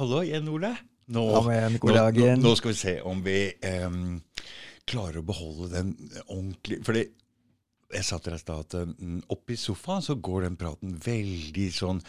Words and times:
Hallo 0.00 0.22
igjen, 0.24 0.46
Ole. 0.48 0.70
Nå, 1.12 1.22
igjen, 1.52 1.74
nå, 1.76 1.96
nå, 2.16 2.28
nå 2.40 2.50
skal 2.56 2.70
vi 2.70 2.76
se 2.78 2.92
om 3.04 3.18
vi 3.20 3.34
um, 3.84 4.14
klarer 4.88 5.18
å 5.20 5.26
beholde 5.28 5.66
den 5.74 5.90
ordentlig 6.22 6.78
Fordi 6.86 7.02
jeg 7.90 8.06
sa 8.06 8.16
til 8.16 8.32
deg 8.32 8.38
i 8.38 8.40
stad 8.40 8.62
at 8.78 9.26
oppe 9.34 9.52
i 9.52 9.58
sofaen 9.60 10.06
så 10.06 10.14
går 10.16 10.46
den 10.46 10.56
praten 10.56 10.94
veldig 11.04 11.66
sånn 11.74 12.00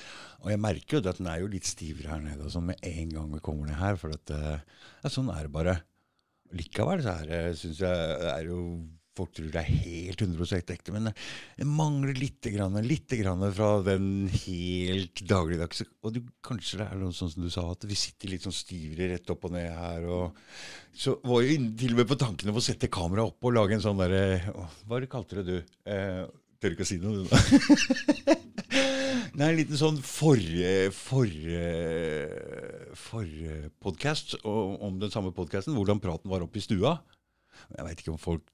Og 0.45 0.47
jeg 0.53 0.61
merker 0.63 0.99
jo 0.99 1.01
at 1.01 1.19
den 1.19 1.27
er 1.33 1.41
jo 1.41 1.49
litt 1.51 1.67
stivere 1.67 2.13
her 2.13 2.23
nede 2.23 2.53
sånn 2.53 2.69
med 2.69 2.87
en 2.93 3.11
gang 3.17 3.27
vi 3.33 3.43
kommer 3.43 3.67
ned 3.67 3.81
her. 3.81 3.99
For 3.99 4.15
at, 4.15 4.35
eh, 4.37 4.87
ja, 5.01 5.11
sånn 5.11 5.33
er 5.33 5.49
det 5.49 5.53
bare. 5.57 5.75
Likevel 6.55 7.03
så 7.03 7.17
er 7.17 7.27
det, 7.27 7.43
syns 7.59 7.83
jeg, 7.83 8.07
er 8.31 8.47
jo 8.47 8.61
Folk 9.17 9.33
tror 9.35 9.49
det 9.51 9.59
er 9.59 9.79
helt 9.83 10.21
100% 10.23 10.69
ekte, 10.71 10.93
men 10.95 11.09
det 11.11 11.65
mangler 11.67 12.15
litt, 12.15 12.47
grann, 12.53 12.77
litt 12.85 13.11
grann 13.19 13.43
fra 13.51 13.71
den 13.83 14.29
helt 14.45 15.19
dagligdagse 15.27 15.83
Og 16.07 16.13
du, 16.15 16.21
kanskje 16.45 16.79
det 16.79 16.85
er 16.87 17.01
noe 17.01 17.15
sånn 17.15 17.33
som 17.33 17.43
du 17.43 17.49
sa, 17.51 17.65
at 17.73 17.83
vi 17.89 17.97
sitter 17.99 18.31
litt 18.31 18.47
sånn 18.47 18.55
stivere 18.55 19.09
rett 19.11 19.33
opp 19.33 19.49
og 19.49 19.55
ned 19.57 19.67
her. 19.67 20.07
og 20.07 20.95
Så 20.95 21.17
var 21.27 21.43
jo 21.43 21.57
til 21.81 21.91
og 21.91 21.99
med 21.99 22.07
på 22.13 22.19
tankene 22.23 22.53
om 22.53 22.61
å 22.61 22.63
sette 22.63 22.91
kameraet 22.91 23.33
opp 23.33 23.49
og 23.49 23.57
lage 23.57 23.75
en 23.75 23.83
sånn 23.83 23.99
derre 23.99 24.23
Hva 24.87 25.01
kalte 25.11 25.41
det 25.41 25.45
du? 25.49 25.75
Eh, 25.91 26.23
tør 26.61 26.77
ikke 26.77 26.87
å 26.87 26.91
si 26.93 27.01
noe, 27.03 27.19
du. 27.19 27.27
da. 27.27 28.37
Nei, 29.35 29.49
en 29.49 29.59
liten 29.59 29.79
sånn 29.79 29.99
forrige 30.03 30.91
forrige 30.95 31.67
forrige 32.99 33.59
podkast 33.83 34.37
om 34.47 35.03
den 35.03 35.11
samme 35.11 35.35
podkasten, 35.35 35.75
hvordan 35.75 35.99
praten 36.03 36.31
var 36.31 36.43
oppe 36.47 36.59
i 36.59 36.63
stua. 36.63 36.95
Jeg 37.75 37.87
veit 37.87 38.03
ikke 38.03 38.15
om 38.15 38.21
folk 38.21 38.47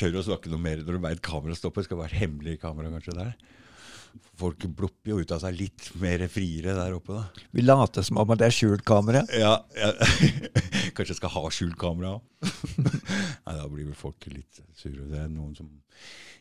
tør 0.00 0.20
å 0.20 0.24
snakke 0.26 0.50
noe 0.52 0.62
mer 0.62 0.82
når 0.82 0.96
du 0.96 1.04
veit 1.04 1.22
kameraet 1.24 1.60
stopper. 1.60 1.82
Det 1.82 1.90
skal 1.90 2.00
være 2.02 2.20
hemmelig 2.22 2.58
kamera 2.62 2.92
kanskje 2.94 3.16
der. 3.18 3.34
Folk 4.38 4.66
blopper 4.78 5.12
jo 5.12 5.20
ut 5.22 5.32
av 5.34 5.40
seg 5.42 5.56
litt 5.58 5.88
mer 6.02 6.22
friere 6.30 6.74
der 6.76 6.94
oppe, 6.96 7.16
da. 7.16 7.46
Vi 7.54 7.62
later 7.64 8.04
som 8.06 8.18
om 8.22 8.34
det 8.38 8.48
er 8.48 8.54
skjult 8.54 8.84
kamera. 8.86 9.24
Ja, 9.34 9.56
ja. 9.78 9.90
Kanskje 10.94 11.12
jeg 11.12 11.18
skal 11.18 11.32
ha 11.34 11.42
skjult 11.54 11.78
kamera 11.78 12.16
òg? 12.16 12.52
Nei, 13.46 13.54
da 13.56 13.66
blir 13.70 13.88
vel 13.88 13.98
folk 13.98 14.26
litt 14.30 14.62
sure. 14.78 15.06
Det 15.10 15.18
er 15.24 15.30
noen 15.32 15.54
som 15.58 15.70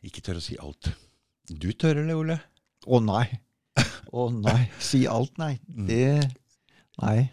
ikke 0.05 0.21
tør 0.25 0.41
å 0.41 0.45
si 0.45 0.57
alt. 0.61 0.91
Du 1.49 1.71
tør 1.73 2.01
eller, 2.03 2.17
Ole? 2.17 2.37
Å 2.85 2.99
nei. 3.01 3.25
Å 4.13 4.27
nei. 4.33 4.59
Si 4.83 5.03
alt, 5.09 5.37
nei. 5.41 5.55
Det 5.65 6.21
Nei. 7.01 7.23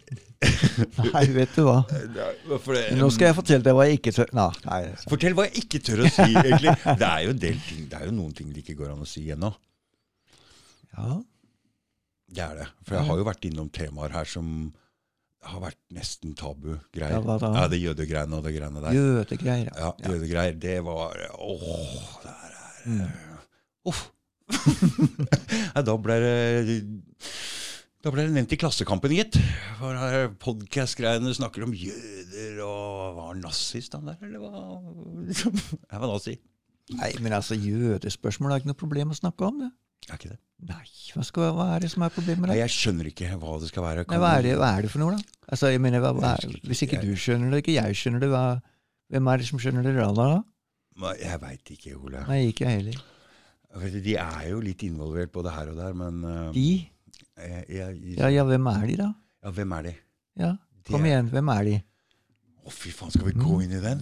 Nei, 1.13 1.25
vet 1.35 1.51
du 1.53 1.61
hva. 1.67 1.79
Det- 1.91 2.87
Nå 2.97 3.09
skal 3.13 3.27
jeg 3.29 3.37
fortelle 3.37 3.61
deg 3.65 3.75
hva 3.77 3.85
jeg 3.87 3.99
ikke 3.99 4.13
tør 4.15 4.31
Nei. 4.33 4.47
nei. 4.65 4.79
Fortell 5.11 5.35
hva 5.37 5.45
jeg 5.47 5.65
ikke 5.65 5.81
tør 5.85 6.01
å 6.05 6.09
si, 6.09 6.25
egentlig. 6.33 6.73
Det 6.97 7.07
er 7.11 7.25
jo 7.27 7.33
en 7.35 7.41
del 7.43 7.59
ting, 7.67 7.83
det 7.91 7.99
er 7.99 8.07
jo 8.09 8.15
noen 8.17 8.33
ting 8.37 8.49
det 8.55 8.63
ikke 8.63 8.77
går 8.81 8.93
an 8.95 9.03
å 9.05 9.09
si 9.09 9.27
ennå. 9.35 9.51
Ja. 10.97 11.19
Det 12.31 12.43
er 12.47 12.55
det. 12.63 12.67
For 12.87 12.97
jeg 12.97 13.07
har 13.11 13.19
jo 13.21 13.27
vært 13.27 13.45
innom 13.51 13.69
temaer 13.75 14.13
her 14.15 14.27
som 14.29 14.47
har 15.45 15.61
vært 15.63 15.77
nesten 15.93 16.33
tabu-greier. 16.37 17.15
Ja, 17.17 17.21
hva 17.25 17.37
da? 17.41 17.49
Ja, 17.57 17.67
det 17.71 17.79
jødegreiene 17.81 18.37
og 18.37 18.43
det 18.45 18.51
greiene 18.57 18.81
der. 18.83 18.93
Jødegreier. 18.97 19.71
Ja, 19.77 19.89
jødegreier. 20.05 20.57
Det 20.61 20.75
var 20.85 21.17
Åh, 21.37 21.95
det 22.25 22.33
er 22.33 22.49
Mm. 22.81 23.05
Uff. 23.85 24.07
Nei, 25.75 25.81
da 25.85 25.93
ble 26.01 26.15
det 26.23 26.77
da 28.01 28.09
ble 28.13 28.23
det 28.25 28.33
nevnt 28.33 28.53
i 28.55 28.57
Klassekampen, 28.57 29.13
gitt. 29.13 29.37
For 29.77 30.31
Podkast-greiene 30.41 31.33
snakker 31.37 31.67
om 31.67 31.75
jøder 31.77 32.61
og 32.65 33.17
Var 33.17 33.27
han 33.27 33.43
nazist, 33.43 33.93
han 33.93 34.09
der? 34.09 34.17
Eller 34.25 34.41
hva? 34.41 34.63
Jeg 35.29 36.01
var 36.01 36.07
nazi. 36.09 36.39
Nei, 36.97 37.11
men 37.21 37.35
altså, 37.37 37.55
jødespørsmål 37.55 38.55
er 38.55 38.63
ikke 38.63 38.71
noe 38.71 38.79
problem 38.79 39.13
å 39.13 39.17
snakke 39.17 39.45
om, 39.47 39.61
det. 39.61 39.69
Er 40.09 40.17
ikke 40.17 40.31
det? 40.31 40.39
Nei, 40.71 40.81
hva, 41.13 41.23
skal, 41.25 41.51
hva 41.57 41.67
er 41.75 41.85
det 41.85 41.91
som 41.93 42.03
er 42.05 42.13
problemet? 42.13 42.49
Nei, 42.49 42.57
da? 42.57 42.63
jeg 42.63 42.73
skjønner 42.73 43.09
ikke 43.11 43.29
hva 43.41 43.53
det 43.61 43.69
skal 43.69 43.85
være. 43.85 44.05
Nei, 44.09 44.19
hva, 44.21 44.31
er 44.37 44.45
det, 44.45 44.55
hva 44.57 44.71
er 44.77 44.85
det 44.85 44.91
for 44.93 45.03
noe, 45.03 45.17
da? 45.17 45.37
Altså, 45.53 45.69
jeg 45.73 45.81
mener, 45.83 46.01
hva, 46.03 46.11
hva 46.17 46.33
er. 46.39 46.57
Hvis 46.69 46.83
ikke 46.85 47.01
du 47.03 47.11
skjønner 47.13 47.53
det, 47.53 47.61
ikke 47.63 47.77
jeg 47.77 47.97
skjønner 48.01 48.25
det, 48.25 48.31
hvem 49.13 49.29
er 49.29 49.41
det 49.41 49.47
som 49.49 49.61
skjønner 49.61 49.85
det 49.85 49.93
da? 49.97 50.09
da? 50.17 50.29
Nei, 51.01 51.13
Jeg 51.21 51.41
veit 51.41 51.73
ikke, 51.75 51.95
Ole. 51.97 52.23
Nei, 52.29 52.39
ikke 52.49 52.65
jeg 52.65 52.81
heller. 52.81 53.05
De 53.93 54.17
er 54.19 54.49
jo 54.49 54.59
litt 54.63 54.81
involvert 54.83 55.31
både 55.31 55.53
her 55.55 55.71
og 55.71 55.77
der, 55.79 55.93
men 55.95 56.25
uh, 56.25 56.49
De? 56.55 56.67
Jeg, 57.47 57.65
jeg, 57.69 58.17
Ja, 58.17 58.27
ja, 58.31 58.43
hvem 58.47 58.67
er 58.71 58.85
de, 58.87 58.95
da? 59.03 59.07
ja, 59.43 59.51
hvem 59.57 59.71
er 59.77 59.87
de? 59.89 59.93
Ja, 60.39 60.51
Kom 60.87 61.01
De 61.03 61.07
er- 61.07 61.11
igjen, 61.11 61.29
hvem 61.31 61.49
er 61.53 61.63
de? 61.69 61.73
Å, 62.61 62.69
fy 62.73 62.91
faen, 62.93 63.09
skal 63.13 63.25
vi 63.25 63.33
gå 63.37 63.55
inn 63.65 63.71
i 63.73 63.79
den? 63.81 64.01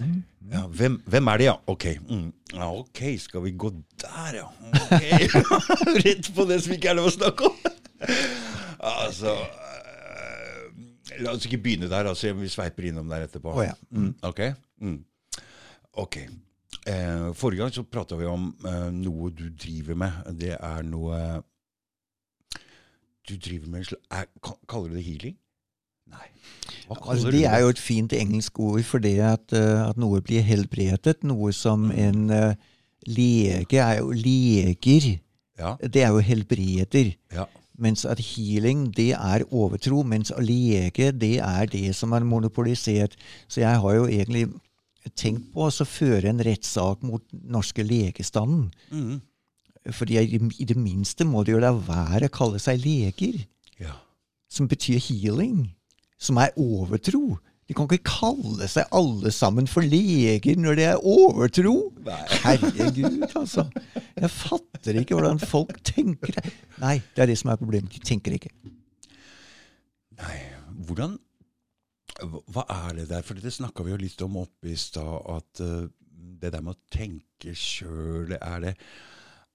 Ja, 0.52 0.66
hvem, 0.68 0.98
hvem 1.08 1.28
er 1.32 1.38
de, 1.40 1.46
ja? 1.48 1.54
Ok, 1.72 1.86
mm. 2.10 2.26
ja, 2.58 2.68
ok, 2.76 3.02
skal 3.24 3.44
vi 3.46 3.52
gå 3.56 3.70
der, 4.04 4.40
ja? 4.42 4.48
Ok. 4.74 5.06
Rett 6.04 6.30
på 6.36 6.46
det 6.50 6.58
som 6.66 6.74
ikke 6.76 6.90
er 6.92 6.98
lov 7.00 7.08
å 7.08 7.14
snakke 7.16 7.48
om. 7.48 7.56
altså 8.90 9.32
eh, 9.36 11.22
La 11.24 11.34
oss 11.36 11.48
ikke 11.48 11.60
begynne 11.64 11.90
der. 11.92 12.08
altså 12.12 12.34
Vi 12.38 12.50
sveiper 12.52 12.90
innom 12.92 13.08
der 13.12 13.26
etterpå. 13.28 13.54
Oh, 13.56 13.64
ja. 13.66 13.74
mm, 13.92 14.12
ok. 14.28 14.42
Mm. 14.84 15.00
okay. 16.04 16.28
Eh, 16.88 17.30
forrige 17.36 17.64
gang 17.64 17.74
så 17.76 17.84
prata 17.84 18.16
vi 18.20 18.28
om 18.30 18.50
eh, 18.66 18.90
noe 18.96 19.32
du 19.36 19.48
driver 19.52 19.98
med. 20.00 20.20
Det 20.40 20.54
er 20.56 20.84
noe 20.88 21.20
Du 23.30 23.36
driver 23.38 23.68
med 23.70 23.84
en 23.84 23.86
slags 23.86 24.04
er- 24.12 24.58
Kaller 24.68 24.90
du 24.90 24.96
det 24.98 25.06
healing? 25.06 25.38
Nei. 26.10 26.28
Altså, 26.90 27.30
det 27.32 27.46
er 27.46 27.60
jo 27.62 27.70
et 27.70 27.80
fint 27.80 28.14
engelsk 28.18 28.60
ord 28.60 28.84
for 28.84 28.98
det 29.04 29.20
at, 29.22 29.54
eh, 29.54 29.90
at 29.90 29.98
noe 30.02 30.22
blir 30.26 30.42
helbredet. 30.42 31.22
Noe 31.24 31.52
som 31.54 31.92
en 31.92 32.30
uh, 32.34 32.54
lege 33.06 33.78
er 33.78 34.00
jo 34.00 34.10
leger. 34.12 35.20
Ja. 35.60 35.76
Det 35.78 36.04
er 36.04 36.10
jo 36.16 36.24
helbreder. 36.26 37.14
ja. 37.34 37.46
Mens 37.80 38.04
at 38.04 38.20
healing, 38.20 38.90
det 38.92 39.14
er 39.16 39.46
overtro. 39.56 40.02
Mens 40.04 40.34
å 40.36 40.42
lege, 40.44 41.14
det 41.16 41.38
er 41.40 41.70
det 41.72 41.94
som 41.96 42.12
er 42.12 42.26
monopolisert. 42.28 43.16
Så 43.48 43.62
jeg 43.62 43.80
har 43.80 43.96
jo 43.96 44.04
egentlig 44.10 44.50
tenkt 45.16 45.54
på 45.54 45.70
å 45.70 45.86
føre 45.88 46.28
en 46.28 46.44
rettssak 46.44 47.06
mot 47.08 47.24
norske 47.32 47.86
legestanden. 47.88 48.68
Mm. 48.92 49.22
Fordi 49.96 50.18
i, 50.20 50.66
det 50.68 50.76
minste 50.78 51.24
må 51.26 51.44
de 51.48 51.54
jo 51.56 51.60
la 51.64 51.72
være 51.74 52.28
å 52.28 52.34
kalle 52.36 52.60
seg 52.60 52.82
leger. 52.84 53.46
ja. 53.80 53.94
som 54.50 54.68
betyr 54.68 54.98
healing, 54.98 55.70
som 56.18 56.38
er 56.42 56.50
overtro. 56.58 57.38
De 57.70 57.76
kan 57.78 57.86
ikke 57.86 58.02
kalle 58.10 58.66
seg 58.68 58.88
alle 58.98 59.30
sammen 59.32 59.68
for 59.70 59.86
leger 59.86 60.58
når 60.58 60.76
det 60.80 60.86
er 60.90 61.04
overtro. 61.06 61.76
Nei. 62.02 62.24
Herregud, 62.42 63.28
altså. 63.38 63.68
Jeg 64.18 64.32
fatter 64.34 64.98
ikke 65.04 65.14
hvordan 65.20 65.38
folk 65.40 65.78
tenker. 65.86 66.34
Nei, 66.82 66.96
det 67.14 67.22
er 67.24 67.30
det 67.30 67.38
som 67.38 67.52
er 67.54 67.62
problemet. 67.62 67.94
De 67.94 68.02
tenker 68.10 68.34
ikke. 68.40 68.50
Nei, 70.20 70.38
hvordan 70.90 71.14
hva- 72.20 72.42
Hva 72.52 72.66
er 72.90 72.96
det 72.98 73.06
der? 73.14 73.22
For 73.24 73.38
det 73.38 73.54
snakka 73.54 73.86
vi 73.86 73.92
jo 73.94 73.98
litt 74.02 74.22
om 74.26 74.36
oppe 74.42 74.74
i 74.74 74.76
stad, 74.76 75.22
at 75.38 75.62
eh, 75.64 75.86
det 76.42 76.52
der 76.52 76.62
med 76.66 76.74
å 76.76 76.82
tenke 76.92 77.54
sjøl, 77.56 78.34
er 78.42 78.60
det 78.66 78.74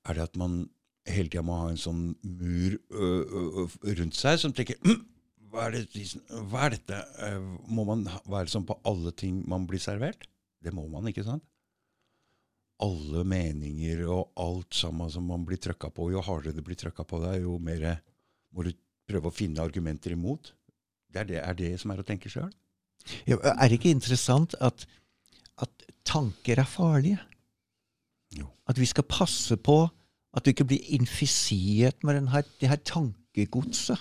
Er 0.04 0.18
det 0.18 0.26
at 0.28 0.36
man 0.40 0.64
hele 1.08 1.28
tida 1.32 1.44
må 1.44 1.56
ha 1.62 1.70
en 1.72 1.80
sånn 1.80 2.04
mur 2.24 2.76
ø, 2.90 3.08
ø, 3.08 3.66
rundt 3.98 4.16
seg 4.16 4.38
som 4.40 4.54
tenker 4.56 4.78
«Hm, 4.84 5.02
hva 5.52 5.68
er, 5.68 5.76
det, 5.86 6.04
hva 6.50 6.64
er 6.66 6.74
dette? 6.74 7.00
Må 7.70 7.84
man 7.86 8.06
være 8.26 8.50
sånn 8.50 8.64
på 8.66 8.74
alle 8.90 9.12
ting 9.14 9.42
man 9.48 9.68
blir 9.70 9.78
servert? 9.82 10.26
Det 10.64 10.72
må 10.74 10.86
man, 10.90 11.06
ikke 11.06 11.22
sant? 11.26 11.44
Alle 12.82 13.22
meninger 13.28 14.02
og 14.10 14.32
alt 14.40 14.74
sammen 14.74 15.12
som 15.14 15.28
man 15.30 15.44
blir 15.46 15.60
trøkka 15.62 15.92
på. 15.94 16.08
Jo 16.10 16.24
hardere 16.26 16.56
det 16.56 16.64
blir 16.66 16.78
trøkka 16.80 17.06
på 17.06 17.20
deg, 17.22 17.44
jo 17.44 17.60
mer 17.62 18.00
må 18.50 18.66
du 18.66 18.72
prøve 19.06 19.30
å 19.30 19.34
finne 19.36 19.62
argumenter 19.62 20.16
imot. 20.16 20.50
Det 21.12 21.22
er 21.22 21.30
det, 21.30 21.38
er 21.44 21.58
det 21.60 21.70
som 21.78 21.92
er 21.94 22.02
å 22.02 22.06
tenke 22.08 22.32
sjøl? 22.32 22.50
Ja, 23.28 23.38
er 23.38 23.68
det 23.68 23.78
ikke 23.78 23.94
interessant 23.94 24.56
at, 24.64 24.86
at 25.62 25.86
tanker 26.08 26.58
er 26.64 26.66
farlige? 26.66 27.20
At 28.68 28.80
vi 28.80 28.88
skal 28.88 29.06
passe 29.08 29.56
på 29.60 29.82
at 30.34 30.44
du 30.44 30.50
ikke 30.50 30.66
blir 30.66 30.90
infisert 30.96 32.02
med 32.02 32.18
denne, 32.18 32.42
det 32.60 32.70
her 32.70 32.80
tankegodset. 32.82 34.00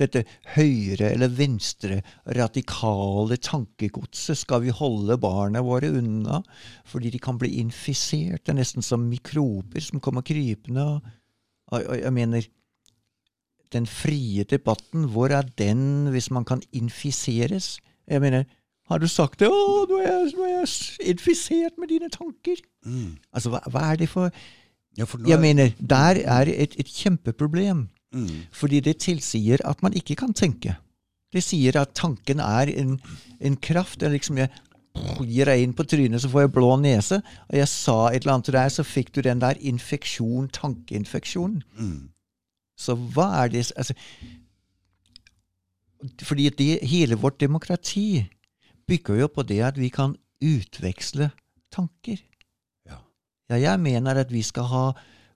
Dette 0.00 0.24
høyre 0.56 1.12
eller 1.12 1.30
venstre 1.30 2.00
radikale 2.34 3.36
tankegodset 3.38 4.40
skal 4.40 4.64
vi 4.64 4.74
holde 4.74 5.18
barna 5.22 5.62
våre 5.62 5.92
unna, 5.94 6.40
fordi 6.88 7.12
de 7.14 7.20
kan 7.22 7.38
bli 7.38 7.52
infisert. 7.60 8.42
Det 8.42 8.54
er 8.54 8.58
nesten 8.58 8.82
som 8.82 9.06
mikrober 9.06 9.84
som 9.84 10.02
kommer 10.02 10.26
krypende. 10.26 10.86
Og, 11.70 11.78
og 11.78 12.00
jeg 12.00 12.14
mener, 12.16 12.48
den 13.74 13.86
frie 13.86 14.46
debatten, 14.48 15.06
hvor 15.12 15.30
er 15.34 15.46
den 15.58 16.08
hvis 16.14 16.30
man 16.34 16.46
kan 16.48 16.62
infiseres? 16.72 17.76
Jeg 18.08 18.22
mener, 18.22 18.46
har 18.88 18.98
du 19.02 19.06
sagt 19.10 19.40
det? 19.42 19.48
Å, 19.50 19.86
nå 19.90 19.98
er 20.02 20.06
jeg, 20.08 20.32
nå 20.36 20.44
er 20.46 20.52
jeg 20.54 21.10
infisert 21.14 21.78
med 21.78 21.90
dine 21.90 22.08
tanker. 22.12 22.60
Mm. 22.86 23.16
Altså, 23.34 23.50
hva, 23.54 23.60
hva 23.72 23.82
er 23.92 24.00
det 24.04 24.08
for 24.12 24.30
Ja, 24.96 25.04
for 25.04 25.18
Jeg 25.28 25.36
er- 25.36 25.42
mener, 25.42 25.72
der 25.80 26.22
er 26.24 26.48
et, 26.48 26.76
et 26.80 26.86
kjempeproblem. 26.88 27.88
mm. 28.14 28.46
Fordi 28.52 28.80
det 28.80 28.98
tilsier 29.04 29.60
at 29.64 29.82
man 29.82 29.92
ikke 29.92 30.16
kan 30.16 30.32
tenke. 30.32 30.76
Det 31.32 31.42
sier 31.44 31.76
at 31.80 31.92
tanken 31.94 32.38
er 32.40 32.70
en, 32.80 33.00
en 33.40 33.56
kraft. 33.56 34.00
Det 34.00 34.06
er 34.08 34.14
liksom 34.14 34.38
jeg 34.38 34.48
gir 35.28 35.44
deg 35.44 35.60
inn 35.66 35.74
på 35.76 35.84
trynet, 35.84 36.22
så 36.22 36.30
får 36.32 36.46
jeg 36.46 36.52
blå 36.54 36.70
nese. 36.80 37.18
Og 37.50 37.58
jeg 37.58 37.68
sa 37.68 37.96
et 38.08 38.22
eller 38.22 38.32
annet 38.38 38.44
til 38.48 38.56
deg, 38.56 38.70
så 38.72 38.84
fikk 38.86 39.12
du 39.12 39.20
den 39.26 39.42
der 39.42 39.58
infeksjon, 39.60 40.48
tankeinfeksjonen. 40.48 41.62
Mm. 41.76 42.08
Så 42.78 42.94
hva 42.96 43.26
er 43.42 43.48
det 43.52 43.66
altså, 43.76 43.92
fordi 46.22 46.48
det, 46.48 46.78
hele 46.88 47.16
vårt 47.20 47.40
demokrati 47.40 48.24
bygger 48.88 49.20
jo 49.22 49.28
på 49.32 49.44
det 49.46 49.60
at 49.66 49.80
vi 49.80 49.90
kan 49.92 50.16
utveksle 50.44 51.30
tanker. 51.74 52.20
Ja. 52.86 53.02
Ja, 53.50 53.60
jeg 53.60 53.82
mener 53.82 54.22
at 54.22 54.32
vi 54.32 54.42
skal 54.46 54.70
ha 54.70 54.86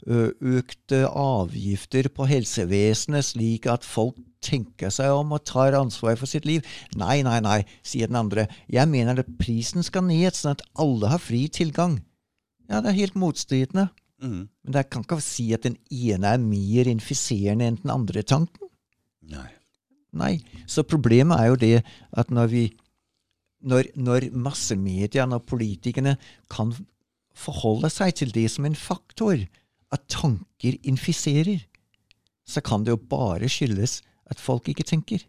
økte 0.00 1.04
avgifter 1.08 2.08
på 2.08 2.24
helsevesenet, 2.28 3.24
slik 3.24 3.66
at 3.68 3.84
folk 3.84 4.16
tenker 4.40 4.92
seg 4.92 5.12
om 5.12 5.34
og 5.36 5.44
tar 5.44 5.76
ansvar 5.76 6.16
for 6.16 6.30
sitt 6.30 6.46
liv. 6.48 6.64
Nei, 6.96 7.20
nei, 7.26 7.38
nei, 7.44 7.58
sier 7.84 8.08
den 8.08 8.16
andre. 8.16 8.46
Jeg 8.72 8.88
mener 8.88 9.20
at 9.20 9.32
prisen 9.40 9.84
skal 9.84 10.06
ned, 10.08 10.32
sånn 10.36 10.56
at 10.56 10.64
alle 10.80 11.12
har 11.12 11.20
fri 11.20 11.46
tilgang. 11.52 11.98
Ja, 12.70 12.80
det 12.80 12.92
er 12.92 13.00
helt 13.02 13.18
motstridende. 13.18 13.90
Mm. 14.20 14.48
Men 14.64 14.76
jeg 14.76 14.88
kan 14.92 15.04
ikke 15.04 15.20
si 15.24 15.50
at 15.56 15.64
den 15.64 15.76
ene 15.90 16.34
er 16.34 16.42
mer 16.42 16.88
infiserende 16.88 17.68
enn 17.68 17.80
den 17.82 17.92
andre 17.92 18.22
tanken. 18.22 18.70
Nei. 19.30 19.48
Nei. 20.16 20.34
Så 20.66 20.84
problemet 20.88 21.40
er 21.40 21.50
jo 21.52 21.58
det 21.60 21.76
at 22.18 22.32
når 22.34 22.50
vi 22.52 22.64
når, 23.60 23.90
når 23.96 24.30
massemediene 24.32 25.36
og 25.36 25.46
politikerne 25.48 26.16
kan 26.52 26.72
forholde 27.36 27.90
seg 27.92 28.14
til 28.20 28.32
det 28.34 28.46
som 28.52 28.66
en 28.68 28.76
faktor, 28.78 29.42
at 29.90 30.06
tanker 30.12 30.78
infiserer, 30.86 31.64
så 32.46 32.62
kan 32.64 32.84
det 32.84 32.94
jo 32.94 33.00
bare 33.10 33.50
skyldes 33.50 34.00
at 34.30 34.40
folk 34.42 34.68
ikke 34.70 34.86
tenker. 34.86 35.24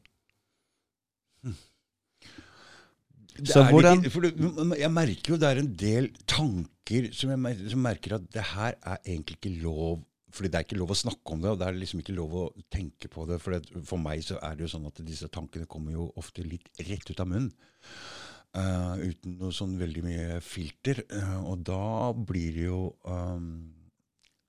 Så 3.41 3.61
er 3.63 3.71
hvordan- 3.71 4.03
litt, 4.03 4.77
jeg 4.77 4.91
merker 4.91 5.33
jo 5.33 5.37
det 5.37 5.49
er 5.49 5.59
en 5.59 5.75
del 5.75 6.09
tanker 6.27 7.11
som 7.13 7.31
jeg 7.31 7.69
som 7.71 7.81
merker 7.81 8.15
at 8.15 8.29
det 8.29 8.43
her 8.43 8.75
er 8.83 8.97
egentlig 9.05 9.37
ikke 9.39 9.61
lov 9.63 10.03
fordi 10.31 10.47
det 10.47 10.55
er 10.55 10.63
ikke 10.63 10.79
lov 10.79 10.91
å 10.93 10.95
snakke 10.95 11.33
om 11.33 11.41
det, 11.41 11.49
og 11.51 11.59
det 11.59 11.67
er 11.67 11.73
liksom 11.75 11.99
ikke 11.99 12.15
lov 12.15 12.31
å 12.31 12.43
tenke 12.71 13.09
på 13.11 13.27
det. 13.27 13.41
For, 13.41 13.51
det, 13.51 13.83
for 13.83 13.97
meg 13.97 14.21
så 14.23 14.37
er 14.41 14.55
det 14.55 14.63
jo 14.63 14.77
sånn 14.77 14.87
at 14.87 15.01
disse 15.03 15.27
tankene 15.27 15.67
kommer 15.67 15.91
jo 15.91 16.13
ofte 16.15 16.45
litt 16.47 16.69
rett 16.87 17.09
ut 17.11 17.19
av 17.19 17.27
munnen. 17.27 17.51
Eh, 18.57 19.03
uten 19.11 19.37
noe 19.39 19.53
sånn 19.55 19.77
veldig 19.79 20.03
mye 20.05 20.39
filter. 20.45 21.03
Uh, 21.11 21.39
og 21.51 21.63
da 21.67 22.11
blir 22.15 22.57
det 22.57 22.65
jo 22.67 22.81
um, 23.07 23.53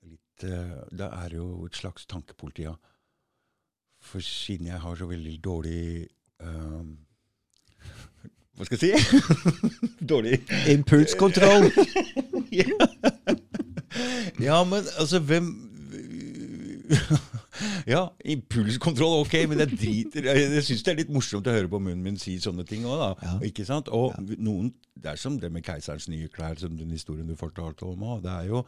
litt 0.08 0.46
uh, 0.48 0.82
Da 0.90 1.12
er 1.22 1.34
det 1.34 1.40
jo 1.40 1.66
et 1.68 1.78
slags 1.78 2.08
tankepoliti, 2.10 2.66
ja. 2.68 2.76
For 4.02 4.24
siden 4.24 4.66
jeg 4.72 4.82
har 4.82 4.98
så 4.98 5.06
veldig 5.06 5.36
dårlig 5.44 6.08
um, 6.42 6.96
Hva 8.58 8.66
skal 8.66 8.82
jeg 8.82 8.98
si? 8.98 9.20
dårlig 10.12 10.40
Impulskontroll! 10.74 11.70
Ja, 14.40 14.64
men 14.64 14.84
altså, 14.98 15.20
hvem 15.20 15.71
Ja, 17.86 18.02
impulskontroll, 18.24 19.22
ok, 19.26 19.34
men 19.50 19.60
jeg 19.62 19.76
driter 19.78 20.26
Jeg, 20.30 20.62
syns 20.66 20.82
det 20.86 20.92
er 20.92 20.98
litt 21.02 21.10
morsomt 21.12 21.46
å 21.50 21.54
høre 21.54 21.68
på 21.72 21.80
munnen 21.82 22.02
min 22.04 22.18
si 22.20 22.36
sånne 22.42 22.64
ting 22.68 22.86
òg, 22.88 22.98
da. 23.00 23.10
Ja. 23.26 23.34
Ikke 23.48 23.66
sant? 23.68 23.90
Og 23.92 24.14
noen 24.38 24.70
Det 24.96 25.12
er 25.14 25.20
som 25.20 25.36
det 25.40 25.50
med 25.52 25.64
keiserens 25.66 26.08
nye 26.12 26.28
klær, 26.32 26.58
som 26.60 26.74
den 26.78 26.90
historien 26.94 27.28
du 27.28 27.36
fortalte 27.38 27.86
om 27.88 28.02
òg. 28.14 28.22
Det 28.24 28.32
er 28.32 28.48
jo 28.52 28.64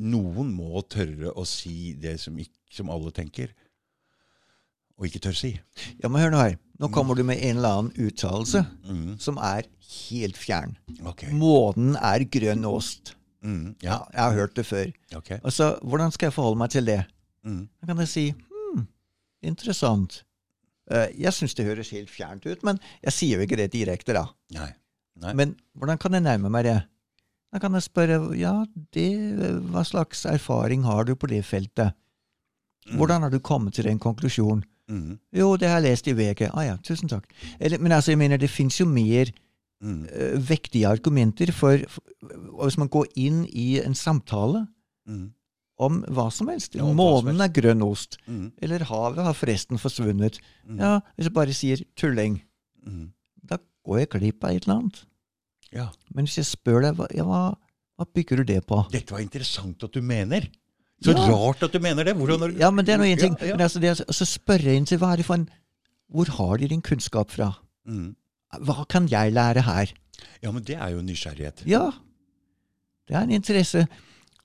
Noen 0.00 0.52
må 0.54 0.82
tørre 0.90 1.32
å 1.38 1.44
si 1.48 1.92
det 2.00 2.16
som, 2.22 2.36
ikke, 2.38 2.56
som 2.74 2.90
alle 2.92 3.10
tenker, 3.14 3.52
og 5.00 5.06
ikke 5.08 5.22
tør 5.24 5.36
si. 5.38 5.54
Ja, 6.02 6.08
men 6.10 6.20
hør 6.20 6.34
nå 6.34 6.40
her. 6.42 6.58
Nå 6.80 6.88
kommer 6.92 7.16
du 7.16 7.22
med 7.28 7.40
en 7.44 7.58
eller 7.60 7.78
annen 7.78 8.08
uttalelse 8.08 8.62
Mm, 8.88 9.14
som 9.20 9.38
er 9.40 9.66
helt 10.10 10.36
fjern. 10.40 10.76
Okay. 11.12 11.30
Månen 11.36 11.96
er 11.96 12.24
grønn 12.28 12.64
ost. 12.68 13.14
Mm, 13.44 13.74
Ja, 13.80 13.94
ja, 13.94 13.98
jeg 14.12 14.20
har 14.22 14.36
hørt 14.36 14.54
det 14.58 14.66
før. 14.68 14.90
Okay. 15.16 15.38
Altså, 15.44 15.78
hvordan 15.82 16.12
skal 16.12 16.28
jeg 16.28 16.36
forholde 16.36 16.58
meg 16.60 16.70
til 16.74 16.84
det? 16.88 16.98
Mm, 17.46 17.68
Da 17.80 17.86
kan 17.86 17.98
jeg 18.02 18.08
si 18.08 18.24
hm, 18.34 18.86
interessant. 19.42 20.22
Eh, 20.90 21.08
jeg 21.22 21.32
syns 21.32 21.54
det 21.56 21.64
høres 21.66 21.90
helt 21.94 22.10
fjernt 22.10 22.46
ut, 22.46 22.62
men 22.66 22.80
jeg 23.04 23.12
sier 23.16 23.38
jo 23.40 23.46
ikke 23.46 23.56
det 23.60 23.70
direkte, 23.72 24.12
da. 24.16 24.26
nei. 24.56 24.72
Nei. 25.20 25.34
Men 25.36 25.50
hvordan 25.76 25.98
kan 26.00 26.14
jeg 26.16 26.22
nærme 26.24 26.48
meg 26.48 26.64
det? 26.64 26.78
Da 27.52 27.58
kan 27.60 27.74
jeg 27.76 27.82
spørre 27.84 28.30
ja, 28.38 28.64
det, 28.94 29.08
hva 29.68 29.82
slags 29.84 30.22
erfaring 30.24 30.84
har 30.86 31.04
du 31.04 31.12
på 31.18 31.28
det 31.28 31.42
feltet? 31.44 31.92
Hvordan 32.96 33.22
har 33.26 33.30
du 33.30 33.38
kommet 33.44 33.74
til 33.76 33.84
den 33.84 33.98
konklusjonen? 34.00 34.64
Mm, 34.88 35.18
Jo, 35.36 35.56
det 35.60 35.68
har 35.68 35.78
jeg 35.82 35.90
lest 35.90 36.08
i 36.08 36.14
VG. 36.16 36.48
Ah 36.54 36.64
ja, 36.64 36.76
tusen 36.82 37.08
takk. 37.10 37.28
Eller, 37.60 37.78
men 37.78 37.92
altså, 37.92 38.10
jeg 38.14 38.18
mener, 38.18 38.36
det 38.40 38.48
fins 38.50 38.80
jo 38.80 38.86
mer 38.88 39.28
mm, 39.82 40.06
eh, 40.08 40.38
vektige 40.48 40.88
argumenter 40.88 41.52
for, 41.52 41.78
for 41.86 42.02
Hvis 42.64 42.78
man 42.78 42.88
går 42.88 43.06
inn 43.16 43.44
i 43.46 43.78
en 43.84 43.94
samtale 43.94 44.64
mm, 45.06 45.28
om 45.80 46.02
hva 46.12 46.26
som 46.34 46.50
helst 46.52 46.76
Ja, 46.76 46.84
Månen 46.96 47.40
er 47.40 47.52
grønn 47.52 47.82
ost. 47.86 48.18
mm, 48.28 48.52
Eller 48.62 48.84
havet 48.84 49.24
har 49.24 49.36
forresten 49.36 49.80
forsvunnet. 49.80 50.38
mm, 50.68 50.78
Ja, 50.78 51.00
Hvis 51.16 51.28
jeg 51.30 51.32
bare 51.36 51.56
sier 51.56 51.84
tulling, 51.96 52.42
mm. 52.86 53.12
da 53.48 53.58
går 53.86 54.02
jeg 54.02 54.10
glipp 54.16 54.44
av 54.44 54.50
et 54.50 54.66
eller 54.66 54.76
annet. 54.76 55.04
Ja. 55.72 55.88
Men 56.14 56.26
hvis 56.26 56.36
jeg 56.40 56.48
spør 56.50 56.82
deg, 56.82 56.96
hva, 56.98 57.06
ja, 57.14 57.24
hva, 57.24 58.06
bygger 58.14 58.42
du 58.42 58.44
det 58.44 58.66
på? 58.66 58.82
Dette 58.92 59.14
var 59.14 59.22
interessant 59.24 59.82
at 59.84 59.92
du 59.92 60.02
mener. 60.02 60.48
Så 61.00 61.14
rart 61.16 61.62
at 61.64 61.72
du 61.72 61.80
mener 61.80 62.04
det. 62.04 62.14
Hvordan 62.16 62.52
du 62.52 62.58
Ja, 62.60 62.70
men 62.70 62.84
det 62.84 62.94
er 62.94 62.98
nå 62.98 63.08
én 63.08 63.18
ting. 63.20 63.36
Men 63.40 63.60
altså, 63.60 63.80
det 63.80 64.04
altså, 64.04 64.26
spørre 64.28 64.74
inn 64.76 64.84
til 64.84 64.98
hva 65.00 65.14
er 65.14 65.16
det 65.22 65.26
for 65.26 65.34
en 65.40 65.48
Hvor 66.10 66.26
har 66.26 66.56
de 66.58 66.68
din 66.68 66.82
kunnskap 66.82 67.30
fra? 67.30 67.52
Mm. 67.86 68.16
Hva 68.66 68.84
kan 68.90 69.06
jeg 69.08 69.32
lære 69.32 69.62
her? 69.62 69.92
Ja, 70.42 70.50
men 70.50 70.64
det 70.64 70.74
er 70.76 70.90
jo 70.90 71.00
nysgjerrighet. 71.00 71.62
Ja, 71.66 71.92
det 73.08 73.16
er 73.16 73.22
en 73.22 73.30
interesse. 73.30 73.86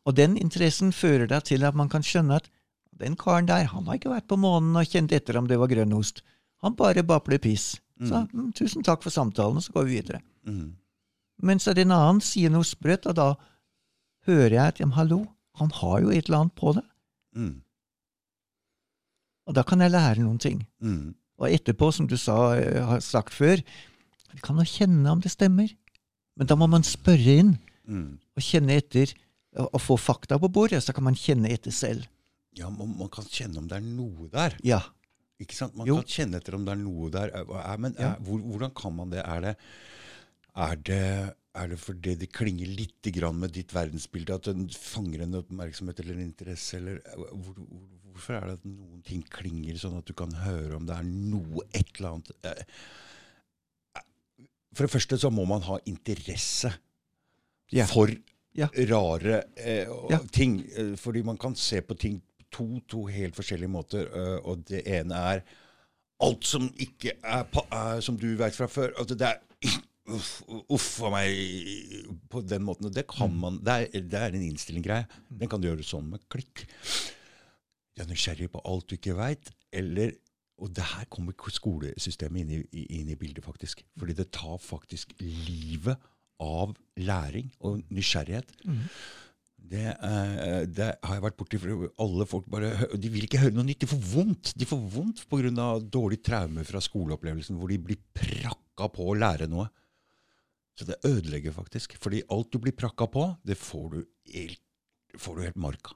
Og 0.05 0.15
den 0.17 0.37
interessen 0.37 0.91
fører 0.93 1.27
deg 1.27 1.43
til 1.49 1.65
at 1.65 1.75
man 1.75 1.89
kan 1.89 2.03
skjønne 2.05 2.37
at 2.37 2.49
den 2.95 3.15
karen 3.19 3.47
der, 3.49 3.65
han 3.71 3.87
har 3.89 3.97
ikke 3.97 4.13
vært 4.13 4.27
på 4.29 4.37
månen 4.39 4.75
og 4.79 4.87
kjent 4.87 5.11
etter 5.11 5.37
om 5.39 5.47
det 5.49 5.57
var 5.59 5.67
grønnost. 5.71 6.21
Han 6.63 6.75
bare 6.77 7.03
babler 7.03 7.41
piss. 7.41 7.75
Så 7.99 8.25
mm, 8.31 8.51
tusen 8.55 8.83
takk 8.83 9.03
for 9.03 9.09
samtalen, 9.13 9.57
og 9.57 9.63
så 9.63 9.73
går 9.75 9.85
vi 9.87 9.97
videre. 9.97 10.21
Mm. 10.47 10.75
Mens 11.43 11.67
en 11.67 11.91
annen 11.91 12.21
sier 12.23 12.51
noe 12.51 12.63
sprøtt, 12.67 13.07
og 13.11 13.15
da 13.17 13.27
hører 14.27 14.55
jeg 14.55 14.73
at 14.75 14.95
hallo, 14.95 15.25
han 15.59 15.71
har 15.81 16.01
jo 16.03 16.09
et 16.11 16.25
eller 16.27 16.45
annet 16.45 16.55
på 16.59 16.73
det. 16.75 16.83
Mm. 17.35 17.53
Og 19.45 19.55
da 19.55 19.63
kan 19.67 19.83
jeg 19.83 19.93
lære 19.93 20.23
noen 20.23 20.39
ting. 20.41 20.63
Mm. 20.81 21.13
Og 21.39 21.51
etterpå, 21.51 21.91
som 21.93 22.07
du 22.07 22.15
sa, 22.17 22.55
eh, 22.57 22.81
har 22.83 22.99
sagt 23.03 23.33
før, 23.33 23.61
vi 24.33 24.41
kan 24.43 24.57
jo 24.57 24.63
kjenne 24.67 25.11
om 25.11 25.21
det 25.21 25.31
stemmer. 25.31 25.69
Men 26.35 26.47
da 26.47 26.55
må 26.55 26.67
man 26.69 26.83
spørre 26.83 27.39
inn 27.39 27.57
Mm. 27.87 28.17
og 28.35 28.41
kjenne 28.41 28.75
etter, 28.81 29.13
og 29.55 29.79
få 29.81 29.95
fakta 29.99 30.37
på 30.41 30.49
bordet, 30.51 30.81
så 30.83 30.93
kan 30.93 31.03
man 31.07 31.15
kjenne 31.15 31.49
etter 31.53 31.71
selv. 31.71 32.05
Ja, 32.55 32.69
man, 32.69 32.93
man 32.99 33.09
kan 33.11 33.25
kjenne 33.27 33.57
om 33.61 33.67
det 33.71 33.77
er 33.77 33.85
noe 33.87 34.27
der. 34.31 34.57
Ja. 34.63 34.81
Ikke 35.39 35.55
sant? 35.57 35.75
Man 35.75 35.87
Jo. 35.87 35.97
kan 36.01 36.07
kjenne 36.11 36.39
etter 36.39 36.55
om 36.55 36.63
det 36.67 36.71
er 36.75 36.79
noe 36.83 37.09
der. 37.11 37.31
Er, 37.35 37.49
er- 37.59 37.77
men 37.83 37.95
Ja. 37.99 38.13
hvor, 38.23 38.39
hvordan 38.39 38.71
kan 38.75 38.95
man 38.95 39.09
det? 39.11 39.23
Er 39.25 39.41
det, 39.41 39.55
er 40.55 40.75
det 40.75 41.01
er 41.55 41.67
det 41.71 41.79
fordi 41.79 42.15
det 42.19 42.27
klinger 42.35 42.67
litt 42.67 43.07
grann 43.15 43.37
med 43.39 43.53
ditt 43.55 43.71
verdensbilde, 43.71 44.35
at 44.35 44.43
den 44.49 44.65
fanger 44.69 45.21
en 45.23 45.37
oppmerksomhet 45.39 45.99
eller 46.03 46.17
en 46.17 46.25
interesse? 46.27 46.75
Eller, 46.81 46.97
eh, 47.05 47.15
hvor, 47.31 47.53
hvor, 47.55 47.85
hvorfor 48.11 48.35
er 48.35 48.45
det 48.49 48.57
at 48.59 48.65
noen 48.67 49.01
ting 49.07 49.23
klinger 49.23 49.77
sånn 49.79 49.95
at 49.99 50.05
du 50.07 50.13
kan 50.13 50.31
høre 50.43 50.75
om 50.75 50.85
det 50.87 50.95
er 50.97 51.03
noe, 51.07 51.63
et 51.73 51.91
eller 51.99 52.09
annet? 52.17 52.31
Eh, 52.43 52.63
For 54.75 54.83
det 54.87 54.91
første 54.91 55.17
så 55.21 55.29
må 55.31 55.45
man 55.47 55.63
ha 55.63 55.77
interesse 55.87 56.73
Ja. 57.71 57.85
for 57.87 58.11
Ja. 58.55 58.67
rare 58.89 59.43
eh, 59.57 59.87
Ja. 60.09 60.19
ting. 60.31 60.61
Eh, 60.77 60.95
fordi 60.97 61.21
man 61.23 61.37
kan 61.37 61.55
se 61.55 61.81
på 61.81 61.93
ting 61.99 62.21
på 62.21 62.45
to, 62.51 62.79
to 62.87 63.05
helt 63.11 63.35
forskjellige 63.35 63.67
måter. 63.69 64.05
eh, 64.15 64.39
og 64.47 64.63
det 64.69 64.83
ene 64.87 65.13
er 65.15 65.41
alt 66.23 66.45
som 66.47 66.69
ikke 66.79 67.11
er, 67.23 67.43
er 67.71 67.99
som 68.01 68.15
du 68.17 68.35
vet 68.39 68.55
fra 68.55 68.67
før. 68.67 68.93
Altså 68.97 69.15
det 69.19 69.27
er 69.27 69.37
Uff, 70.69 71.01
a 71.01 71.09
meg 71.09 71.33
på 72.29 72.41
den 72.47 72.61
måten. 72.63 72.91
Det 72.93 73.07
kan 73.07 73.31
Mm. 73.31 73.39
man, 73.41 73.57
det 73.65 73.67
er, 73.93 74.01
det 74.01 74.13
er 74.13 74.27
en 74.35 74.41
innstilling-greie. 74.51 75.07
Den 75.39 75.49
kan 75.49 75.59
du 75.59 75.67
gjøre 75.67 75.83
sånn 75.83 76.09
med 76.11 76.21
klikk. 76.29 76.67
Du 77.97 78.03
er 78.03 78.07
nysgjerrig 78.07 78.51
på 78.51 78.61
alt 78.65 78.87
du 78.87 78.95
ikke 78.95 79.15
veit. 79.17 79.51
Eller 79.73 80.11
Og 80.57 80.69
det 80.73 80.83
her 80.87 81.03
kommer 81.11 81.33
skolesystemet 81.51 82.39
inn 82.45 82.51
i, 82.71 82.85
inn 83.01 83.09
i 83.09 83.15
bildet, 83.19 83.43
faktisk. 83.43 83.81
Fordi 83.99 84.13
det 84.15 84.31
tar 84.31 84.55
faktisk 84.57 85.11
livet 85.19 85.97
av 86.41 86.73
læring 86.97 87.51
og 87.61 87.83
nysgjerrighet. 87.93 88.51
Det, 89.65 89.85
eh, 89.97 90.65
det 90.69 90.89
har 91.01 91.15
jeg 91.15 91.23
vært 91.23 91.37
borti. 91.39 91.59
Alle 92.03 92.27
folk 92.29 92.49
bare, 92.51 92.69
de 92.93 93.09
vil 93.09 93.25
ikke 93.25 93.41
høre 93.41 93.55
noe 93.55 93.65
nytt. 93.65 93.81
De 93.81 93.89
får 93.89 94.03
vondt 94.13 94.53
De 94.57 94.67
får 94.69 94.83
vondt 94.93 95.23
pga. 95.29 95.79
dårlig 95.81 96.21
traume 96.23 96.63
fra 96.63 96.79
skoleopplevelsen, 96.79 97.57
hvor 97.57 97.69
de 97.69 97.79
blir 97.81 97.97
prakka 98.13 98.89
på 98.93 99.09
å 99.09 99.17
lære 99.17 99.49
noe. 99.49 99.69
Så 100.75 100.85
det 100.85 100.99
ødelegger 101.07 101.55
faktisk. 101.55 101.97
Fordi 101.97 102.21
alt 102.29 102.51
du 102.51 102.59
blir 102.59 102.75
prakka 102.75 103.07
på, 103.07 103.37
det 103.43 103.57
får 103.57 103.91
du 103.91 104.05
helt, 104.33 104.61
får 105.17 105.35
du 105.35 105.41
helt 105.41 105.55
marka. 105.55 105.95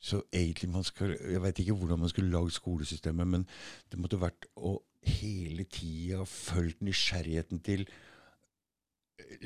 Så 0.00 0.22
egentlig 0.32 0.70
man 0.72 0.82
skal, 0.82 1.12
Jeg 1.12 1.42
vet 1.42 1.58
ikke 1.60 1.76
hvordan 1.76 2.00
man 2.00 2.08
skulle 2.08 2.32
lagd 2.32 2.54
skolesystemet, 2.56 3.26
men 3.26 3.46
det 3.92 4.00
måtte 4.00 4.16
vært 4.20 4.48
å 4.56 4.80
hele 5.04 5.64
tida 5.64 6.24
fulgt 6.24 6.80
nysgjerrigheten 6.80 7.60
til 7.64 7.86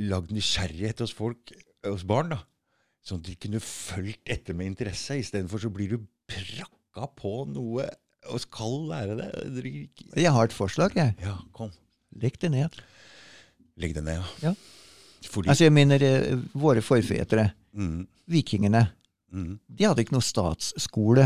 Lagd 0.00 0.33
nysgjerrighet 0.35 1.03
hos 1.05 1.12
folk, 1.14 1.53
hos 1.85 2.05
barn, 2.09 2.33
da. 2.35 2.41
Sånn 3.05 3.21
at 3.21 3.29
de 3.29 3.35
kunne 3.37 3.61
fulgt 3.61 4.31
etter 4.33 4.57
med 4.57 4.73
interesse. 4.73 5.19
Istedenfor 5.21 5.61
så 5.61 5.71
blir 5.73 5.93
du 5.93 6.07
prakka 6.31 7.09
på 7.19 7.35
noe 7.53 7.85
og 8.33 8.41
skal 8.41 8.79
lære 8.88 9.19
det. 9.19 9.29
Jeg 10.17 10.33
har 10.33 10.49
et 10.49 10.57
forslag, 10.57 10.95
jeg. 10.97 11.12
Ja, 11.21 11.37
kom. 11.53 11.71
Legg 12.17 12.38
det 12.41 12.50
ned. 12.55 12.79
Legg 13.76 13.95
det 13.97 14.05
ned, 14.07 14.23
Ja. 14.43 14.55
Fordi 15.25 15.49
Altså, 15.49 15.64
jeg 15.64 15.73
mener 15.73 16.03
eh, 16.05 16.35
våre 16.53 16.83
forfedre, 16.85 17.47
mm, 17.73 18.03
vikingene, 18.29 18.83
mm, 19.33 19.55
de 19.73 19.87
hadde 19.88 20.03
ikke 20.05 20.12
noe 20.12 20.25
statsskole. 20.25 21.25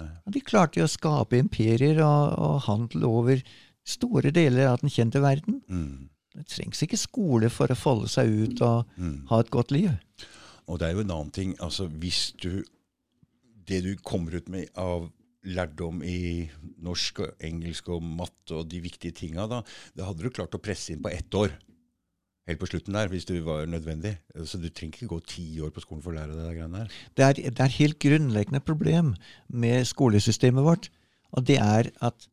Nei. 0.00 0.08
De 0.32 0.40
klarte 0.40 0.80
jo 0.80 0.86
å 0.88 0.90
skape 0.90 1.36
imperier 1.38 2.00
og, 2.02 2.32
og 2.40 2.62
handel 2.64 3.04
over 3.04 3.42
store 3.84 4.32
deler 4.32 4.70
av 4.72 4.80
den 4.80 4.88
kjente 4.92 5.20
verden. 5.20 5.60
mm, 5.68 6.08
Det 6.34 6.46
trengs 6.50 6.82
ikke 6.82 6.98
skole 6.98 7.50
for 7.52 7.70
å 7.70 7.78
folde 7.78 8.10
seg 8.10 8.30
ut 8.30 8.62
og 8.66 8.96
mm. 8.98 9.18
ha 9.30 9.40
et 9.42 9.52
godt 9.54 9.74
liv. 9.74 9.92
Og 10.66 10.80
det 10.80 10.88
er 10.88 10.96
jo 10.96 11.04
en 11.04 11.12
annen 11.14 11.34
ting. 11.34 11.52
altså 11.62 11.86
Hvis 11.86 12.32
du 12.42 12.64
Det 13.64 13.80
du 13.84 13.94
kommer 14.04 14.34
ut 14.36 14.48
med 14.48 14.68
av 14.76 15.10
lærdom 15.44 16.02
i 16.04 16.48
norsk 16.84 17.20
og 17.24 17.44
engelsk 17.44 17.88
og 17.92 18.02
matte 18.02 18.58
og 18.58 18.68
de 18.68 18.80
viktige 18.80 19.12
tinga, 19.12 19.46
da, 19.48 19.62
det 19.96 20.04
hadde 20.04 20.24
du 20.24 20.32
klart 20.32 20.56
å 20.56 20.60
presse 20.60 20.92
inn 20.92 21.02
på 21.04 21.12
ett 21.12 21.32
år. 21.36 21.52
Helt 22.48 22.60
på 22.60 22.68
slutten 22.68 22.96
der, 22.96 23.08
hvis 23.08 23.24
det 23.28 23.38
var 23.44 23.64
nødvendig. 23.68 24.18
Så 24.44 24.60
du 24.60 24.68
trenger 24.68 24.98
ikke 24.98 25.12
gå 25.14 25.20
ti 25.28 25.46
år 25.64 25.72
på 25.72 25.80
skolen 25.84 26.02
for 26.04 26.12
å 26.12 26.18
lære 26.18 26.36
deg 26.36 26.44
de 26.44 26.56
greiene 26.58 26.82
der. 26.82 26.98
Det 27.16 27.24
er, 27.24 27.40
det 27.40 27.56
er 27.56 27.70
et 27.70 27.80
helt 27.80 28.00
grunnleggende 28.04 28.60
problem 28.60 29.14
med 29.48 29.88
skolesystemet 29.88 30.64
vårt, 30.64 30.90
og 31.32 31.46
det 31.48 31.56
er 31.60 31.88
at 32.04 32.28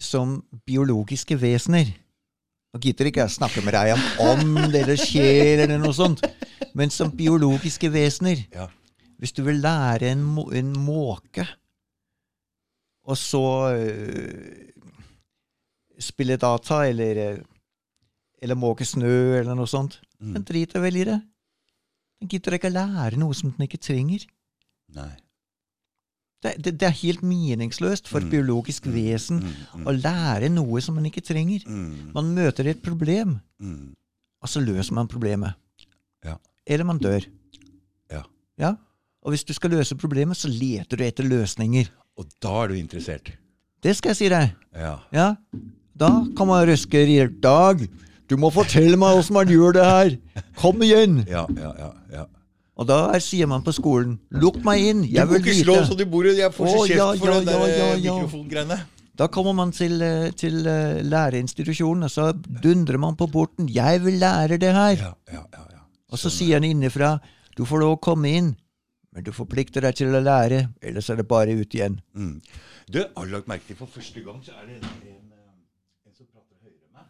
som 0.00 0.38
biologiske 0.66 1.36
vesener 1.40 1.90
Nå 2.70 2.78
gidder 2.84 3.08
ikke 3.10 3.24
jeg 3.24 3.34
snakke 3.34 3.62
med 3.66 3.74
deg 3.74 3.92
om 3.96 4.02
ånd 4.30 4.74
eller 4.78 4.94
sjel 5.00 5.64
eller 5.64 5.80
noe 5.82 5.94
sånt, 5.96 6.20
men 6.78 6.92
som 6.94 7.10
biologiske 7.10 7.90
vesener 7.90 8.44
Ja. 8.54 8.68
Hvis 9.18 9.34
du 9.36 9.42
vil 9.44 9.58
lære 9.60 10.12
en, 10.14 10.22
må, 10.24 10.46
en 10.56 10.70
måke, 10.80 11.44
og 13.04 13.18
så 13.20 13.42
uh, 13.74 14.52
spille 16.00 16.38
data 16.40 16.78
eller, 16.88 17.18
øh, 17.26 17.42
eller 18.40 18.56
måke 18.56 18.86
snø 18.88 19.40
eller 19.42 19.58
noe 19.58 19.68
sånt, 19.68 19.98
Mm. 20.20 20.34
den 20.34 20.42
driter 20.44 20.80
vel 20.84 20.96
i 21.00 21.04
det. 21.08 21.18
Den 22.20 22.28
gidder 22.28 22.52
ikke 22.58 22.68
å 22.68 22.74
lære 22.74 23.16
noe 23.16 23.32
som 23.34 23.52
den 23.56 23.64
ikke 23.64 23.78
trenger. 23.80 24.26
Nei. 24.92 25.14
Det, 26.42 26.54
det, 26.64 26.72
det 26.80 26.86
er 26.88 26.94
helt 27.02 27.20
meningsløst 27.22 28.08
for 28.08 28.18
et 28.22 28.24
Mm. 28.24 28.30
biologisk 28.32 28.86
vesen 28.88 29.42
Mm, 29.42 29.50
mm, 29.80 29.86
å 29.86 29.92
lære 29.92 30.48
noe 30.48 30.80
som 30.80 30.94
man 30.96 31.04
ikke 31.04 31.20
trenger. 31.20 31.60
mm, 31.66 32.12
Man 32.14 32.30
møter 32.34 32.66
et 32.70 32.80
problem, 32.82 33.40
mm. 33.60 33.94
og 34.42 34.48
så 34.48 34.60
løser 34.64 34.94
man 34.96 35.08
problemet. 35.08 35.52
Ja. 36.24 36.36
Eller 36.66 36.84
man 36.84 36.98
dør. 36.98 37.26
Ja. 38.10 38.22
Ja? 38.58 38.74
Og 39.22 39.32
hvis 39.34 39.44
du 39.44 39.52
skal 39.52 39.70
løse 39.70 39.94
problemet, 40.00 40.36
så 40.36 40.48
leter 40.48 40.96
du 40.96 41.04
etter 41.04 41.24
løsninger. 41.28 41.90
Og 42.16 42.26
da 42.40 42.62
er 42.64 42.68
du 42.68 42.74
interessert. 42.74 43.32
Det 43.82 43.96
skal 43.96 44.10
jeg 44.10 44.16
si 44.16 44.28
deg. 44.32 44.54
Ja. 44.74 44.96
Ja? 45.12 45.34
Da 45.96 46.08
kan 46.36 46.46
man 46.48 46.64
røske 46.68 47.04
i 47.04 47.26
Dag, 47.42 47.84
du 48.30 48.36
må 48.40 48.48
fortelle 48.50 48.96
meg 48.96 49.18
åssen 49.18 49.34
man 49.34 49.46
gjør 49.48 49.72
det 49.76 49.84
her! 49.84 50.16
Kom 50.56 50.80
igjen! 50.80 51.24
Ja, 51.28 51.44
ja, 51.56 51.72
ja. 51.78 51.92
ja. 52.12 52.24
Og 52.80 52.88
da 52.88 53.00
er, 53.12 53.20
sier 53.20 53.48
man 53.50 53.64
på 53.64 53.74
skolen 53.76 54.14
Lukk 54.40 54.62
meg 54.64 54.86
inn, 54.88 55.02
jeg 55.04 55.28
du 55.28 55.34
må 55.34 55.40
ikke 55.42 55.56
slå 55.58 55.76
så 55.84 55.96
du 55.98 56.06
bor 56.08 56.24
i 56.24 56.32
Jeg 56.38 56.54
får 56.56 56.70
så 56.72 56.86
kjeft 56.86 56.96
ja, 56.96 57.08
for 57.20 57.28
ja, 57.28 57.34
den 57.36 57.50
der 57.50 57.58
ja, 57.60 57.66
ja, 57.68 57.88
eh, 57.90 58.00
ja. 58.06 58.14
mikrofongreiene. 58.16 58.78
Da 59.20 59.26
kommer 59.28 59.52
man 59.52 59.74
til, 59.76 60.00
eh, 60.00 60.30
til 60.32 60.62
læreinstitusjonen, 60.64 62.06
og 62.08 62.10
så 62.14 62.30
dundrer 62.64 62.96
man 62.96 63.18
på 63.20 63.28
porten 63.28 63.68
'Jeg 63.68 64.04
vil 64.04 64.16
lære 64.22 64.56
det 64.56 64.72
her'. 64.72 64.96
Ja, 64.96 65.12
ja, 65.28 65.44
ja, 65.52 65.64
ja. 65.76 65.82
Og 66.08 66.18
så 66.18 66.30
Sånn, 66.30 66.38
sier 66.38 66.54
han 66.56 66.64
innenfra 66.64 67.18
'Du 67.56 67.66
får 67.68 67.80
lov 67.80 67.98
å 67.98 68.00
komme 68.00 68.32
inn, 68.32 68.56
men 69.12 69.24
du 69.24 69.32
forplikter 69.32 69.84
deg 69.84 69.94
til 69.94 70.14
å 70.14 70.22
lære, 70.24 70.72
ellers 70.80 71.10
er 71.10 71.16
det 71.16 71.28
bare 71.28 71.52
ut 71.52 71.74
igjen'. 71.74 72.00
Mm. 72.16 72.40
Du, 72.90 72.98
har 73.16 73.26
lagt 73.26 73.46
merke 73.46 73.66
til 73.68 73.76
for 73.76 73.86
første 73.86 74.20
gang 74.24 74.40
så 74.42 74.50
er 74.58 74.66
det 74.66 74.76
en, 74.80 74.88
en, 75.06 75.32
eh, 75.36 76.08
en 76.08 76.14
som 76.14 76.26
prater 76.26 76.56
høyere 76.58 76.86
enn 76.88 76.94
meg. 76.96 77.06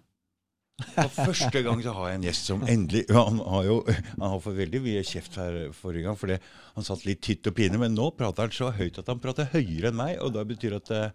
For 0.96 1.30
første 1.30 1.62
gang 1.66 1.82
så 1.84 1.94
har 1.96 2.10
jeg 2.10 2.20
en 2.20 2.26
gjest 2.28 2.50
som 2.50 2.64
endelig 2.66 3.04
Han 3.14 3.40
har 3.44 3.68
jo 3.68 3.76
han 3.88 4.26
har 4.26 4.42
fått 4.42 4.58
veldig 4.58 4.82
mye 4.84 5.04
kjeft 5.06 5.38
her 5.40 5.58
forrige 5.76 6.06
gang, 6.08 6.18
for 6.18 6.32
han 6.34 6.86
satt 6.86 7.06
litt 7.08 7.22
tytt 7.24 7.46
og 7.50 7.56
pine, 7.56 7.80
men 7.80 7.96
nå 7.96 8.10
prater 8.16 8.46
han 8.48 8.54
så 8.54 8.72
høyt 8.74 9.00
at 9.00 9.10
han 9.10 9.22
prater 9.22 9.50
høyere 9.52 9.90
enn 9.90 9.98
meg, 10.00 10.16
og 10.24 10.34
da 10.36 10.44
betyr 10.46 10.76
at 10.80 10.92
eh, 10.96 11.14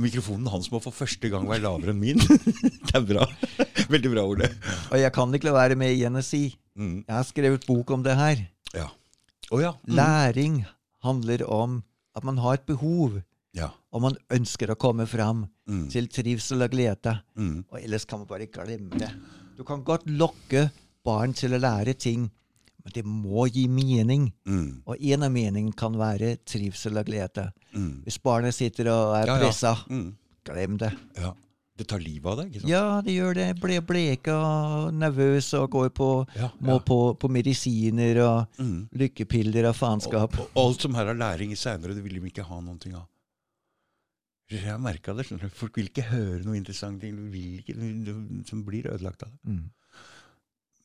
mikrofonen 0.00 0.50
hans 0.52 0.70
må 0.72 0.80
for 0.82 0.94
første 0.94 1.30
gang 1.32 1.46
være 1.50 1.64
lavere 1.66 1.94
enn 1.94 2.02
min. 2.02 2.22
det 2.88 2.96
er 2.98 3.06
bra. 3.06 3.28
Veldig 3.92 4.12
bra, 4.14 4.26
Ole. 4.26 4.50
Og 4.90 4.98
jeg 5.00 5.14
kan 5.14 5.34
ikke 5.34 5.50
la 5.50 5.56
være 5.60 5.78
med 5.78 5.94
igjen 5.96 6.18
å 6.18 6.24
si 6.26 6.46
Mm. 6.78 7.02
Jeg 7.06 7.14
har 7.14 7.26
skrevet 7.28 7.66
bok 7.68 7.90
om 7.92 8.04
det 8.04 8.14
her. 8.16 8.46
Ja. 8.72 8.88
Oh, 9.50 9.60
ja. 9.60 9.74
Mm. 9.84 9.96
Læring 9.98 10.54
handler 11.04 11.44
om 11.50 11.82
at 12.16 12.24
man 12.24 12.38
har 12.38 12.54
et 12.54 12.66
behov. 12.66 13.20
Og 13.92 14.02
man 14.02 14.16
ønsker 14.30 14.70
å 14.72 14.78
komme 14.78 15.06
fram 15.06 15.46
Mm. 15.68 15.88
til 15.90 16.08
trivsel 16.08 16.62
og 16.64 16.70
glede. 16.72 17.20
Mm. 17.38 17.64
Og 17.70 17.78
ellers 17.80 18.04
kan 18.04 18.18
man 18.18 18.26
bare 18.28 18.46
glemme 18.46 18.98
det. 18.98 19.10
Du 19.56 19.62
kan 19.64 19.82
godt 19.84 20.06
lokke 20.06 20.70
barn 21.04 21.32
til 21.32 21.52
å 21.54 21.60
lære 21.60 21.94
ting, 21.96 22.30
men 22.84 22.92
det 22.94 23.04
må 23.04 23.46
gi 23.52 23.68
mening. 23.68 24.32
Mm. 24.44 24.82
Og 24.86 24.96
en 25.00 25.22
av 25.22 25.30
meningene 25.30 25.76
kan 25.76 25.92
være 25.94 26.36
trivsel 26.44 26.98
og 26.98 27.06
glede. 27.06 27.52
Mm. 27.74 28.02
Hvis 28.04 28.18
barnet 28.18 28.54
sitter 28.54 28.88
og 28.90 29.14
er 29.22 29.26
Ja, 29.26 29.36
ja. 29.36 29.38
pressa, 29.38 29.76
Mm. 29.88 30.14
glem 30.44 30.76
det. 30.78 30.92
ja. 31.16 31.32
Det 31.78 31.86
tar 31.88 31.98
livet 32.00 32.26
av 32.26 32.36
deg, 32.36 32.50
ikke 32.52 32.60
sant? 32.60 32.68
Ja, 32.70 33.00
det 33.00 33.12
gjør 33.16 33.34
det. 33.34 33.60
Ble 33.60 33.80
bleke 33.80 34.28
og 34.28 34.92
nervøs 34.92 35.54
og 35.58 35.70
går 35.70 35.88
på, 35.90 36.26
Ja, 36.36 36.50
må 36.60 36.78
på, 36.84 37.16
på 37.18 37.28
medisiner 37.30 38.18
og 38.22 38.46
Mm. 38.58 38.88
lykkepiller 38.92 39.68
og 39.70 39.74
faenskap. 39.76 40.38
Og, 40.38 40.48
og 40.54 40.66
alt 40.68 40.80
som 40.82 40.94
her 40.94 41.06
er 41.06 41.14
læring 41.14 41.50
i 41.50 41.54
seinere, 41.56 41.94
det 41.94 42.02
vil 42.04 42.20
de 42.20 42.26
ikke 42.30 42.44
ha 42.44 42.60
noen 42.60 42.78
ting 42.78 42.94
av. 42.94 43.06
Jeg 44.52 44.64
har 44.68 44.80
merka 44.82 45.14
det. 45.16 45.24
skjønner. 45.28 45.50
Folk 45.56 45.76
vil 45.78 45.88
ikke 45.88 46.04
høre 46.10 46.42
noe 46.44 46.58
interessante 46.58 47.06
ting. 47.06 48.44
Som 48.48 48.64
blir 48.66 48.88
ødelagt 48.92 49.22
av 49.24 49.30
det. 49.32 49.38
Mm. 49.48 49.70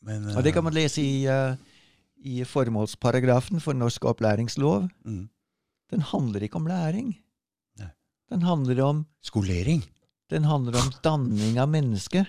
Men, 0.07 0.27
Og 0.37 0.43
det 0.45 0.53
kan 0.55 0.63
man 0.63 0.75
lese 0.75 1.01
i, 1.01 1.25
uh, 1.27 1.57
i 2.23 2.43
formålsparagrafen 2.47 3.59
for 3.63 3.73
norsk 3.77 4.05
opplæringslov. 4.05 4.87
eh, 5.05 5.11
mm. 5.11 5.25
Den 5.91 6.01
handler 6.01 6.43
ikke 6.43 6.59
om 6.59 6.67
læring. 6.67 7.13
Nei. 7.79 7.89
Den 8.29 8.41
handler 8.43 8.81
om, 8.83 9.05
Skolering. 9.23 9.83
den 10.29 10.43
handler 10.43 10.75
om 10.81 10.91
danning 11.03 11.57
av 11.59 11.69
mennesket. 11.69 12.27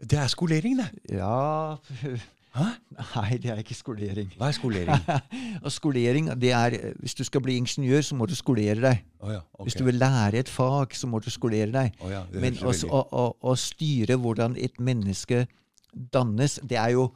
Det 0.00 0.18
er 0.18 0.28
skolering, 0.28 0.76
det. 0.80 0.90
Ja 1.14 1.76
Hæ? 2.54 2.66
Nei, 2.94 3.38
det 3.42 3.50
er 3.50 3.58
ikke 3.58 3.74
skolering. 3.74 4.28
Hva 4.38 4.48
er 4.52 4.54
skolering? 4.54 5.08
Og 5.66 5.72
skolering, 5.74 6.28
det 6.40 6.52
er 6.54 6.76
Hvis 7.00 7.16
du 7.18 7.24
skal 7.26 7.42
bli 7.42 7.56
ingeniør, 7.58 8.04
så 8.06 8.14
må 8.14 8.28
du 8.30 8.34
skolere 8.38 8.78
deg. 8.78 9.02
Oh 9.18 9.32
ja, 9.32 9.40
okay. 9.54 9.66
Hvis 9.66 9.78
du 9.80 9.84
vil 9.88 9.98
lære 9.98 10.38
et 10.44 10.48
fag, 10.48 10.94
så 10.94 11.10
må 11.10 11.18
du 11.18 11.30
skolere 11.34 11.72
deg. 11.74 11.98
Oh 12.00 12.12
ja, 12.12 12.22
Men 12.30 12.58
også, 12.62 12.86
å, 12.86 13.02
å, 13.10 13.24
å 13.42 13.56
styre 13.58 14.18
hvordan 14.22 14.54
et 14.60 14.78
menneske 14.78 15.46
dannes, 16.14 16.60
det 16.62 16.78
er 16.78 16.94
jo 16.94 17.10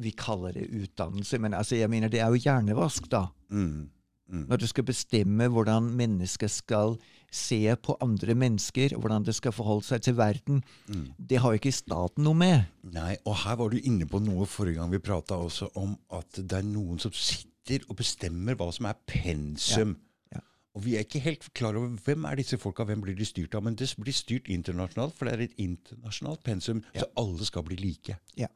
Vi 0.00 0.14
kaller 0.16 0.54
det 0.56 0.70
utdannelse, 0.72 1.38
men 1.38 1.54
altså, 1.54 1.76
jeg 1.76 1.90
mener 1.92 2.08
det 2.08 2.22
er 2.24 2.30
jo 2.32 2.38
hjernevask, 2.40 3.04
da. 3.12 3.26
mm. 3.52 3.90
Mm. 4.30 4.46
Når 4.48 4.62
du 4.62 4.66
skal 4.70 4.86
bestemme 4.88 5.48
hvordan 5.52 5.90
mennesket 5.98 6.50
skal 6.50 6.96
se 7.34 7.58
på 7.82 7.96
andre 8.04 8.36
mennesker, 8.38 8.94
hvordan 8.96 9.26
det 9.26 9.34
skal 9.36 9.52
forholde 9.54 9.86
seg 9.88 10.04
til 10.06 10.16
verden. 10.16 10.62
Mm. 10.86 11.06
Det 11.18 11.40
har 11.42 11.52
jo 11.52 11.60
ikke 11.60 11.74
staten 11.74 12.24
noe 12.26 12.38
med. 12.38 12.70
Nei, 12.94 13.16
og 13.26 13.36
her 13.42 13.58
var 13.60 13.74
du 13.74 13.80
inne 13.80 14.06
på 14.08 14.22
noe 14.22 14.46
forrige 14.48 14.78
gang 14.78 14.92
vi 14.92 15.02
prata 15.02 15.38
også 15.40 15.72
om 15.80 15.96
at 16.14 16.40
det 16.40 16.60
er 16.60 16.66
noen 16.68 17.02
som 17.02 17.14
sitter 17.14 17.84
og 17.88 17.98
bestemmer 17.98 18.56
hva 18.58 18.70
som 18.74 18.88
er 18.88 18.98
pensum. 19.08 19.96
Ja, 20.30 20.38
ja. 20.38 20.44
Og 20.74 20.86
vi 20.86 20.96
er 20.96 21.06
ikke 21.06 21.22
helt 21.24 21.46
klar 21.54 21.76
over 21.78 21.92
hvem 22.06 22.26
er 22.28 22.38
disse 22.38 22.58
folka, 22.60 22.86
hvem 22.86 23.02
blir 23.04 23.18
de 23.18 23.26
styrt 23.26 23.54
av. 23.54 23.66
Men 23.66 23.76
det 23.78 23.90
blir 23.98 24.14
styrt 24.14 24.50
internasjonalt, 24.50 25.16
for 25.18 25.26
det 25.26 25.34
er 25.34 25.46
et 25.48 25.62
internasjonalt 25.62 26.42
pensum, 26.46 26.82
så 26.94 27.10
alle 27.18 27.46
skal 27.50 27.66
bli 27.66 27.78
like. 27.82 28.18
Ja. 28.38 28.50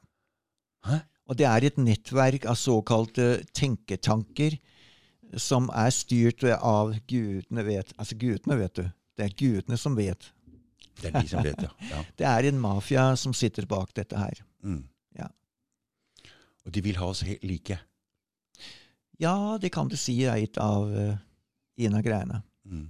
Hæ? 0.87 1.03
Og 1.29 1.37
det 1.37 1.45
er 1.45 1.67
et 1.67 1.79
nettverk 1.81 2.47
av 2.49 2.57
såkalte 2.57 3.43
tenketanker 3.57 4.57
som 5.37 5.69
er 5.77 5.91
styrt 5.95 6.45
av 6.57 6.95
gudene 7.11 7.65
vet. 7.67 7.93
Altså 7.99 8.17
gudene, 8.19 8.59
vet 8.61 8.79
du. 8.79 8.85
Det 9.19 9.27
er 9.27 9.37
gudene 9.39 9.79
som 9.81 9.97
vet. 9.99 10.31
Det 10.99 11.11
er 11.11 11.21
de 11.21 11.31
som 11.31 11.45
vet, 11.45 11.63
ja. 11.63 11.71
ja. 11.91 12.03
Det 12.19 12.27
er 12.27 12.49
en 12.49 12.61
mafia 12.63 13.11
som 13.17 13.35
sitter 13.37 13.67
bak 13.71 13.93
dette 13.95 14.19
her. 14.19 14.41
Mm. 14.65 14.83
Ja. 15.19 15.29
Og 16.67 16.75
de 16.75 16.83
vil 16.85 16.99
ha 16.99 17.11
oss 17.13 17.25
helt 17.27 17.45
like. 17.47 17.79
Ja, 19.19 19.59
det 19.61 19.73
kan 19.75 19.91
du 19.91 19.97
si 19.99 20.21
er 20.23 20.39
et 20.39 20.59
av 20.63 20.87
uh, 20.87 21.19
en 21.79 21.99
av 21.99 22.03
greiene. 22.07 22.43
Mm. 22.67 22.89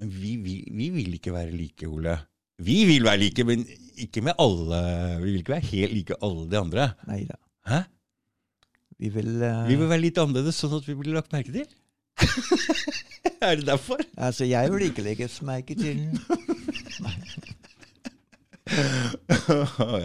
Men 0.00 0.12
vi, 0.12 0.36
vi, 0.40 0.56
vi 0.72 0.90
vil 0.94 1.16
ikke 1.18 1.34
være 1.34 1.52
like, 1.54 1.88
Ole. 1.88 2.16
Vi 2.62 2.82
vil 2.88 3.04
være 3.06 3.20
like, 3.20 3.44
men 3.48 3.64
ikke 4.00 4.22
med 4.24 4.38
alle. 4.40 4.80
Vi 5.22 5.30
vil 5.30 5.42
ikke 5.42 5.56
være 5.56 5.70
helt 5.72 5.96
like 5.98 6.20
alle 6.24 6.46
de 6.50 6.58
andre. 6.58 6.88
Neida. 7.08 7.36
Hæ? 7.68 7.82
Vi 8.98 9.08
vil, 9.14 9.42
uh... 9.42 9.68
vi 9.68 9.76
vil 9.78 9.88
være 9.90 10.04
litt 10.04 10.18
annerledes, 10.20 10.56
sånn 10.60 10.76
at 10.78 10.88
vi 10.88 10.94
blir 10.98 11.14
lagt 11.16 11.32
merke 11.34 11.52
til? 11.54 11.68
er 13.46 13.52
det 13.58 13.66
derfor? 13.66 13.98
Altså, 14.16 14.44
jeg 14.44 14.72
vil 14.72 14.82
ikke 14.88 15.02
legges 15.06 15.42
merke 15.46 15.74
til. 15.78 15.98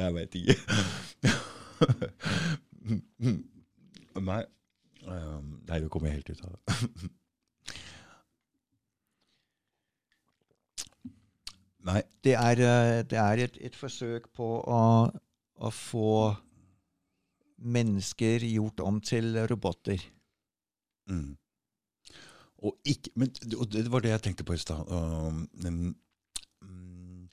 jeg 0.02 0.12
veit 0.16 0.36
ikke. 0.40 0.56
Nei. 4.28 4.44
det 5.04 5.18
Nei, 5.68 5.78
du 5.84 5.88
kommer 5.92 6.10
helt 6.12 6.30
ut 6.32 6.42
av 6.44 6.50
det. 6.56 6.62
Nei. 11.88 12.02
Det 12.26 12.34
er, 12.36 12.60
eh, 12.60 13.04
det 13.08 13.18
er 13.22 13.38
et, 13.46 13.58
et, 13.70 13.76
forsøk 13.76 14.28
på 14.36 14.48
å, 14.60 15.08
å 15.08 15.70
få 15.72 16.36
mennesker 17.58 18.46
gjort 18.46 18.82
om 18.86 19.00
til 19.02 19.38
roboter. 19.50 20.02
Mm. 21.10 21.38
Og, 22.66 22.74
ikke, 22.90 23.14
men, 23.16 23.32
og 23.58 23.70
det 23.72 23.86
var 23.94 24.04
det 24.04 24.16
jeg 24.16 24.26
tenkte 24.26 24.46
på 24.48 24.58
i 24.58 24.62
stad. 24.62 24.90
um, 24.90 25.46
mm, 26.62 27.30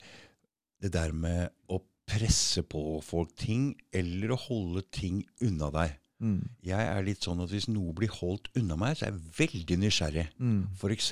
det 0.85 0.93
der 0.93 1.12
med 1.16 1.49
å 1.73 1.81
presse 2.04 2.62
på 2.69 3.00
folk 3.04 3.33
ting, 3.40 3.73
eller 3.93 4.35
å 4.35 4.40
holde 4.40 4.85
ting 4.93 5.23
unna 5.45 5.71
deg. 5.73 5.95
Mm. 6.25 6.43
Jeg 6.64 6.88
er 6.88 7.04
litt 7.04 7.25
sånn 7.25 7.43
at 7.45 7.52
hvis 7.52 7.66
noe 7.73 7.95
blir 7.97 8.12
holdt 8.12 8.50
unna 8.59 8.76
meg, 8.81 8.97
så 8.97 9.07
er 9.07 9.14
jeg 9.14 9.33
veldig 9.40 9.78
nysgjerrig. 9.81 10.26
Mm. 10.38 10.61
F.eks. 10.76 11.11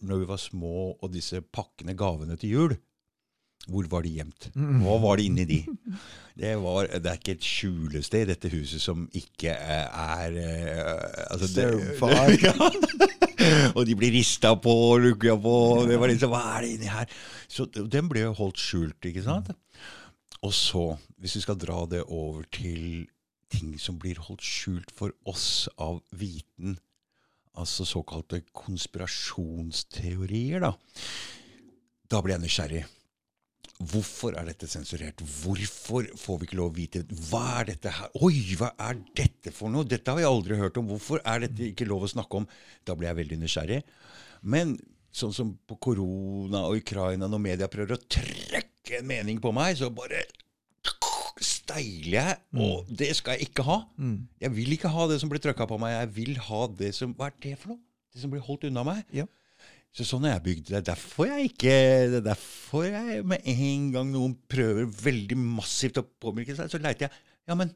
når 0.00 0.22
vi 0.22 0.28
var 0.28 0.40
små, 0.42 0.74
og 0.96 1.12
disse 1.12 1.42
pakkene, 1.44 1.96
gavene 1.98 2.36
til 2.40 2.54
jul. 2.56 2.76
Hvor 3.68 3.84
var 3.92 4.00
de 4.06 4.10
gjemt? 4.16 4.46
Mm. 4.54 4.78
Hva 4.84 4.94
var 5.02 5.16
det 5.20 5.24
inni 5.28 5.44
de? 5.48 5.58
Det, 6.38 6.52
var, 6.62 6.86
det 6.88 7.08
er 7.10 7.16
ikke 7.18 7.34
et 7.36 7.44
skjulested 7.44 8.22
i 8.24 8.28
dette 8.30 8.48
huset 8.52 8.80
som 8.80 9.08
ikke 9.18 9.50
er, 9.52 9.86
er 9.92 10.32
eh, 10.40 11.28
altså 11.28 11.46
det-. 11.52 12.38
Ja. 13.38 13.70
og 13.76 13.84
de 13.86 13.94
blir 13.94 14.10
rista 14.16 14.54
på 14.58 14.70
og 14.70 15.00
lukka 15.04 15.36
på. 15.38 15.52
og 15.78 15.88
Det 15.90 15.98
var 16.00 16.08
liksom, 16.10 16.30
Hva 16.32 16.40
er 16.56 16.60
det 16.64 16.70
inni 16.74 16.88
her? 16.90 17.06
Så 17.48 17.66
Den 17.68 18.08
ble 18.10 18.20
jo 18.24 18.32
holdt 18.38 18.58
skjult, 18.62 19.04
ikke 19.06 19.22
sant? 19.26 19.48
Og 20.42 20.52
så, 20.54 20.96
hvis 21.18 21.36
vi 21.38 21.42
skal 21.44 21.58
dra 21.58 21.86
det 21.90 22.02
over 22.06 22.42
til 22.54 23.06
ting 23.50 23.78
som 23.80 23.98
blir 24.00 24.16
holdt 24.22 24.42
skjult 24.44 24.90
for 24.94 25.10
oss 25.28 25.68
av 25.80 26.00
viten, 26.14 26.78
altså 27.58 27.84
såkalte 27.88 28.42
konspirasjonsteorier, 28.54 30.60
da. 30.62 30.72
Da 32.08 32.20
blir 32.22 32.34
jeg 32.36 32.42
nysgjerrig. 32.44 32.84
Hvorfor 33.78 34.34
er 34.34 34.48
dette 34.48 34.66
sensurert? 34.66 35.22
Hvorfor 35.22 36.08
får 36.18 36.38
vi 36.40 36.48
ikke 36.48 36.58
lov 36.58 36.72
å 36.72 36.74
vite 36.74 37.04
Hva 37.28 37.60
er 37.60 37.68
dette 37.70 37.92
her? 37.94 38.10
Oi, 38.26 38.40
hva 38.58 38.72
er 38.88 38.98
dette 39.14 39.52
for 39.54 39.70
noe? 39.70 39.86
Dette 39.86 40.10
har 40.10 40.18
vi 40.18 40.26
aldri 40.26 40.58
hørt 40.58 40.80
om. 40.80 40.88
Hvorfor 40.90 41.22
er 41.22 41.44
dette 41.46 41.68
ikke 41.70 41.86
lov 41.86 42.08
å 42.08 42.10
snakke 42.10 42.40
om? 42.40 42.48
Da 42.82 42.96
blir 42.98 43.12
jeg 43.12 43.20
veldig 43.20 43.38
nysgjerrig. 43.44 43.78
Men 44.42 44.74
sånn 45.14 45.34
som 45.34 45.54
på 45.68 45.78
korona 45.82 46.64
og 46.66 46.82
Ukraina, 46.82 47.30
når 47.30 47.44
media 47.44 47.70
prøver 47.70 47.94
å 47.94 48.02
trekke 48.02 48.98
en 48.98 49.08
mening 49.08 49.38
på 49.42 49.54
meg, 49.54 49.78
så 49.78 49.92
bare 49.94 50.26
steiler 51.38 52.16
jeg, 52.16 52.36
og 52.58 52.88
det 52.98 53.12
skal 53.14 53.36
jeg 53.36 53.50
ikke 53.50 53.64
ha. 53.66 53.82
Mm. 54.00 54.26
Jeg 54.42 54.54
vil 54.56 54.74
ikke 54.74 54.90
ha 54.90 55.06
det 55.10 55.20
som 55.22 55.30
blir 55.30 55.42
trøkka 55.44 55.68
på 55.70 55.78
meg. 55.78 55.94
Jeg 55.94 56.14
vil 56.16 56.40
ha 56.48 56.62
det 56.80 56.94
som 56.96 57.14
Hva 57.14 57.30
er 57.30 57.36
det 57.44 57.54
for 57.60 57.76
noe? 57.76 57.82
Det 58.10 58.22
som 58.24 58.32
blir 58.32 58.42
holdt 58.42 58.66
unna 58.66 58.82
meg. 58.88 59.04
Ja. 59.14 59.28
Så 59.96 60.04
sånn 60.06 60.26
er 60.28 60.36
jeg 60.36 60.44
bygd. 60.44 60.70
Det 60.70 60.78
er 60.78 60.86
derfor 60.92 61.30
jeg 61.30 61.50
ikke 61.50 61.74
Det 62.12 62.18
er 62.20 62.26
derfor 62.28 62.86
jeg 62.86 63.22
med 63.26 63.46
en 63.48 63.90
gang 63.94 64.10
noen 64.12 64.36
prøver 64.50 64.86
veldig 64.86 65.38
massivt 65.40 66.00
å 66.00 66.06
påvirke 66.06 66.56
seg, 66.56 66.70
så 66.70 66.80
leiter 66.82 67.08
jeg. 67.08 67.22
Ja, 67.48 67.56
men 67.58 67.72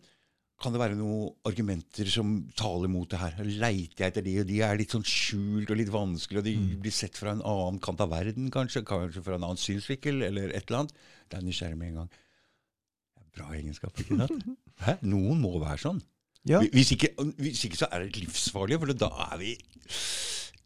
kan 0.62 0.74
det 0.74 0.78
være 0.78 0.94
noen 0.94 1.32
argumenter 1.48 2.06
som 2.12 2.34
taler 2.58 2.90
mot 2.92 3.08
det 3.10 3.18
her? 3.18 3.38
Leiter 3.42 4.04
jeg 4.04 4.12
etter 4.12 4.22
de, 4.22 4.36
og 4.42 4.46
de 4.46 4.60
er 4.62 4.78
litt 4.78 4.94
sånn 4.94 5.06
skjult 5.08 5.72
og 5.72 5.80
litt 5.80 5.90
vanskelig, 5.90 6.38
og 6.38 6.46
de 6.46 6.54
blir 6.84 6.94
sett 6.94 7.18
fra 7.18 7.32
en 7.34 7.42
annen 7.42 7.80
kant 7.82 8.02
av 8.04 8.12
verden, 8.12 8.46
kanskje? 8.54 8.84
Kanskje 8.86 9.24
fra 9.26 9.38
en 9.38 9.48
annen 9.48 9.58
synsvinkel, 9.58 10.22
eller 10.28 10.52
et 10.54 10.68
eller 10.68 10.84
annet? 10.84 10.94
Det 11.26 11.40
er 11.40 11.46
nysgjerrig 11.48 11.80
med 11.80 11.90
en 11.90 11.98
gang. 12.02 12.12
Det 12.12 13.24
er 13.24 13.32
Bra 13.40 13.48
egenskap, 13.56 13.98
ikke 14.04 14.20
sant? 14.20 14.46
Hæ? 14.86 14.96
Noen 15.08 15.42
må 15.42 15.56
være 15.56 15.80
sånn. 15.82 15.98
Ja. 16.46 16.60
Hvis, 16.74 16.94
ikke, 16.94 17.10
hvis 17.38 17.64
ikke 17.66 17.82
så 17.82 17.88
er 17.90 18.04
det 18.04 18.22
livsfarlig, 18.22 18.78
for 18.82 18.94
da 18.98 19.10
er 19.30 19.36
vi 19.38 19.52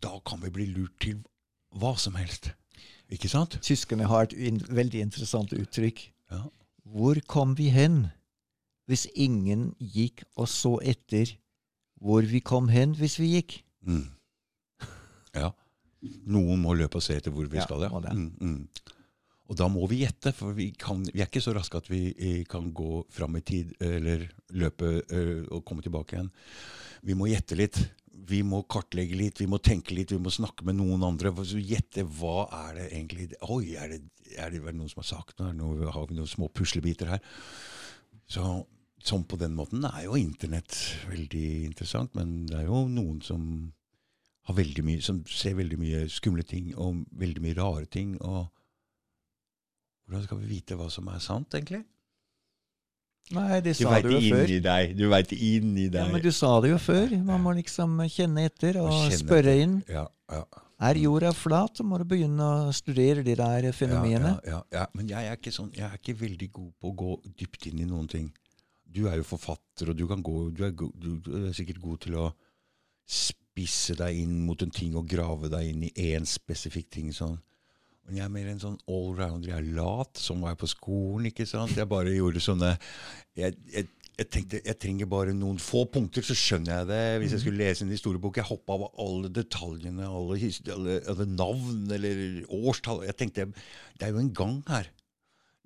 Da 0.05 0.15
kan 0.25 0.41
vi 0.41 0.53
bli 0.53 0.69
lurt 0.73 0.95
til 1.05 1.19
hva 1.81 1.95
som 2.01 2.17
helst. 2.19 2.51
Ikke 3.13 3.31
sant? 3.31 3.59
Tyskerne 3.63 4.09
har 4.11 4.27
et 4.27 4.35
in 4.35 4.61
veldig 4.67 5.05
interessant 5.07 5.53
uttrykk. 5.55 6.09
Ja. 6.33 6.43
Hvor 6.87 7.19
kom 7.31 7.55
vi 7.59 7.69
hen 7.75 8.07
hvis 8.91 9.07
ingen 9.15 9.73
gikk 9.79 10.23
og 10.39 10.49
så 10.51 10.77
etter 10.83 11.33
hvor 12.03 12.27
vi 12.27 12.41
kom 12.45 12.69
hen 12.71 12.95
hvis 12.99 13.19
vi 13.21 13.33
gikk? 13.37 13.61
Mm. 13.87 14.09
ja. 15.35 15.53
Noen 16.27 16.61
må 16.63 16.75
løpe 16.79 17.01
og 17.01 17.07
se 17.07 17.17
etter 17.19 17.35
hvor 17.35 17.49
vi 17.51 17.59
Ja, 17.59 17.67
skal. 17.67 17.87
Ja. 17.87 18.15
Mm, 18.15 18.35
mm. 18.41 18.93
Og 19.47 19.59
da 19.59 19.69
må 19.71 19.87
vi 19.91 20.01
gjette, 20.03 20.33
for 20.35 20.57
vi, 20.57 20.73
kan, 20.75 21.05
vi 21.07 21.23
er 21.23 21.29
ikke 21.29 21.43
så 21.43 21.55
raske 21.55 21.79
at 21.79 21.89
vi 21.91 22.09
eh, 22.15 22.41
kan 22.51 22.73
gå 22.75 23.05
fram 23.15 23.39
i 23.39 23.45
tid 23.47 23.77
eller 23.83 24.25
løpe 24.59 24.89
ø, 25.07 25.23
og 25.55 25.63
komme 25.67 25.85
tilbake 25.87 26.17
igjen. 26.17 26.33
Vi 27.07 27.15
må 27.15 27.29
gjette 27.31 27.59
litt. 27.59 27.79
Vi 28.27 28.43
må 28.47 28.63
kartlegge 28.71 29.19
litt, 29.19 29.41
vi 29.41 29.49
må 29.51 29.61
tenke 29.63 29.95
litt, 29.95 30.13
vi 30.15 30.23
må 30.23 30.33
snakke 30.33 30.67
med 30.67 30.79
noen 30.81 31.05
andre. 31.07 31.33
Så 31.47 31.61
gjette 31.63 32.07
hva 32.19 32.47
er 32.67 32.81
det 32.81 32.87
egentlig 32.91 33.29
Oi, 33.47 33.77
er 33.79 33.95
det, 33.95 34.01
er 34.35 34.55
det, 34.55 34.63
noen 34.73 34.91
som 34.91 35.03
har 35.03 35.11
sagt 35.11 35.41
noe? 35.41 35.53
Noe? 35.57 35.91
Har 35.95 36.09
vi 36.11 36.19
noen 36.19 36.31
små 36.31 36.49
puslebiter 36.51 37.15
her? 37.15 37.23
Så 38.27 38.43
sånn 39.07 39.27
på 39.29 39.39
den 39.39 39.55
måten 39.55 39.85
er 39.87 40.07
jo 40.07 40.19
internett 40.19 40.75
veldig 41.07 41.47
interessant, 41.69 42.17
men 42.19 42.41
det 42.49 42.59
er 42.59 42.71
jo 42.71 42.87
noen 42.91 43.21
som 43.23 43.43
har 44.47 44.57
veldig 44.59 44.85
mye, 44.87 45.03
som 45.03 45.21
ser 45.31 45.57
veldig 45.59 45.79
mye 45.79 46.05
skumle 46.11 46.47
ting 46.47 46.73
og 46.75 47.05
veldig 47.19 47.43
mye 47.43 47.59
rare 47.59 47.87
ting. 47.91 48.17
og 48.23 48.49
Hvordan 50.07 50.27
skal 50.27 50.43
vi 50.43 50.51
vite 50.55 50.79
hva 50.79 50.89
som 50.91 51.09
er 51.11 51.23
sant, 51.23 51.55
egentlig? 51.55 51.83
Nei, 53.35 53.61
det 53.61 53.73
Du 53.77 53.83
sa 53.85 53.91
veit 53.91 54.05
du 54.07 54.13
jo 54.15 54.21
før. 54.37 54.47
deg. 54.63 54.93
Du 54.97 55.09
veit 55.11 55.33
inni 55.35 55.89
deg. 55.91 56.05
Ja, 56.05 56.13
men 56.13 56.23
du 56.23 56.31
sa 56.31 56.61
det 56.63 56.71
jo 56.71 56.79
før. 56.79 57.11
Man 57.27 57.43
må 57.43 57.55
liksom 57.57 57.97
kjenne 58.13 58.45
etter 58.47 58.79
og 58.85 58.93
kjenne 58.93 59.19
spørre 59.19 59.55
inn. 59.65 59.83
Ja, 59.91 60.05
ja. 60.31 60.45
Er 60.79 60.95
jorda 61.01 61.33
flat, 61.33 61.79
så 61.79 61.83
må 61.89 61.97
du 61.99 62.05
begynne 62.05 62.45
å 62.69 62.73
studere 62.77 63.25
de 63.25 63.35
der 63.35 63.71
fenomenene. 63.73 64.35
Ja, 64.45 64.51
ja, 64.53 64.63
ja. 64.73 64.87
Men 64.95 65.09
jeg 65.09 65.27
er, 65.33 65.51
sånn, 65.51 65.73
jeg 65.75 65.89
er 65.89 65.97
ikke 65.99 66.15
veldig 66.21 66.51
god 66.53 66.73
på 66.79 66.91
å 66.93 66.97
gå 67.03 67.15
dypt 67.41 67.67
inn 67.71 67.81
i 67.81 67.87
noen 67.89 68.07
ting. 68.13 68.29
Du 68.87 69.09
er 69.09 69.17
jo 69.17 69.25
forfatter, 69.25 69.91
og 69.91 69.97
du, 69.97 70.07
kan 70.07 70.23
gå, 70.23 70.51
du, 70.55 70.63
er, 70.69 70.71
go- 70.77 70.93
du, 70.95 71.17
du 71.25 71.33
er 71.49 71.53
sikkert 71.57 71.81
god 71.83 72.01
til 72.05 72.15
å 72.21 72.29
spisse 73.07 73.95
deg 73.99 74.19
inn 74.23 74.39
mot 74.47 74.61
en 74.63 74.71
ting 74.75 74.95
og 74.99 75.09
grave 75.09 75.49
deg 75.53 75.71
inn 75.73 75.85
i 75.89 75.93
én 76.13 76.27
spesifikk 76.29 76.91
ting. 76.91 77.11
sånn. 77.13 77.39
Men 78.07 78.21
jeg 78.21 78.25
er 78.29 78.33
mer 78.37 78.49
en 78.53 78.63
sånn 78.63 78.79
allrounder. 78.87 79.51
Jeg 79.51 79.59
er 79.59 79.77
lat, 79.77 80.19
som 80.23 80.43
var 80.45 80.55
jeg 80.55 80.63
på 80.63 80.71
skolen. 80.71 81.27
ikke 81.33 81.47
sant? 81.51 81.75
Jeg 81.77 81.89
bare 81.91 82.15
gjorde 82.15 82.43
sånne 82.45 82.77
jeg, 83.37 83.57
jeg, 83.75 83.89
jeg 84.17 84.29
tenkte 84.33 84.61
jeg 84.65 84.79
trenger 84.81 85.09
bare 85.11 85.35
noen 85.37 85.59
få 85.61 85.83
punkter, 85.93 86.25
så 86.25 86.37
skjønner 86.39 86.79
jeg 86.81 86.91
det. 86.93 87.01
Hvis 87.23 87.35
jeg 87.37 87.43
skulle 87.45 87.65
lese 87.65 87.85
en 87.85 87.91
historiebok 87.93 88.39
Jeg 88.41 88.49
hoppa 88.49 88.77
over 88.79 88.95
alle 89.03 89.33
detaljene, 89.35 90.07
alle, 90.07 90.39
alle, 90.77 91.01
alle 91.13 91.27
navn 91.35 91.91
eller 91.99 92.23
årstall. 92.49 93.03
Jeg 93.09 93.19
tenkte 93.21 93.51
det 93.53 94.07
er 94.07 94.15
jo 94.15 94.23
en 94.23 94.33
gang 94.37 94.63
her. 94.71 94.89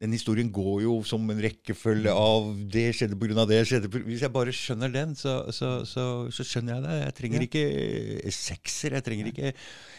Den 0.00 0.14
historien 0.16 0.48
går 0.48 0.78
jo 0.86 0.94
som 1.04 1.28
en 1.28 1.42
rekkefølge 1.44 2.08
av 2.16 2.46
det 2.72 2.86
skjedde 2.96 3.34
av 3.36 3.50
det 3.50 3.58
skjedde 3.68 3.90
på, 3.92 4.00
Hvis 4.06 4.22
jeg 4.24 4.32
bare 4.32 4.54
skjønner 4.56 4.88
den, 4.94 5.12
så, 5.12 5.42
så, 5.52 5.84
så, 5.84 6.04
så 6.32 6.46
skjønner 6.46 6.78
jeg 6.78 6.84
det. 6.86 6.94
Jeg 7.04 7.16
trenger 7.18 7.44
Ja. 7.44 7.48
ikke 7.50 8.32
sekser. 8.32 8.96
Jeg 8.96 9.04
trenger, 9.04 9.28
ikke, 9.28 9.52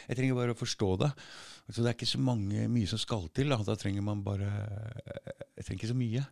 jeg 0.09 0.17
trenger 0.17 0.39
bare 0.39 0.55
å 0.55 0.57
forstå 0.57 0.89
det. 1.03 1.11
Så 1.71 1.81
det 1.81 1.91
er 1.91 1.97
ikke 1.97 2.09
så 2.09 2.21
mange, 2.21 2.67
mye 2.71 2.89
som 2.89 2.99
skal 2.99 3.27
til. 3.35 3.51
Da, 3.53 3.59
da 3.65 3.77
trenger 3.79 4.03
man 4.05 4.23
bare 4.25 4.49
Jeg 5.55 5.65
trenger 5.65 5.79
ikke 5.79 5.93
så 5.93 5.97
mye. 5.97 6.23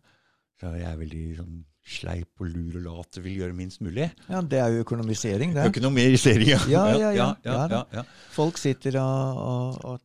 Så 0.60 0.74
jeg 0.76 0.84
er 0.90 1.00
veldig 1.00 1.24
sånn 1.38 1.60
sleip 1.90 2.42
og 2.42 2.50
lur 2.52 2.76
og 2.76 2.84
lat 2.84 3.18
og 3.18 3.24
vil 3.24 3.40
gjøre 3.40 3.56
minst 3.56 3.80
mulig. 3.80 4.10
Ja, 4.28 4.42
det 4.44 4.60
er 4.60 4.74
jo 4.74 4.84
økonomisering, 4.84 5.54
det. 5.56 5.66
Økonomisering, 5.72 6.50
ja. 6.52 6.60
Ja, 6.68 6.84
ja, 6.92 6.98
ja. 7.00 7.10
ja, 7.16 7.30
Ja 7.48 7.66
ja, 7.72 7.82
ja. 8.00 8.04
Folk 8.34 8.60
sitter 8.60 9.00
og, 9.00 9.80
og, 9.88 10.00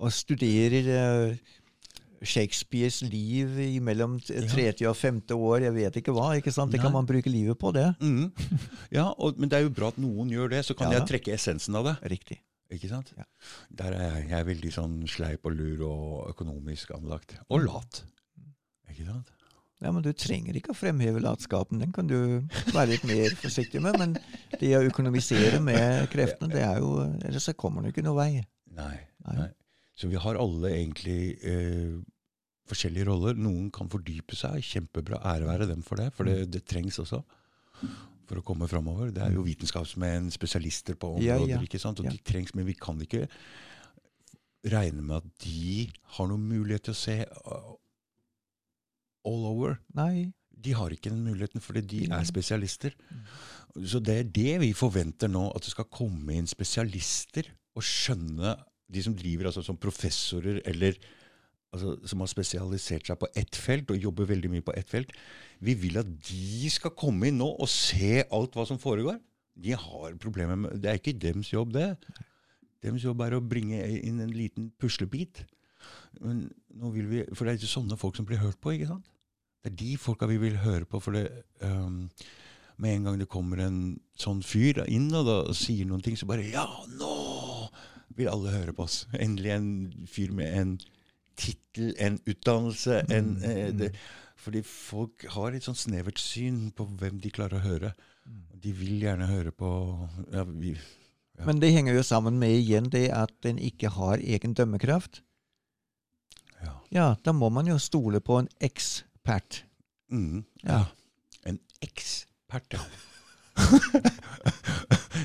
og, 0.00 0.12
studerer 0.16 0.88
eh, 0.96 1.54
Shakespeares 2.24 3.02
liv 3.12 3.52
mellom 3.84 4.18
30 4.24 4.88
og 4.88 4.96
50 4.96 5.36
år, 5.36 5.66
jeg 5.68 5.76
vet 5.76 6.00
ikke 6.00 6.16
hva. 6.16 6.32
ikke 6.40 6.52
sant? 6.52 6.72
Det 6.72 6.80
kan 6.80 6.92
man 6.96 7.08
bruke 7.08 7.32
livet 7.32 7.60
på, 7.60 7.72
det. 7.76 7.90
Mm. 8.00 8.30
ja 8.98 9.10
og, 9.12 9.36
men 9.36 9.52
det 9.52 9.60
er 9.60 9.68
jo 9.68 9.74
bra 9.76 9.92
at 9.92 10.00
noen 10.00 10.32
gjør 10.32 10.56
det, 10.56 10.64
så 10.64 10.76
kan 10.76 10.96
jeg 10.96 11.08
trekke 11.12 11.36
essensen 11.36 11.76
av 11.76 11.92
det. 11.92 11.98
Riktig. 12.16 12.40
Ikke 12.70 12.88
sant? 12.90 13.12
Ja. 13.18 13.24
Der 13.80 13.96
er 13.96 14.02
jeg, 14.14 14.28
jeg 14.30 14.38
er 14.40 14.46
veldig 14.46 14.70
sånn 14.74 14.96
sleip 15.10 15.46
og 15.48 15.56
lur 15.58 15.80
og 15.88 16.30
økonomisk 16.30 16.92
anlagt. 16.94 17.34
Og 17.50 17.64
lat. 17.64 18.04
Ikke 18.92 19.06
sant? 19.08 19.32
Ja, 19.80 19.90
men 19.96 20.04
Du 20.04 20.10
trenger 20.12 20.54
ikke 20.58 20.74
å 20.74 20.76
fremheve 20.76 21.22
latskapen, 21.24 21.80
den 21.80 21.92
kan 21.96 22.06
du 22.06 22.44
være 22.74 22.90
litt 22.92 23.06
mer 23.08 23.32
forsiktig 23.40 23.80
med. 23.82 23.96
Men 23.98 24.12
det 24.60 24.74
å 24.76 24.82
økonomisere 24.84 25.58
med 25.64 26.04
kreftene, 26.12 26.52
det 26.52 26.62
er 26.66 26.82
jo, 26.84 26.90
ellers 27.24 27.48
så 27.48 27.54
kommer 27.56 27.82
du 27.82 27.88
ikke 27.90 28.04
noe 28.04 28.18
vei. 28.18 28.42
Nei. 28.76 28.96
Nei. 29.24 29.36
nei. 29.38 29.48
Så 29.96 30.08
vi 30.12 30.20
har 30.20 30.36
alle 30.40 30.70
egentlig 30.76 31.38
eh, 31.44 31.96
forskjellige 32.70 33.08
roller. 33.08 33.40
Noen 33.40 33.70
kan 33.74 33.88
fordype 33.92 34.36
seg. 34.38 34.60
Kjempebra. 34.64 35.18
Ære 35.32 35.48
være 35.48 35.66
dem 35.72 35.82
for 35.84 35.96
det, 36.00 36.10
for 36.16 36.28
det, 36.28 36.36
Mm. 36.44 36.52
det 36.54 36.62
trengs 36.68 37.00
også. 37.02 37.22
For 38.30 38.38
å 38.38 38.44
komme 38.46 38.68
framover. 38.70 39.10
Det 39.14 39.24
er 39.26 39.34
jo 39.34 39.42
vitenskapsmenn, 39.42 40.30
spesialister 40.30 40.94
på 41.00 41.16
Ja, 41.18 41.34
områder. 41.40 41.56
ja. 41.56 41.60
ikke 41.66 41.80
sant? 41.82 41.98
Og 41.98 42.06
Ja. 42.06 42.12
de 42.14 42.22
trengs, 42.22 42.54
men 42.54 42.64
vi 42.68 42.76
kan 42.78 43.00
ikke 43.02 43.24
regne 44.70 45.02
med 45.02 45.16
at 45.24 45.38
de 45.42 45.88
har 46.16 46.28
noen 46.30 46.44
mulighet 46.46 46.84
til 46.86 46.94
å 46.94 47.00
se 47.00 47.16
uh, 47.26 47.72
all 49.26 49.46
over. 49.50 49.78
Nei. 49.96 50.30
De 50.60 50.74
har 50.76 50.92
ikke 50.92 51.08
den 51.10 51.22
muligheten, 51.24 51.62
fordi 51.64 51.80
de 51.88 52.00
er 52.12 52.26
spesialister. 52.28 52.92
Så 53.80 54.00
det 54.04 54.16
er 54.18 54.28
det 54.28 54.58
vi 54.60 54.72
forventer 54.76 55.30
nå, 55.32 55.46
at 55.56 55.64
det 55.64 55.72
skal 55.72 55.88
komme 55.88 56.34
inn 56.36 56.46
spesialister 56.50 57.48
og 57.76 57.82
skjønne 57.86 58.56
De 58.90 59.02
som 59.06 59.14
driver 59.14 59.46
altså 59.46 59.62
som 59.62 59.76
professorer 59.78 60.56
eller 60.66 60.96
altså, 61.72 61.92
som 62.10 62.18
har 62.24 62.26
spesialisert 62.26 63.06
seg 63.06 63.20
på 63.20 63.28
ett 63.38 63.54
felt 63.54 63.92
og 63.94 64.00
jobber 64.02 64.26
veldig 64.26 64.50
mye 64.50 64.64
på 64.66 64.74
ett 64.74 64.90
felt, 64.90 65.12
vi 65.60 65.76
vil 65.76 66.00
at 66.00 66.08
de 66.28 66.70
skal 66.72 66.94
komme 66.96 67.28
inn 67.28 67.38
nå 67.40 67.48
og 67.60 67.68
se 67.70 68.22
alt 68.24 68.56
hva 68.56 68.64
som 68.68 68.80
foregår. 68.80 69.18
De 69.60 69.76
har 69.76 70.18
problemer 70.22 70.56
med 70.56 70.80
Det 70.80 70.90
er 70.90 71.00
ikke 71.00 71.18
deres 71.20 71.52
jobb, 71.52 71.74
det. 71.76 71.94
Deres 72.80 73.04
jobb 73.04 73.20
er 73.26 73.36
å 73.36 73.44
bringe 73.44 73.80
inn 74.00 74.22
en 74.24 74.32
liten 74.32 74.70
puslebit. 74.80 75.42
Men 76.20 76.46
nå 76.76 76.92
vil 76.94 77.08
vi, 77.10 77.24
For 77.34 77.44
det 77.44 77.52
er 77.52 77.60
ikke 77.60 77.74
sånne 77.74 77.98
folk 78.00 78.16
som 78.16 78.28
blir 78.28 78.40
hørt 78.40 78.60
på. 78.60 78.72
ikke 78.72 78.88
sant? 78.88 79.10
Det 79.60 79.72
er 79.72 79.76
de 79.82 79.96
folka 80.00 80.28
vi 80.30 80.38
vil 80.40 80.56
høre 80.62 80.88
på. 80.88 81.00
for 81.00 81.12
det, 81.12 81.28
um, 81.60 82.08
Med 82.80 82.94
en 82.94 83.04
gang 83.04 83.18
det 83.20 83.28
kommer 83.28 83.60
en 83.60 84.00
sånn 84.16 84.40
fyr 84.42 84.80
inn 84.88 85.12
og 85.12 85.26
da 85.26 85.52
sier 85.52 85.84
noen 85.84 86.00
ting, 86.00 86.16
så 86.16 86.26
bare 86.26 86.48
Ja, 86.48 86.64
nå 86.96 87.68
vil 88.16 88.28
alle 88.32 88.54
høre 88.54 88.72
på 88.72 88.86
oss. 88.88 89.06
Endelig 89.12 89.52
en 89.52 90.06
fyr 90.08 90.32
med 90.32 90.56
en 90.56 90.72
tittel, 91.36 91.92
en 91.98 92.18
utdannelse. 92.26 93.04
En, 93.12 93.36
eh, 93.44 93.70
det, 93.76 93.92
fordi 94.40 94.62
folk 94.66 95.26
har 95.34 95.52
et 95.56 95.66
sånn 95.66 95.76
snevert 95.78 96.20
syn 96.20 96.70
på 96.76 96.86
hvem 97.00 97.18
de 97.20 97.30
klarer 97.34 97.58
å 97.60 97.64
høre. 97.64 97.90
De 98.60 98.72
vil 98.76 99.02
gjerne 99.02 99.26
høre 99.28 99.52
på 99.52 99.68
ja, 100.32 100.44
vi, 100.48 100.74
ja. 101.38 101.44
Men 101.48 101.60
det 101.62 101.72
henger 101.72 101.96
jo 101.96 102.04
sammen 102.04 102.36
med 102.40 102.52
igjen 102.52 102.88
det 102.92 103.06
at 103.16 103.32
den 103.44 103.58
ikke 103.60 103.88
har 103.94 104.20
egen 104.20 104.54
dømmekraft. 104.56 105.22
Ja. 106.60 106.74
Ja, 106.92 107.06
da 107.24 107.32
må 107.32 107.48
man 107.52 107.68
jo 107.70 107.78
stole 107.80 108.20
på 108.20 108.38
en 108.42 108.48
ekspert. 108.60 109.62
Mm, 110.12 110.44
Ja. 110.66 110.84
En 111.48 111.56
ekspert, 111.80 112.74
ja. 112.76 112.82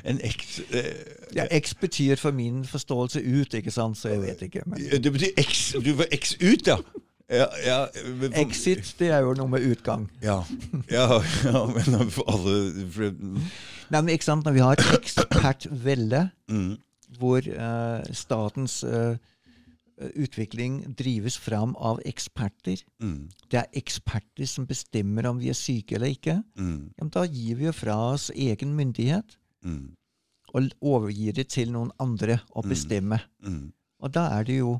en 0.07 0.21
eks... 0.23 0.59
Eh, 0.71 0.93
Ja, 1.35 1.43
X 1.51 1.73
betyr 1.75 2.15
for 2.15 2.31
min 2.31 2.61
forståelse 2.63 3.19
ut, 3.19 3.53
ikke 3.53 3.71
sant, 3.71 3.97
så 3.99 4.13
jeg 4.13 4.21
vet 4.21 4.41
ikke. 4.47 4.61
Men 4.71 4.79
det 5.03 5.11
betyr 5.11 5.33
eks 5.41 5.73
Du 5.83 5.89
får 5.99 6.07
eks 6.15 6.35
ut, 6.39 6.67
ja. 6.69 6.77
Ja, 7.29 7.47
ja 7.65 7.77
men 8.19 8.33
exit, 8.37 8.95
det 8.99 9.09
er 9.11 9.21
jo 9.25 9.33
noe 9.37 9.49
med 9.49 9.63
utgang. 9.65 10.07
Ja, 10.21 10.43
ja, 10.91 11.07
ja 11.47 11.61
men 11.71 12.09
for 12.13 12.27
alle 12.29 12.85
for, 12.93 13.11
Nei, 13.91 14.01
men 14.01 14.09
ikke 14.15 14.25
sant, 14.27 14.45
Når 14.45 14.53
vi 14.57 14.63
har 14.65 14.73
et 14.79 14.93
ekspertvelde 14.99 16.23
mm, 16.49 16.75
hvor 17.19 17.45
uh, 17.45 18.01
statens 18.17 18.79
uh, 18.83 19.15
utvikling 20.19 20.81
drives 20.99 21.37
fram 21.39 21.75
av 21.79 22.01
eksperter 22.05 22.81
mm, 22.99 23.19
Det 23.51 23.59
er 23.61 23.69
eksperter 23.79 24.49
som 24.49 24.65
bestemmer 24.67 25.29
om 25.29 25.37
vi 25.39 25.51
er 25.53 25.55
syke 25.57 25.95
eller 25.95 26.11
ikke. 26.11 26.39
mm, 26.59 26.79
Ja, 26.97 27.03
men 27.05 27.13
da 27.13 27.23
gir 27.29 27.55
vi 27.61 27.69
jo 27.69 27.75
fra 27.77 27.95
oss 28.15 28.29
egen 28.35 28.73
myndighet 28.75 29.37
mm, 29.63 29.85
og 30.55 30.69
overgir 30.81 31.33
det 31.35 31.47
til 31.53 31.71
noen 31.75 31.91
andre 31.99 32.39
å 32.55 32.63
Mm. 32.63 32.69
bestemme. 32.69 33.19
mm, 33.43 33.71
Og 34.01 34.11
da 34.13 34.27
er 34.39 34.43
det 34.43 34.57
jo 34.59 34.79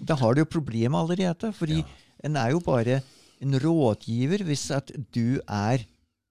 Da 0.00 0.14
har 0.18 0.34
du 0.34 0.40
jo 0.42 0.44
problemet 0.50 0.98
allerede. 0.98 1.52
Fordi 1.52 1.76
Ja. 1.82 1.84
en 2.24 2.36
er 2.36 2.50
jo 2.50 2.60
bare 2.60 3.00
en 3.40 3.54
rådgiver 3.60 4.44
hvis 4.44 4.70
at 4.70 4.90
du 5.14 5.40
er 5.48 5.84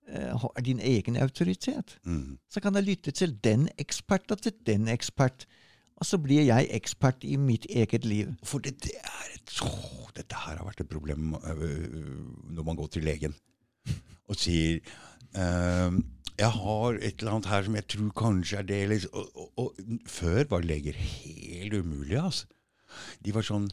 eh, 0.10 0.38
har 0.40 0.62
din 0.66 0.80
egen 0.80 1.16
autoritet. 1.18 1.98
mm. 2.04 2.38
Så 2.50 2.60
kan 2.60 2.76
jeg 2.76 2.84
lytte 2.84 3.12
til 3.12 3.38
den 3.44 3.70
ekspert 3.80 4.32
og 4.32 4.42
til 4.42 4.54
den 4.66 4.88
ekspert. 4.88 5.46
Og 5.98 6.06
så 6.06 6.18
blir 6.18 6.44
jeg 6.46 6.68
ekspert 6.72 7.24
i 7.24 7.36
mitt 7.38 7.66
eget 7.70 8.06
liv. 8.06 8.34
For 8.44 8.60
det, 8.60 8.82
det 8.84 8.92
er 9.04 9.36
et 9.36 9.62
åh, 9.62 10.10
Dette 10.16 10.36
her 10.36 10.58
har 10.58 10.66
vært 10.66 10.82
et 10.82 10.90
problem 10.90 11.34
øh, 11.36 12.26
når 12.52 12.64
man 12.64 12.76
går 12.76 12.88
til 12.88 13.04
legen 13.04 13.34
og 14.28 14.36
sier 14.40 14.80
ehm, 15.36 16.04
jeg 16.40 16.50
har 16.50 16.98
et 17.00 17.20
eller 17.20 17.32
annet 17.32 17.46
her 17.52 17.64
som 17.64 17.76
jeg 17.76 17.88
tror 17.88 18.10
kanskje 18.18 18.58
er 18.58 18.62
det. 18.68 19.06
Og, 19.14 19.30
og, 19.36 19.52
og 19.58 19.76
før 20.08 20.44
var 20.50 20.62
leger 20.66 20.94
helt 20.94 21.74
umulige. 21.74 22.22
Altså. 22.22 22.46
De 23.24 23.34
var 23.36 23.46
sånn 23.48 23.70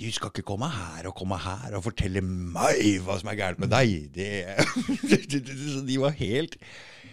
Du 0.00 0.06
skal 0.14 0.30
ikke 0.32 0.46
komme 0.48 0.68
her 0.72 1.08
og 1.10 1.16
komme 1.18 1.36
her 1.42 1.74
og 1.76 1.84
fortelle 1.84 2.22
meg 2.24 3.02
hva 3.04 3.18
som 3.20 3.28
er 3.32 3.38
gærent 3.40 3.60
med 3.60 3.72
deg. 3.72 4.08
Det, 4.16 5.40
de 5.86 5.98
var 6.00 6.16
helt, 6.16 6.56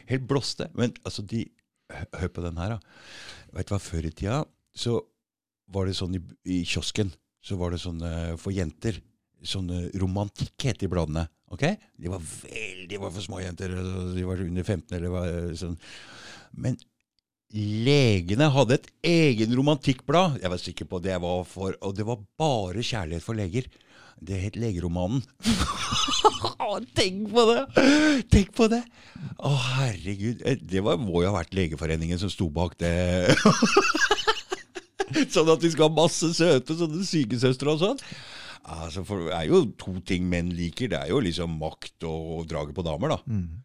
helt 0.08 0.28
blåste. 0.30 0.70
Men 0.78 0.96
altså, 1.04 1.26
de 1.28 1.46
Hør 1.88 2.28
på 2.36 2.42
den 2.44 2.58
her, 2.60 2.74
da. 2.76 2.80
Vet 3.56 3.70
du 3.70 3.72
hva, 3.72 3.80
Før 3.80 4.04
i 4.10 4.12
tida 4.12 4.42
så 4.76 4.98
var 5.72 5.88
det 5.88 5.96
sånn 5.96 6.18
i, 6.18 6.20
i 6.52 6.58
kiosken 6.68 7.14
så 7.44 7.56
var 7.60 7.72
det 7.72 7.80
sånn 7.80 8.04
for 8.40 8.52
jenter 8.52 9.00
Sånn 9.48 9.70
romantikk 10.02 10.66
het 10.66 10.80
de 10.82 10.90
bladene. 10.90 11.28
ok? 11.54 11.64
De 11.96 12.10
var 12.10 12.24
veldig 12.26 12.98
var 13.04 13.12
for 13.14 13.22
små 13.22 13.38
jenter. 13.44 13.76
De 14.16 14.24
var 14.26 14.42
under 14.42 14.66
15 14.66 14.96
eller 14.98 15.14
hva, 15.14 15.22
sånn. 15.54 15.76
Men 16.58 16.80
legene 17.56 18.50
hadde 18.52 18.76
et 18.78 18.88
egen 19.08 19.54
romantikkblad. 19.56 20.40
Jeg 20.42 20.52
var 20.52 20.62
sikker 20.62 20.90
på 20.90 21.00
det 21.04 21.16
var 21.24 21.44
for, 21.48 21.76
Og 21.82 21.96
det 21.96 22.06
var 22.08 22.20
bare 22.40 22.84
kjærlighet 22.84 23.24
for 23.24 23.38
leger. 23.38 23.70
Det 24.20 24.40
het 24.42 24.56
Legeromanen. 24.58 25.22
Tenk 26.98 27.28
på 27.30 27.44
det! 27.52 27.62
Tenk 28.34 28.50
på 28.58 28.66
det! 28.72 28.82
Å, 29.38 29.52
herregud. 29.78 30.42
Eh, 30.42 30.58
Det 30.58 30.82
var, 30.82 30.98
må 30.98 31.22
jo 31.22 31.30
ha 31.30 31.38
vært 31.38 31.54
Legeforeningen 31.54 32.18
som 32.20 32.32
sto 32.34 32.50
bak 32.50 32.74
det. 32.82 33.30
sånn 35.34 35.54
at 35.54 35.62
vi 35.64 35.70
skal 35.72 35.88
ha 35.88 35.94
masse 36.02 36.32
søte 36.36 36.76
sånne 36.78 37.06
sykesøstre 37.08 37.76
og 37.76 37.80
sånn. 37.84 38.02
Altså, 38.66 39.04
for 39.06 39.26
Det 39.28 39.34
er 39.38 39.48
jo 39.48 39.60
to 39.80 39.94
ting 40.06 40.26
menn 40.30 40.50
liker. 40.56 40.90
Det 40.90 40.98
er 41.00 41.10
jo 41.12 41.20
liksom 41.24 41.58
makt 41.60 42.04
og 42.08 42.48
draget 42.50 42.74
på 42.76 42.84
damer. 42.84 43.10
da. 43.10 43.18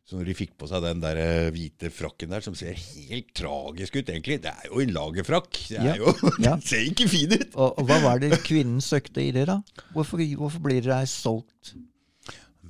Så 0.06 0.18
når 0.18 0.24
de 0.30 0.34
fikk 0.34 0.56
på 0.58 0.68
seg 0.68 0.82
den 0.82 1.00
der 1.00 1.16
eh, 1.16 1.50
hvite 1.54 1.90
frakken 1.90 2.30
der, 2.30 2.40
som 2.44 2.54
ser 2.54 2.74
helt 2.74 3.32
tragisk 3.34 3.96
ut, 3.96 4.06
egentlig 4.12 4.40
Det 4.42 4.52
er 4.52 4.68
jo 4.70 4.80
en 4.80 4.92
lagerfrakk. 4.94 5.50
Det 5.68 5.78
er 5.78 5.84
Ja. 5.84 5.94
jo, 5.96 6.12
Ja. 6.38 6.56
Den 6.56 6.60
ser 6.62 6.84
ikke 6.86 7.08
fin 7.08 7.32
ut. 7.32 7.48
Og, 7.54 7.78
og 7.78 7.86
hva 7.86 8.00
var 8.02 8.18
det 8.22 8.42
kvinnen 8.44 8.80
søkte 8.80 9.22
i 9.24 9.30
det, 9.32 9.46
da? 9.46 9.60
Hvorfor, 9.94 10.18
hvorfor 10.36 10.60
blir 10.62 10.80
dere 10.82 11.06
solgt? 11.06 11.74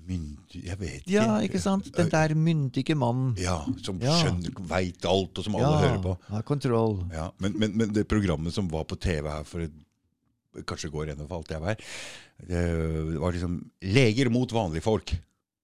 Myndig 0.03 0.65
Jeg 0.67 0.79
vet 0.81 1.03
ikke. 1.05 1.13
Ja, 1.15 1.37
ikke 1.45 1.61
sant? 1.63 1.87
Den 1.95 2.09
der 2.11 2.33
myndige 2.35 2.95
mannen. 2.99 3.37
Ja, 3.39 3.61
Som 3.85 4.01
Ja. 4.03 4.17
skjønner, 4.19 4.51
veit 4.67 5.05
alt, 5.07 5.39
og 5.39 5.45
som 5.45 5.55
alle 5.55 5.69
Ja, 5.69 5.79
hører 5.89 6.03
på. 6.03 6.17
har 6.29 6.43
kontroll. 6.43 7.05
Ja, 7.13 7.31
men, 7.39 7.55
men, 7.59 7.77
men 7.77 7.93
det 7.93 8.09
programmet 8.09 8.53
som 8.53 8.69
var 8.69 8.85
på 8.85 8.99
TV 8.99 9.29
her 9.31 9.45
for 9.45 9.61
et, 9.61 9.71
kanskje 10.69 10.91
går 10.93 11.11
gjennom 11.13 11.31
alt 11.33 11.53
jeg 11.55 11.63
vet, 11.65 11.85
det 12.49 12.63
var 13.23 13.33
liksom 13.37 13.59
Leger 13.95 14.31
mot 14.35 14.51
vanlige 14.53 14.85
folk. 14.85 15.13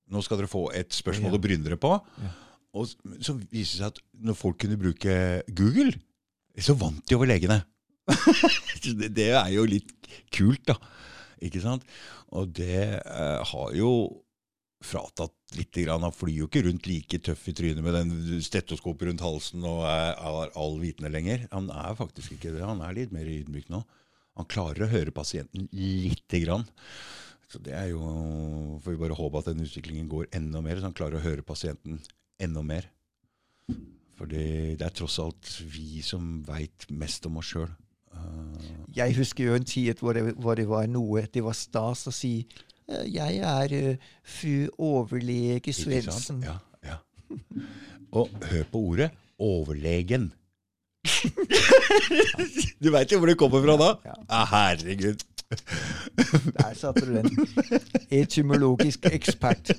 Nå 0.09 0.23
skal 0.25 0.41
dere 0.41 0.49
få 0.51 0.69
et 0.77 0.95
spørsmål 0.97 1.35
Ja. 1.35 1.37
å 1.37 1.43
bryne 1.43 1.65
dere 1.67 1.77
på. 1.81 1.91
Ja. 2.23 2.31
Og 2.79 2.87
så 3.25 3.35
viser 3.51 3.57
det 3.59 3.67
seg 3.81 3.89
at 3.91 3.99
når 4.29 4.37
folk 4.39 4.59
kunne 4.63 4.79
bruke 4.81 5.17
Google, 5.57 5.93
så 6.59 6.75
vant 6.79 7.03
de 7.09 7.17
over 7.17 7.29
legene. 7.31 7.61
Det, 8.83 9.11
det 9.13 9.27
er 9.37 9.51
jo 9.53 9.67
litt 9.69 9.91
kult, 10.33 10.63
da. 10.71 10.77
Ikke 11.45 11.61
sant? 11.61 11.85
Og 12.33 12.49
det 12.57 12.79
eh, 12.99 13.43
har 13.51 13.75
jo 13.77 13.91
fratatt 14.85 15.35
litt. 15.59 15.73
Grann. 15.75 16.05
Han 16.07 16.15
flyr 16.15 16.43
jo 16.43 16.47
ikke 16.49 16.63
rundt 16.67 16.87
like 16.89 17.19
tøff 17.25 17.45
i 17.51 17.55
trynet 17.57 17.83
med 17.85 17.97
den 17.97 18.41
stetoskopet 18.45 19.09
rundt 19.11 19.25
halsen 19.25 19.65
og 19.67 19.85
er, 19.91 20.15
er 20.17 20.53
all 20.59 20.79
vitende 20.81 21.11
lenger. 21.13 21.45
Han 21.53 21.69
er 21.75 21.97
faktisk 21.99 22.37
ikke 22.37 22.53
det. 22.55 22.65
Han 22.65 22.81
er 22.87 22.97
litt 22.97 23.13
mer 23.15 23.29
ydmyk 23.29 23.69
nå. 23.73 23.83
Han 24.39 24.49
klarer 24.51 24.87
å 24.87 24.93
høre 24.93 25.15
pasienten 25.15 25.67
lite 25.75 26.43
grann. 26.45 26.67
Så 27.49 27.61
det 27.65 27.73
er 27.75 27.91
jo 27.91 28.03
Får 28.85 28.95
vi 28.95 29.01
bare 29.01 29.17
håpe 29.17 29.41
at 29.41 29.51
den 29.51 29.65
utviklingen 29.65 30.09
går 30.11 30.29
enda 30.37 30.61
mer, 30.65 30.79
så 30.79 30.89
han 30.89 30.97
klarer 30.97 31.19
å 31.19 31.25
høre 31.25 31.47
pasienten 31.47 31.99
enda 32.41 32.63
mer. 32.63 32.87
For 34.19 34.31
det, 34.31 34.79
det 34.81 34.87
er 34.87 34.95
tross 34.95 35.19
alt 35.23 35.51
vi 35.67 36.03
som 36.03 36.41
veit 36.47 36.87
mest 36.91 37.27
om 37.29 37.39
oss 37.41 37.53
sjøl. 37.53 37.71
Jeg 38.95 39.15
husker 39.19 39.51
jo 39.51 39.59
en 39.59 39.67
tid 39.69 40.01
hvor 40.03 40.17
det, 40.17 40.25
hvor 40.41 40.57
det 40.59 40.65
var 40.67 40.89
noe 40.91 41.21
Det 41.31 41.43
var 41.45 41.55
stas 41.55 42.07
å 42.09 42.13
si 42.15 42.33
eh, 42.89 43.05
jeg 43.07 43.39
er 43.45 43.75
eh, 43.77 44.07
fru 44.27 44.67
overlege 44.75 45.75
Svendsen. 45.77 46.41
Ja, 46.43 46.57
ja. 46.83 46.99
Og 48.17 48.33
hør 48.51 48.67
på 48.73 48.83
ordet 48.91 49.11
overlegen. 49.39 50.33
du 52.83 52.91
veit 52.95 53.11
jo 53.13 53.19
hvor 53.21 53.31
det 53.31 53.37
kommer 53.41 53.63
fra 53.65 53.77
da? 53.81 53.89
Ja. 54.11 54.15
Ah, 54.29 54.47
herregud. 54.53 55.25
Der 55.49 56.75
satte 56.77 57.07
du 57.09 57.15
den. 57.17 57.31
Etymologisk 58.13 59.07
ekspert. 59.09 59.71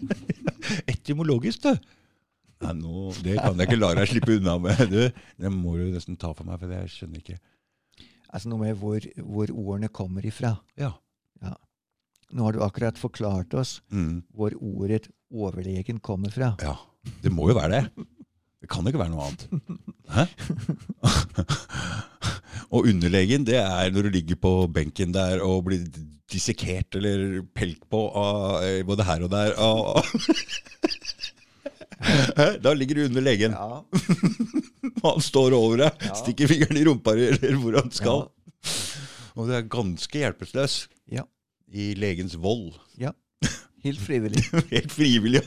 Etymologisk, 0.89 1.61
du. 1.67 1.75
Nei, 2.59 2.73
nå, 2.75 3.11
det 3.23 3.37
kan 3.39 3.55
jeg 3.61 3.69
ikke 3.69 3.77
la 3.79 3.91
deg 3.99 4.09
slippe 4.11 4.35
unna 4.39 4.57
med. 4.59 4.81
Du, 4.91 4.97
det 5.39 5.51
må 5.53 5.77
du 5.79 5.85
nesten 5.93 6.17
ta 6.19 6.33
for 6.35 6.47
meg, 6.49 6.57
for 6.59 6.73
jeg 6.73 6.89
skjønner 6.95 7.21
ikke. 7.21 7.37
Altså 8.29 8.49
noe 8.51 8.61
med 8.65 8.75
hvor, 8.81 9.05
hvor 9.25 9.53
ordene 9.55 9.89
kommer 9.93 10.25
ifra. 10.27 10.55
Ja. 10.79 10.91
Nå 12.29 12.43
har 12.45 12.53
du 12.53 12.59
akkurat 12.61 12.99
forklart 13.01 13.55
oss 13.57 13.79
Mm, 13.89 14.19
hvor 14.37 14.53
ordet 14.61 15.07
overlegen 15.33 15.97
kommer 16.05 16.29
fra. 16.33 16.51
ja. 16.61 16.75
Det 17.23 17.31
må 17.31 17.47
jo 17.49 17.55
være 17.55 17.77
det. 17.79 18.03
Det 18.59 18.67
kan 18.69 18.87
ikke 18.89 18.99
være 18.99 19.13
noe 19.13 19.23
annet. 19.29 19.43
Hæ? 20.11 20.25
og 22.75 22.85
underlegen, 22.89 23.45
det 23.47 23.55
er 23.61 23.91
når 23.95 24.07
du 24.07 24.09
ligger 24.17 24.35
på 24.41 24.51
benken 24.75 25.13
der 25.15 25.39
og 25.45 25.63
blir 25.69 25.85
dissekert 26.29 26.93
eller 26.99 27.39
pelt 27.57 27.81
på 27.89 28.01
av 28.19 28.59
eh, 28.65 28.81
både 28.85 29.05
her 29.07 29.23
og 29.25 29.31
der. 29.33 29.55
Da 32.63 32.73
ligger 32.77 32.95
du 32.99 33.05
under 33.07 33.21
legen. 33.25 33.55
Ja, 33.55 33.81
Han 35.03 35.21
står 35.23 35.55
over 35.55 35.77
deg, 35.85 36.03
Ja. 36.09 36.13
stikker 36.19 36.47
fingeren 36.51 36.77
i 36.79 36.83
rumpa 36.87 37.13
eller 37.15 37.55
hvor 37.59 37.75
han 37.79 37.91
skal. 37.95 38.25
Og 39.39 39.47
du 39.47 39.53
er 39.55 39.65
ganske 39.71 40.19
hjelpeløs 40.21 40.81
Ja. 41.11 41.23
i 41.71 41.93
legens 41.95 42.35
vold. 42.39 42.73
ja. 42.99 43.11
Helt 43.85 43.99
frivillig. 44.03 44.43
Helt 44.73 44.91
frivillig. 44.91 45.41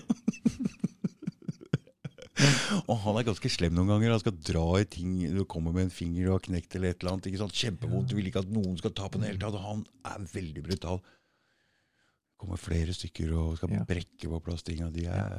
Og 2.90 2.96
han 3.04 3.16
er 3.20 3.26
ganske 3.28 3.50
slem 3.52 3.74
noen 3.76 3.90
ganger. 3.92 4.10
Han 4.14 4.22
skal 4.22 4.36
dra 4.48 4.64
i 4.80 4.86
ting. 4.90 5.10
Du 5.36 5.42
kommer 5.48 5.72
med 5.76 5.84
en 5.88 5.92
finger 5.94 6.26
du 6.26 6.32
har 6.34 6.42
knekt 6.44 6.74
eller 6.78 6.90
et 6.94 7.00
eller 7.02 7.12
annet. 7.14 7.26
ikke 7.30 7.40
sant? 7.42 7.56
Kjempevondt. 7.58 8.08
Du 8.10 8.16
vil 8.18 8.28
ikke 8.30 8.42
at 8.44 8.50
noen 8.52 8.76
skal 8.80 8.94
ta 8.96 9.08
på 9.08 9.18
den 9.20 9.28
hele 9.30 9.40
tatt. 9.42 9.56
Og 9.58 9.64
han 9.66 9.84
er 10.10 10.26
veldig 10.32 10.62
brutal. 10.68 10.98
Det 11.02 12.38
kommer 12.42 12.58
flere 12.58 12.92
stykker 12.96 13.28
og 13.38 13.56
skal 13.60 13.70
Ja. 13.76 13.84
brekke 13.86 14.26
på 14.32 14.40
plass 14.42 14.62
tinga. 14.66 14.90
De 14.90 15.04
er 15.06 15.30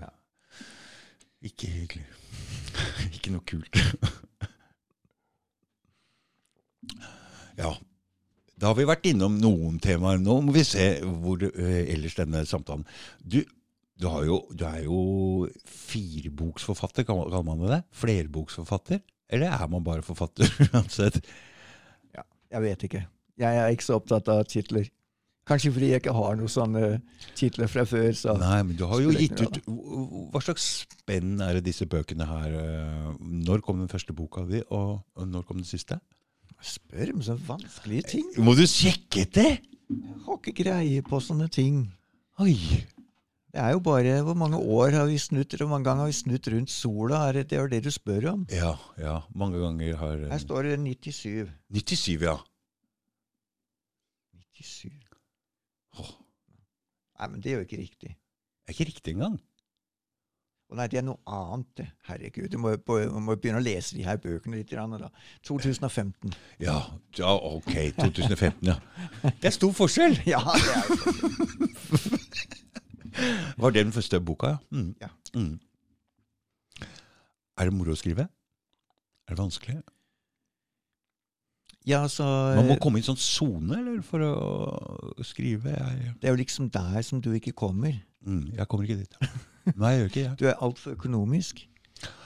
Ja. 0.00 0.10
ikke 1.44 1.68
hyggelig. 1.74 2.06
ikke 3.18 3.30
noe 3.34 3.44
kult. 3.46 3.74
ja. 7.58 7.72
Da 8.58 8.66
har 8.72 8.74
vi 8.78 8.86
vært 8.88 9.06
innom 9.06 9.36
noen 9.38 9.76
temaer. 9.82 10.18
Nå 10.18 10.40
må 10.42 10.54
vi 10.56 10.64
se 10.66 10.88
hvor 11.04 11.42
eh, 11.46 11.84
ellers 11.94 12.16
denne 12.18 12.40
samtalen 12.48 12.82
Du, 13.22 13.38
du, 13.98 14.06
har 14.10 14.26
jo, 14.28 14.40
du 14.54 14.64
er 14.68 14.82
jo 14.86 14.98
fireboksforfatter, 15.66 17.06
kaller 17.08 17.46
man 17.46 17.64
det 17.64 17.72
det? 17.72 17.80
Flerboksforfatter? 17.98 19.02
Eller 19.28 19.52
er 19.52 19.70
man 19.70 19.84
bare 19.84 20.04
forfatter 20.06 20.48
uansett? 20.70 21.20
Ja, 22.14 22.24
jeg 22.54 22.64
vet 22.64 22.86
ikke. 22.88 23.02
Jeg 23.38 23.58
er 23.58 23.74
ikke 23.74 23.86
så 23.86 23.98
opptatt 23.98 24.30
av 24.32 24.44
titler. 24.50 24.88
Kanskje 25.48 25.72
fordi 25.72 25.88
jeg 25.92 26.02
ikke 26.02 26.12
har 26.12 26.36
noen 26.36 26.52
sånne 26.52 26.82
titler 27.38 27.70
fra 27.72 27.84
før. 27.88 28.10
så... 28.16 28.34
Nei, 28.40 28.60
men 28.68 28.76
du 28.76 28.84
har 28.88 29.00
jo 29.00 29.14
gitt 29.16 29.40
ut 29.40 29.56
Hva 29.64 30.42
slags 30.44 30.66
spenn 30.84 31.38
er 31.40 31.56
det 31.56 31.64
disse 31.70 31.86
bøkene 31.88 32.26
her 32.28 32.56
eh, 32.58 33.06
Når 33.48 33.62
kom 33.64 33.80
den 33.80 33.88
første 33.88 34.12
boka 34.16 34.44
di, 34.48 34.60
og 34.68 35.00
når 35.16 35.46
kom 35.48 35.62
den 35.62 35.68
siste? 35.68 35.96
Spør 36.60 37.14
om 37.14 37.24
så 37.24 37.38
vanskelige 37.48 38.12
ting. 38.16 38.28
Må 38.44 38.56
du 38.58 38.66
sjekke 38.68 39.24
det?! 39.34 39.58
Jeg 39.88 40.20
har 40.26 40.36
ikke 40.36 40.52
greie 40.58 41.04
på 41.06 41.20
sånne 41.24 41.46
ting. 41.48 41.86
Oi! 42.44 42.58
Det 43.52 43.60
er 43.64 43.70
jo 43.72 43.80
bare 43.80 44.22
Hvor 44.22 44.34
mange 44.36 44.58
år 44.58 44.90
har 44.90 45.06
vi 45.08 45.18
snudd 45.18 45.56
Hvor 45.56 45.68
mange 45.68 45.88
ganger 45.88 46.04
har 46.04 46.12
vi 46.12 46.18
snudd 46.18 46.48
rundt 46.52 46.70
sola? 46.70 47.22
Er 47.28 47.32
det 47.32 47.50
det 47.50 47.58
er 47.58 47.68
det 47.72 47.84
du 47.84 47.90
spør 47.90 48.30
om? 48.32 48.46
Ja, 48.52 48.74
ja. 48.98 49.20
Mange 49.34 49.58
ganger 49.58 49.96
har 49.96 50.16
Her 50.28 50.38
står 50.38 50.62
det 50.62 50.78
97. 50.80 51.48
97, 51.72 52.22
ja. 52.22 52.36
97. 54.58 54.92
oh. 55.98 56.12
Nei, 57.18 57.28
men 57.28 57.40
det 57.42 57.52
er 57.52 57.54
jo 57.60 57.66
ikke 57.66 57.80
riktig. 57.80 58.08
det 58.08 58.68
er 58.68 58.76
ikke 58.76 58.90
riktig 58.92 59.14
engang. 59.16 59.40
Å 60.68 60.76
nei, 60.76 60.84
det 60.92 60.98
er 61.00 61.04
noe 61.06 61.16
annet. 61.32 61.80
Herregud. 62.04 62.50
Du 62.52 62.58
må, 62.60 62.74
må, 62.84 63.36
begynne 63.40 63.62
å 63.62 63.64
lese 63.64 63.96
de 63.96 64.04
her 64.04 64.18
bøkene 64.20 64.60
litt. 64.60 64.68
grann, 64.68 64.92
Da. 65.00 65.08
2015. 65.48 66.34
Ja, 66.60 66.76
ja, 67.16 67.32
ok. 67.32 67.72
2015, 67.96 68.68
ja. 68.68 68.76
Det 69.24 69.48
er 69.48 69.56
stor 69.56 69.72
forskjell! 69.72 70.20
Ja, 70.34 70.42
det 70.44 70.76
er 70.76 70.84
jo 70.92 72.64
Var 73.58 73.70
det 73.74 73.84
den 73.86 73.92
første 73.94 74.20
boka, 74.24 74.46
ja? 74.54 74.58
Mm. 74.72 74.94
Ja. 75.00 75.08
Mm. 75.34 75.58
Er 77.58 77.64
det 77.70 77.74
moro 77.74 77.94
å 77.94 77.98
skrive? 77.98 78.28
Er 79.28 79.34
det 79.34 79.38
vanskelig? 79.40 79.78
Ja, 81.88 82.02
så 82.12 82.24
Man 82.58 82.68
må 82.68 82.76
komme 82.82 82.98
i 83.00 83.02
en 83.02 83.06
sånn 83.08 83.20
sone 83.20 83.78
for 84.04 84.20
å 84.26 85.24
skrive. 85.24 85.72
Jeg, 85.72 86.14
Det 86.20 86.28
er 86.28 86.34
jo 86.34 86.40
liksom 86.42 86.68
der 86.74 87.00
som 87.06 87.20
du 87.24 87.30
ikke 87.32 87.54
kommer. 87.56 87.94
mm, 88.26 88.52
jeg 88.58 88.68
kommer 88.68 88.84
ikke 88.84 88.98
dit. 89.00 89.16
Nei, 89.76 89.92
jeg 89.94 90.00
gjør 90.00 90.10
ikke 90.10 90.24
det. 90.26 90.34
Du 90.40 90.46
er 90.50 90.60
altfor 90.64 90.96
økonomisk. 90.98 91.62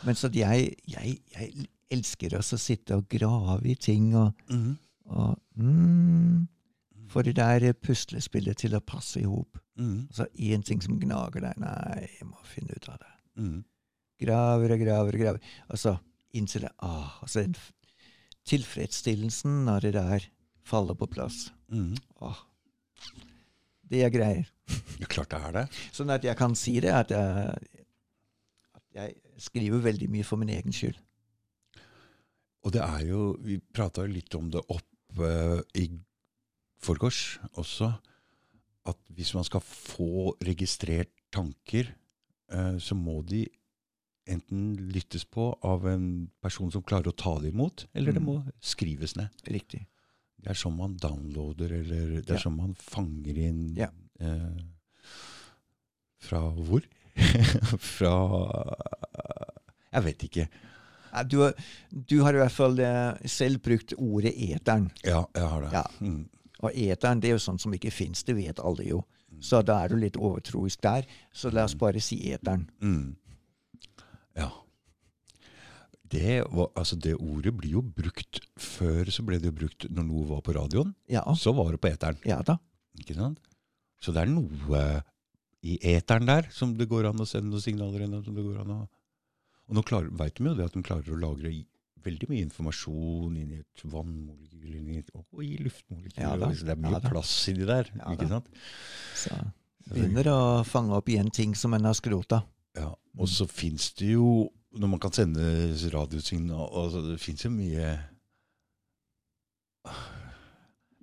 Mens 0.04 0.24
at 0.26 0.34
jeg, 0.36 0.74
jeg, 0.90 1.14
jeg 1.36 1.66
elsker 1.94 2.34
også 2.38 2.58
å 2.58 2.60
sitte 2.62 2.96
og 2.98 3.06
grave 3.08 3.62
i 3.70 3.74
ting 3.74 4.14
og, 4.16 4.32
Mm. 4.50 4.76
og 5.06 5.38
mm, 5.56 6.48
Få 7.12 7.22
det 7.22 7.36
der 7.36 7.72
puslespillet 7.76 8.56
til 8.56 8.74
å 8.74 8.80
passe 8.80 9.20
i 9.20 9.24
hop. 9.28 9.58
Mm. 9.80 10.06
Altså 10.10 10.26
én 10.36 10.64
ting 10.66 10.82
som 10.84 10.98
gnager 11.00 11.44
deg. 11.44 11.60
Nei, 11.62 12.06
jeg 12.18 12.28
må 12.28 12.40
finne 12.48 12.76
ut 12.76 12.88
av 12.92 12.98
det. 13.02 13.12
Mm. 13.40 13.60
Graver 14.22 14.74
og 14.76 14.84
graver 14.84 15.18
og 15.18 15.24
graver. 15.24 15.52
Og 15.72 15.80
så 15.80 15.96
innser 16.36 16.68
jeg 16.68 16.76
ah, 16.84 17.18
altså 17.24 17.44
den 17.46 17.56
tilfredsstillelsen 18.48 19.62
når 19.68 19.86
det 19.86 19.92
der 19.96 20.26
faller 20.66 20.98
på 20.98 21.08
plass. 21.10 21.50
Mm. 21.72 21.94
Ah, 22.22 22.42
det 23.92 24.04
er 24.06 24.12
greier. 24.14 24.48
Ja, 25.00 25.08
klart 25.10 25.32
det 25.32 25.40
er 25.44 25.56
det. 25.56 25.64
Sånn 25.92 26.12
at 26.14 26.24
jeg 26.24 26.38
kan 26.38 26.54
si 26.56 26.78
det, 26.80 26.92
at 26.96 27.10
jeg, 27.12 27.82
at 28.78 28.84
jeg 28.96 29.42
skriver 29.42 29.82
veldig 29.84 30.08
mye 30.12 30.26
for 30.26 30.40
min 30.40 30.52
egen 30.54 30.72
skyld. 30.72 30.96
Og 32.62 32.72
det 32.72 32.82
er 32.84 33.02
jo 33.08 33.32
Vi 33.42 33.58
prata 33.74 34.04
litt 34.06 34.34
om 34.38 34.48
det 34.52 34.62
oppe 34.70 35.32
i 35.78 35.88
forgårs 36.82 37.40
også. 37.60 37.90
At 38.86 38.98
hvis 39.14 39.34
man 39.34 39.44
skal 39.44 39.60
få 39.62 40.34
registrert 40.42 41.10
tanker, 41.32 41.92
eh, 42.52 42.76
så 42.78 42.94
må 42.98 43.20
de 43.26 43.44
enten 44.28 44.76
lyttes 44.92 45.24
på 45.24 45.48
av 45.66 45.86
en 45.90 46.30
person 46.42 46.70
som 46.70 46.82
klarer 46.82 47.10
å 47.10 47.16
ta 47.16 47.38
det 47.40 47.52
imot, 47.52 47.86
eller 47.94 48.12
det 48.12 48.22
Mm. 48.22 48.26
må 48.26 48.52
skrives 48.60 49.16
ned. 49.16 49.30
Riktig. 49.46 49.86
Det 50.40 50.50
er 50.50 50.54
sånn 50.54 50.76
man 50.76 50.96
downloader, 50.96 51.72
eller 51.72 52.20
det 52.22 52.30
er 52.30 52.34
Ja. 52.34 52.40
sånn 52.42 52.56
man 52.56 52.74
fanger 52.74 53.36
inn 53.38 53.74
Ja. 53.76 53.88
eh, 54.20 54.62
Fra 56.22 56.38
hvor? 56.50 56.82
fra 57.78 58.12
Jeg 59.92 60.02
vet 60.06 60.22
ikke. 60.28 60.48
Du, 61.28 61.40
har- 61.42 61.54
du 61.90 62.22
har 62.22 62.32
i 62.34 62.38
hvert 62.40 62.52
fall 62.54 62.78
eh, 62.80 63.18
selv 63.28 63.60
brukt 63.62 63.92
ordet 63.98 64.32
eteren. 64.34 64.90
Ja, 65.04 65.26
jeg 65.34 65.42
har 65.50 65.60
det. 65.66 65.72
Ja. 65.72 65.82
Mm. 66.00 66.28
Og 66.62 66.70
eteren 66.78 67.20
det 67.20 67.30
er 67.32 67.36
jo 67.36 67.42
sånn 67.42 67.58
som 67.58 67.72
ikke 67.74 67.90
fins, 67.90 68.22
det 68.24 68.36
vet 68.38 68.60
alle 68.62 68.84
jo. 68.86 69.00
Så 69.42 69.62
da 69.66 69.80
er 69.82 69.88
du 69.90 69.96
litt 69.98 70.16
overtroisk 70.20 70.82
der. 70.84 71.06
Så 71.34 71.50
la 71.50 71.64
oss 71.64 71.74
bare 71.74 72.00
si 72.04 72.20
eteren. 72.30 72.68
Mm. 72.80 73.16
Ja. 74.38 74.50
Det, 76.12 76.42
var, 76.52 76.68
altså 76.76 76.96
det 77.00 77.14
ordet 77.16 77.54
blir 77.56 77.78
jo 77.78 77.80
brukt 77.82 78.42
Før 78.60 79.08
så 79.08 79.22
ble 79.24 79.38
det 79.40 79.48
jo 79.48 79.54
brukt 79.56 79.86
når 79.88 80.04
noe 80.10 80.26
var 80.28 80.42
på 80.44 80.52
radioen. 80.58 80.92
Ja, 81.08 81.22
Så 81.34 81.54
var 81.56 81.70
det 81.72 81.80
på 81.80 81.88
eteren. 81.88 82.18
ja 82.28 82.40
da. 82.44 82.58
Ikke 83.00 83.16
sant? 83.16 83.40
Så 84.02 84.12
det 84.12 84.22
er 84.26 84.30
noe 84.30 84.82
i 85.62 85.78
eteren 85.94 86.26
der 86.28 86.48
som 86.52 86.74
det 86.76 86.88
går 86.90 87.08
an 87.08 87.22
å 87.22 87.26
sende 87.28 87.48
noen 87.54 87.62
signaler 87.64 88.04
inn. 88.04 88.18
Som 88.26 88.34
det 88.36 88.44
går 88.44 88.60
an 88.64 88.74
å 88.76 88.80
Og 89.70 89.78
nå 89.78 89.82
veit 90.18 90.34
de 90.36 90.44
jo 90.50 90.54
det 90.58 90.66
at 90.66 90.74
de 90.76 90.82
klarer 90.84 91.14
å 91.14 91.18
lagre 91.22 91.48
i- 91.48 91.66
veldig 92.04 92.28
mye 92.30 92.44
informasjon 92.46 93.36
inn 93.40 93.52
i 93.56 93.60
et 93.62 93.84
vannmolekyl 93.92 94.76
inn 94.78 94.88
i 94.92 95.00
et, 95.02 95.10
og 95.14 95.42
i 95.44 95.56
luftmolekyler. 95.62 96.24
Ja 96.24 96.32
altså, 96.36 96.66
det 96.68 96.74
er 96.74 96.80
mye 96.82 96.96
ja 96.98 97.02
plass 97.06 97.34
inni 97.52 97.68
der. 97.68 97.90
Ja 97.98 98.14
ikke 98.16 98.30
sant? 98.30 98.48
Så 99.18 99.38
begynner 99.90 100.30
å 100.32 100.40
fange 100.66 100.96
opp 100.96 101.08
igjen 101.10 101.30
ting 101.34 101.54
som 101.58 101.74
en 101.76 101.88
har 101.88 101.96
skrota. 101.98 102.42
Ja, 102.78 102.94
Og 103.20 103.28
så 103.28 103.44
fins 103.44 103.90
det 104.00 104.14
jo 104.14 104.48
Når 104.72 104.88
man 104.88 105.00
kan 105.02 105.12
sende 105.12 105.42
radiosignal 105.92 106.70
altså 106.80 107.02
Det 107.04 107.18
fins 107.20 107.42
jo 107.44 107.50
mye 107.52 107.90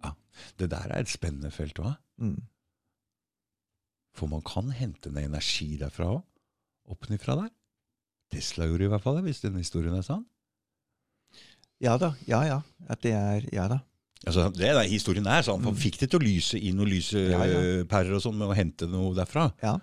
Ja, 0.02 0.16
Det 0.58 0.72
der 0.72 0.90
er 0.90 1.04
et 1.04 1.12
spennende 1.12 1.52
felt 1.54 1.78
òg. 1.84 1.94
Mm. 2.18 2.40
For 4.18 4.28
man 4.32 4.42
kan 4.42 4.72
hente 4.74 5.12
ned 5.14 5.30
energi 5.30 5.78
derfra 5.78 6.10
òg. 6.16 6.24
Oppenifra 6.90 7.36
der. 7.44 7.54
Tesla 8.34 8.66
gjorde 8.66 8.88
i 8.88 8.92
hvert 8.92 9.04
fall 9.04 9.20
det, 9.20 9.28
hvis 9.28 9.42
denne 9.44 9.62
historien 9.62 9.94
er 9.96 10.06
sann. 10.06 10.26
Ja 11.82 11.98
da. 11.98 12.14
Ja 12.28 12.44
ja. 12.48 12.62
At 12.90 13.02
det 13.02 13.14
er 13.14 13.46
Ja 13.54 13.68
da. 13.68 13.80
Altså, 14.28 14.50
det 14.52 14.68
er, 14.68 14.82
Historien 14.92 15.26
er 15.28 15.42
sånn. 15.48 15.64
han 15.64 15.74
Mm. 15.74 15.80
fikk 15.80 15.98
det 16.00 16.10
til 16.12 16.20
å 16.20 16.24
lyse 16.24 16.60
i 16.60 16.72
noen 16.76 16.90
lysepærer 16.92 18.14
og 18.18 18.22
sånn 18.22 18.36
med 18.38 18.50
å 18.50 18.56
hente 18.58 18.88
noe 18.90 19.14
derfra. 19.16 19.54
Ja. 19.64 19.78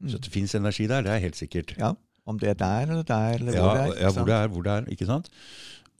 Mm. 0.00 0.10
Så 0.10 0.20
det 0.22 0.30
fins 0.30 0.54
energi 0.54 0.86
der, 0.86 1.02
det 1.02 1.10
er 1.10 1.18
helt 1.26 1.34
sikkert. 1.38 1.76
ja. 1.78 1.94
Om 2.24 2.38
det 2.38 2.50
er 2.50 2.54
der 2.54 2.82
eller 2.92 3.02
der, 3.02 3.34
eller 3.40 3.52
Ja, 3.52 3.62
hvor 3.62 3.74
det 3.74 3.82
er. 3.98 4.00
ja 4.02 4.10
hvor 4.14 4.24
det 4.26 4.34
er, 4.34 4.48
hvor 4.48 4.62
det 4.62 4.72
er, 4.72 4.90
ikke 4.94 5.06
sant? 5.06 5.28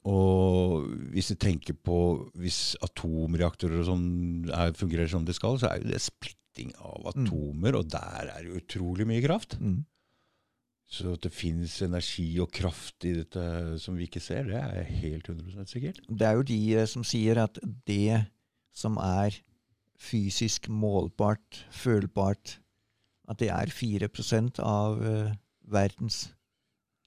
Og 0.05 0.85
hvis 1.11 1.27
du 1.31 1.35
tenker 1.35 1.73
på 1.75 1.97
hvis 2.39 2.75
atomreaktorer 2.83 3.79
og 3.81 3.87
sånn 3.87 4.49
er, 4.51 4.71
fungerer 4.75 5.09
som 5.11 5.25
det 5.25 5.35
skal, 5.35 5.57
så 5.59 5.69
er 5.71 5.81
jo 5.83 5.89
det 5.91 5.99
splitting 6.03 6.73
av 6.79 7.03
Mm. 7.03 7.25
atomer, 7.27 7.75
og 7.75 7.89
der 7.89 8.31
er 8.37 8.43
det 8.43 8.63
utrolig 8.67 9.05
mye 9.07 9.21
kraft. 9.23 9.57
Mm. 9.59 9.83
Så 10.89 11.13
at 11.15 11.23
det 11.25 11.31
finnes 11.33 11.73
energi 11.81 12.27
og 12.43 12.51
kraft 12.53 13.05
i 13.07 13.13
dette 13.21 13.43
som 13.81 13.95
vi 13.97 14.05
ikke 14.05 14.21
ser, 14.21 14.43
det 14.51 14.59
er 14.59 14.83
helt 15.01 15.29
100 15.29 15.65
sikkert. 15.71 16.01
Det 16.09 16.27
er 16.27 16.37
jo 16.37 16.45
de 16.45 16.59
eh, 16.75 16.85
som 16.89 17.05
sier 17.07 17.39
at 17.41 17.57
det 17.87 18.25
som 18.75 18.97
er 19.01 19.39
fysisk 19.97 20.67
målbart, 20.69 21.63
følbart, 21.71 22.59
at 23.29 23.39
det 23.39 23.49
er 23.53 23.71
4 23.71 24.09
av 24.59 24.99
uh, 24.99 25.33
verdens 25.71 26.33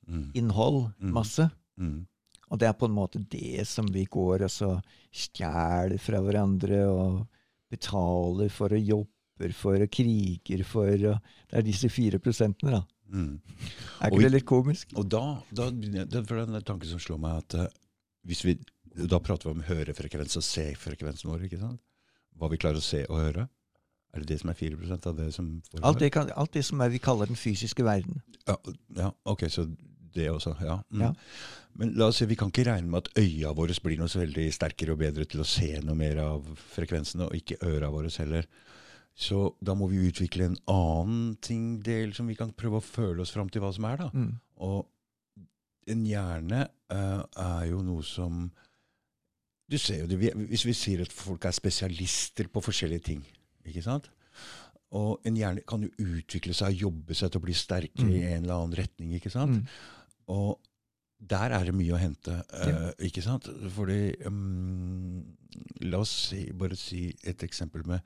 Mm. 0.07 0.31
innhold, 0.35 0.93
Mm. 1.01 1.13
masse. 1.13 1.51
Mm. 1.77 2.07
Og 2.51 2.61
det 2.61 2.69
er 2.69 2.73
på 2.79 2.87
en 2.87 2.95
måte 2.95 3.19
det 3.29 3.67
som 3.67 3.87
vi 3.93 4.05
går 4.05 4.45
og 4.47 4.51
så 4.51 4.69
stjeler 5.13 5.99
fra 5.99 6.21
hverandre 6.23 6.87
og 6.87 7.27
betaler 7.71 8.49
for 8.49 8.71
og 8.73 8.79
jobber 8.79 9.53
for 9.53 9.83
og 9.83 9.91
kriger 9.91 10.63
for. 10.65 10.87
Og 10.87 11.19
det 11.51 11.59
er 11.59 11.67
disse 11.67 11.89
fire 11.91 12.19
prosentene, 12.23 12.71
da. 12.71 12.83
Mm. 13.13 13.35
Er 14.01 14.09
ikke 14.09 14.17
og, 14.17 14.23
det 14.25 14.33
litt 14.33 14.49
komisk? 14.49 14.95
Og 14.99 15.09
da, 15.11 15.25
da 15.55 15.69
det 15.71 16.21
er 16.21 16.41
den 16.43 16.59
tanken 16.67 16.91
som 16.91 17.03
slår 17.03 17.21
meg, 17.23 17.43
at 17.45 17.59
eh, 17.61 17.77
hvis 18.27 18.45
vi 18.47 18.59
Da 18.97 19.19
prater 19.21 19.51
vi 19.51 19.59
om 19.59 19.67
hørefrekvens 19.67 20.39
og 20.41 20.45
se-frekvensen 20.45 21.29
vår. 21.29 21.43
ikke 21.45 21.59
sant? 21.61 21.83
Hva 22.41 22.49
vi 22.49 22.57
klarer 22.57 22.81
å 22.81 22.85
se 22.85 23.03
og 23.11 23.19
høre. 23.21 23.43
Er 24.17 24.23
det 24.23 24.31
det 24.31 24.39
som 24.41 24.49
er 24.49 24.57
4% 24.57 25.09
av 25.11 25.19
det 25.19 25.27
som 25.35 25.51
foregår? 25.69 25.85
Alt 25.85 26.01
det, 26.01 26.09
kan, 26.15 26.31
alt 26.33 26.55
det 26.57 26.63
som 26.65 26.81
er 26.81 26.95
vi 26.95 27.01
kaller 27.05 27.29
den 27.29 27.37
fysiske 27.37 27.85
verden. 27.85 28.23
Ja, 28.49 28.57
ja, 28.97 29.11
ok, 29.29 29.45
så 29.53 29.67
det 30.17 30.31
også. 30.33 30.55
Ja. 30.65 30.79
Mm. 30.89 31.03
Ja. 31.05 31.13
Men 31.77 31.93
la 32.01 32.09
oss 32.09 32.23
si, 32.23 32.29
vi 32.29 32.39
kan 32.41 32.49
ikke 32.49 32.65
regne 32.71 32.89
med 32.89 33.05
at 33.05 33.21
øya 33.21 33.53
våre 33.57 33.77
blir 33.85 34.01
noe 34.01 34.09
så 34.09 34.23
veldig 34.23 34.47
sterkere 34.55 34.95
og 34.95 35.03
bedre 35.03 35.27
til 35.29 35.43
å 35.45 35.49
se 35.49 35.69
noe 35.85 35.99
mer 35.99 36.23
av 36.23 36.47
frekvensene, 36.73 37.29
og 37.29 37.37
ikke 37.37 37.61
øra 37.69 37.93
våre 37.93 38.13
heller. 38.17 38.49
Så 39.17 39.55
da 39.65 39.73
må 39.75 39.87
vi 39.89 40.03
utvikle 40.11 40.45
en 40.51 40.59
annen 40.69 41.37
ting, 41.41 41.79
del 41.81 42.13
som 42.13 42.27
vi 42.29 42.35
kan 42.37 42.51
prøve 42.53 42.83
å 42.83 42.85
føle 42.85 43.25
oss 43.25 43.33
fram 43.33 43.49
til 43.49 43.63
hva 43.65 43.71
som 43.73 43.87
er. 43.89 43.97
da. 44.03 44.11
Mm. 44.13 44.35
Og 44.67 44.87
en 45.89 46.03
hjerne 46.05 46.67
uh, 46.93 47.23
er 47.41 47.69
jo 47.71 47.81
noe 47.87 48.03
som 48.05 48.51
Du 49.71 49.79
ser 49.79 50.01
jo 50.05 50.07
det, 50.07 50.19
vi- 50.21 50.35
Hvis 50.51 50.65
vi 50.67 50.73
sier 50.79 51.01
at 51.03 51.11
folk 51.13 51.45
er 51.49 51.55
spesialister 51.57 52.47
på 52.53 52.61
forskjellige 52.63 53.03
ting, 53.09 53.25
ikke 53.67 53.83
sant? 53.83 54.11
Og 54.95 55.21
en 55.27 55.35
hjerne 55.35 55.65
kan 55.67 55.83
jo 55.83 55.89
utvikle 55.99 56.55
seg 56.55 56.77
og 56.77 56.83
jobbe 56.87 57.15
seg 57.19 57.33
til 57.33 57.41
å 57.41 57.45
bli 57.49 57.55
sterkere 57.59 58.13
i 58.15 58.21
en 58.35 58.45
eller 58.45 58.55
annen 58.61 58.77
retning. 58.79 59.15
ikke 59.19 59.31
sant? 59.33 59.51
Mm. 59.51 59.67
Og 60.29 60.61
der 61.31 61.55
er 61.57 61.67
det 61.69 61.75
mye 61.77 61.95
å 61.95 62.01
hente, 62.01 62.37
Ja. 62.53 62.91
Uh, 62.91 63.07
ikke 63.09 63.25
sant? 63.25 63.49
Fordi 63.75 64.15
um, 64.29 65.23
La 65.89 66.03
oss 66.03 66.13
si, 66.31 66.43
bare 66.53 66.77
si 66.77 67.07
et 67.25 67.43
eksempel 67.47 67.87
med 67.89 68.05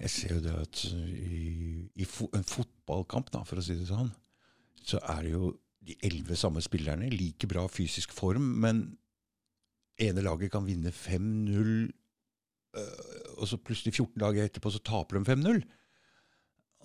Jeg 0.00 0.12
ser 0.14 0.34
jo 0.36 0.42
det 0.44 0.54
at 0.56 0.82
i, 0.88 1.88
i 1.98 2.06
fo 2.08 2.28
en 2.36 2.46
fotballkamp, 2.46 3.32
da, 3.34 3.42
for 3.48 3.60
å 3.60 3.64
si 3.64 3.76
det 3.76 3.88
sånn, 3.88 4.12
så 4.86 5.00
er 5.16 5.24
det 5.26 5.32
jo 5.34 5.50
de 5.88 5.96
elleve 6.04 6.36
samme 6.38 6.62
spillerne, 6.62 7.08
like 7.10 7.48
bra 7.50 7.64
fysisk 7.72 8.12
form, 8.14 8.44
men 8.62 8.84
ene 9.98 10.22
laget 10.22 10.52
kan 10.52 10.66
vinne 10.68 10.92
5-0, 10.94 11.72
uh, 12.78 13.34
og 13.40 13.50
så 13.50 13.58
plutselig 13.58 13.96
14 13.96 14.22
dager 14.22 14.46
etterpå 14.46 14.70
så 14.70 14.84
taper 14.86 15.18
de 15.18 15.32
5-0. 15.32 15.60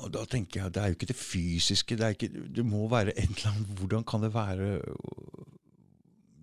Og 0.02 0.10
da 0.14 0.24
tenker 0.26 0.64
jeg, 0.64 0.74
Det 0.74 0.82
er 0.82 0.90
jo 0.90 0.98
ikke 0.98 1.12
det 1.12 1.20
fysiske. 1.20 1.98
Det, 2.00 2.06
er 2.06 2.16
ikke, 2.16 2.32
det 2.56 2.66
må 2.66 2.88
være 2.90 3.14
et 3.14 3.30
eller 3.30 3.52
annet 3.52 3.78
Hvordan 3.78 4.04
kan 4.10 4.24
det 4.26 4.34
være 4.34 4.80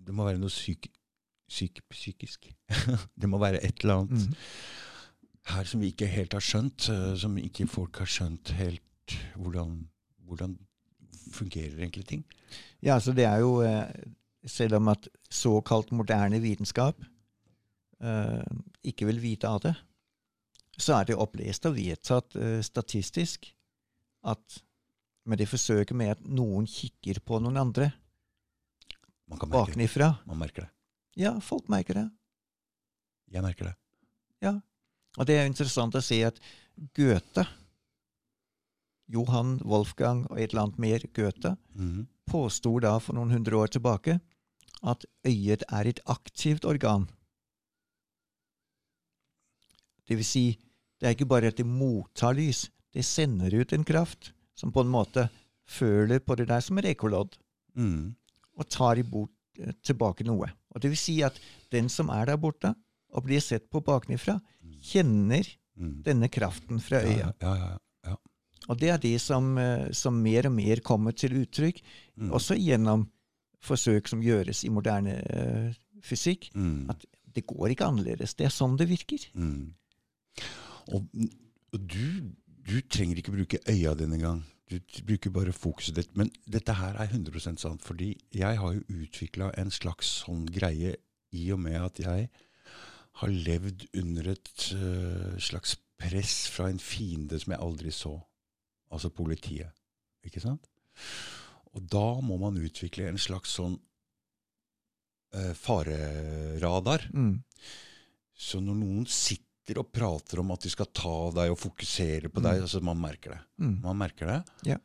Det 0.05 0.13
må 0.17 0.25
være 0.27 0.39
noe 0.41 0.49
syk, 0.53 0.87
syk, 1.51 1.81
psykisk. 1.91 2.47
det 3.21 3.29
må 3.29 3.37
være 3.41 3.61
et 3.63 3.83
eller 3.83 4.01
annet 4.03 4.27
Mm. 4.27 4.35
her 5.55 5.63
som 5.69 5.81
vi 5.81 5.91
ikke 5.91 6.07
helt 6.07 6.33
har 6.33 6.41
skjønt. 6.45 6.89
eh, 6.89 7.15
Som 7.17 7.37
ikke 7.37 7.67
folk 7.67 7.97
har 7.97 8.05
skjønt 8.09 8.51
helt 8.57 9.15
hvordan, 9.35 9.87
hvordan 10.27 10.57
fungerer 11.33 11.77
egentlig 11.79 12.05
ting. 12.07 12.25
Ja, 12.81 12.99
så 12.99 13.11
det 13.13 13.25
er 13.25 13.39
jo 13.43 13.61
eh, 13.61 13.87
Selv 14.47 14.75
om 14.79 14.87
at 14.87 15.07
såkalt 15.29 15.91
moderne 15.91 16.39
vitenskap 16.41 16.97
eh, 18.01 18.41
ikke 18.83 19.05
vil 19.05 19.19
vite 19.21 19.47
av 19.47 19.59
det, 19.61 19.75
så 20.81 20.95
er 20.97 21.03
det 21.11 21.15
opplest 21.21 21.65
og 21.69 21.75
vedtatt 21.77 22.35
eh, 22.41 22.61
statistisk 22.65 23.51
at 24.25 24.61
med 25.29 25.37
det 25.37 25.47
forsøket 25.51 25.93
med 25.95 26.09
at 26.15 26.23
noen 26.25 26.65
kikker 26.65 27.19
på 27.25 27.37
noen 27.39 27.57
andre 27.61 27.91
Man 29.31 29.39
kan 29.39 29.49
merke 29.49 29.71
det. 29.71 29.77
Man 30.27 30.37
merker 30.41 30.65
det. 30.65 30.69
Ja, 31.19 31.31
folk 31.43 31.67
merker 31.71 31.97
det. 31.97 32.05
Jeg 33.31 33.43
merker 33.45 33.69
det. 33.71 33.75
Ja. 34.43 34.53
Og 35.17 35.25
det 35.27 35.37
er 35.39 35.47
interessant 35.47 35.95
å 35.95 36.01
si 36.03 36.21
at 36.23 36.37
Goethe, 36.95 37.45
Johan 39.11 39.57
Wolfgang 39.67 40.25
og 40.31 40.37
et 40.39 40.51
eller 40.53 40.65
annet 40.67 40.79
mer 40.79 40.99
Goethe, 41.15 41.55
Mhm. 41.75 42.07
påsto 42.29 42.79
da 42.79 42.97
for 42.99 43.13
noen 43.15 43.31
hundre 43.31 43.57
år 43.59 43.67
tilbake 43.71 44.19
at 44.83 45.03
øyet 45.25 45.63
er 45.71 45.87
et 45.87 45.99
aktivt 46.07 46.63
organ. 46.65 47.09
Det 50.07 50.15
vil 50.17 50.25
si, 50.25 50.45
det 50.99 51.07
er 51.07 51.15
ikke 51.15 51.27
bare 51.29 51.47
at 51.51 51.57
det 51.57 51.65
mottar 51.67 52.33
lys, 52.35 52.69
det 52.93 53.05
sender 53.07 53.53
ut 53.61 53.73
en 53.73 53.83
kraft 53.87 54.31
som 54.55 54.71
på 54.71 54.81
en 54.83 54.91
måte 54.91 55.29
føler 55.71 56.19
på 56.19 56.35
det 56.37 56.47
der 56.47 56.59
som 56.61 56.77
et 56.77 56.85
ekkolodd, 56.85 57.37
Mhm. 57.75 58.15
Og 58.61 58.69
tar 58.71 59.01
imot, 59.01 59.33
eh, 59.59 59.75
tilbake 59.83 60.25
noe. 60.27 60.49
Og 60.71 60.83
det 60.83 60.93
vil 60.93 61.01
si 61.01 61.19
at 61.25 61.37
den 61.73 61.89
som 61.91 62.11
er 62.13 62.29
der 62.29 62.39
borte, 62.41 62.73
og 63.11 63.25
blir 63.27 63.41
sett 63.43 63.67
på 63.71 63.81
bakenfra, 63.83 64.37
kjenner 64.81 65.47
mm. 65.75 65.95
denne 66.05 66.29
kraften 66.31 66.79
fra 66.79 67.01
øya. 67.03 67.33
ja, 67.41 67.55
ja, 67.59 67.71
ja. 67.75 67.81
Og 68.69 68.77
det 68.79 68.91
er 68.93 68.99
det 69.01 69.17
som, 69.19 69.57
eh, 69.57 69.89
som 69.91 70.21
mer 70.21 70.47
og 70.47 70.55
mer 70.55 70.79
kommer 70.85 71.15
til 71.17 71.41
uttrykk, 71.41 71.81
mm. 72.15 72.31
også 72.31 72.55
gjennom 72.59 73.09
forsøk 73.61 74.07
som 74.09 74.21
gjøres 74.25 74.63
i 74.65 74.71
moderne 74.73 75.19
uh, 75.21 75.73
fysikk. 76.01 76.49
mm. 76.55 76.89
At 76.89 77.05
det 77.35 77.45
går 77.47 77.71
ikke 77.71 77.87
annerledes. 77.87 78.33
Det 78.35 78.47
er 78.47 78.53
sånn 78.53 78.77
det 78.79 78.89
virker. 78.89 79.23
Mm. 79.37 79.73
Og, 80.91 81.05
og 81.71 81.85
du, 81.93 82.33
du 82.67 82.81
trenger 82.91 83.21
ikke 83.21 83.35
bruke 83.35 83.61
øya 83.69 83.93
dine 83.99 84.17
engang. 84.17 84.41
Du 84.71 84.79
bruker 85.03 85.33
bare 85.35 85.51
fokuset 85.51 85.97
ditt. 85.97 86.13
Men 86.15 86.31
dette 86.47 86.77
her 86.79 86.95
er 86.95 87.11
100% 87.11 87.59
sant, 87.59 87.83
fordi 87.83 88.13
jeg 88.31 88.59
har 88.61 88.73
jo 88.77 89.01
utvikla 89.03 89.51
en 89.59 89.71
slags 89.73 90.21
sånn 90.21 90.45
greie 90.47 90.95
i 91.35 91.51
og 91.51 91.59
med 91.63 91.75
at 91.81 91.99
jeg 91.99 92.29
har 93.19 93.33
levd 93.47 93.85
under 93.99 94.31
et 94.31 94.65
uh, 94.77 95.35
slags 95.41 95.75
press 95.99 96.47
fra 96.49 96.69
en 96.71 96.79
fiende 96.79 97.39
som 97.39 97.51
jeg 97.53 97.63
aldri 97.67 97.91
så. 97.95 98.15
Altså 98.91 99.11
politiet. 99.13 99.75
Ikke 100.23 100.43
sant? 100.43 100.67
Og 101.75 101.83
da 101.91 102.07
må 102.23 102.37
man 102.39 102.59
utvikle 102.59 103.09
en 103.09 103.19
slags 103.21 103.55
sånn 103.59 103.77
uh, 105.35 105.53
fareradar. 105.55 107.07
Mm. 107.11 107.43
Så 108.35 108.59
når 108.63 108.79
noen 108.79 109.07
sitter 109.07 109.50
og 109.77 109.91
prater 109.93 110.39
om 110.41 110.51
at 110.51 110.61
de 110.65 110.69
skal 110.73 110.87
ta 110.91 111.31
deg 111.31 111.51
og 111.53 111.59
fokusere 111.61 112.29
på 112.33 112.41
deg, 112.41 112.57
Mm. 112.57 112.61
altså 112.65 112.81
man 112.83 112.97
merker 112.99 113.31
det. 113.35 113.39
Mm. 113.59 113.75
Man 113.83 113.97
merker 113.97 114.25
det. 114.27 114.39
Ja. 114.65 114.77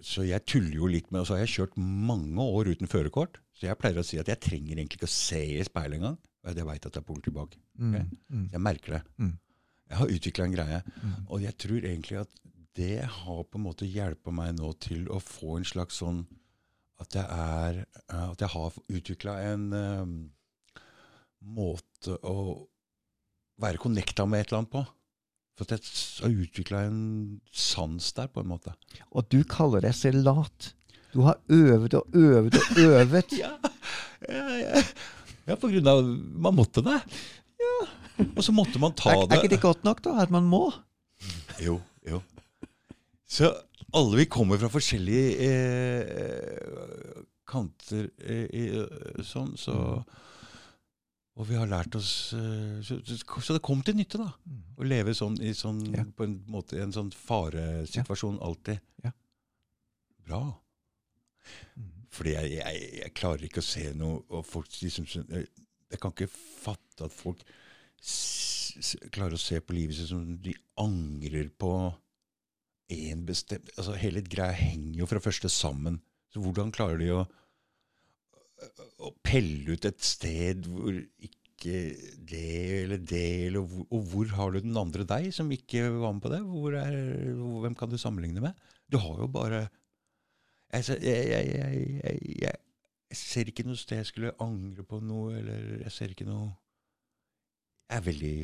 Så 0.00 0.24
jeg 0.26 0.44
tuller 0.46 0.74
jo 0.74 0.86
litt 0.86 1.10
med 1.12 1.20
Og 1.20 1.26
så 1.26 1.34
har 1.36 1.44
jeg 1.46 1.52
kjørt 1.54 1.76
mange 1.76 2.36
år 2.42 2.66
uten 2.74 2.86
førerkort. 2.88 3.38
Så 3.54 3.66
jeg 3.68 3.78
pleier 3.78 3.98
å 4.00 4.04
si 4.04 4.18
at 4.18 4.26
jeg 4.26 4.40
trenger 4.40 4.76
egentlig 4.76 4.98
ikke 4.98 5.06
å 5.06 5.12
se 5.14 5.38
i 5.60 5.62
speilet 5.64 5.96
engang. 6.00 6.18
Og 6.44 6.54
jeg 6.56 6.66
veit 6.66 6.86
at 6.86 6.92
det 6.92 7.00
er 7.00 7.06
politi 7.06 7.30
bak. 7.30 7.54
Mm. 7.78 8.10
Mm. 8.28 8.48
Jeg 8.52 8.60
merker 8.60 8.92
det. 8.98 9.02
Mm. 9.18 9.38
Jeg 9.88 9.96
har 9.98 10.08
utvikla 10.16 10.44
en 10.44 10.56
greie. 10.56 10.82
Og 11.28 11.40
jeg 11.44 11.56
tror 11.56 11.78
egentlig 11.84 12.18
at 12.20 12.28
det 12.74 13.04
har 13.04 13.44
på 13.44 13.58
en 13.60 13.64
måte 13.68 13.86
hjulpet 13.86 14.34
meg 14.34 14.56
nå 14.58 14.72
til 14.82 15.06
å 15.08 15.20
få 15.22 15.58
en 15.60 15.64
slags 15.64 16.00
sånn 16.02 16.24
At 17.00 17.14
jeg 17.14 17.24
er 17.24 17.86
eh, 18.10 18.30
At 18.32 18.40
jeg 18.40 18.48
har 18.48 18.72
utvikla 18.88 19.34
en 19.52 19.72
eh, 19.72 20.82
måte 21.44 22.16
å 22.24 22.66
være 23.62 23.78
connecta 23.82 24.26
med 24.26 24.40
et 24.44 24.48
eller 24.50 24.62
annet 24.64 24.72
på. 24.74 24.84
For 25.54 25.68
at 25.70 25.74
jeg 25.86 26.24
har 26.24 26.32
utvikla 26.44 26.80
en 26.88 27.02
sans 27.54 28.08
der, 28.16 28.26
på 28.34 28.42
en 28.42 28.48
måte. 28.50 28.72
Og 29.14 29.28
du 29.30 29.44
kaller 29.46 29.84
deg 29.84 29.94
selv 29.94 30.24
lat. 30.26 30.72
Du 31.14 31.20
har 31.22 31.38
øvet 31.52 31.94
og 31.94 32.08
øvet 32.18 32.56
og 32.58 32.78
øvet. 32.88 33.36
Ja, 33.38 33.52
ja, 34.26 34.44
ja. 34.58 34.82
ja 35.46 35.54
på 35.60 35.70
grunn 35.70 35.86
av 35.92 36.00
Man 36.02 36.56
måtte 36.58 36.82
det. 36.82 36.96
Og 38.34 38.42
så 38.46 38.54
måtte 38.54 38.78
man 38.82 38.92
ta 38.98 39.12
Er, 39.14 39.22
er 39.28 39.38
ikke 39.42 39.52
det 39.54 39.62
godt 39.62 39.84
nok, 39.86 40.02
da? 40.02 40.16
At 40.22 40.30
man 40.34 40.46
må? 40.50 40.64
Jo, 41.62 41.78
jo. 42.06 42.18
Så 43.30 43.52
alle 43.94 44.18
vi 44.24 44.26
kommer 44.30 44.58
fra 44.58 44.68
forskjellige 44.74 45.48
eh, 45.48 47.22
kanter 47.50 48.08
eh, 48.22 48.46
i- 48.50 49.22
sånn, 49.26 49.54
så 49.58 49.74
Og 51.34 51.48
vi 51.48 51.56
har 51.58 51.66
lært 51.66 51.96
oss 51.98 52.30
eh, 52.36 52.76
så, 52.86 53.00
så 53.42 53.56
det 53.56 53.62
kom 53.66 53.80
til 53.82 53.96
nytte, 53.98 54.20
da. 54.22 54.28
Å 54.78 54.86
leve 54.86 55.14
sånn 55.18 55.34
i 55.42 55.50
sånn, 55.58 55.80
Ja. 55.96 56.04
på 56.06 56.28
en 56.28 56.36
måte, 56.50 56.76
i 56.78 56.82
en 56.84 56.94
sånn 56.94 57.10
faresituasjon 57.10 58.38
alltid. 58.44 58.78
Ja. 59.02 59.10
Bra. 60.24 60.42
Fordi 62.14 62.36
jeg, 62.36 62.52
jeg, 62.60 62.84
jeg 63.00 63.14
klarer 63.18 63.42
ikke 63.48 63.64
å 63.64 63.66
se 63.66 63.88
noe 63.98 64.22
og 64.30 64.46
folk 64.46 64.70
liksom, 64.78 65.08
jeg, 65.10 65.48
jeg 65.90 66.00
kan 66.00 66.14
ikke 66.14 66.30
fatte 66.30 67.08
at 67.08 67.14
folk 67.14 67.42
klarer 69.14 69.34
å 69.34 69.40
se 69.42 69.58
på 69.62 69.74
livet 69.74 69.98
sitt 69.98 70.10
som 70.10 70.22
de 70.42 70.54
angrer 70.82 71.50
på 71.58 71.72
en 72.94 73.22
bestemt 73.26 73.70
altså 73.78 73.94
Hele 73.96 74.20
greia 74.22 74.52
henger 74.54 74.98
jo 75.00 75.06
fra 75.08 75.22
første 75.24 75.48
sammen. 75.50 75.98
Så 76.30 76.42
hvordan 76.44 76.72
klarer 76.74 76.98
de 77.00 77.10
å, 77.14 77.24
å 78.98 79.12
pelle 79.24 79.76
ut 79.76 79.88
et 79.88 80.04
sted 80.04 80.66
hvor 80.70 80.94
ikke 80.94 81.74
det 82.28 82.48
eller 82.82 83.00
det, 83.00 83.24
eller 83.46 83.64
hvor, 83.64 83.86
og 83.88 84.10
hvor 84.10 84.32
har 84.36 84.52
du 84.52 84.60
den 84.64 84.76
andre 84.76 85.06
deg 85.08 85.30
som 85.32 85.52
ikke 85.54 85.86
var 85.94 86.12
med 86.12 86.24
på 86.24 86.32
det? 86.32 86.42
Er, 86.80 86.98
hvem 87.62 87.76
kan 87.78 87.92
du 87.92 87.96
sammenligne 88.00 88.42
med? 88.44 88.58
Du 88.90 88.98
har 89.00 89.22
jo 89.22 89.30
bare 89.32 89.66
jeg, 90.74 90.98
jeg, 91.02 91.46
jeg, 92.02 92.58
jeg 93.14 93.18
ser 93.18 93.50
ikke 93.50 93.64
noe 93.66 93.78
sted 93.78 94.00
jeg 94.00 94.10
skulle 94.10 94.34
angre 94.42 94.84
på 94.86 94.98
noe, 95.04 95.36
eller 95.38 95.84
jeg 95.84 95.94
ser 95.94 96.14
ikke 96.14 96.26
noe 96.26 96.50
Jeg 97.90 98.00
er 98.00 98.06
veldig 98.08 98.38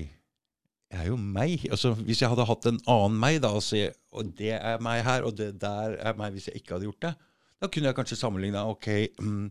Jeg 0.90 1.00
er 1.00 1.08
jo 1.08 1.16
meg. 1.16 1.64
Altså, 1.70 1.94
hvis 1.94 2.22
jeg 2.22 2.30
hadde 2.30 2.46
hatt 2.46 2.68
en 2.70 2.80
annen 2.90 3.18
meg, 3.22 3.40
da, 3.42 3.52
og, 3.54 3.62
se, 3.62 3.88
og 4.10 4.30
det 4.38 4.54
er 4.58 4.82
meg 4.82 5.02
her, 5.06 5.26
og 5.26 5.36
det 5.38 5.52
der 5.62 5.98
er 5.98 6.16
meg 6.18 6.34
hvis 6.34 6.48
jeg 6.50 6.62
ikke 6.62 6.76
hadde 6.76 6.88
gjort 6.88 7.04
det, 7.08 7.12
da 7.60 7.68
kunne 7.68 7.90
jeg 7.90 7.96
kanskje 7.98 8.16
sammenligna 8.16 8.64
Ok, 8.70 8.88
mm, 9.20 9.50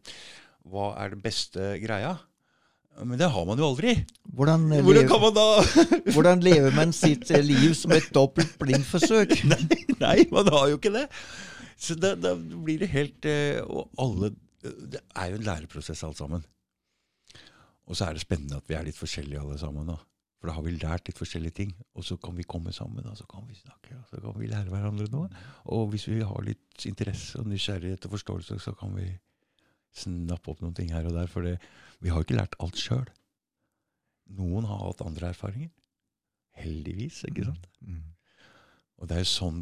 hva 0.68 0.92
er 1.00 1.14
det 1.14 1.22
beste 1.24 1.76
greia? 1.84 2.18
Men 3.00 3.20
det 3.20 3.30
har 3.32 3.46
man 3.48 3.60
jo 3.60 3.70
aldri. 3.70 3.94
Hvordan, 4.36 4.66
Hvordan 4.84 5.08
kan 5.08 5.22
man 5.24 5.36
da 5.38 5.46
hvordan 6.16 6.44
lever 6.44 6.76
man 6.76 6.92
sitt 6.96 7.30
eh, 7.32 7.44
liv 7.46 7.72
som 7.78 7.94
et 7.96 8.10
dobbelt 8.16 8.58
blindforsøk? 8.60 9.38
Nei, 9.52 9.62
nei, 10.02 10.18
man 10.34 10.50
har 10.52 10.68
jo 10.72 10.80
ikke 10.80 10.92
det. 10.98 11.06
Så 11.80 11.96
da, 11.96 12.12
da 12.20 12.34
blir 12.36 12.82
det 12.82 12.90
helt 12.92 13.24
eh, 13.30 13.62
Og 13.64 13.88
alle 14.04 14.34
Det 14.60 15.00
er 15.16 15.30
jo 15.32 15.38
en 15.40 15.46
læreprosess, 15.48 16.04
alt 16.04 16.20
sammen. 16.20 16.44
Og 17.88 17.96
så 17.96 18.10
er 18.10 18.18
det 18.18 18.26
spennende 18.26 18.60
at 18.60 18.68
vi 18.68 18.76
er 18.76 18.84
litt 18.86 19.00
forskjellige 19.00 19.40
alle 19.40 19.58
sammen. 19.62 19.88
da. 19.88 19.96
For 20.40 20.52
da 20.52 20.58
har 20.58 20.64
vi 20.64 20.76
lært 20.76 21.08
litt 21.08 21.20
forskjellige 21.20 21.56
ting, 21.56 21.72
og 21.96 22.04
så 22.08 22.16
kan 22.20 22.36
vi 22.36 22.48
komme 22.48 22.72
sammen 22.76 23.08
og 23.08 23.18
så 23.20 23.26
kan 23.28 23.44
vi 23.48 23.58
snakke, 23.60 23.96
og 23.98 24.06
så 24.08 24.22
kan 24.24 24.36
vi 24.40 24.48
lære 24.48 24.72
hverandre 24.72 25.08
noe. 25.12 25.28
Og 25.72 25.90
hvis 25.92 26.08
vi 26.08 26.20
har 26.24 26.46
litt 26.46 26.86
interesse 26.88 27.40
og 27.40 27.50
nysgjerrighet 27.52 28.08
og 28.08 28.14
forståelse, 28.16 28.60
så 28.64 28.76
kan 28.80 28.94
vi 28.96 29.10
snappe 29.96 30.52
opp 30.52 30.62
noen 30.64 30.76
ting 30.78 30.92
her 30.94 31.08
og 31.10 31.16
der. 31.18 31.30
For 31.32 31.46
det, 31.46 31.58
vi 32.00 32.12
har 32.12 32.22
jo 32.22 32.28
ikke 32.28 32.40
lært 32.40 32.58
alt 32.64 32.80
sjøl. 32.80 33.08
Noen 34.40 34.68
har 34.70 34.84
hatt 34.86 35.04
andre 35.06 35.32
erfaringer. 35.34 35.72
Heldigvis, 36.60 37.24
ikke 37.30 37.48
sant? 37.48 37.68
Mm. 37.82 38.04
Og 39.00 39.10
det 39.10 39.18
er 39.18 39.24
jo 39.24 39.32
sånn, 39.32 39.60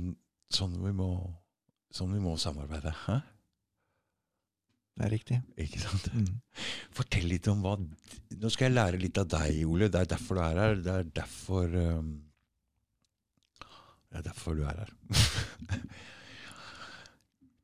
sånn, 0.53 0.75
vi, 0.82 0.93
må, 0.97 1.09
sånn 1.93 2.13
vi 2.15 2.21
må 2.23 2.36
samarbeide. 2.41 2.93
Hæ? 3.05 3.19
Det 4.97 5.05
er 5.05 5.13
riktig. 5.13 5.39
Ikke 5.61 5.82
sant? 5.84 6.09
Mm. 6.15 6.65
Fortell 6.97 7.28
litt 7.30 7.47
om 7.51 7.61
hva 7.61 7.75
Nå 7.78 8.49
skal 8.51 8.67
jeg 8.67 8.75
lære 8.75 8.99
litt 9.01 9.19
av 9.21 9.28
deg, 9.30 9.61
Ole. 9.69 9.91
Det 9.93 10.01
er 10.01 10.09
derfor 10.15 10.39
du 10.39 10.43
er 10.43 10.61
her. 10.63 10.80
Det 10.84 10.93
er 10.93 11.11
derfor 11.21 11.75
um, 11.78 12.09
Det 13.61 14.19
er 14.19 14.25
derfor 14.25 14.57
du 14.57 14.65
er 14.65 14.82
her. 14.82 14.93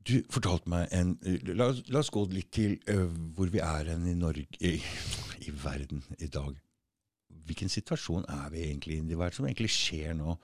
du 0.07 0.17
fortalte 0.31 0.69
meg 0.71 0.91
en 0.95 1.15
La 1.55 1.69
oss, 1.71 1.81
la 1.91 2.01
oss 2.03 2.11
gå 2.13 2.25
litt 2.31 2.51
til 2.55 2.75
uh, 2.91 3.07
hvor 3.35 3.51
vi 3.53 3.61
er 3.63 3.93
hen 3.93 4.07
i 4.09 4.17
Norge 4.17 4.59
i, 4.59 4.75
i 5.47 5.53
verden 5.63 6.03
i 6.19 6.29
dag. 6.31 6.57
Hvilken 7.47 7.71
situasjon 7.71 8.27
er 8.31 8.51
vi 8.53 8.65
egentlig 8.67 8.99
i? 8.99 9.15
Hva 9.15 9.27
er 9.27 9.33
det 9.33 9.39
som 9.39 9.47
egentlig 9.49 9.71
skjer 9.73 10.13
nå? 10.19 10.35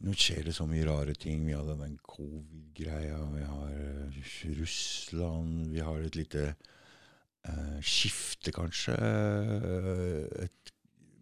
Nå 0.00 0.16
skjer 0.16 0.46
det 0.48 0.54
så 0.56 0.64
mye 0.68 0.86
rare 0.88 1.12
ting. 1.12 1.44
Vi 1.44 1.52
har 1.52 1.66
den 1.68 1.98
covid-greia, 2.08 3.20
vi 3.34 3.44
har 3.44 3.72
uh, 3.76 4.20
Russland, 4.60 5.70
vi 5.74 5.84
har 5.84 6.00
et 6.00 6.16
lite 6.16 6.44
uh, 6.54 7.78
skifte, 7.84 8.52
kanskje. 8.56 8.96
eh, 8.96 10.46
et 10.46 10.72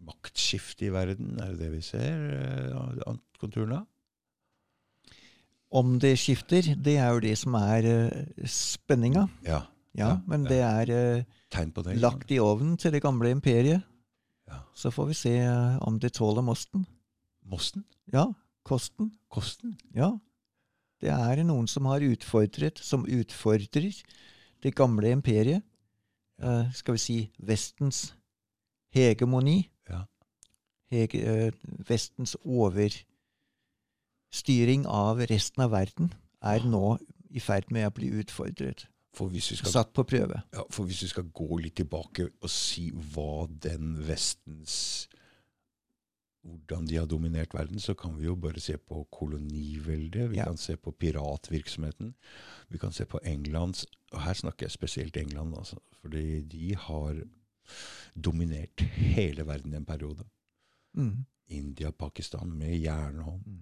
maktskifte 0.07 0.87
i 0.87 0.93
verden, 0.95 1.35
er 1.43 1.53
det 1.53 1.65
det 1.65 1.71
vi 1.75 1.81
ser? 1.83 2.23
Uh, 3.03 3.17
konturene? 3.39 3.83
Om 5.71 5.99
det 6.01 6.15
skifter, 6.17 6.65
det 6.75 6.97
er 6.97 7.11
jo 7.13 7.19
det 7.21 7.35
som 7.37 7.53
er 7.59 7.85
eh, 7.85 8.45
spenninga. 8.45 9.27
Ja. 9.45 9.61
Ja, 9.97 10.15
men 10.29 10.45
det 10.45 10.59
er 10.63 10.91
eh, 10.93 11.23
Tegn 11.51 11.71
på 11.73 11.81
det? 11.81 11.97
lagt 11.97 12.31
i 12.31 12.39
ovnen 12.39 12.77
til 12.77 12.93
det 12.93 13.01
gamle 13.01 13.31
imperiet. 13.33 13.81
Ja. 14.47 14.61
Så 14.73 14.91
får 14.91 15.05
vi 15.09 15.17
se 15.17 15.35
eh, 15.37 15.77
om 15.81 15.99
det 15.99 16.13
tåler 16.13 16.45
mosten. 16.45 16.85
Mosten? 17.45 17.85
Ja, 18.13 18.31
kosten. 18.63 19.11
Kosten? 19.29 19.77
Ja. 19.95 20.13
Det 21.01 21.09
er 21.09 21.43
noen 21.43 21.67
som 21.67 21.85
har 21.85 22.03
utfordret, 22.03 22.79
som 22.79 23.05
utfordrer 23.07 23.91
det 24.63 24.75
gamle 24.75 25.11
imperiet. 25.15 25.63
Uh, 26.39 26.71
skal 26.71 26.95
vi 26.95 26.99
si 27.03 27.17
Vestens 27.39 28.13
hegemoni. 28.95 29.69
Ja. 29.89 30.05
Hege, 30.91 31.19
uh, 31.23 31.83
Vestens 31.87 32.35
overstyring 34.29 34.85
av 34.87 35.19
resten 35.29 35.63
av 35.63 35.71
verden 35.71 36.11
er 36.45 36.61
nå 36.65 36.97
i 37.33 37.39
ferd 37.41 37.71
med 37.71 37.87
å 37.87 37.93
bli 37.93 38.09
utfordret. 38.21 38.85
For 39.13 39.27
hvis, 39.29 39.49
vi 39.51 39.57
skal, 39.57 39.71
Satt 39.71 39.93
på 39.93 40.03
prøve. 40.05 40.43
ja, 40.53 40.63
for 40.69 40.85
hvis 40.85 41.01
vi 41.03 41.07
skal 41.09 41.23
gå 41.33 41.57
litt 41.59 41.75
tilbake 41.75 42.29
og 42.41 42.49
si 42.49 42.91
hva 42.91 43.47
den 43.49 43.97
Vestens 44.07 45.07
Hvordan 46.41 46.85
de 46.87 46.95
har 46.95 47.05
dominert 47.05 47.53
verden, 47.53 47.79
så 47.79 47.93
kan 47.93 48.13
vi 48.17 48.23
jo 48.23 48.35
bare 48.35 48.59
se 48.61 48.77
på 48.77 49.03
koloniveldet. 49.11 50.29
Vi 50.31 50.37
Ja. 50.37 50.45
kan 50.45 50.57
se 50.57 50.77
på 50.77 50.91
piratvirksomheten. 50.91 52.13
Vi 52.69 52.77
kan 52.77 52.91
se 52.93 53.05
på 53.05 53.19
Englands 53.23 53.85
Og 54.13 54.21
her 54.21 54.33
snakker 54.33 54.65
jeg 54.65 54.71
spesielt 54.71 55.17
England, 55.17 55.53
altså. 55.57 55.75
Fordi 56.01 56.41
de 56.41 56.75
har 56.75 57.15
dominert 58.15 58.79
hele 58.79 59.45
verden 59.45 59.73
i 59.73 59.75
en 59.75 59.85
periode. 59.85 60.23
Mm. 60.95 61.25
India, 61.49 61.91
Pakistan 61.91 62.49
med 62.57 62.79
jernhånd. 62.79 63.45
Mm. 63.45 63.59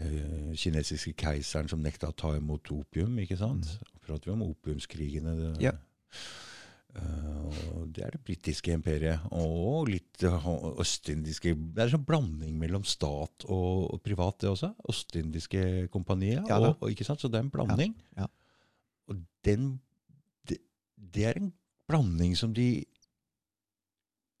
Eh, 0.00 0.52
kinesiske 0.56 1.14
keiseren 1.18 1.68
som 1.70 1.82
nekta 1.82 2.12
å 2.12 2.16
ta 2.16 2.32
imot 2.38 2.70
opium, 2.74 3.18
ikke 3.22 3.38
sant? 3.40 3.68
Prater 4.04 4.30
vi 4.30 4.36
om 4.36 4.46
opiumskrigene. 4.50 5.36
Det, 5.40 5.52
Ja. 5.68 5.76
Uh, 6.92 7.86
det 7.88 8.02
er 8.04 8.12
det 8.12 8.20
britiske 8.20 8.74
imperiet. 8.74 9.22
Og 9.32 9.88
litt 9.88 10.24
uh, 10.28 10.44
østindiske 10.82 11.54
Det 11.56 11.80
er 11.80 11.86
en 11.86 11.94
sånn 11.94 12.04
blanding 12.04 12.58
mellom 12.60 12.84
stat 12.84 13.46
og, 13.46 13.94
og 13.94 14.02
privat, 14.04 14.42
det 14.42 14.50
også. 14.50 14.74
Østindiske 14.92 15.88
kompaniet. 15.94 16.44
Ja 16.50 16.58
og, 16.60 16.74
og, 16.74 16.90
ikke 16.92 17.06
sant? 17.08 17.24
Så 17.24 17.32
det 17.32 17.40
er 17.40 17.46
en 17.46 17.54
blanding. 17.54 17.96
ja. 18.18 18.28
Og 19.08 19.24
den 19.46 19.70
det, 20.48 20.60
det 20.96 21.24
er 21.30 21.40
en 21.40 21.52
blanding 21.88 22.36
som 22.38 22.52
de 22.52 22.84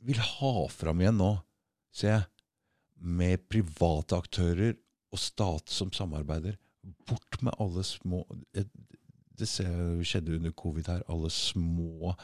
vil 0.04 0.20
ha 0.20 0.52
fram 0.72 1.00
igjen 1.00 1.18
nå, 1.22 1.32
ser 1.94 2.16
jeg. 2.16 2.28
Med 3.02 3.48
private 3.50 4.20
aktører 4.20 4.76
og 5.12 5.20
stat 5.20 5.72
som 5.72 5.92
samarbeider. 5.94 6.56
Bort 7.06 7.38
med 7.46 7.54
alle 7.62 7.84
små 7.86 8.24
Det, 8.54 8.64
det 9.38 9.46
skjedde 9.48 10.36
under 10.38 10.54
covid 10.56 10.88
her. 10.90 11.04
Alle 11.08 11.30
små 11.30 12.14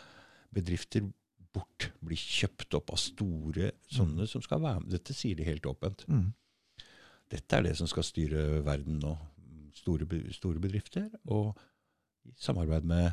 bedrifter 0.55 1.07
bort. 1.55 1.91
Blir 2.05 2.18
kjøpt 2.18 2.74
opp 2.78 2.93
av 2.95 3.01
store 3.03 3.72
sånne 3.93 4.26
som 4.30 4.43
skal 4.45 4.62
være 4.64 4.82
med. 4.82 4.93
Dette 4.97 5.16
sier 5.16 5.39
de 5.39 5.47
helt 5.47 5.66
åpent. 5.68 6.05
Mm. 6.09 6.30
Dette 7.28 7.57
er 7.57 7.66
det 7.66 7.76
som 7.78 7.89
skal 7.91 8.07
styre 8.07 8.62
verden 8.66 9.01
nå. 9.03 9.14
Store, 9.78 10.09
store 10.34 10.61
bedrifter 10.61 11.07
og 11.30 11.53
i 12.26 12.32
samarbeid 12.41 12.86
med 12.89 13.12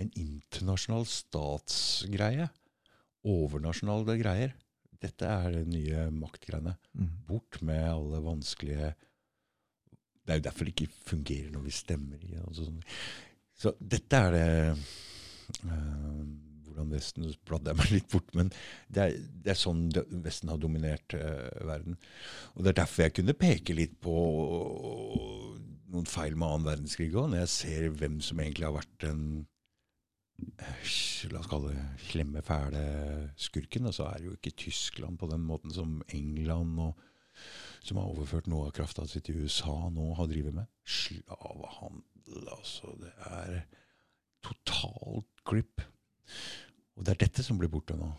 en 0.00 0.10
internasjonal 0.16 1.04
statsgreie. 1.10 2.48
Overnasjonale 3.28 4.16
greier. 4.20 4.54
Dette 5.02 5.28
er 5.30 5.52
det 5.54 5.66
nye 5.70 6.08
maktgreiene. 6.14 6.74
Mm. 6.98 7.12
Bort 7.28 7.60
med 7.62 7.84
alle 7.86 8.22
vanskelige 8.24 8.94
Det 10.24 10.34
er 10.34 10.40
jo 10.40 10.46
derfor 10.48 10.66
det 10.66 10.74
ikke 10.74 11.06
fungerer 11.08 11.52
når 11.54 11.64
vi 11.64 11.76
stemmer 11.76 12.24
i. 12.26 12.34
Altså 12.42 12.66
sånn. 12.66 12.82
Så 13.58 13.74
dette 13.78 14.18
er 14.26 14.34
det 14.34 14.48
uh, 14.74 16.24
Hvordan 16.68 16.92
Vesten 16.92 17.24
Nå 17.24 17.32
bladde 17.48 17.72
jeg 17.72 17.80
meg 17.80 17.94
litt 17.94 18.10
bort, 18.12 18.34
men 18.38 18.50
det 18.92 19.04
er, 19.04 19.16
det 19.46 19.54
er 19.54 19.58
sånn 19.58 19.86
Vesten 20.24 20.52
har 20.52 20.60
dominert 20.62 21.16
uh, 21.16 21.48
verden. 21.66 21.98
Og 22.54 22.64
Det 22.64 22.74
er 22.74 22.80
derfor 22.82 23.06
jeg 23.06 23.16
kunne 23.18 23.38
peke 23.38 23.78
litt 23.78 23.96
på 24.04 24.18
noen 25.88 26.08
feil 26.08 26.36
med 26.36 26.48
annen 26.48 26.68
verdenskrig 26.68 27.08
òg, 27.14 27.30
når 27.32 27.46
jeg 27.46 27.54
ser 27.54 27.88
hvem 27.96 28.18
som 28.24 28.42
egentlig 28.42 28.68
har 28.68 28.76
vært 28.76 28.98
den 29.06 29.22
La 31.32 31.40
oss 31.40 31.48
kalle 31.50 31.72
det 31.74 31.84
slemme, 32.08 32.42
fæle 32.46 32.82
skurken. 33.40 33.88
Så 33.92 34.06
er 34.06 34.20
det 34.20 34.28
jo 34.28 34.36
ikke 34.36 34.54
Tyskland 34.64 35.18
på 35.18 35.28
den 35.30 35.42
måten 35.46 35.74
som 35.74 35.98
England, 36.14 36.78
og, 36.78 36.94
som 37.82 37.98
har 37.98 38.12
overført 38.12 38.46
noe 38.50 38.68
av 38.68 38.76
krafta 38.76 39.06
si 39.08 39.22
til 39.24 39.42
USA, 39.42 39.74
nå 39.90 40.12
har 40.18 40.30
drevet 40.30 40.54
med. 40.54 40.70
Slavehandel, 40.86 42.48
altså. 42.54 42.94
Det 43.02 43.12
er 43.32 43.60
totalt 44.46 45.28
grip. 45.48 45.82
Og 46.96 47.04
det 47.06 47.14
er 47.14 47.22
dette 47.26 47.44
som 47.46 47.58
blir 47.58 47.70
borte 47.72 47.98
nå. 47.98 48.12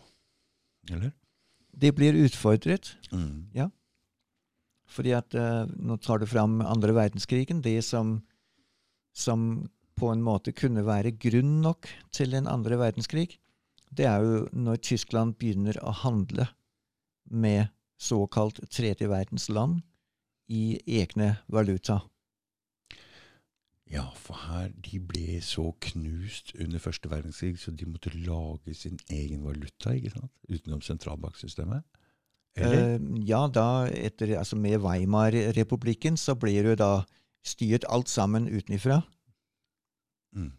Eller? 0.90 1.12
Det 1.70 1.92
blir 1.96 2.18
utfordret. 2.20 2.96
Mm. 3.12 3.70
Fordi 4.90 5.12
at 5.14 5.36
uh, 5.38 5.68
Nå 5.70 5.96
tar 6.02 6.18
du 6.20 6.26
fram 6.26 6.60
andre 6.60 6.94
verdenskrigen. 6.96 7.62
Det 7.62 7.78
som, 7.86 8.18
som 9.14 9.70
på 10.00 10.10
en 10.12 10.22
måte 10.24 10.54
kunne 10.56 10.84
være 10.86 11.12
grunn 11.20 11.60
nok 11.64 11.88
til 12.14 12.34
en 12.38 12.48
andre 12.50 12.78
verdenskrig, 12.80 13.36
det 13.90 14.06
er 14.06 14.24
jo 14.24 14.44
når 14.54 14.80
Tyskland 14.86 15.36
begynner 15.38 15.78
å 15.82 15.92
handle 16.04 16.46
med 17.30 17.68
såkalt 18.00 18.62
tredje 18.72 19.08
verdens 19.10 19.48
land 19.52 19.82
i 20.50 20.78
egne 20.86 21.36
valuta. 21.52 22.00
Ja, 23.90 24.06
for 24.14 24.38
her 24.46 24.70
de 24.86 25.00
ble 25.02 25.40
så 25.42 25.72
knust 25.82 26.52
under 26.54 26.78
første 26.78 27.10
verdenskrig, 27.10 27.56
så 27.58 27.74
de 27.74 27.88
måtte 27.90 28.12
lage 28.14 28.74
sin 28.78 28.98
egen 29.10 29.42
valuta, 29.42 29.96
ikke 29.96 30.14
sant? 30.14 30.30
Utenom 30.46 30.82
sentralbanksystemet. 30.86 31.82
Eh, 32.58 32.98
ja, 33.26 33.44
da 33.50 33.86
etter, 33.90 34.36
altså 34.38 34.58
med 34.58 34.78
Weimar-republikken 34.82 36.18
så 36.18 36.36
blir 36.38 36.62
det 36.62 36.76
jo 36.76 36.80
da 36.80 36.92
styrt 37.46 37.86
alt 37.90 38.10
sammen 38.10 38.46
utenfra. 38.50 39.00
Mm. 40.36 40.50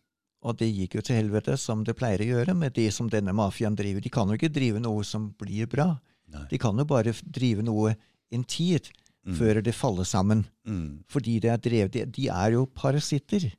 Og 0.41 0.57
det 0.57 0.72
gikk 0.74 0.95
jo 0.97 1.01
til 1.05 1.15
helvete, 1.19 1.57
som 1.57 1.84
det 1.86 1.95
pleier 1.99 2.24
å 2.24 2.30
gjøre 2.32 2.55
med 2.57 2.74
det 2.74 2.88
som 2.93 3.09
denne 3.09 3.34
mafiaen 3.34 3.76
driver. 3.78 4.01
De 4.01 4.09
kan 4.09 4.28
jo 4.28 4.39
ikke 4.39 4.49
drive 4.53 4.80
noe 4.82 5.03
som 5.05 5.30
blir 5.38 5.67
bra. 5.69 5.99
Nei. 6.34 6.47
De 6.49 6.57
kan 6.57 6.78
jo 6.78 6.86
bare 6.89 7.13
drive 7.24 7.61
noe 7.63 7.95
en 8.32 8.43
tid 8.43 8.89
Mm. 9.22 9.36
før 9.38 9.61
det 9.61 9.76
faller 9.78 10.03
sammen. 10.03 10.45
Mm. 10.65 11.03
Fordi 11.07 11.39
det 11.39 11.51
er 11.51 11.57
drevet, 11.61 12.11
de, 12.11 12.28
er 12.28 12.51
jo 12.55 12.65
parasitter. 12.65 13.51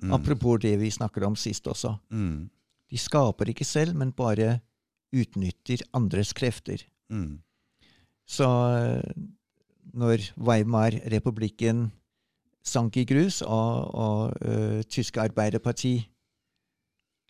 Mm. 0.00 0.14
Apropos 0.16 0.56
det 0.62 0.78
vi 0.80 0.88
snakket 0.88 1.26
om 1.26 1.36
sist 1.36 1.64
også. 1.68 1.98
Mm. 2.10 2.48
De 2.88 2.96
skaper 2.96 3.50
ikke 3.52 3.66
selv, 3.68 3.94
men 3.94 4.12
bare 4.12 4.62
utnytter 5.12 5.82
andres 5.92 6.32
krefter. 6.32 6.80
Mm. 7.12 7.42
Så 8.24 8.46
eh, 8.48 9.12
når 9.92 10.24
Weimar-republikken 10.38 11.90
sank 12.62 12.96
i 12.96 13.04
grus, 13.08 13.40
og, 13.42 13.94
og 13.94 14.36
uh, 14.44 14.80
tyske 14.88 15.20
arbeiderparti 15.20 15.94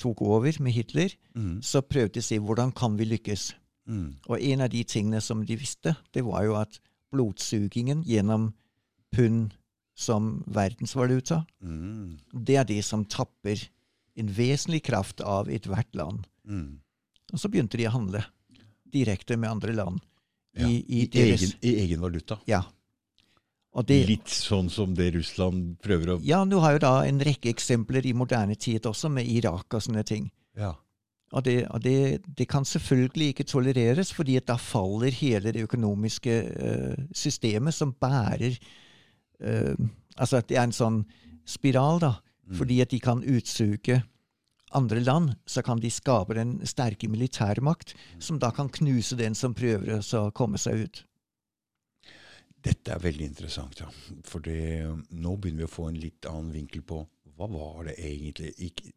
tok 0.01 0.23
over 0.23 0.57
med 0.63 0.73
Hitler, 0.73 1.15
Mm. 1.37 1.61
så 1.63 1.81
prøvde 1.81 2.15
de 2.17 2.21
å 2.21 2.27
si 2.27 2.39
hvordan 2.39 2.73
kan 2.75 2.97
vi 2.99 3.05
lykkes. 3.07 3.53
Mm. 3.87 4.17
Og 4.29 4.41
en 4.43 4.61
av 4.61 4.69
de 4.73 4.83
tingene 4.85 5.21
som 5.23 5.45
de 5.47 5.57
visste, 5.57 5.93
det 6.13 6.25
var 6.27 6.43
jo 6.45 6.57
at 6.59 6.81
blodsugingen 7.13 8.03
gjennom 8.05 8.53
pund 9.15 9.53
som 9.95 10.43
verdensvaluta, 10.49 11.45
Mm. 11.63 12.19
det 12.33 12.57
er 12.57 12.65
det 12.65 12.85
som 12.85 13.05
tapper 13.05 13.69
en 14.17 14.27
vesentlig 14.29 14.83
kraft 14.83 15.21
av 15.21 15.49
ethvert 15.49 15.95
land. 15.95 16.27
Mm. 16.49 16.81
Og 17.33 17.39
så 17.39 17.49
begynte 17.49 17.77
de 17.79 17.87
å 17.87 17.93
handle 17.95 18.25
direkte 18.93 19.37
med 19.39 19.51
andre 19.51 19.73
land. 19.73 20.01
Ja. 20.59 20.67
I, 20.67 20.81
i, 20.89 21.03
I, 21.05 21.07
deres, 21.07 21.43
egen, 21.43 21.59
I 21.63 21.75
egen 21.85 22.01
valuta. 22.01 22.41
Ja. 22.49 22.63
Det, 23.71 24.01
Litt 24.09 24.31
sånn 24.35 24.67
som 24.73 24.97
det 24.99 25.13
Russland 25.15 25.77
prøver 25.85 26.17
å 26.17 26.21
ja, 26.27 26.41
du 26.43 26.57
har 26.59 26.75
jo 26.75 26.81
da 26.83 26.95
en 27.07 27.21
rekke 27.23 27.53
eksempler 27.53 28.07
i 28.09 28.15
moderne 28.19 28.57
tid 28.59 28.87
også, 28.91 29.09
med 29.15 29.29
Irak 29.31 29.71
og 29.77 29.85
sånne 29.85 30.03
ting. 30.07 30.27
Ja. 30.59 30.73
Og 31.31 31.45
det, 31.47 31.55
og 31.71 31.85
det, 31.85 32.23
det 32.27 32.49
kan 32.51 32.67
selvfølgelig 32.67 33.29
ikke 33.31 33.47
tolereres, 33.47 34.11
fordi 34.13 34.35
at 34.41 34.49
da 34.51 34.57
faller 34.59 35.15
hele 35.15 35.53
det 35.55 35.63
økonomiske 35.63 36.39
uh, 36.51 37.05
systemet 37.15 37.77
som 37.77 37.95
bærer 37.95 38.59
uh, 39.45 39.75
Altså 40.19 40.41
at 40.43 40.49
det 40.51 40.59
er 40.59 40.67
en 40.67 40.75
sånn 40.75 40.97
spiral, 41.49 42.01
da. 42.03 42.11
Mm. 42.51 42.57
Fordi 42.59 42.81
at 42.83 42.91
de 42.91 42.99
kan 43.01 43.23
utsuge 43.25 44.01
andre 44.77 45.01
land, 45.01 45.31
så 45.47 45.63
kan 45.63 45.81
de 45.81 45.89
skape 45.91 46.35
den 46.37 46.59
sterke 46.67 47.09
militærmakt, 47.09 47.95
som 48.19 48.39
da 48.43 48.51
kan 48.55 48.69
knuse 48.69 49.17
den 49.17 49.39
som 49.39 49.55
prøver 49.57 50.03
å 50.03 50.25
komme 50.37 50.59
seg 50.61 50.85
ut. 50.85 51.01
Dette 52.63 52.93
er 52.93 53.03
veldig 53.03 53.27
interessant, 53.31 53.81
ja. 53.81 53.89
For 54.29 54.45
det, 54.45 54.87
nå 55.11 55.35
begynner 55.37 55.65
vi 55.65 55.69
å 55.69 55.73
få 55.73 55.89
en 55.89 56.01
litt 56.01 56.29
annen 56.29 56.53
vinkel 56.53 56.85
på 56.87 57.03
hva 57.41 57.47
var 57.49 57.87
det 57.89 57.97
egentlig 58.05 58.53
ikke, 58.59 58.93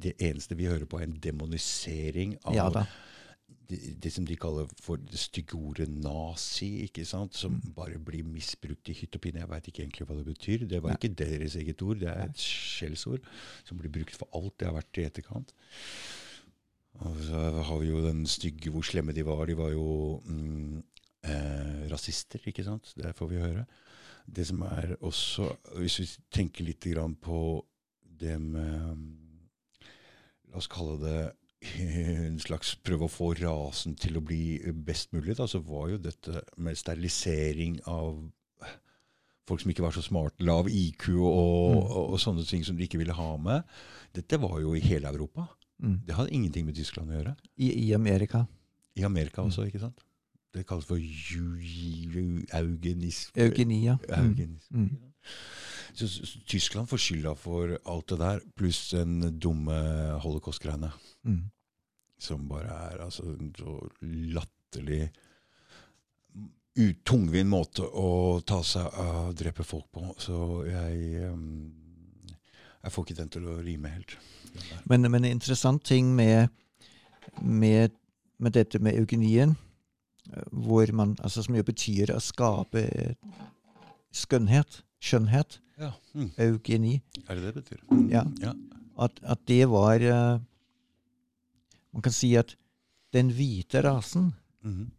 Det 0.00 0.14
eneste 0.22 0.56
vi 0.56 0.70
hører 0.70 0.86
på, 0.88 0.96
er 1.00 1.08
en 1.08 1.18
demonisering 1.20 2.38
av 2.48 2.54
Ja 2.54 2.68
det, 3.70 3.80
det 4.02 4.12
som 4.12 4.26
de 4.26 4.36
kaller 4.38 4.68
for 4.82 5.00
det 5.10 5.18
stygge 5.20 5.58
ordet 5.58 5.88
nazi, 5.90 6.82
ikke 6.86 7.04
sant? 7.06 7.36
som 7.38 7.52
Mm. 7.52 7.74
bare 7.74 7.98
blir 7.98 8.24
misbrukt 8.24 8.88
i 8.88 8.92
hytt 8.92 9.14
og 9.14 9.20
pine. 9.20 9.40
Jeg 9.40 9.48
veit 9.48 9.68
ikke 9.68 9.82
egentlig 9.82 10.06
hva 10.06 10.16
det 10.16 10.26
betyr. 10.26 10.66
Det 10.68 10.82
var 10.82 10.96
ikke 10.96 11.14
deres 11.14 11.56
eget 11.56 11.82
ord, 11.82 12.00
det 12.00 12.08
er 12.08 12.24
et 12.24 12.36
skjellsord 12.36 13.20
som 13.64 13.78
blir 13.78 13.90
brukt 13.90 14.16
for 14.16 14.28
alt 14.34 14.58
det 14.58 14.66
har 14.68 14.74
vært 14.74 14.98
i 14.98 15.06
etterkant. 15.06 15.54
Og 17.00 17.16
så 17.24 17.62
har 17.64 17.78
vi 17.78 17.88
jo 17.88 18.02
den 18.04 18.26
stygge 18.26 18.70
hvor 18.70 18.82
slemme 18.82 19.12
de 19.12 19.24
var. 19.24 19.46
De 19.46 19.56
var 19.56 19.70
jo 19.70 20.20
mm, 20.24 20.82
eh, 21.24 21.88
rasister, 21.90 22.40
ikke 22.46 22.64
sant? 22.66 22.92
Det 22.96 23.14
får 23.16 23.28
vi 23.30 23.40
høre. 23.42 23.66
Det 24.30 24.46
som 24.46 24.62
er 24.62 24.96
også, 25.00 25.48
hvis 25.80 25.98
vi 26.00 26.06
tenker 26.30 26.64
litt 26.68 26.86
på 27.20 27.64
det 28.20 28.38
med 28.40 29.16
La 30.50 30.58
oss 30.58 30.66
kalle 30.66 30.96
det 30.98 31.18
en 32.26 32.38
slags 32.42 32.72
prøve 32.82 33.06
å 33.06 33.12
få 33.12 33.34
rasen 33.38 33.94
til 33.94 34.16
å 34.18 34.22
bli 34.24 34.58
best 34.72 35.12
mulig, 35.12 35.36
da, 35.36 35.46
så 35.46 35.60
var 35.62 35.90
jo 35.92 35.98
dette 35.98 36.40
med 36.56 36.76
sterilisering 36.76 37.80
av 37.86 38.16
folk 39.46 39.62
som 39.62 39.70
ikke 39.72 39.82
var 39.84 39.94
så 39.94 40.02
smarte, 40.02 40.42
lav 40.46 40.68
IQ 40.70 41.08
og, 41.18 41.70
Mm. 41.70 41.78
og, 41.84 42.12
og 42.14 42.18
sånne 42.22 42.44
ting 42.46 42.64
som 42.64 42.76
de 42.78 42.86
ikke 42.86 42.98
ville 42.98 43.14
ha 43.14 43.30
med. 43.36 43.62
Dette 44.14 44.38
var 44.42 44.60
jo 44.62 44.74
i 44.74 44.82
hele 44.84 45.10
Europa. 45.10 45.48
Mm. 45.82 46.00
Det 46.06 46.14
hadde 46.16 46.34
ingenting 46.34 46.66
med 46.66 46.76
Tyskland 46.78 47.10
å 47.10 47.16
gjøre. 47.18 47.36
I, 47.58 47.70
I 47.88 47.92
Amerika. 47.94 48.44
I 48.98 49.04
Amerika 49.06 49.42
Mm. 49.42 49.52
ikke 49.68 49.80
sant? 49.82 50.00
Det 50.54 50.66
kalles 50.66 50.86
for 50.88 50.98
eugenisme. 52.58 53.42
Eugenia. 53.42 53.98
Mm. 54.08 54.30
Eugenisme. 54.30 54.78
Mm. 54.78 54.90
Så, 55.92 56.08
så, 56.08 56.26
så 56.26 56.38
Tyskland 56.46 56.88
får 56.88 56.98
skylda 56.98 57.34
for 57.38 57.78
alt 57.86 58.08
det 58.10 58.18
der, 58.18 58.40
pluss 58.56 58.90
den 58.90 59.38
dumme 59.38 59.72
holocaust-greiene. 60.22 60.90
Mm. 61.24 61.42
Som 62.18 62.48
bare 62.48 62.74
er 62.90 63.04
altså 63.04 63.22
så 63.58 63.76
latterlig 64.02 65.10
tungvint 67.04 67.50
måte 67.50 67.82
å 67.82 68.40
ta 68.46 68.62
seg 68.64 68.86
av 69.02 69.34
drepe 69.36 69.64
folk 69.66 69.88
på. 69.92 70.14
Så 70.18 70.64
jeg 70.68 71.30
um, 71.30 71.72
Jeg 72.80 72.92
får 72.92 73.04
ikke 73.04 73.18
den 73.18 73.28
til 73.28 73.48
å 73.50 73.58
rime 73.60 73.88
helt. 73.92 74.14
Men, 74.88 75.02
men 75.10 75.24
en 75.24 75.32
interessant 75.34 75.82
ting 75.84 76.14
med, 76.16 76.48
med, 77.42 77.92
med 78.38 78.54
dette 78.56 78.78
med 78.80 78.96
eugenien, 78.96 79.52
hvor 80.52 80.92
man, 80.92 81.16
altså 81.22 81.42
som 81.42 81.54
jo 81.56 81.62
betyr 81.66 82.12
å 82.14 82.20
skape 82.22 82.84
skønnhet, 84.12 84.82
skjønnhet, 85.00 85.58
Ja. 85.80 85.92
Mm. 86.14 86.30
eugeni, 86.36 87.00
Er 87.28 87.34
det 87.38 87.42
det 87.44 87.54
betyr? 87.62 87.78
Mm. 87.90 88.08
Ja. 88.12 88.24
ja. 88.42 88.52
at, 88.98 89.20
at 89.22 89.46
det 89.48 89.62
var 89.70 89.96
uh, 90.04 90.40
Man 91.92 92.02
kan 92.02 92.12
si 92.12 92.34
at 92.36 92.54
den 93.12 93.30
hvite 93.34 93.80
rasen 93.82 94.32
Mhm. 94.62 94.90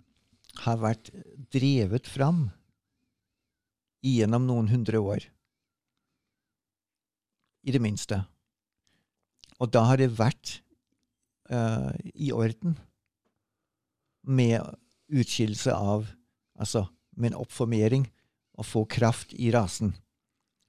har 0.66 0.78
vært 0.82 1.12
drevet 1.54 2.08
fram 2.10 2.50
gjennom 4.04 4.48
noen 4.48 4.68
hundre 4.74 4.98
år. 5.00 5.28
I 7.64 7.72
det 7.72 7.82
minste. 7.82 8.26
Og 9.62 9.70
da 9.72 9.84
har 9.86 9.98
det 10.02 10.10
vært 10.18 10.62
uh, 11.54 11.94
i 12.16 12.32
orden 12.34 12.76
med 14.26 14.66
utskillelse 15.12 15.74
av 15.76 16.10
Altså 16.62 16.84
med 17.18 17.32
en 17.32 17.40
oppformering 17.42 18.04
å 18.60 18.64
få 18.66 18.84
kraft 18.86 19.32
i 19.34 19.48
rasen. 19.54 19.96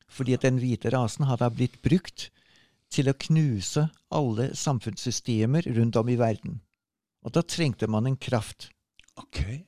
Fordi 0.08 0.32
at 0.38 0.44
den 0.46 0.56
hvite 0.62 0.88
rasen 0.94 1.26
har 1.28 1.36
da 1.40 1.50
blitt 1.52 1.74
brukt 1.84 2.30
til 2.92 3.10
å 3.10 3.16
knuse 3.26 3.86
alle 4.12 4.50
samfunnssystemer 4.56 5.68
rundt 5.76 5.98
om 6.00 6.08
i 6.08 6.16
verden. 6.16 6.60
Og 7.26 7.34
da 7.36 7.42
trengte 7.44 7.88
man 7.90 8.08
en 8.08 8.16
kraft. 8.16 8.70
Ok. 9.20 9.66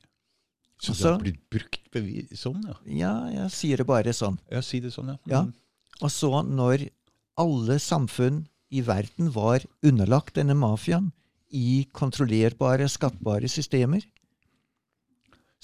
Så 0.80 0.92
det 0.92 0.96
Altså- 0.96 1.12
har 1.12 1.20
blitt 1.20 1.50
brukt 1.50 1.90
bevis 1.92 2.40
sånn, 2.40 2.62
ja? 2.64 2.76
Ja, 2.86 3.30
jeg 3.42 3.50
sier 3.50 3.76
det 3.76 3.86
bare 3.86 4.12
sånn. 4.12 4.38
Ja, 4.50 4.60
si 4.60 4.80
det 4.80 4.92
sånn, 4.92 5.08
ja. 5.08 5.18
Ja. 5.26 5.42
Mm. 5.44 5.54
Og 6.02 6.10
så, 6.10 6.42
når 6.42 6.90
alle 7.36 7.78
samfunn 7.78 8.46
i 8.70 8.80
verden 8.80 9.30
var 9.30 9.60
underlagt 9.82 10.34
denne 10.34 10.54
mafiaen 10.54 11.12
i 11.52 11.86
kontrollerbare, 11.92 12.88
skattbare 12.88 13.48
systemer, 13.48 14.02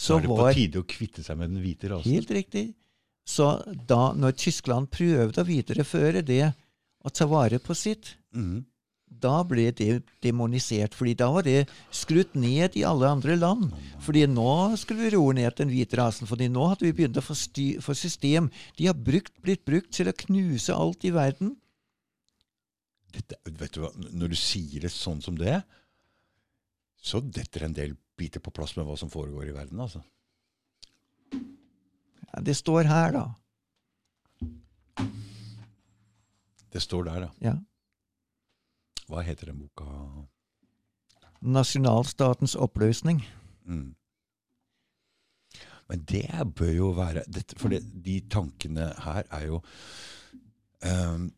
Så 0.01 0.17
var 0.17 0.23
er 0.23 0.25
det 0.25 0.39
på 0.41 0.53
tide 0.57 0.81
å 0.81 0.89
kvitte 0.89 1.25
seg 1.25 1.37
med 1.37 1.53
den 1.53 1.61
hvite 1.61 1.91
rasen. 1.93 2.15
Helt 2.15 2.33
riktig. 2.33 2.71
Så 3.29 3.53
da, 3.87 4.11
når 4.17 4.35
Tyskland 4.41 4.91
prøvde 4.93 5.43
å 5.43 5.47
videreføre 5.47 6.25
det 6.27 6.51
å 7.05 7.13
ta 7.13 7.27
vare 7.29 7.61
på 7.63 7.77
sitt, 7.77 8.15
mm. 8.35 8.63
da 9.23 9.43
ble 9.47 9.69
det 9.77 10.01
demonisert. 10.25 10.97
fordi 10.97 11.15
da 11.21 11.31
var 11.35 11.47
det 11.47 11.69
skrutt 11.95 12.35
ned 12.35 12.77
i 12.81 12.85
alle 12.89 13.13
andre 13.13 13.37
land. 13.37 13.77
Fordi 14.03 14.25
nå 14.27 14.77
skulle 14.81 15.05
vi 15.05 15.15
roe 15.17 15.37
ned 15.37 15.53
den 15.61 15.73
hvite 15.73 16.01
rasen. 16.01 16.27
fordi 16.27 16.49
nå 16.49 16.67
hadde 16.73 16.89
vi 16.89 16.97
begynt 16.97 17.21
å 17.21 17.25
få, 17.25 17.37
få 17.85 17.95
system. 17.95 18.51
De 18.79 18.89
har 18.89 18.97
brukt, 18.97 19.37
blitt 19.45 19.65
brukt 19.69 19.93
til 19.93 20.09
å 20.09 20.17
knuse 20.25 20.75
alt 20.75 21.05
i 21.05 21.15
verden. 21.15 21.57
Dette, 23.11 23.37
vet 23.45 23.75
du 23.75 23.83
hva, 23.83 23.91
Når 23.95 24.33
du 24.33 24.39
sier 24.39 24.81
det 24.81 24.93
sånn 24.95 25.21
som 25.21 25.37
det, 25.39 25.61
så 27.01 27.21
detter 27.21 27.67
en 27.67 27.75
del 27.77 27.97
biter 28.21 28.43
på 28.45 28.53
plass 28.55 28.77
med 28.77 28.87
hva 28.89 28.97
som 29.01 29.11
foregår 29.13 29.49
i 29.49 29.57
verden. 29.57 29.81
altså. 29.81 30.03
Ja, 32.31 32.43
det 32.47 32.57
står 32.57 32.89
her, 32.91 33.17
da. 33.17 33.25
Det 36.71 36.83
står 36.83 37.09
der, 37.09 37.25
ja. 37.27 37.31
Ja. 37.51 37.55
Hva 39.11 39.25
heter 39.27 39.51
den 39.51 39.59
boka? 39.59 39.89
Nasjonalstatens 41.41 42.55
oppløsning. 42.55 43.25
Mm. 43.67 43.95
Men 45.91 46.05
det 46.07 46.29
bør 46.55 46.71
jo 46.71 46.91
være 46.95 47.25
dette, 47.27 47.59
For 47.59 47.73
det, 47.73 47.83
de 48.05 48.21
tankene 48.31 48.93
her 49.03 49.27
er 49.27 49.47
jo 49.49 49.59
um, 50.87 51.33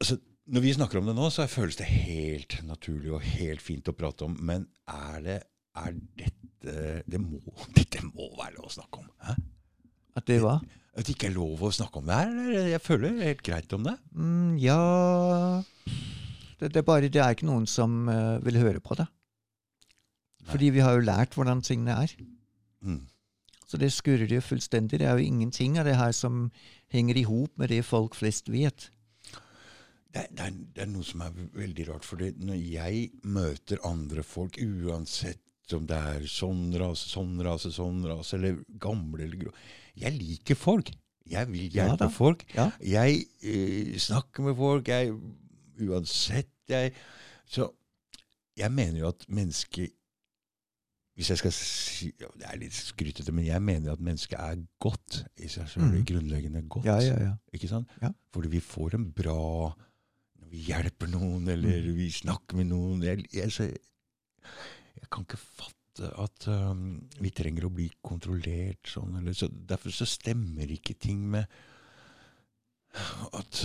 altså, 0.00 0.18
Når 0.48 0.64
vi 0.64 0.72
snakker 0.72 1.00
om 1.00 1.08
det 1.10 1.14
nå, 1.16 1.28
så 1.28 1.44
føles 1.50 1.76
det 1.76 1.86
helt 1.90 2.54
naturlig 2.64 3.12
og 3.12 3.24
helt 3.36 3.60
fint 3.60 3.88
å 3.90 3.96
prate 3.96 4.24
om. 4.24 4.36
Men 4.40 4.64
er 4.88 5.20
det 5.24 5.38
er 5.78 5.94
dette 6.18 7.02
det 7.06 7.20
må, 7.22 7.40
Dette 7.76 8.02
må 8.06 8.30
være 8.38 8.56
lov 8.56 8.70
å 8.70 8.74
snakke 8.78 9.02
om. 9.02 9.10
Hæ? 9.24 9.36
At 10.18 10.26
det 10.30 10.40
hva? 10.42 10.56
At 10.98 11.06
det 11.06 11.14
ikke 11.14 11.28
er 11.28 11.36
lov 11.36 11.62
å 11.62 11.70
snakke 11.74 12.00
om 12.00 12.08
det 12.08 12.16
her? 12.18 12.32
eller? 12.32 12.70
Jeg 12.72 12.82
føler 12.82 13.12
er 13.12 13.30
helt 13.30 13.44
greit 13.46 13.76
om 13.76 13.84
det. 13.86 13.94
Mm, 14.16 14.56
ja 14.62 14.80
det, 16.58 16.72
det 16.72 16.80
er 16.80 16.88
bare 16.88 17.12
det 17.12 17.22
er 17.22 17.36
ikke 17.36 17.46
noen 17.46 17.68
som 17.70 18.08
uh, 18.10 18.40
vil 18.42 18.58
høre 18.58 18.82
på 18.82 18.96
det. 18.98 19.06
Nei. 19.06 20.50
Fordi 20.50 20.72
vi 20.74 20.82
har 20.82 20.96
jo 20.96 21.06
lært 21.06 21.36
hvordan 21.38 21.62
tingene 21.62 22.00
er. 22.02 22.16
Mm. 22.82 23.04
Så 23.68 23.78
det 23.78 23.92
skurrer 23.94 24.32
jo 24.32 24.40
fullstendig. 24.42 24.98
Det 24.98 25.06
er 25.06 25.20
jo 25.20 25.28
ingenting 25.28 25.76
av 25.78 25.86
det 25.86 25.98
her 26.00 26.14
som 26.16 26.48
henger 26.90 27.20
i 27.20 27.26
hop 27.28 27.52
med 27.60 27.70
det 27.70 27.84
folk 27.86 28.16
flest 28.16 28.48
vet. 28.50 28.88
Det, 30.14 30.22
er, 30.22 30.28
det, 30.32 30.44
er, 30.46 30.56
det 30.74 30.84
er 30.84 30.90
noe 30.90 31.04
som 31.04 31.22
er 31.24 31.34
veldig 31.58 31.88
rart. 31.90 32.06
For 32.08 32.22
når 32.22 32.62
jeg 32.62 33.10
møter 33.28 33.82
andre 33.86 34.24
folk, 34.24 34.56
uansett 34.60 35.42
om 35.76 35.84
det 35.88 35.98
er 36.14 36.24
sånn 36.32 36.70
rase, 36.80 37.10
sånn 37.12 37.36
rase, 37.44 37.72
sånn 37.74 38.00
rase, 38.08 38.38
eller 38.38 38.62
gamle 38.80 39.26
eller 39.26 39.42
grå 39.42 39.52
Jeg 39.98 40.16
liker 40.16 40.56
folk. 40.56 40.92
Jeg 41.28 41.50
vil 41.50 41.74
hjelpe 41.74 42.08
ja, 42.08 42.12
folk. 42.14 42.44
Ja. 42.54 42.70
Jeg 42.80 43.26
eh, 43.44 43.92
snakker 44.00 44.46
med 44.48 44.56
folk. 44.56 44.88
Jeg, 44.88 45.12
uansett 45.84 46.54
jeg 46.68 46.94
Så 47.48 47.68
jeg 48.58 48.72
mener 48.74 48.98
jo 49.02 49.10
at 49.12 49.22
mennesket 49.30 49.92
Hvis 51.18 51.30
jeg 51.30 51.40
skal 51.40 51.52
si 51.54 52.08
Det 52.18 52.48
er 52.48 52.58
litt 52.58 52.74
skrytete, 52.74 53.32
men 53.34 53.46
jeg 53.46 53.62
mener 53.62 53.92
at 53.92 54.02
mennesket 54.02 54.40
er 54.40 54.56
godt 54.82 55.20
i 55.36 55.50
seg 55.52 55.68
sjøl. 55.68 55.84
Mhm. 55.84 56.06
Grunnleggende 56.08 56.64
godt. 56.70 56.88
Ja, 56.88 56.96
ja, 57.04 57.20
ja. 57.22 57.34
Ikke 57.52 57.70
sant? 57.70 57.92
Fordi 58.32 58.50
vi 58.56 58.64
får 58.64 58.96
en 58.98 59.10
bra 59.12 59.74
vi 60.50 60.64
hjelper 60.68 61.10
noen, 61.12 61.48
eller 61.48 61.82
Mm. 61.84 61.94
vi 61.96 62.10
snakker 62.12 62.56
med 62.56 62.66
noen 62.70 63.02
Jeg, 63.02 63.24
jeg, 63.32 63.52
så, 63.52 63.64
jeg 63.68 65.10
kan 65.10 65.24
ikke 65.26 65.40
fatte 65.40 66.08
at 66.22 66.46
um, 66.48 67.08
vi 67.20 67.30
trenger 67.34 67.66
å 67.66 67.72
bli 67.74 67.88
kontrollert 68.06 68.86
sånn. 68.86 69.16
Eller, 69.18 69.34
så 69.34 69.48
derfor 69.50 69.90
så 69.90 70.06
stemmer 70.06 70.70
ikke 70.70 70.94
ting 70.94 71.24
med 71.30 71.46
at 73.34 73.64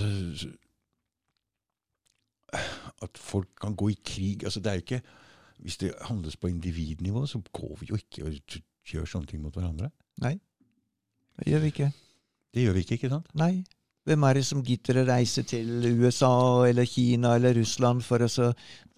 At 3.01 3.17
folk 3.17 3.49
kan 3.61 3.75
gå 3.75 3.89
i 3.89 3.97
krig. 4.05 4.43
Altså, 4.43 4.59
det 4.59 4.75
ikke 4.83 5.01
Hvis 5.63 5.77
det 5.77 5.93
handles 6.01 6.35
på 6.35 6.47
individnivå, 6.49 7.25
så 7.25 7.39
går 7.53 7.77
vi 7.79 7.85
jo 7.89 7.95
ikke 7.95 8.25
og 8.25 8.57
gjør 8.85 9.05
sånne 9.07 9.29
ting 9.29 9.41
mot 9.41 9.53
hverandre. 9.55 9.91
Nei. 10.19 10.33
Det 11.39 11.47
gjør 11.53 11.61
vi 11.63 11.69
ikke. 11.71 11.91
Det 12.53 12.63
gjør 12.65 12.73
vi 12.73 12.79
ikke, 12.83 12.93
ikke 12.97 13.09
sant? 13.09 13.29
Nei. 13.35 13.63
Hvem 14.03 14.23
er 14.27 14.33
det 14.35 14.43
som 14.45 14.61
gidder 14.67 14.97
å 14.99 15.07
reise 15.07 15.43
til 15.47 15.67
USA 16.03 16.31
eller 16.67 16.83
Kina 16.89 17.35
eller 17.37 17.55
Russland 17.55 18.03
for 18.03 18.19
å 18.19 18.27
så 18.27 18.49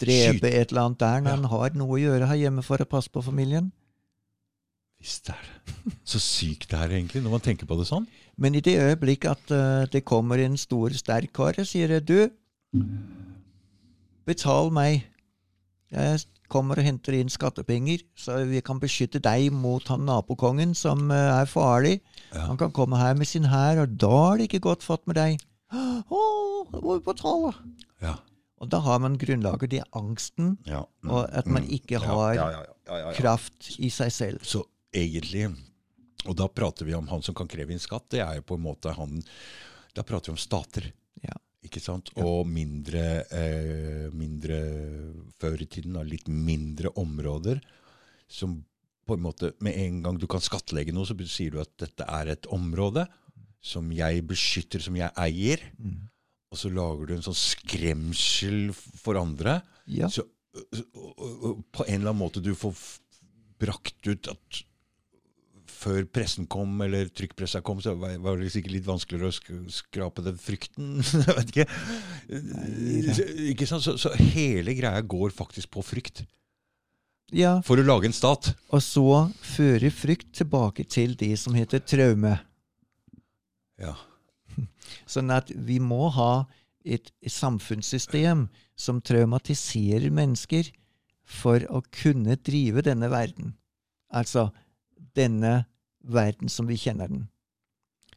drepe 0.01 0.39
Skyt. 0.39 0.53
et 0.63 0.71
eller 0.71 0.81
annet 0.87 0.99
der, 1.03 1.19
når 1.21 1.29
Ja. 1.29 1.35
han 1.35 1.49
har 1.51 1.75
noe 1.77 1.93
å 1.93 2.01
gjøre 2.01 2.27
her 2.31 2.39
hjemme 2.41 2.63
for 2.65 2.81
å 2.81 2.87
passe 2.89 3.11
på 3.13 3.21
familien? 3.23 3.71
Visst 4.99 5.29
er 5.29 5.37
det. 5.45 5.75
Så 6.03 6.17
sykt 6.23 6.69
det 6.71 6.79
er 6.79 6.95
egentlig, 6.97 7.21
når 7.21 7.35
man 7.35 7.43
tenker 7.45 7.67
på 7.69 7.77
det 7.77 7.85
sånn. 7.85 8.07
Men 8.41 8.55
i 8.57 8.61
det 8.65 8.79
øyeblikk 8.81 9.25
at 9.29 9.51
uh, 9.53 9.85
det 9.93 10.01
kommer 10.07 10.41
en 10.41 10.57
stor, 10.57 10.89
sterk 10.97 11.31
kar 11.37 11.53
og 11.61 11.67
sier 11.69 11.99
du, 12.01 12.29
betal 14.25 14.71
meg. 14.73 15.05
Jeg 15.93 16.23
kommer 16.51 16.79
og 16.79 16.85
henter 16.87 17.17
inn 17.17 17.31
skattepenger, 17.31 18.03
så 18.17 18.41
vi 18.49 18.61
kan 18.65 18.79
beskytte 18.81 19.21
deg 19.23 19.49
mot 19.53 19.87
han 19.91 20.05
nabokongen 20.07 20.75
som 20.77 21.09
eh, 21.13 21.31
er 21.39 21.49
farlig. 21.49 21.99
Ja. 22.31 22.45
Han 22.51 22.59
kan 22.61 22.73
komme 22.75 22.99
her 23.01 23.17
med 23.17 23.29
sin 23.29 23.49
hær, 23.51 23.83
og 23.85 23.97
da 24.01 24.13
er 24.31 24.39
det 24.41 24.49
ikke 24.49 24.65
godt 24.69 24.85
fått 24.85 25.05
med 25.09 25.19
deg. 25.19 25.43
Å, 25.75 26.21
det 26.71 26.81
må 26.83 26.97
vi 26.97 27.05
betale. 27.07 27.53
Ja. 28.03 28.15
Og 28.63 28.69
da 28.71 28.79
har 28.85 29.01
man 29.03 29.17
grunnlaget 29.19 29.75
i 29.75 29.81
angsten, 29.97 30.55
ja. 30.67 30.85
Mm. 31.03 31.11
og 31.11 31.25
at 31.35 31.47
man 31.51 31.65
ikke 31.67 31.99
Ja, 31.99 32.05
har 32.07 33.15
kraft 33.17 33.73
i 33.83 33.89
seg 33.93 34.13
selv. 34.15 34.45
Så 34.47 34.63
egentlig 34.95 35.49
Og 36.25 36.33
da 36.39 36.47
prater 36.49 36.87
vi 36.87 36.95
om 36.97 37.07
han 37.11 37.21
som 37.21 37.35
kan 37.35 37.49
kreve 37.51 37.75
inn 37.75 37.81
skatt. 37.83 38.07
Det 38.09 38.21
er 38.23 38.39
jo 38.39 38.45
på 38.47 38.55
en 38.57 38.63
måte 38.63 38.95
han 38.95 39.19
Da 39.93 40.01
prater 40.01 40.31
vi 40.31 40.33
om 40.33 40.41
stater. 40.41 40.87
Ikke 41.65 41.81
sant? 41.81 42.11
Og 42.21 42.45
mindre, 42.47 43.25
eh, 43.33 44.07
mindre 44.13 44.59
før 45.41 45.61
i 45.61 45.67
tiden, 45.69 45.97
da, 45.97 46.05
litt 46.05 46.29
mindre 46.29 46.93
områder 47.01 47.61
som 48.31 48.59
på 49.05 49.13
en 49.13 49.21
måte 49.21 49.51
Med 49.61 49.77
en 49.77 49.99
gang 50.01 50.15
du 50.17 50.25
kan 50.25 50.41
skattlegge 50.41 50.93
noe, 50.93 51.05
så 51.05 51.13
sier 51.29 51.53
du 51.53 51.59
at 51.61 51.69
dette 51.77 52.05
er 52.09 52.31
et 52.33 52.47
område 52.49 53.05
som 53.65 53.91
jeg 53.93 54.23
beskytter, 54.25 54.81
som 54.81 54.97
jeg 54.97 55.13
eier. 55.17 55.61
Mm. 55.77 56.07
Og 56.53 56.57
så 56.57 56.69
lager 56.73 57.09
du 57.09 57.13
en 57.15 57.25
sånn 57.25 57.37
skremsel 57.37 58.73
for 58.73 59.17
andre. 59.19 59.59
Ja. 59.89 60.09
Så 60.09 60.25
på 60.53 61.85
en 61.85 61.99
eller 61.99 62.11
annen 62.11 62.21
måte 62.21 62.41
du 62.41 62.53
får 62.57 62.77
brakt 63.61 64.07
ut 64.07 64.29
at 64.31 64.61
før 65.85 66.05
pressen 66.09 66.47
kom, 66.49 66.73
eller 66.81 67.09
trykkpressa 67.13 67.61
kom, 67.65 67.81
så 67.83 67.93
var 67.99 68.39
det 68.39 68.51
sikkert 68.53 68.73
litt 68.73 68.87
vanskeligere 68.87 69.29
å 69.29 69.73
skrape 69.73 70.23
den 70.25 70.39
frykten. 70.41 70.95
Jeg 71.03 71.37
vet 71.37 71.53
ikke. 71.53 71.67
Nei, 72.49 73.19
ikke 73.51 73.69
sant? 73.69 73.85
Så, 73.85 73.95
så 74.01 74.13
hele 74.17 74.75
greia 74.77 75.03
går 75.05 75.35
faktisk 75.35 75.75
på 75.75 75.85
frykt. 75.85 76.25
ja. 77.35 77.59
For 77.65 77.81
å 77.81 77.85
lage 77.85 78.09
en 78.09 78.17
stat. 78.17 78.53
Og 78.73 78.83
så 78.83 79.05
fører 79.45 79.93
frykt 79.93 80.33
tilbake 80.41 80.87
til 80.89 81.15
det 81.19 81.33
som 81.41 81.57
heter 81.57 81.83
traume. 81.85 82.37
Ja. 83.81 83.95
Sånn 85.11 85.33
at 85.33 85.51
vi 85.53 85.79
må 85.83 86.09
ha 86.15 86.45
et 86.85 87.11
samfunnssystem 87.27 88.47
som 88.77 89.01
traumatiserer 89.01 90.11
mennesker 90.13 90.69
for 91.25 91.63
å 91.73 91.81
kunne 91.89 92.37
drive 92.45 92.83
denne 92.85 93.09
verden. 93.09 93.55
Altså 94.13 94.51
denne 95.17 95.65
verden 96.07 96.49
som 96.51 96.67
vi 96.69 96.77
kjenner 96.79 97.09
den. 97.11 97.25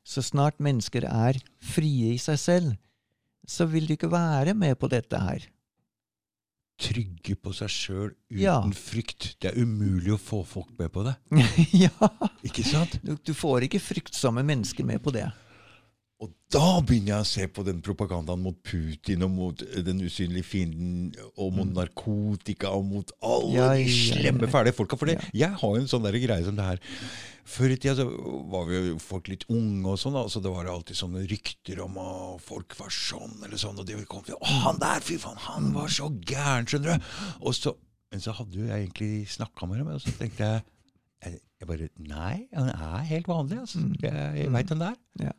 Så 0.08 0.22
snart 0.24 0.60
mennesker 0.62 1.04
er 1.08 1.36
frie 1.60 2.14
i 2.14 2.18
seg 2.20 2.38
selv, 2.40 2.74
så 3.48 3.66
vil 3.68 3.86
de 3.88 3.96
ikke 3.96 4.10
være 4.12 4.54
med 4.56 4.76
på 4.80 4.88
dette 4.92 5.18
her. 5.20 5.46
Trygge 6.78 7.34
på 7.42 7.50
seg 7.56 7.70
sjøl 7.74 8.10
uten 8.30 8.38
Ja. 8.40 8.60
frykt. 8.70 9.32
Det 9.42 9.50
er 9.50 9.58
umulig 9.64 10.12
å 10.14 10.18
få 10.20 10.44
folk 10.46 10.70
med 10.78 10.92
på 10.94 11.02
det. 11.08 11.16
ja, 11.84 11.90
Ikke 12.46 12.62
sant? 12.62 13.00
du, 13.02 13.16
du 13.18 13.32
får 13.34 13.66
ikke 13.66 13.80
fryktsomme 13.82 14.44
mennesker 14.46 14.86
med 14.86 15.02
på 15.02 15.10
det. 15.16 15.26
Og 16.18 16.32
da 16.50 16.80
begynner 16.82 17.12
jeg 17.12 17.22
å 17.22 17.26
se 17.30 17.44
på 17.54 17.62
den 17.62 17.78
propagandaen 17.84 18.40
mot 18.42 18.56
Putin 18.66 19.22
og 19.22 19.30
mot 19.30 19.60
eh, 19.62 19.82
den 19.86 20.00
usynlige 20.02 20.48
fienden 20.48 21.12
og 21.38 21.52
mot 21.54 21.68
narkotika 21.76 22.72
og 22.74 22.88
mot 22.90 23.12
alle 23.22 23.52
Mm. 23.52 23.54
Ja, 23.54 23.68
de 23.78 23.84
slemme, 23.94 24.48
fæle 24.50 24.72
folka. 24.74 24.98
For 24.98 25.06
det, 25.06 25.14
Ja. 25.20 25.46
jeg 25.46 25.58
har 25.60 25.76
jo 25.76 25.80
en 25.80 25.86
sånn 25.86 26.02
der 26.02 26.18
greie 26.18 26.44
som 26.44 26.56
det 26.58 26.64
her. 26.66 26.80
Før 27.48 27.70
i 27.70 27.76
tida 27.76 27.94
så 28.00 28.06
var 28.50 28.66
vi 28.66 28.74
jo 28.90 28.98
folk 28.98 29.28
litt 29.30 29.46
unge 29.48 29.86
og 29.86 29.96
sånn, 30.02 30.18
altså 30.18 30.40
så 30.40 30.42
det 30.42 30.50
var 30.56 30.66
alltid 30.66 30.96
sånne 30.98 31.22
rykter 31.30 31.80
om 31.86 31.96
at 32.02 32.42
folk 32.44 32.74
var 32.76 32.90
sånn 32.90 33.38
eller 33.44 33.56
sånn, 33.56 33.78
og 33.78 33.86
de 33.86 34.02
kom 34.10 34.24
til 34.26 34.34
Å, 34.34 34.44
han 34.66 34.78
der, 34.82 35.00
fy 35.00 35.16
faen, 35.22 35.38
han 35.46 35.70
var 35.72 35.86
så 35.88 36.10
gæren, 36.26 36.66
skjønner 36.66 36.98
du. 36.98 37.04
Og 37.46 37.54
så, 37.54 37.76
men 38.10 38.20
så 38.20 38.34
hadde 38.36 38.58
jo 38.58 38.66
jeg 38.66 38.88
egentlig 38.90 39.28
snakka 39.38 39.68
med 39.70 39.78
dem, 39.84 39.94
og 39.94 40.02
så 40.02 40.12
tenkte 40.18 40.50
jeg 40.50 40.62
jeg, 41.24 41.66
bare 41.66 41.88
Nei, 41.98 42.48
han 42.54 42.68
er 42.74 43.06
helt 43.08 43.26
vanlig, 43.30 43.58
altså. 43.62 43.80
Jeg, 44.02 44.12
jeg 44.42 44.52
veit 44.54 44.68
han 44.74 44.78
det 44.82 44.90
er. 44.92 44.98
Ja. 45.28 45.32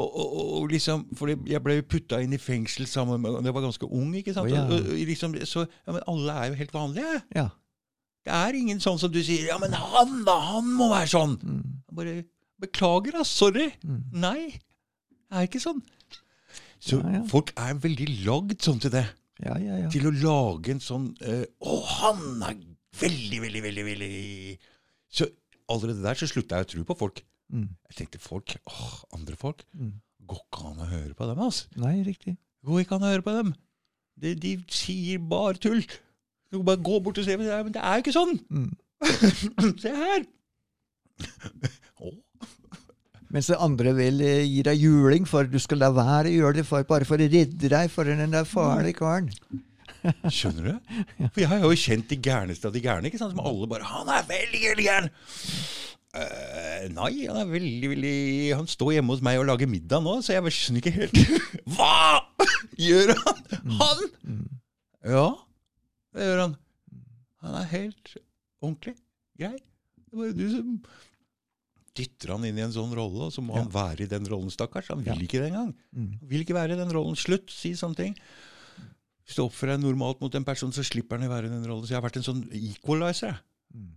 Og, 0.00 0.08
og, 0.08 0.36
og- 0.62 0.70
liksom, 0.72 1.02
for 1.18 1.28
jeg 1.28 1.60
ble 1.62 1.74
jo 1.76 1.82
putta 1.84 2.20
inn 2.24 2.32
i 2.32 2.38
fengsel 2.40 2.86
sammen 2.88 3.20
med 3.20 3.44
Jeg 3.44 3.52
var 3.54 3.64
ganske 3.66 3.88
ung, 3.92 4.14
ikke 4.16 4.32
sant? 4.32 4.48
Oh, 4.48 4.54
ja. 4.54 4.62
Og, 4.64 4.86
liksom, 5.08 5.34
så, 5.44 5.66
ja, 5.86 5.92
Men 5.92 6.02
alle 6.08 6.32
er 6.32 6.48
jo 6.48 6.54
helt 6.62 6.72
vanlige. 6.72 7.22
Ja. 7.36 7.48
Det 8.24 8.32
er 8.32 8.54
ingen 8.56 8.80
sånn 8.80 8.98
som 9.02 9.10
du 9.12 9.18
sier 9.22 9.48
Ja, 9.50 9.58
men 9.58 9.72
han 9.74 10.22
da, 10.24 10.38
han 10.54 10.68
må 10.78 10.88
være 10.92 11.10
sånn. 11.12 11.36
Mm. 11.42 11.62
Bare 11.92 12.14
Beklager, 12.62 13.16
da. 13.18 13.24
Sorry. 13.26 13.72
Mm. 13.82 14.02
Nei. 14.22 14.40
Det 14.52 15.40
er 15.40 15.48
ikke 15.48 15.60
sånn. 15.64 15.80
Så 16.82 17.00
Ja, 17.02 17.22
folk 17.30 17.50
er 17.58 17.74
veldig 17.82 18.06
lagd 18.24 18.62
sånn 18.62 18.80
til 18.82 18.90
det. 18.94 19.04
Ja, 19.42 19.56
ja, 19.58 19.76
ja. 19.82 19.88
Til 19.90 20.06
å 20.06 20.12
lage 20.14 20.70
en 20.70 20.80
sånn 20.82 21.08
Å, 21.18 21.76
han 21.98 22.42
er 22.46 22.56
veldig, 23.00 23.40
veldig, 23.42 23.62
veldig, 23.64 23.84
veldig 23.88 24.10
Så 25.10 25.26
allerede 25.72 26.04
der 26.04 26.14
så 26.20 26.28
slutta 26.30 26.60
jeg 26.60 26.68
å 26.68 26.70
tro 26.76 26.84
på 26.92 26.96
folk. 27.00 27.22
Mm. 27.52 27.68
Jeg 27.90 27.98
tenkte 27.98 28.22
folk, 28.22 28.56
åh, 28.66 28.96
andre 29.16 29.36
folk 29.36 29.66
Mm. 29.76 30.00
Går 30.22 30.38
ikke 30.38 30.68
an 30.70 30.80
å 30.80 30.86
høre 30.86 31.14
på 31.18 31.26
dem, 31.26 31.40
altså. 31.42 31.66
Nei, 31.82 31.96
riktig. 32.06 32.36
Går 32.64 32.84
ikke 32.84 32.94
an 32.96 33.04
å 33.04 33.10
høre 33.10 33.24
på 33.26 33.32
dem. 33.34 33.48
De, 34.22 34.34
de 34.38 34.52
sier 34.70 35.18
bare 35.18 35.58
tull. 35.60 35.82
Du 35.82 36.60
kan 36.60 36.68
bare 36.68 36.84
gå 36.84 37.00
bort 37.02 37.18
og 37.18 37.26
se, 37.26 37.36
men 37.36 37.48
det 37.48 37.54
er, 37.56 37.64
men 37.66 37.74
det 37.74 37.82
er 37.82 37.98
jo 37.98 38.04
ikke 38.04 38.14
sånn. 38.14 38.38
Mm. 38.52 38.70
se 39.82 39.90
her. 39.98 40.22
Mens 43.32 43.48
det 43.48 43.56
andre 43.64 43.94
vil 43.96 44.20
eh, 44.20 44.44
gi 44.44 44.62
deg 44.66 44.82
juling 44.82 45.26
for 45.28 45.48
du 45.48 45.56
skal 45.62 45.80
la 45.80 45.88
være 45.96 46.28
å 46.28 46.34
gjøre 46.36 46.58
det 46.60 46.66
for, 46.68 46.84
bare 46.88 47.08
for 47.08 47.16
å 47.16 47.28
redde 47.32 47.70
deg 47.72 47.92
for 47.92 48.04
den 48.08 48.34
der 48.34 48.48
farlige 48.48 48.98
karen. 49.00 49.30
skjønner 50.36 50.66
du? 50.68 50.74
For 51.30 51.40
jeg 51.40 51.48
har 51.48 51.64
jo 51.64 51.78
kjent 51.78 52.10
de 52.10 52.18
gærneste 52.20 52.68
av 52.68 52.74
de 52.76 52.82
gærne, 52.84 53.08
ikke 53.08 53.20
sant? 53.22 53.32
som 53.32 53.46
alle 53.46 53.68
bare 53.70 53.88
'Han 53.88 54.10
er 54.12 54.28
veldig, 54.28 54.60
veldig 54.68 54.86
gæren'. 54.86 55.10
Eh, 56.12 56.88
nei, 56.92 57.24
han 57.24 57.38
er 57.40 57.46
veldig, 57.48 57.88
veldig 57.94 58.16
Han 58.58 58.66
står 58.68 58.90
hjemme 58.98 59.14
hos 59.14 59.22
meg 59.24 59.38
og 59.40 59.46
lager 59.48 59.64
middag 59.70 60.02
nå, 60.04 60.18
så 60.20 60.34
jeg 60.34 60.50
skjønner 60.52 60.82
ikke 60.82 60.92
helt 60.92 61.20
Hva 61.72 61.94
gjør 62.76 63.14
han? 63.16 63.38
Han? 63.78 64.02
Ja, 65.08 65.22
det 66.12 66.26
gjør 66.28 66.42
han. 66.42 66.56
Han 67.46 67.56
er 67.62 67.70
helt 67.72 68.12
ordentlig 68.60 68.92
grei. 69.40 69.54
Det 69.56 70.12
er 70.12 70.20
bare 70.20 70.36
du 70.36 70.44
som 70.52 70.76
dytter 71.96 72.34
han 72.34 72.44
inn 72.48 72.60
i 72.60 72.64
en 72.64 72.72
sånn 72.76 72.92
rolle, 72.96 73.26
og 73.30 73.32
så 73.34 73.42
må 73.44 73.56
Ja. 73.56 73.62
han 73.64 73.72
være 73.72 74.04
i 74.04 74.10
den 74.12 74.28
rollen, 74.28 74.52
stakkars. 74.52 74.88
Han 74.92 75.00
vil 75.04 75.16
Ja. 75.16 75.26
ikke 75.26 75.40
det 75.42 75.48
engang. 75.50 75.72
Mm. 75.96 76.12
Han 76.20 76.28
vil 76.28 76.44
ikke 76.44 76.56
være 76.56 76.76
i 76.76 76.80
den 76.80 76.92
rollen. 76.94 77.16
Slutt, 77.20 77.50
si 77.52 77.72
sånne 77.76 77.96
ting. 77.98 78.14
Hvis 79.26 79.36
du 79.36 79.42
oppfører 79.46 79.76
deg 79.76 79.84
normalt 79.88 80.20
mot 80.20 80.34
en 80.34 80.44
person, 80.44 80.72
så 80.72 80.84
slipper 80.84 81.18
han 81.18 81.28
å 81.28 81.32
være 81.32 81.46
i 81.50 81.52
den 81.56 81.64
rollen. 81.68 81.84
Så 81.88 81.92
jeg 81.96 82.00
har 82.00 82.06
vært 82.08 82.16
en 82.20 82.28
sånn 82.28 82.44
equalizer. 82.52 83.40
Mm. 83.74 83.90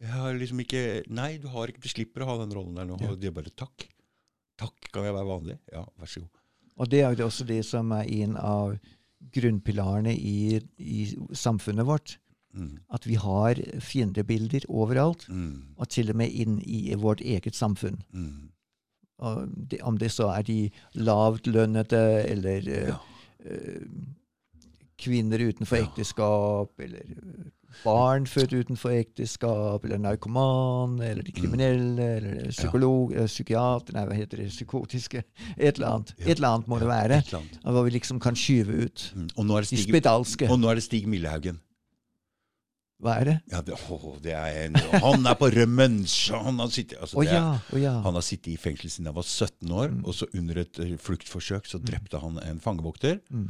Jeg 0.00 0.10
har 0.16 0.32
liksom 0.40 0.60
ikke 0.64 1.02
Nei, 1.12 1.36
du 1.42 1.48
har 1.52 1.68
ikke, 1.68 1.82
du 1.84 1.88
slipper 1.92 2.22
å 2.24 2.30
ha 2.30 2.36
den 2.44 2.54
rollen 2.56 2.74
der 2.78 2.86
nå. 2.88 2.96
Ja. 3.02 3.10
Og 3.12 3.20
de 3.20 3.30
bare 3.36 3.50
takk. 3.52 3.84
Takk, 4.60 4.90
kan 4.92 5.04
jeg 5.04 5.14
være 5.16 5.28
vanlig? 5.28 5.58
Ja, 5.72 5.84
vær 6.00 6.06
så 6.08 6.20
god. 6.24 6.30
Og 6.80 6.88
det 6.88 7.00
er 7.04 7.14
jo 7.18 7.26
også 7.26 7.44
det 7.48 7.60
som 7.68 7.92
er 7.92 8.08
en 8.22 8.36
av 8.40 8.78
grunnpilarene 9.34 10.14
i, 10.16 10.60
i 10.80 11.00
samfunnet 11.36 11.84
vårt. 11.88 12.14
Mm. 12.56 12.78
At 12.90 13.04
vi 13.06 13.14
har 13.20 13.60
fiendebilder 13.84 14.64
overalt, 14.68 15.26
Mm. 15.28 15.74
og 15.76 15.88
til 15.88 16.10
og 16.10 16.16
med 16.16 16.32
inn 16.32 16.56
i 16.66 16.94
vårt 16.98 17.20
eget 17.20 17.54
samfunn. 17.54 18.00
Mm. 18.12 18.48
Og 19.20 19.52
det, 19.70 19.82
om 19.84 19.98
det 20.00 20.08
så 20.10 20.30
er 20.32 20.42
de 20.48 20.70
lavtlønnede 20.96 22.00
eller 22.32 22.60
Ja. 22.88 22.96
eh, 23.44 23.84
kvinner 24.98 25.38
utenfor 25.38 25.76
Ja. 25.78 25.84
ekteskap, 25.86 26.72
eller 26.80 27.00
eh, 27.00 27.50
barn 27.84 28.26
født 28.30 28.52
utenfor 28.52 28.94
ekteskap, 28.94 29.84
eller 29.84 30.00
narkoman, 30.02 30.98
eller 31.04 31.24
de 31.26 31.34
kriminelle, 31.36 32.08
eller 32.18 32.50
psykolog, 32.52 33.14
ja. 33.16 33.26
psykiater, 33.30 33.96
nei, 33.96 34.04
hva 34.08 34.18
heter 34.18 34.42
det, 34.42 34.50
psykotiske 34.52 35.24
Et 35.56 35.74
eller 35.76 35.88
annet. 35.94 36.14
Ja. 36.18 36.26
Et 36.26 36.36
eller 36.36 36.54
annet 36.54 36.70
må 36.70 36.78
det 36.82 36.90
være. 36.90 37.22
Hva 37.64 37.86
vi 37.86 37.96
liksom 37.96 38.20
kan 38.22 38.38
skyve 38.38 38.84
ut. 38.86 39.08
Mm. 39.16 39.28
Og, 39.36 39.42
nå 39.46 39.56
er 39.56 39.66
det 39.66 39.74
De 39.76 39.82
spedalske. 39.84 40.50
og 40.50 40.60
nå 40.60 40.70
er 40.70 40.80
det 40.80 40.86
Stig 40.86 41.08
Millehaugen. 41.10 41.60
Hva 43.00 43.14
er 43.20 43.24
det? 43.24 43.34
Ja, 43.50 43.60
det, 43.64 43.74
å, 43.88 44.10
det 44.20 44.34
er 44.36 44.56
en, 44.66 44.74
han 45.00 45.24
er 45.26 45.34
på 45.40 45.48
rømmen! 45.54 45.94
Han 46.36 46.58
har 46.60 46.68
sittet, 46.68 46.98
altså, 47.00 47.16
oh, 47.16 47.24
er- 47.24 47.32
ja, 47.32 47.44
å 47.72 47.80
ja. 47.80 47.92
Han 48.04 48.14
har 48.18 48.24
sittet 48.26 48.50
i 48.52 48.56
fengsel 48.60 48.90
siden 48.92 49.06
han 49.08 49.16
var 49.16 49.24
17 49.24 49.72
år, 49.72 49.88
Mm. 49.90 50.02
og 50.04 50.14
så 50.14 50.26
under 50.36 50.58
et 50.60 50.78
eh, 50.84 50.92
fluktforsøk 51.00 51.66
så 51.66 51.80
drepte 51.80 52.20
han 52.20 52.36
en 52.44 52.60
fangevokter. 52.60 53.20
Mm. 53.32 53.46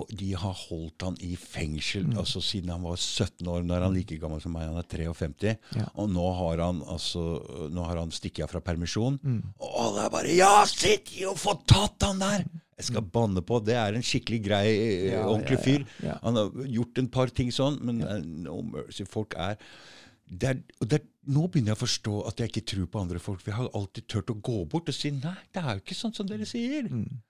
Og 0.00 0.08
de 0.16 0.30
har 0.40 0.56
holdt 0.64 1.02
han 1.04 1.16
i 1.20 1.34
fengsel 1.36 2.06
Mm. 2.08 2.16
altså 2.24 2.40
siden 2.42 2.70
han 2.72 2.82
var 2.82 2.96
17 2.96 3.46
år. 3.46 3.62
Nå 3.62 3.74
er 3.76 3.84
han 3.86 3.94
like 3.94 4.16
gammel 4.18 4.40
som 4.40 4.52
meg, 4.56 4.66
han 4.72 4.80
er 4.80 4.88
53. 4.88 5.56
Ja. 5.76 5.86
Og 6.00 6.08
nå 6.10 6.24
har 6.40 6.64
han 6.64 6.80
altså, 6.82 7.68
nå 7.70 7.84
har 7.84 8.00
han 8.00 8.10
stikket 8.10 8.44
av 8.48 8.54
fra 8.56 8.60
permisjon. 8.64 9.20
Mm. 9.22 9.42
Og 9.60 9.70
alle 9.84 10.06
er 10.06 10.10
bare 10.10 10.32
'Ja, 10.34 10.64
sitt 10.64 11.12
jo, 11.20 11.34
få 11.34 11.60
tatt 11.66 12.02
han 12.08 12.18
der!' 12.18 12.44
Jeg 12.78 12.88
skal 12.90 13.02
banne 13.14 13.42
på. 13.46 13.60
Det 13.64 13.76
er 13.78 13.94
en 13.94 14.02
skikkelig 14.02 14.40
grei, 14.44 14.64
eh. 14.68 15.10
Ja, 15.12 15.24
ordentlig 15.28 15.60
fyr. 15.62 15.84
ja, 16.02 16.08
ja. 16.12 16.18
Han 16.24 16.36
har 16.40 16.50
gjort 16.66 16.98
en 16.98 17.08
par 17.08 17.30
ting 17.30 17.52
sånn, 17.54 17.78
men 17.86 18.00
eh, 18.02 18.22
no 18.24 18.60
mercy. 18.62 19.06
Folk 19.06 19.36
er 19.38 19.58
det 20.24 20.48
er, 20.48 20.60
det 20.80 21.00
er, 21.02 21.04
Nå 21.24 21.46
begynner 21.48 21.72
jeg 21.72 21.78
å 21.78 21.84
forstå 21.84 22.14
at 22.28 22.40
jeg 22.40 22.50
ikke 22.50 22.62
tror 22.68 22.86
på 22.92 23.00
andre 23.00 23.20
folk. 23.22 23.40
For 23.40 23.52
jeg 23.52 23.56
har 23.56 23.68
alltid 23.78 24.06
turt 24.12 24.32
å 24.32 24.34
gå 24.44 24.64
bort 24.68 24.88
og 24.88 24.94
si 24.96 25.10
'nei, 25.10 25.36
det 25.52 25.62
er 25.62 25.78
jo 25.78 25.80
ikke 25.80 25.96
sånn 25.96 26.12
som 26.16 26.26
dere 26.28 26.44
sier'. 26.44 26.90
Mm. 26.90 27.20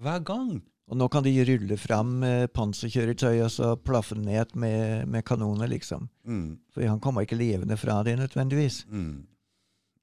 Hver 0.00 0.22
gang. 0.24 0.62
Og 0.88 0.96
nå 0.96 1.08
kan 1.12 1.22
de 1.24 1.32
rulle 1.44 1.76
fram 1.76 2.22
eh, 2.26 2.46
panserkjøretøy 2.52 3.42
og 3.44 3.50
så 3.52 3.74
plaffe 3.76 4.16
ned 4.18 4.56
med, 4.56 5.06
med 5.08 5.24
kanoner, 5.24 5.68
liksom. 5.68 6.08
Mm, 6.24 6.58
For 6.72 6.84
han 6.88 7.00
kommer 7.00 7.22
ikke 7.26 7.38
levende 7.38 7.76
fra 7.76 8.02
det 8.02 8.16
nødvendigvis. 8.18 8.86
mm, 8.88 9.26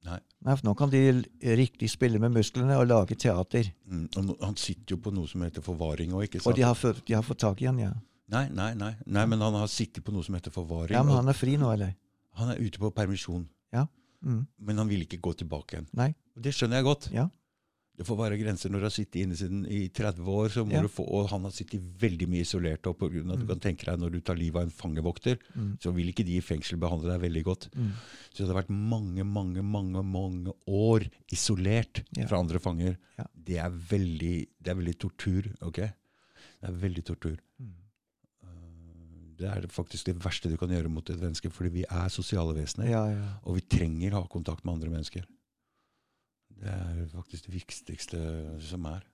Nei, 0.08 0.56
for 0.56 0.64
nå 0.70 0.74
kan 0.80 0.90
de 0.90 1.00
riktig 1.60 1.90
spille 1.92 2.20
med 2.24 2.32
musklene 2.32 2.78
og 2.80 2.88
lage 2.88 3.18
teater. 3.20 3.68
mm. 3.86 4.06
Og 4.18 4.38
han 4.46 4.56
sitter 4.56 4.96
jo 4.96 4.98
på 5.04 5.12
noe 5.14 5.28
som 5.28 5.42
heter 5.44 5.62
forvaring 5.62 6.14
òg, 6.16 6.24
ikke 6.30 6.46
Og 6.48 6.56
de 6.56 6.62
har, 6.64 6.76
fått, 6.76 7.02
de 7.06 7.14
har 7.18 7.24
fått 7.24 7.40
tak 7.44 7.62
i 7.62 7.68
han, 7.68 7.78
ja. 7.80 7.92
Nei, 8.30 8.48
nei, 8.54 8.74
nei, 8.78 8.94
nei, 9.06 9.26
men 9.26 9.42
han 9.42 9.54
har 9.60 9.68
sittet 9.68 10.04
på 10.06 10.14
noe 10.14 10.24
som 10.24 10.36
heter 10.38 10.52
forvaring. 10.54 10.94
Ja, 10.96 11.04
Men 11.04 11.16
han 11.18 11.28
er 11.28 11.34
fri 11.34 11.58
nå, 11.58 11.72
eller? 11.74 11.96
han 12.40 12.50
er 12.54 12.62
ute 12.62 12.80
på 12.80 12.92
permisjon, 12.96 13.48
Mm. 14.22 14.46
men 14.60 14.78
han 14.78 14.90
vil 14.90 15.06
ikke 15.06 15.18
gå 15.24 15.32
tilbake 15.34 15.78
igjen. 15.78 15.86
Nei. 15.96 16.10
Det 16.36 16.52
skjønner 16.52 16.82
jeg 16.82 16.84
godt. 16.84 17.06
Ja. 17.16 17.30
Det 18.00 18.06
får 18.08 18.16
være 18.16 18.38
grenser 18.40 18.72
når 18.72 18.80
du 18.80 18.86
har 18.88 18.94
sittet 18.96 19.18
inne 19.26 19.36
siden 19.36 19.66
i 19.68 19.90
30 19.92 20.24
år, 20.32 20.48
så 20.54 20.62
må 20.64 20.72
Ja. 20.78 20.82
du 20.82 20.88
få, 20.88 21.04
og 21.04 21.28
han 21.34 21.44
har 21.44 21.52
sittet 21.52 21.82
veldig 22.00 22.30
mye 22.32 22.46
isolert. 22.46 22.88
Og 22.88 22.96
på 22.98 23.10
grunn 23.12 23.28
av 23.28 23.34
at 23.36 23.40
Mm. 23.40 23.48
du 23.48 23.54
kan 23.54 23.60
tenke 23.60 23.84
deg 23.90 24.00
Når 24.00 24.12
du 24.14 24.22
tar 24.22 24.36
livet 24.40 24.56
av 24.56 24.62
en 24.64 24.70
fangevokter, 24.72 25.38
Mm. 25.58 25.78
så 25.82 25.92
vil 25.94 26.08
ikke 26.08 26.24
de 26.26 26.38
i 26.38 26.40
fengsel 26.40 26.80
behandle 26.80 27.12
deg 27.12 27.20
veldig 27.28 27.44
godt. 27.44 27.68
Mm. 27.76 27.92
Så 28.34 28.38
det 28.46 28.48
har 28.48 28.64
vært 28.64 28.70
mange, 28.70 29.26
mange, 29.26 29.62
mange 29.62 30.02
mange 30.02 30.54
år 30.66 31.10
isolert 31.30 32.04
Ja. 32.16 32.26
fra 32.28 32.40
andre 32.40 32.58
fanger. 32.60 32.96
Ja. 33.18 33.26
Det, 33.36 33.58
er 33.58 33.70
veldig, 33.70 34.48
det 34.64 34.68
er 34.72 34.76
veldig 34.76 34.98
tortur. 34.98 35.52
ok? 35.62 35.76
Det 36.62 36.70
er 36.70 36.72
veldig 36.72 37.04
tortur. 37.04 37.38
Mm. 37.62 37.74
Eh, 38.44 38.48
Det 39.40 39.48
er 39.48 39.68
faktisk 39.68 40.06
det 40.06 40.20
verste 40.20 40.50
du 40.50 40.56
kan 40.58 40.70
gjøre 40.70 40.90
mot 40.90 41.10
et 41.10 41.20
menneske, 41.20 41.50
fordi 41.52 41.70
vi 41.72 41.84
er 41.90 42.08
sosiale 42.10 42.54
vesener. 42.56 42.90
Ja, 42.90 43.06
ja. 43.10 43.34
Og 43.46 43.56
vi 43.56 43.62
trenger 43.62 44.12
å 44.12 44.22
ha 44.22 44.28
kontakt 44.28 44.64
med 44.66 44.76
andre 44.76 44.90
mennesker. 44.90 45.24
Det 46.60 46.68
er 46.74 47.06
faktisk 47.14 47.46
det 47.48 47.54
viktigste 47.56 48.20
som 48.68 48.86
er. 48.90 49.06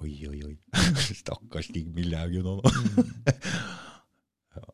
Oi, 0.00 0.12
oi, 0.30 0.38
oi. 0.46 0.56
Stakkars 1.22 1.66
Stig 1.70 1.88
Millehaugen 1.94 2.46
nå. 2.46 2.60
da. 2.62 2.70
ja. 4.56 4.64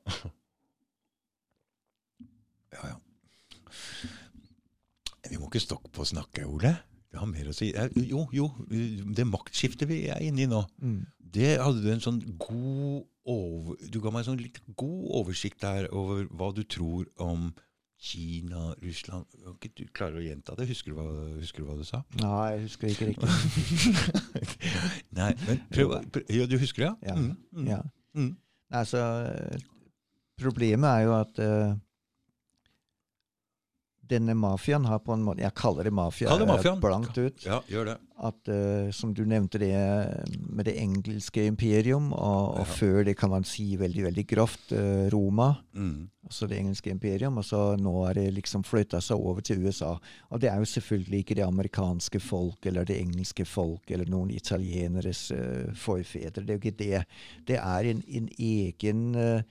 ja, 2.76 2.90
ja. 2.92 2.98
Vi 5.30 5.40
må 5.40 5.48
ikke 5.48 5.62
stokke 5.64 5.90
på 5.90 6.04
å 6.04 6.08
snakke, 6.12 6.44
Ole. 6.46 6.74
Vi 7.10 7.18
har 7.18 7.28
mer 7.30 7.48
å 7.50 7.54
si. 7.56 7.72
Eh, 7.74 7.90
Jo, 8.06 8.26
jo, 8.34 8.50
det 8.68 9.26
maktskiftet 9.26 9.88
vi 9.90 10.04
er 10.12 10.22
inne 10.22 10.44
i 10.44 10.50
nå, 10.50 10.62
Mm. 10.82 11.00
det 11.18 11.56
hadde 11.58 11.82
du 11.82 11.90
en 11.92 12.04
sånn 12.04 12.20
god 12.38 13.06
over... 13.26 13.74
Du 13.90 13.98
ga 14.04 14.12
meg 14.12 14.22
en 14.22 14.28
sånn 14.34 14.42
litt 14.44 14.60
god 14.78 15.08
oversikt 15.22 15.60
der 15.64 15.88
over 15.90 16.28
hva 16.30 16.52
du 16.54 16.62
tror 16.62 17.08
om 17.18 17.48
Kina, 17.98 18.74
Russland 18.84 19.24
du 19.76 19.84
klarer 19.96 20.18
å 20.20 20.24
gjenta 20.24 20.54
det? 20.58 20.66
Husker 20.68 20.92
du 20.92 20.98
hva, 20.98 21.06
husker 21.40 21.62
du, 21.62 21.68
hva 21.70 21.76
du 21.78 21.84
sa? 21.88 22.02
Nei, 22.20 22.42
jeg 22.52 22.66
husker 22.66 22.90
ikke 22.92 23.08
riktig. 23.08 23.30
Nei, 25.18 25.30
men 25.46 25.62
prøv, 25.72 25.94
prøv 26.12 26.34
Ja, 26.36 26.44
du 26.50 26.58
husker 26.60 26.84
det, 26.84 26.90
ja? 26.90 27.14
Ja. 27.14 27.16
Mm, 27.16 27.36
mm, 27.56 27.70
Ja. 27.70 27.80
mm. 28.14 28.34
Altså, 28.76 29.00
problemet 30.40 30.88
er 30.90 31.00
jo 31.06 31.14
at 31.20 31.38
eh, 31.40 31.74
denne 34.08 34.34
mafiaen 34.38 34.84
har 34.86 34.98
på 35.04 35.12
en 35.14 35.22
måte 35.26 35.42
Jeg 35.42 35.54
kaller 35.58 35.84
det 35.84 35.92
mafia. 35.92 36.28
Kall 36.28 36.38
det 36.42 36.46
mafiaen. 36.48 36.80
Blankt 36.80 37.18
ut. 37.18 37.44
Ja, 37.46 37.60
gjør 37.70 37.84
det. 37.90 37.96
At, 38.16 38.48
uh, 38.48 38.90
som 38.96 39.12
du 39.12 39.24
nevnte 39.28 39.58
det 39.60 39.72
med 40.48 40.64
det 40.64 40.74
engelske 40.80 41.44
imperium, 41.46 42.12
og, 42.16 42.54
og 42.60 42.62
Ja. 42.62 42.76
før 42.78 43.04
det 43.04 43.16
kan 43.20 43.30
man 43.30 43.44
si 43.44 43.76
veldig 43.76 44.04
veldig 44.06 44.24
grovt 44.30 44.72
uh, 44.72 45.08
Roma, 45.12 45.56
Mm. 45.76 46.08
altså 46.24 46.48
det 46.48 46.56
engelske 46.58 46.90
imperium, 46.90 47.36
og 47.36 47.44
så 47.44 47.76
nå 47.76 47.92
er 48.08 48.14
det 48.14 48.34
liksom 48.38 48.64
flytta 48.64 49.00
seg 49.04 49.20
over 49.20 49.42
til 49.44 49.60
USA. 49.66 49.98
Og 50.30 50.40
det 50.40 50.48
er 50.50 50.56
jo 50.58 50.64
selvfølgelig 50.64 51.18
ikke 51.24 51.36
det 51.36 51.44
amerikanske 51.44 52.20
folk 52.20 52.64
eller 52.66 52.84
det 52.88 52.96
engelske 53.02 53.44
folk 53.44 53.90
eller 53.90 54.08
noen 54.08 54.30
italieneres 54.30 55.30
uh, 55.36 55.74
forfedre. 55.74 56.40
Det 56.46 56.50
er 56.50 56.56
jo 56.56 56.64
ikke 56.64 56.78
det. 56.78 57.04
Det 57.46 57.58
er 57.60 57.90
en, 57.92 58.02
en 58.08 58.28
egen 58.38 59.44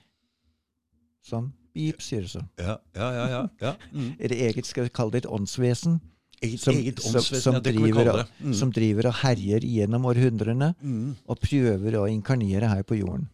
Sånn. 1.26 1.48
Beep, 1.76 2.00
sier 2.02 2.24
det 2.24 2.30
så. 2.32 2.42
Ja, 2.58 2.78
ja, 2.96 3.08
ja. 3.20 3.24
ja, 3.36 3.40
ja. 3.62 3.72
Mm. 3.92 4.10
Er 4.24 4.32
det 4.32 4.38
eget, 4.48 4.66
skal 4.68 4.88
vi 4.88 4.94
kalle 4.96 5.12
det 5.14 5.24
et 5.26 5.30
åndsvesen? 5.36 6.00
Eget, 6.42 6.60
Som- 6.60 6.76
eget 6.76 6.98
åndsvesen, 7.04 7.40
som 7.40 7.54
ja, 7.56 7.60
det 7.64 7.72
kan 7.76 7.82
vi 7.84 7.90
driver 7.92 8.04
kalle 8.10 8.22
det. 8.24 8.44
Mm. 8.44 8.54
Som 8.58 8.72
driver 8.76 9.06
og 9.12 9.14
herjer 9.22 9.64
gjennom 9.64 10.04
århundrene 10.10 10.72
Mm. 10.82 11.14
og 11.28 11.40
prøver 11.40 11.96
å 12.00 12.06
inkarnere 12.12 12.68
her 12.72 12.82
på 12.84 12.98
jorden. 12.98 13.28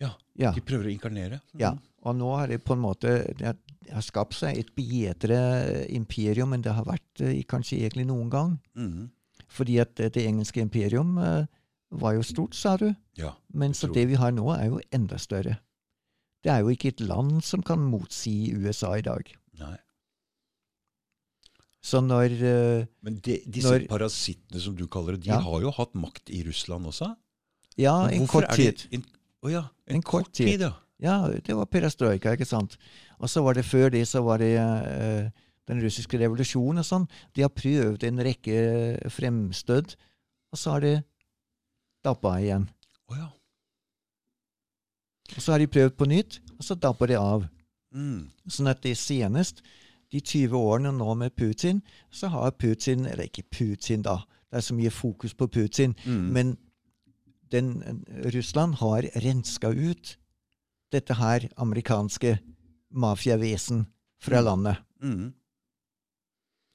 Ja, 0.00 0.10
Ja. 0.38 0.52
De 0.56 0.60
prøver 0.64 0.86
å 0.88 0.92
inkarnere. 0.92 1.40
Mm. 1.54 1.60
Ja, 1.60 1.72
og 2.02 2.16
nå 2.16 2.30
har 2.36 2.46
det 2.48 2.62
på 2.64 2.72
en 2.74 2.80
måte 2.82 3.12
det 3.38 3.46
har, 3.92 4.02
skapt 4.02 4.34
seg 4.38 4.58
et 4.58 4.70
bedre 4.74 5.86
imperium 5.92 6.54
enn 6.56 6.62
det 6.64 6.72
har 6.72 6.84
vært 6.86 7.20
eh, 7.20 7.42
kanskje 7.44 7.78
egentlig 7.82 8.06
noen 8.08 8.30
gang. 8.32 8.54
Mm. 8.78 9.10
Fordi 9.52 9.76
at 9.82 10.00
eh, 10.00 10.08
det 10.14 10.24
engelske 10.26 10.62
imperium 10.62 11.18
eh, 11.18 11.44
var 11.92 12.14
jo 12.16 12.22
stort, 12.22 12.54
sa 12.56 12.76
du. 12.80 12.94
ja. 13.20 13.34
Men 13.52 13.74
så 13.76 13.90
det 13.92 14.06
vi 14.08 14.14
har 14.16 14.32
nå, 14.32 14.46
er 14.56 14.70
jo 14.70 14.80
enda 14.90 15.18
større. 15.20 15.58
Det 16.42 16.50
er 16.50 16.60
jo 16.64 16.72
ikke 16.74 16.88
et 16.92 17.00
land 17.06 17.40
som 17.46 17.62
kan 17.62 17.78
motsi 17.78 18.52
USA 18.56 18.94
i 18.98 19.04
dag. 19.06 19.28
Nei. 19.60 19.76
Så 21.82 21.98
når 22.02 22.34
eh, 22.46 22.86
Men 23.02 23.16
de, 23.26 23.40
disse 23.50 23.70
Når- 23.70 23.88
parasittene 23.90 24.60
som 24.62 24.74
du 24.78 24.86
kaller 24.86 25.16
det, 25.16 25.24
de 25.26 25.30
Ja. 25.34 25.40
har 25.42 25.60
jo 25.60 25.70
hatt 25.70 25.94
makt 25.94 26.30
i 26.30 26.42
Russland 26.46 26.86
også. 26.86 27.14
Ja, 27.78 28.06
en 28.08 28.26
kort 28.26 28.50
tid. 28.54 28.86
En, 28.92 29.04
oh 29.42 29.50
ja, 29.50 29.64
en, 29.86 29.96
En 29.96 30.02
kort 30.02 30.24
kort 30.26 30.32
tid, 30.34 30.46
tid. 30.58 30.60
ja. 30.68 30.72
Ja, 31.02 31.26
det 31.26 31.54
var 31.56 31.66
perestrojka, 31.66 32.36
ikke 32.36 32.46
sant. 32.46 32.76
Og 33.18 33.26
så 33.28 33.42
var 33.42 33.54
det 33.54 33.64
før 33.66 33.90
det, 33.90 34.04
så 34.06 34.20
var 34.22 34.38
det 34.38 34.52
uh, 34.54 35.30
den 35.66 35.80
russiske 35.82 36.14
revolusjonen 36.20 36.78
og 36.78 36.86
sånn. 36.86 37.08
De 37.34 37.42
har 37.42 37.50
prøvd 37.50 38.04
en 38.06 38.20
rekke 38.22 39.10
fremstøt, 39.10 39.96
og 40.52 40.58
så 40.60 40.76
har 40.76 40.80
det 40.84 41.04
dabba 42.06 42.36
igjen. 42.38 42.68
Oh 43.10 43.16
ja. 43.18 43.26
Og 45.36 45.42
så 45.42 45.52
har 45.54 45.58
de 45.62 45.66
prøvd 45.70 45.96
på 45.96 46.08
nytt, 46.10 46.40
og 46.58 46.64
så 46.66 46.74
dabber 46.78 47.08
det 47.08 47.18
av. 47.20 47.46
Mm. 47.94 48.28
Sånn 48.48 48.68
at 48.72 48.82
det 48.84 48.96
senest, 49.00 49.62
de 50.12 50.20
20 50.20 50.52
årene 50.58 50.92
nå 50.92 51.14
med 51.16 51.34
Putin, 51.36 51.80
så 52.12 52.28
har 52.28 52.50
Putin 52.60 53.06
Eller 53.08 53.24
ikke 53.30 53.46
Putin, 53.50 54.02
da. 54.04 54.18
Det 54.50 54.58
er 54.60 54.66
så 54.66 54.74
mye 54.76 54.90
fokus 54.92 55.32
på 55.34 55.48
Putin. 55.48 55.94
Mm. 56.04 56.26
Men 56.32 56.56
den, 57.52 58.04
Russland 58.34 58.74
har 58.80 59.02
renska 59.24 59.70
ut 59.72 60.16
dette 60.92 61.14
her 61.16 61.48
amerikanske 61.56 62.38
mafiavesen 62.92 63.86
fra 64.20 64.40
Mm. 64.40 64.44
landet. 64.44 64.76
Mm. 65.02 65.32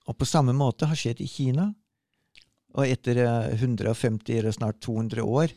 Og 0.08 0.18
på 0.18 0.26
samme 0.26 0.53
måte 0.53 0.88
har 0.88 0.95
skjedd 0.95 1.22
i 1.22 1.28
Kina. 1.28 1.74
Og 2.78 2.86
etter 2.88 3.18
eh, 3.18 3.53
150 3.55 4.38
eller 4.39 4.51
snart 4.51 4.80
200 4.82 5.22
år 5.24 5.53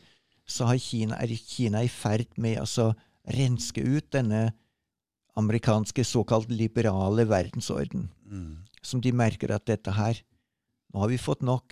så 0.51 0.67
har 0.69 0.79
Kina, 0.81 1.17
er 1.21 1.31
Kina 1.37 1.83
i 1.85 1.89
ferd 1.91 2.27
med 2.41 2.57
å 2.59 2.65
altså, 2.65 2.91
renske 3.31 3.83
ut 3.83 4.09
denne 4.13 4.49
amerikanske 5.39 6.03
såkalt 6.05 6.51
liberale 6.51 7.25
verdensorden. 7.29 8.09
Mm. 8.27 8.57
Som 8.83 9.01
de 9.03 9.13
merker 9.13 9.53
at 9.55 9.67
dette 9.69 9.93
her 9.95 10.19
Nå 10.91 10.99
har 10.99 11.07
vi 11.07 11.15
fått 11.21 11.39
nok. 11.47 11.71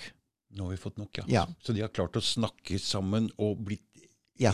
Nå 0.56 0.64
har 0.64 0.72
vi 0.72 0.78
fått 0.80 0.96
nok, 0.96 1.18
ja. 1.20 1.24
Ja. 1.28 1.42
Så 1.60 1.74
de 1.76 1.82
har 1.84 1.90
klart 1.92 2.16
å 2.16 2.22
snakke 2.24 2.78
sammen 2.80 3.26
og 3.36 3.66
blitt 3.68 3.84
Ja. 4.40 4.54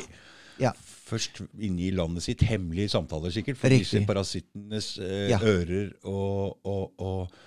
ja. 0.58 0.72
først 0.74 1.44
inne 1.54 1.84
i 1.86 1.92
landet 1.94 2.26
sitt, 2.26 2.42
hemmelige 2.50 2.90
samtaler 2.96 3.30
sikkert, 3.30 3.60
for 3.62 3.70
Riktig. 3.70 3.86
disse 3.86 4.08
parasittenes 4.10 4.88
eh, 4.98 5.36
ører 5.38 5.92
og, 6.10 6.58
og, 6.66 6.98
og, 6.98 7.38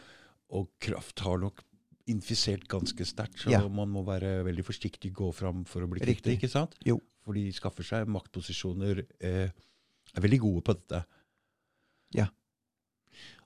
og 0.55 0.71
kraft 0.79 1.25
har 1.27 1.43
nok 1.43 1.65
infisert 2.09 2.67
ganske 2.69 3.05
sterkt, 3.07 3.39
så 3.45 3.53
Ja. 3.53 3.61
man 3.69 3.89
må 3.93 4.03
være 4.07 4.43
veldig 4.47 4.65
forsiktig 4.65 5.13
gå 5.13 5.33
fram 5.35 5.65
for 5.69 5.85
å 5.85 5.89
bli 5.91 6.01
kvitt 6.01 6.23
det, 6.25 6.39
ikke 6.39 6.51
sant? 6.51 6.75
Jo. 6.85 6.99
For 7.25 7.37
de 7.37 7.51
skaffer 7.53 7.85
seg 7.85 8.09
maktposisjoner, 8.09 9.05
eh, 9.21 9.51
er 10.17 10.21
veldig 10.25 10.41
gode 10.41 10.65
på 10.65 10.75
dette. 10.75 11.05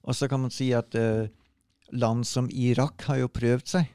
Og 0.02 0.16
så 0.18 0.28
kan 0.30 0.42
man 0.42 0.50
si 0.50 0.72
at 0.74 0.94
eh, 0.98 1.28
land 1.94 2.26
som 2.26 2.48
Irak 2.50 3.04
har 3.06 3.20
jo 3.22 3.28
prøvd 3.32 3.68
seg. 3.76 3.90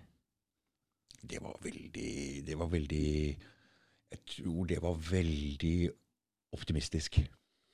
Det 1.28 1.42
var 1.44 1.58
veldig, 1.64 2.12
det 2.48 2.56
var 2.56 2.70
veldig, 2.72 3.08
jeg 4.14 4.22
tror 4.38 4.68
det 4.70 4.78
var 4.84 4.96
veldig 5.10 5.90
optimistisk. 6.56 7.20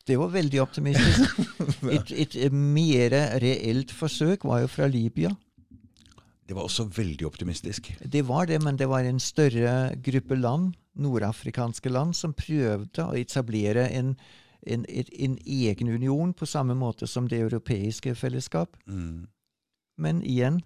Det 0.04 0.18
var 0.20 0.32
veldig 0.34 0.60
optimistisk. 0.64 1.38
Et, 1.94 2.36
et 2.36 2.56
mer 2.56 3.14
reelt 3.44 3.94
forsøk 3.94 4.44
var 4.50 4.64
jo 4.64 4.72
fra 4.72 4.88
Libya. 4.90 5.30
Det 6.48 6.56
var 6.56 6.66
også 6.68 6.84
veldig 6.92 7.26
optimistisk. 7.28 7.94
Det 8.04 8.26
var 8.28 8.46
det, 8.50 8.60
men 8.64 8.76
det 8.78 8.90
var 8.92 9.06
en 9.08 9.20
større 9.20 9.96
gruppe 10.04 10.36
land, 10.36 10.74
nordafrikanske 10.96 11.90
land, 11.90 12.14
som 12.16 12.34
prøvde 12.36 13.06
å 13.06 13.16
etablere 13.16 13.88
en, 13.96 14.16
en, 14.68 14.84
en 14.90 15.38
egen 15.46 15.90
union 15.90 16.34
på 16.34 16.46
samme 16.46 16.76
måte 16.76 17.08
som 17.08 17.28
det 17.32 17.40
europeiske 17.46 18.16
fellesskap. 18.16 18.76
Mm, 18.88 19.28
Men 19.98 20.22
igjen, 20.24 20.62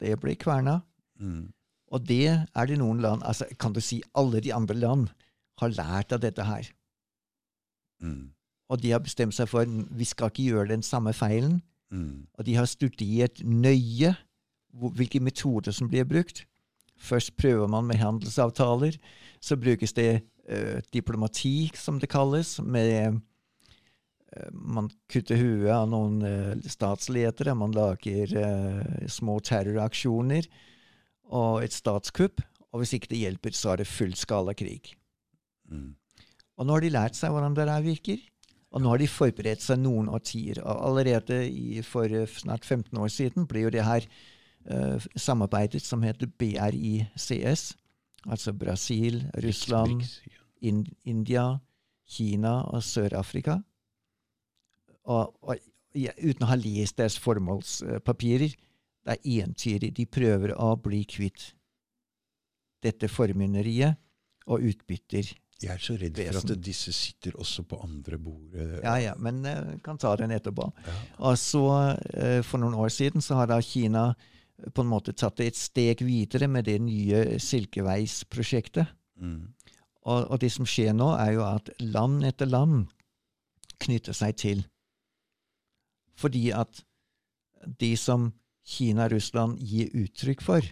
det 0.00 0.18
ble 0.20 0.34
kverna. 0.36 0.82
mm, 1.20 1.52
Og 1.92 2.06
det 2.08 2.26
er 2.54 2.66
det 2.66 2.78
noen 2.78 3.00
land 3.00 3.22
altså 3.22 3.44
Kan 3.58 3.72
du 3.72 3.80
si 3.80 4.02
alle 4.14 4.40
de 4.40 4.52
andre 4.52 4.74
land 4.74 5.08
har 5.60 5.68
lært 5.68 6.12
av 6.12 6.20
dette 6.20 6.42
her. 6.44 6.68
mm, 8.02 8.30
Og 8.68 8.80
de 8.82 8.90
har 8.90 9.00
bestemt 9.00 9.34
seg 9.34 9.48
for 9.48 9.64
vi 9.66 10.04
skal 10.04 10.30
ikke 10.30 10.48
gjøre 10.50 10.68
den 10.68 10.82
samme 10.82 11.12
feilen. 11.12 11.62
mm, 11.90 12.26
Og 12.38 12.44
de 12.46 12.54
har 12.54 12.66
studert 12.66 13.42
nøye 13.44 14.16
hvilke 14.72 15.20
metoder 15.20 15.74
som 15.74 15.90
blir 15.90 16.06
brukt. 16.08 16.44
Først 17.02 17.34
prøver 17.36 17.68
man 17.68 17.86
med 17.86 18.00
handelsavtaler. 18.00 18.96
Så 19.42 19.56
brukes 19.56 19.92
det 19.92 20.22
eh, 20.48 20.80
diplomati, 20.92 21.70
som 21.74 21.98
det 22.00 22.10
kalles. 22.10 22.60
med 22.60 22.92
eh, 24.36 24.50
Man 24.52 24.90
kutter 25.10 25.36
huet 25.36 25.72
av 25.74 25.88
noen 25.90 26.22
eh, 26.22 26.68
statsledere. 26.70 27.56
Man 27.58 27.74
lager 27.74 28.36
uh, 28.38 29.08
små 29.08 29.40
terroraksjoner 29.40 30.46
og 31.32 31.64
et 31.64 31.74
statskupp. 31.74 32.42
Og 32.72 32.80
hvis 32.80 32.94
ikke 32.96 33.10
det 33.10 33.24
hjelper, 33.24 33.52
så 33.52 33.72
er 33.72 33.82
det 33.82 33.90
fullskala 33.90 34.54
krig. 34.54 34.94
mm. 35.70 35.90
Og 36.60 36.66
nå 36.68 36.74
har 36.76 36.84
de 36.84 36.92
lært 36.92 37.16
seg 37.16 37.32
hvordan 37.32 37.54
det 37.56 37.64
der 37.66 37.82
virker. 37.82 38.20
Og 38.72 38.80
nå 38.80 38.92
har 38.92 39.00
de 39.00 39.08
forberedt 39.08 39.64
seg 39.64 39.80
noen 39.80 40.08
årtier. 40.12 40.60
Og 40.62 40.84
allerede 40.88 41.40
i, 41.48 41.80
for 41.82 42.06
snart 42.38 42.64
15 42.64 42.98
år 43.00 43.10
siden 43.12 43.48
ble 43.48 43.66
jo 43.66 43.72
det 43.72 43.84
her 43.84 44.06
samarbeidet 45.16 45.82
som 45.82 46.02
heter 46.02 46.26
BRICS. 46.38 47.72
Altså 48.30 48.52
Brasil, 48.52 49.24
Russland, 49.42 50.02
in 50.62 50.84
India, 51.04 51.58
Kina 52.06 52.60
og 52.70 52.82
Sør-Afrika. 52.86 53.58
Og, 55.10 55.32
og 55.42 55.56
uten 56.22 56.44
å 56.46 56.50
ha 56.52 56.56
lest 56.56 57.00
deres 57.00 57.18
formålspapirer, 57.18 58.54
det 59.02 59.16
er 59.16 59.42
entydig. 59.42 59.90
De 59.96 60.06
prøver 60.06 60.54
å 60.54 60.76
bli 60.78 61.02
kvitt 61.10 61.48
dette 62.82 63.08
formynderiet 63.10 63.98
og 64.50 64.62
utbytter 64.66 65.32
Jeg 65.62 65.70
er 65.70 65.82
så 65.82 65.94
redd 65.94 66.16
for 66.18 66.38
at 66.40 66.62
disse 66.66 66.90
sitter 66.94 67.36
også 67.38 67.62
på 67.70 67.78
andre 67.84 68.18
bord. 68.18 68.54
eh, 68.54 68.80
Ja, 68.82 68.96
ja, 68.98 69.12
men 69.14 69.44
uh, 69.46 69.76
kan 69.82 69.98
ta 69.98 70.16
den 70.18 70.34
etterpå. 70.34 70.66
Ja. 70.86 70.94
Og 71.30 71.38
så, 71.38 71.62
uh, 72.02 72.40
for 72.42 72.58
noen 72.58 72.74
år 72.74 72.90
siden, 72.90 73.22
så 73.22 73.38
har 73.38 73.46
da 73.46 73.60
Kina 73.62 74.08
eh, 74.10 74.24
på 74.74 74.84
en 74.84 74.90
måte 74.90 75.14
tatt 75.16 75.36
det 75.40 75.46
et 75.52 75.58
steg 75.58 76.02
videre 76.06 76.48
med 76.48 76.68
det 76.68 76.78
nye 76.82 77.38
Silkeveisprosjektet. 77.42 78.86
Mm. 79.20 79.52
Og, 80.02 80.30
og 80.30 80.40
det 80.42 80.50
som 80.52 80.66
skjer 80.66 80.94
nå, 80.96 81.12
er 81.18 81.36
jo 81.36 81.44
at 81.46 81.70
land 81.80 82.24
etter 82.26 82.46
land 82.50 82.86
knytter 83.82 84.14
seg 84.16 84.36
til. 84.38 84.64
Fordi 86.18 86.50
at 86.54 86.82
det 87.80 87.94
som 87.98 88.32
Kina 88.66 89.06
og 89.08 89.16
Russland 89.16 89.58
gir 89.58 89.90
uttrykk 89.98 90.42
for, 90.42 90.66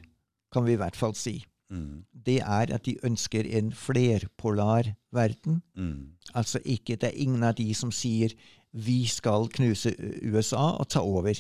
kan 0.51 0.67
vi 0.67 0.75
i 0.75 0.81
hvert 0.81 0.99
fall 0.99 1.15
si, 1.19 1.41
Mm. 1.71 2.03
det 2.11 2.41
er 2.43 2.73
at 2.75 2.83
de 2.83 2.97
ønsker 3.07 3.47
en 3.47 3.69
flerpolar 3.73 4.89
verden. 5.15 5.63
Mm. 5.77 6.17
Altså 6.35 6.59
ikke, 6.65 6.97
det 6.97 7.13
er 7.13 7.23
ingen 7.23 7.45
av 7.47 7.55
de 7.55 7.69
som 7.75 7.93
sier 7.95 8.35
vi 8.73 9.07
skal 9.07 9.47
knuse 9.55 9.93
USA 10.23 10.73
og 10.81 10.89
ta 10.91 11.01
over. 11.01 11.39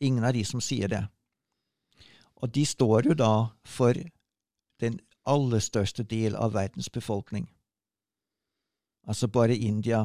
Ingen 0.00 0.24
av 0.24 0.32
de 0.36 0.44
som 0.44 0.60
sier 0.60 0.86
det. 0.88 1.02
Og 2.36 2.54
de 2.54 2.66
står 2.66 3.06
jo 3.10 3.14
da 3.16 3.30
for 3.64 3.96
den 4.80 4.98
aller 5.26 5.58
største 5.64 6.02
del 6.04 6.36
av 6.36 6.52
verdens 6.54 6.88
befolkning. 6.92 7.48
Altså 9.08 9.28
bare 9.28 9.56
India 9.56 10.04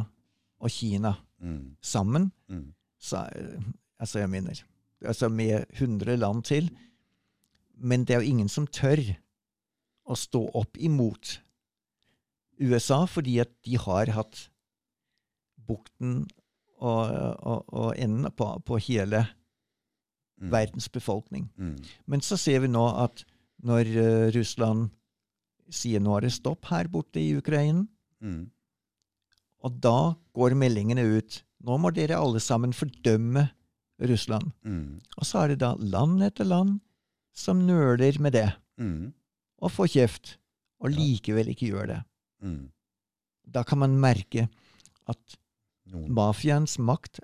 og 0.59 0.69
Kina 0.69 1.13
Mm. 1.41 1.75
sammen. 1.81 2.31
Mm. 2.49 2.73
Så, 2.99 3.17
altså 3.99 4.19
jeg 4.19 4.29
mener, 4.29 4.63
altså 5.01 5.29
med 5.29 5.65
100 5.73 6.15
land 6.17 6.43
til. 6.43 6.69
Men 7.75 8.05
det 8.05 8.13
er 8.13 8.19
jo 8.21 8.29
ingen 8.29 8.49
som 8.49 8.67
tør 8.67 9.01
å 10.05 10.13
stå 10.15 10.43
opp 10.53 10.77
imot 10.77 11.41
USA, 12.61 13.05
fordi 13.05 13.39
at 13.41 13.49
de 13.65 13.77
har 13.77 14.11
hatt 14.13 14.51
bukten 15.67 16.27
og, 16.77 17.09
og, 17.41 17.73
og 17.73 17.95
enden 17.97 18.29
på, 18.37 18.51
på 18.65 18.77
hele 18.77 19.25
Mm. 20.41 20.49
verdens 20.49 20.87
befolkning. 20.89 21.49
Mm. 21.57 21.75
Men 22.07 22.21
så 22.25 22.37
ser 22.37 22.59
vi 22.63 22.67
nå 22.67 22.81
at 23.03 23.23
når 23.63 23.85
uh, 23.93 24.31
Russland 24.33 24.89
sier 25.69 26.01
nå 26.01 26.15
er 26.17 26.21
det 26.25 26.31
stopp 26.33 26.65
her 26.71 26.87
borte 26.91 27.21
i 27.21 27.35
Ukraina, 27.37 27.85
Mm. 28.21 28.49
og 29.65 29.79
da 29.81 30.15
går 30.37 30.53
meldingene 30.57 31.01
ut 31.17 31.39
nå 31.63 31.77
må 31.77 31.91
dere 31.93 32.17
alle 32.17 32.39
sammen 32.41 32.73
fordømme 32.73 33.47
Russland. 34.01 34.51
Mm. 34.65 34.99
Og 35.17 35.25
så 35.25 35.43
er 35.43 35.47
det 35.53 35.59
da 35.61 35.75
land 35.77 36.21
etter 36.25 36.45
land 36.45 36.79
som 37.37 37.61
nøler 37.67 38.17
med 38.19 38.33
det, 38.33 38.47
Mm. 38.81 39.13
og 39.61 39.71
får 39.71 39.87
kjeft, 39.93 40.37
og 40.81 40.89
likevel 40.89 41.49
ikke 41.53 41.69
gjør 41.69 41.87
det. 41.87 41.99
Mm. 42.41 42.71
Da 43.45 43.61
kan 43.63 43.77
man 43.77 43.99
merke 44.01 44.47
at 45.07 45.37
mafiaens 45.91 46.77
makt 46.79 47.19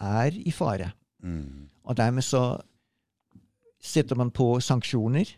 er 0.00 0.30
i 0.34 0.50
fare. 0.50 0.92
Mm. 1.22 1.68
Og 1.84 1.96
dermed 1.96 2.22
så 2.24 2.60
setter 3.82 4.16
man 4.18 4.30
på 4.34 4.56
sanksjoner, 4.60 5.28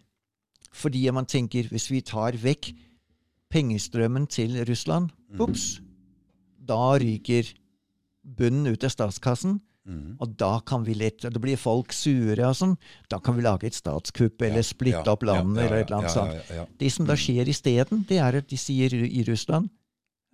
fordi 0.72 1.11
man 1.12 1.26
tenker 1.26 1.68
hvis 1.72 1.91
vi 1.91 2.01
tar 2.01 2.33
vekk 2.41 2.72
pengestrømmen 3.53 4.26
til 4.29 4.59
Russland, 4.68 5.11
Mm. 5.31 5.41
ups, 5.41 5.81
da 6.68 6.97
ryker 6.99 7.53
bunnen 8.37 8.66
ut 8.72 8.85
av 8.85 8.91
statskassen, 8.91 9.61
Mm. 9.87 10.16
og 10.20 10.37
da 10.37 10.61
kan 10.61 10.85
vi 10.85 10.93
lett 10.95 11.20
Da 11.22 11.31
blir 11.41 11.57
folk 11.57 11.93
sure 11.93 12.39
og 12.45 12.55
sånn. 12.55 12.76
Da 13.09 13.18
kan 13.18 13.35
vi 13.37 13.43
lage 13.43 13.64
et 13.64 13.72
statskupp, 13.74 14.43
eller 14.43 14.61
splitte 14.62 15.05
Ja, 15.07 15.12
opp 15.12 15.22
landet, 15.22 15.57
ja, 15.57 15.62
ja, 15.62 15.66
eller 15.66 15.76
et 15.81 15.87
eller 15.87 15.97
annet 15.99 16.14
ja, 16.14 16.14
sånt. 16.14 16.33
ja, 16.35 16.43
ja, 16.51 16.55
ja. 16.62 16.66
Det 16.79 16.93
som 16.93 17.07
da 17.07 17.14
skjer 17.14 17.49
isteden, 17.49 18.07
det 18.07 18.18
er 18.18 18.37
at 18.37 18.49
de 18.49 18.57
sier 18.57 18.93
i 18.93 19.24
Russland 19.24 19.70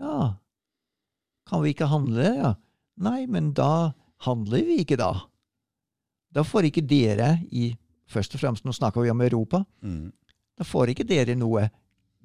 Ja, 0.00 0.34
kan 1.46 1.62
vi 1.62 1.72
ikke 1.72 1.86
handle? 1.88 2.34
Ja. 2.36 2.54
Nei, 2.98 3.26
men 3.26 3.52
da 3.52 3.92
handler 4.22 4.64
vi 4.64 4.78
ikke, 4.84 4.96
da. 4.96 5.22
Da 6.34 6.42
får 6.42 6.70
ikke 6.70 6.86
dere 6.86 7.38
i 7.52 7.72
Først 8.14 8.34
og 8.36 8.40
fremst, 8.42 8.64
nå 8.66 8.72
snakker 8.76 9.00
vi 9.02 9.08
om 9.10 9.20
Europa. 9.24 9.62
Mm. 9.82 10.10
Da 10.58 10.64
får 10.68 10.90
ikke 10.92 11.06
dere 11.08 11.34
noe 11.34 11.70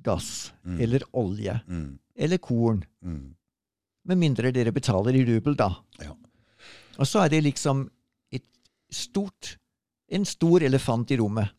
gass 0.03 0.51
Mm. 0.66 0.80
eller 0.82 0.99
olje 1.14 1.62
Mm. 1.68 1.99
eller 2.18 2.38
korn. 2.38 2.84
Mm. 3.01 3.34
Med 4.05 4.18
mindre 4.18 4.51
dere 4.51 4.72
betaler 4.76 5.16
i 5.16 5.24
rubel, 5.26 5.55
da. 5.55 5.70
Ja. 6.01 6.12
Og 6.99 7.07
så 7.07 7.24
er 7.24 7.30
det 7.30 7.43
liksom 7.43 7.89
et 8.32 8.43
stort, 8.91 9.57
en 10.12 10.26
stor 10.26 10.60
elefant 10.62 11.10
i 11.12 11.18
rommet. 11.18 11.49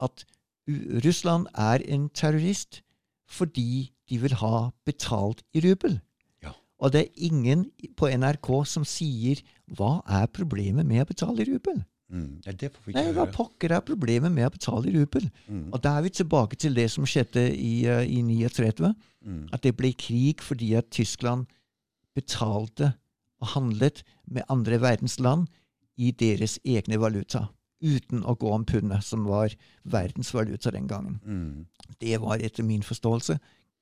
At 0.00 0.24
Russland 0.68 1.46
er 1.54 1.80
en 1.88 2.08
terrorist 2.10 2.82
fordi 3.26 3.90
de 4.08 4.18
vil 4.18 4.34
ha 4.34 4.70
betalt 4.84 5.42
i 5.54 5.60
rubel. 5.64 6.00
Ja. 6.42 6.52
Og 6.78 6.92
det 6.92 7.00
er 7.06 7.12
ingen 7.16 7.70
på 7.96 8.06
NRK 8.06 8.64
som 8.66 8.84
sier 8.84 9.40
'hva 9.70 10.02
er 10.06 10.26
problemet 10.26 10.86
med 10.86 11.02
å 11.02 11.08
betale 11.08 11.42
i 11.42 11.48
rubel'? 11.50 11.84
Mm. 12.10 12.40
Det 12.58 12.72
får 12.74 12.86
vi 12.86 12.92
Nei, 12.96 13.12
hva 13.14 13.26
pokker 13.30 13.70
er 13.70 13.84
problemet 13.86 14.32
med 14.34 14.48
å 14.48 14.50
betale 14.50 14.90
i 14.90 14.94
rubel? 14.96 15.30
Mm. 15.46 15.68
Og 15.72 15.82
da 15.82 15.96
er 15.96 16.02
vi 16.02 16.10
tilbake 16.10 16.56
til 16.58 16.74
det 16.74 16.88
som 16.90 17.06
skjedde 17.06 17.44
i, 17.54 17.86
uh, 17.86 18.02
i 18.02 18.18
39. 18.26 18.94
Mm. 19.22 19.48
At 19.52 19.62
det 19.62 19.76
ble 19.78 19.92
krig 19.94 20.42
fordi 20.42 20.74
at 20.74 20.90
Tyskland 20.90 21.46
betalte 22.18 22.94
og 23.40 23.54
handlet 23.54 24.02
med 24.26 24.42
andre 24.50 24.80
verdens 24.82 25.20
land 25.20 25.46
i 25.96 26.10
deres 26.10 26.58
egne 26.64 27.00
valuta. 27.00 27.48
uten 27.80 28.20
å 28.28 28.34
gå 28.36 28.50
om 28.52 28.64
pundet, 28.68 29.00
som 29.00 29.22
var 29.24 29.54
verdensvaluta 29.88 30.68
den 30.70 30.84
gangen. 30.84 31.14
Mm. 31.24 31.66
Det 31.96 32.18
var 32.20 32.36
etter 32.36 32.62
min 32.62 32.82
forståelse 32.84 33.38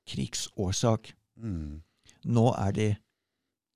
krigsårsak. 0.07 1.11
Mm. 1.35 1.81
Nå 2.23 2.45
er 2.53 2.71
det 2.71 2.89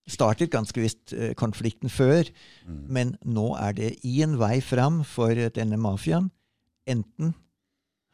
startet 0.10 0.52
ganske 0.52 0.82
visst 0.82 1.14
eh, 1.14 1.34
konflikten 1.40 1.90
før, 1.90 2.28
Mm. 2.68 2.86
men 2.90 3.18
nå 3.26 3.56
er 3.60 3.74
det 3.74 3.92
i 4.04 4.22
en 4.24 4.38
vei 4.40 4.60
fram 4.62 5.04
for 5.04 5.32
eh, 5.32 5.50
denne 5.50 5.78
mafiaen. 5.78 6.30
Enten 6.88 7.34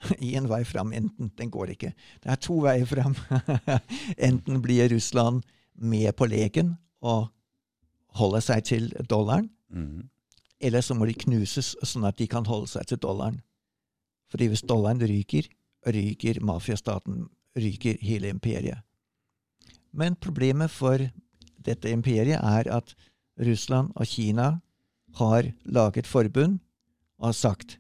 i 0.22 0.36
en 0.36 0.48
vei 0.48 0.64
fram, 0.64 0.94
enten. 0.94 1.32
Den 1.38 1.50
går 1.52 1.74
ikke. 1.74 1.94
Det 2.24 2.32
er 2.32 2.36
to 2.36 2.60
veier 2.64 2.86
fram. 2.86 3.16
enten 4.18 4.62
blir 4.62 4.90
Russland 4.94 5.44
med 5.76 6.16
på 6.16 6.26
leken 6.30 6.78
og 7.02 7.30
holder 8.20 8.42
seg 8.42 8.64
til 8.66 8.90
dollaren, 9.10 9.50
Mm. 9.70 10.10
eller 10.62 10.82
så 10.82 10.96
må 10.98 11.06
de 11.06 11.14
knuses 11.14 11.76
sånn 11.86 12.08
at 12.08 12.18
de 12.18 12.26
kan 12.28 12.44
holde 12.46 12.68
seg 12.68 12.88
til 12.90 12.98
dollaren. 12.98 13.42
Fordi 14.32 14.48
hvis 14.50 14.64
dollaren 14.66 15.00
ryker, 15.02 15.46
ryker 15.86 16.40
mafiastaten, 16.42 17.28
ryker 17.56 17.98
hele 18.02 18.30
imperiet. 18.34 18.82
Men 19.94 20.16
problemet 20.16 20.70
for 20.74 20.98
dette 21.70 21.94
imperiet 21.94 22.42
er 22.42 22.70
at 22.74 22.96
Russland 23.40 23.94
og 23.96 24.10
Kina 24.10 24.50
har 25.20 25.52
laget 25.66 26.08
forbund 26.08 26.60
og 27.20 27.32
har 27.32 27.38
sagt 27.38 27.78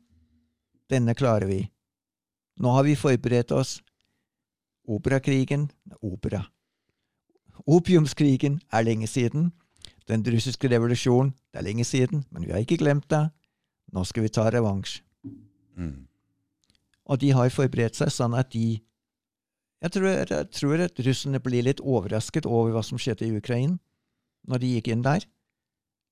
denne 0.89 1.13
klarer 1.13 1.45
vi. 1.45 1.59
Nå 2.59 2.71
har 2.73 2.83
vi 2.83 2.95
forberedt 2.97 3.51
oss. 3.53 3.77
Operakrigen 4.89 5.69
Opera. 6.01 6.41
Opiumskrigen 7.67 8.57
er 8.73 8.81
lenge 8.87 9.07
siden. 9.07 9.51
Den 10.09 10.25
russiske 10.25 10.69
revolusjonen 10.71 11.35
det 11.51 11.61
er 11.61 11.67
lenge 11.67 11.85
siden, 11.85 12.25
men 12.31 12.45
vi 12.45 12.51
har 12.51 12.63
ikke 12.65 12.79
glemt 12.81 13.09
det. 13.09 13.29
Nå 13.93 14.03
skal 14.03 14.25
vi 14.25 14.33
ta 14.33 14.47
revansj. 14.49 15.01
Mm. 15.77 16.07
Og 17.05 17.21
de 17.21 17.31
har 17.33 17.53
forberedt 17.53 17.97
seg 17.97 18.09
sånn 18.13 18.33
at 18.37 18.51
de 18.53 18.79
Jeg 19.80 19.95
tror, 19.95 20.07
jeg 20.11 20.47
tror 20.51 20.82
at 20.84 20.99
russerne 21.05 21.39
ble 21.39 21.61
litt 21.63 21.80
overrasket 21.80 22.47
over 22.49 22.73
hva 22.75 22.84
som 22.84 22.99
skjedde 22.99 23.27
i 23.30 23.36
Ukraina 23.38 23.80
når 24.49 24.61
de 24.63 24.71
gikk 24.73 24.89
inn 24.91 25.03
der, 25.03 25.23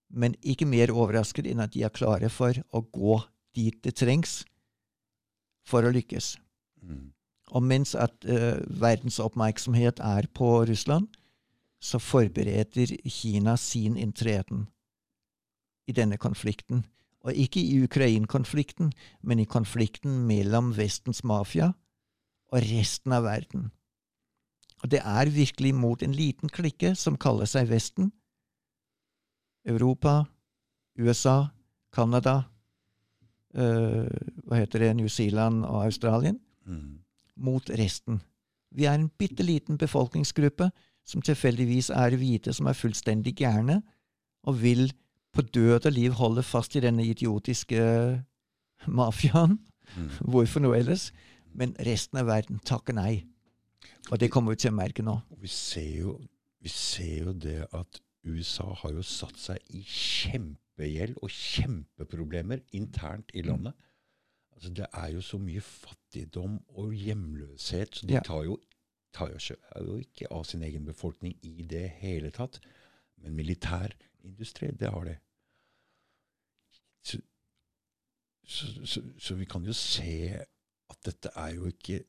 men 0.08 0.36
ikke 0.40 0.68
mer 0.68 0.92
overrasket 0.94 1.48
enn 1.50 1.64
at 1.64 1.74
de 1.74 1.84
er 1.84 1.94
klare 1.96 2.30
for 2.32 2.56
å 2.76 2.82
gå 2.84 3.20
dit 3.58 3.78
det 3.84 3.96
trengs 4.00 4.42
for 5.68 5.84
å 5.84 5.92
lykkes. 5.92 6.36
Mm. 6.84 7.12
Og 7.56 7.64
mens 7.64 7.96
at 7.96 8.16
uh, 8.28 8.60
verdens 8.68 9.20
oppmerksomhet 9.24 10.00
er 10.04 10.28
på 10.36 10.50
Russland, 10.68 11.08
så 11.80 12.00
forbereder 12.00 12.96
Kina 13.06 13.56
sin 13.58 13.98
inntreden 13.98 14.68
i 15.88 15.96
denne 15.96 16.18
konflikten. 16.18 16.86
Og 17.28 17.36
ikke 17.36 17.62
i 17.62 17.82
Ukraina-konflikten, 17.84 18.92
men 19.22 19.40
i 19.40 19.48
konflikten 19.48 20.24
mellom 20.28 20.74
Vestens 20.78 21.24
mafia 21.24 21.74
og 22.52 22.62
resten 22.64 23.12
av 23.12 23.24
verden. 23.24 23.72
Og 24.84 24.92
det 24.92 25.02
er 25.04 25.34
virkelig 25.34 25.74
mot 25.76 26.04
en 26.04 26.14
liten 26.16 26.50
klikke 26.50 26.94
som 26.96 27.18
kaller 27.18 27.50
seg 27.50 27.70
Vesten. 27.70 28.12
Europa, 29.68 30.24
USA, 31.00 31.48
Canada, 31.94 32.42
øh, 33.56 34.08
hva 34.46 34.62
heter 34.62 34.80
det, 34.80 34.96
New 34.96 35.08
Zealand 35.08 35.66
og 35.66 35.86
Australien 35.86 36.40
Mm. 36.68 37.00
mot 37.38 37.70
resten. 37.70 38.22
Vi 38.72 38.86
er 38.86 38.94
en 38.94 39.10
bitte 39.10 39.44
liten 39.44 39.78
befolkningsgruppe 39.78 40.70
som 41.06 41.22
tilfeldigvis 41.22 41.90
er 41.90 42.16
hvite, 42.16 42.54
som 42.54 42.66
er 42.68 42.74
fullstendig 42.74 43.36
gærne, 43.36 43.82
og 44.44 44.62
vil 44.62 44.92
på 45.34 45.42
død 45.42 45.86
og 45.86 45.92
liv 45.92 46.12
holde 46.12 46.44
fast 46.44 46.76
i 46.76 46.80
denne 46.80 47.06
idiotiske 47.06 48.24
mafiaen. 48.88 49.60
Mm. 49.98 50.10
Hvorfor 50.28 50.60
noe 50.60 50.78
ellers? 50.78 51.12
Men 51.58 51.74
resten 51.86 52.22
av 52.22 52.30
verden 52.30 52.62
takker 52.66 52.96
nei. 52.98 53.26
Og 54.12 54.20
det 54.22 54.30
kommer 54.32 54.54
vi 54.54 54.62
til 54.62 54.72
å 54.72 54.78
merke 54.78 55.04
nå. 55.06 55.18
Vi 55.42 55.50
ser, 55.52 55.90
jo, 56.04 56.14
vi 56.64 56.72
ser 56.72 57.26
jo 57.26 57.34
det 57.34 57.64
at 57.76 58.00
USA 58.28 58.70
har 58.84 58.94
jo 58.96 59.04
satt 59.06 59.40
seg 59.42 59.74
i 59.76 59.82
kjempegjeld 59.82 61.18
og 61.24 61.34
kjempeproblemer 61.34 62.64
internt 62.78 63.34
i 63.34 63.44
landet. 63.46 63.76
Altså, 64.58 64.72
det 64.74 64.88
er 64.94 65.12
jo 65.14 65.22
så 65.22 65.38
mye 65.42 65.62
fattigdom 65.62 66.58
og 66.82 66.94
hjemløshet, 66.98 68.00
så 68.00 68.08
de 68.10 68.22
tar, 68.26 68.44
jo, 68.48 68.58
tar 69.14 69.34
jo, 69.34 69.98
ikke 70.02 70.30
av 70.34 70.48
sin 70.50 70.66
egen 70.66 70.86
befolkning 70.86 71.36
i 71.46 71.66
det 71.70 71.86
hele 72.02 72.32
tatt. 72.34 72.60
Men 73.22 73.36
militærindustri, 73.38 74.72
det 74.78 74.90
har 74.94 75.06
det. 75.10 75.18
Så, 77.06 77.20
så, 78.46 78.72
så, 78.86 79.04
så 79.20 79.38
vi 79.38 79.46
kan 79.50 79.66
jo 79.66 79.74
se 79.78 80.42
at 80.92 81.02
dette 81.08 81.32
er 81.36 81.56
jo 81.58 81.72
ikke 81.72 82.02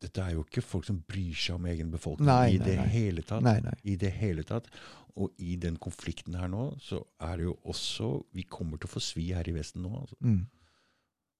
dette 0.00 0.22
er 0.24 0.32
jo 0.32 0.46
ikke 0.46 0.62
folk 0.64 0.86
som 0.88 1.02
bryr 1.04 1.36
seg 1.36 1.58
om 1.58 1.66
egen 1.68 1.90
befolkning 1.92 2.28
Nei, 2.30 2.54
i 2.54 2.60
det 2.62 2.78
nei. 2.78 2.86
hele 2.88 3.24
tatt. 3.26 3.44
Nei, 3.44 3.58
nei. 3.60 3.74
I 3.84 3.98
det 4.00 4.14
hele 4.16 4.44
tatt. 4.48 4.70
Og 5.20 5.34
i 5.44 5.56
den 5.60 5.76
konflikten 5.82 6.38
her 6.40 6.48
nå, 6.48 6.70
så 6.80 7.02
er 7.20 7.36
det 7.36 7.44
jo 7.50 7.56
også 7.68 8.08
Vi 8.32 8.46
kommer 8.48 8.80
til 8.80 8.88
å 8.88 8.94
få 8.94 9.02
svi 9.04 9.26
her 9.36 9.48
i 9.50 9.52
Vesten 9.52 9.84
nå. 9.84 9.92
Altså. 10.00 10.16
Mm. 10.24 10.46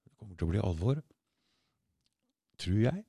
Det 0.05 0.13
kommer 0.19 0.37
til 0.37 0.45
å 0.45 0.51
bli 0.51 0.61
alvor. 0.61 1.01
Tror 2.61 2.81
jeg. 2.83 3.03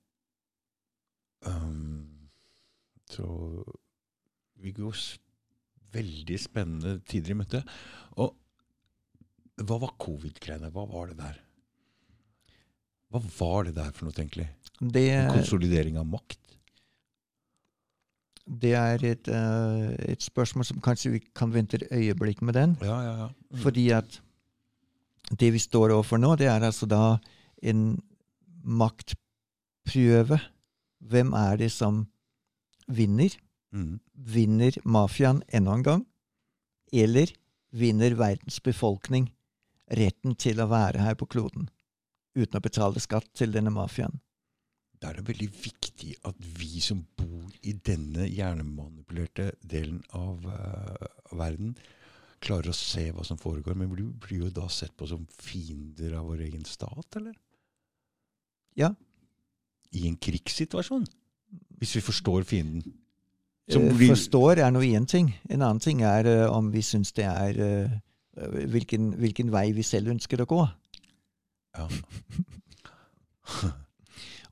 Um, 1.44 2.30
så 3.12 3.26
vi 4.62 4.72
går 4.72 4.96
veldig 5.92 6.38
spennende 6.40 6.96
tider 7.04 7.34
i 7.34 7.40
møte. 7.42 7.60
Og 8.22 8.32
hva 9.62 9.78
var 9.82 9.98
covid-greiene? 10.00 10.72
Hva 10.72 10.86
var 10.88 11.12
det 11.12 11.18
der? 11.20 11.42
Hva 13.12 13.20
var 13.38 13.68
det 13.68 13.76
der 13.76 13.92
for 13.92 14.08
noe, 14.08 14.16
egentlig? 14.16 14.48
Det, 14.80 15.04
En 15.12 15.34
konsolidering 15.36 15.98
av 16.00 16.08
makt? 16.08 16.42
det 18.46 18.72
er 18.74 19.04
et, 19.06 19.28
uh, 19.30 19.92
et 20.10 20.22
spørsmål 20.22 20.66
som 20.66 20.80
kanskje 20.82 21.14
vi 21.14 21.20
kan 21.36 21.52
vente 21.54 21.78
et 21.78 21.88
øyeblikk 21.92 22.42
med 22.42 22.54
den. 22.54 22.76
Ja, 22.82 23.00
ja, 23.00 23.12
ja. 23.22 23.28
Mm. 23.50 23.58
Fordi 23.58 23.88
at 23.90 24.20
det 25.40 25.52
vi 25.52 25.58
står 25.58 25.94
overfor 25.94 26.18
nå, 26.18 26.34
det 26.36 26.46
er 26.46 26.60
altså 26.60 26.86
da 26.86 27.18
en 27.62 28.02
maktprøve. 28.64 30.40
Hvem 31.00 31.32
er 31.32 31.56
det 31.56 31.70
som 31.72 32.06
vinner? 32.88 33.36
Mm. 33.72 34.00
Vinner 34.14 34.76
mafiaen 34.84 35.42
enda 35.48 35.74
en 35.74 35.82
gang? 35.82 36.06
Eller 36.92 37.32
vinner 37.72 38.14
verdens 38.14 38.60
befolkning 38.60 39.30
retten 39.92 40.34
til 40.34 40.60
å 40.60 40.68
være 40.68 41.00
her 41.00 41.14
på 41.14 41.26
kloden 41.26 41.68
uten 42.34 42.58
å 42.58 42.64
betale 42.64 43.00
skatt 43.02 43.28
til 43.36 43.52
denne 43.54 43.72
mafiaen? 43.74 44.20
Da 45.02 45.10
er 45.10 45.18
det 45.18 45.28
veldig 45.32 45.48
viktig 45.50 46.12
at 46.28 46.36
vi 46.58 46.78
som 46.80 47.00
bor 47.18 47.50
i 47.66 47.72
denne 47.74 48.28
hjernemanipulerte 48.30 49.48
delen 49.66 49.98
av 50.14 50.44
uh, 50.46 51.08
verden, 51.34 51.74
klarer 52.42 52.70
å 52.70 52.76
se 52.76 53.08
hva 53.14 53.24
som 53.26 53.38
foregår. 53.38 53.74
Men 53.78 53.90
blir, 53.90 54.12
blir 54.22 54.44
jo 54.44 54.50
da 54.54 54.68
sett 54.70 54.94
på 54.98 55.08
som 55.10 55.24
fiender 55.38 56.14
av 56.18 56.28
vår 56.30 56.44
egen 56.46 56.62
stat, 56.66 57.18
eller? 57.18 57.34
Ja. 58.78 58.92
I 59.92 60.06
en 60.08 60.16
krigssituasjon. 60.22 61.04
Hvis 61.82 61.96
vi 61.98 62.04
forstår 62.06 62.46
fienden. 62.48 62.94
Som 63.70 63.88
Eh, 63.90 63.96
blir- 63.98 64.14
Forstår 64.14 64.62
er 64.62 64.70
nå 64.70 64.80
én 64.86 65.06
ting. 65.06 65.34
En 65.50 65.62
annen 65.62 65.80
ting 65.82 66.02
er 66.02 66.26
uh, 66.26 66.56
om 66.56 66.70
vi 66.70 66.82
syns 66.82 67.12
det 67.12 67.26
er 67.26 67.58
eh, 67.58 67.98
hvilken, 68.70 69.12
hvilken 69.18 69.50
vei 69.52 69.72
vi 69.72 69.82
selv 69.82 70.14
ønsker 70.14 70.42
å 70.42 70.46
gå. 70.46 70.62
Ja. 71.76 71.86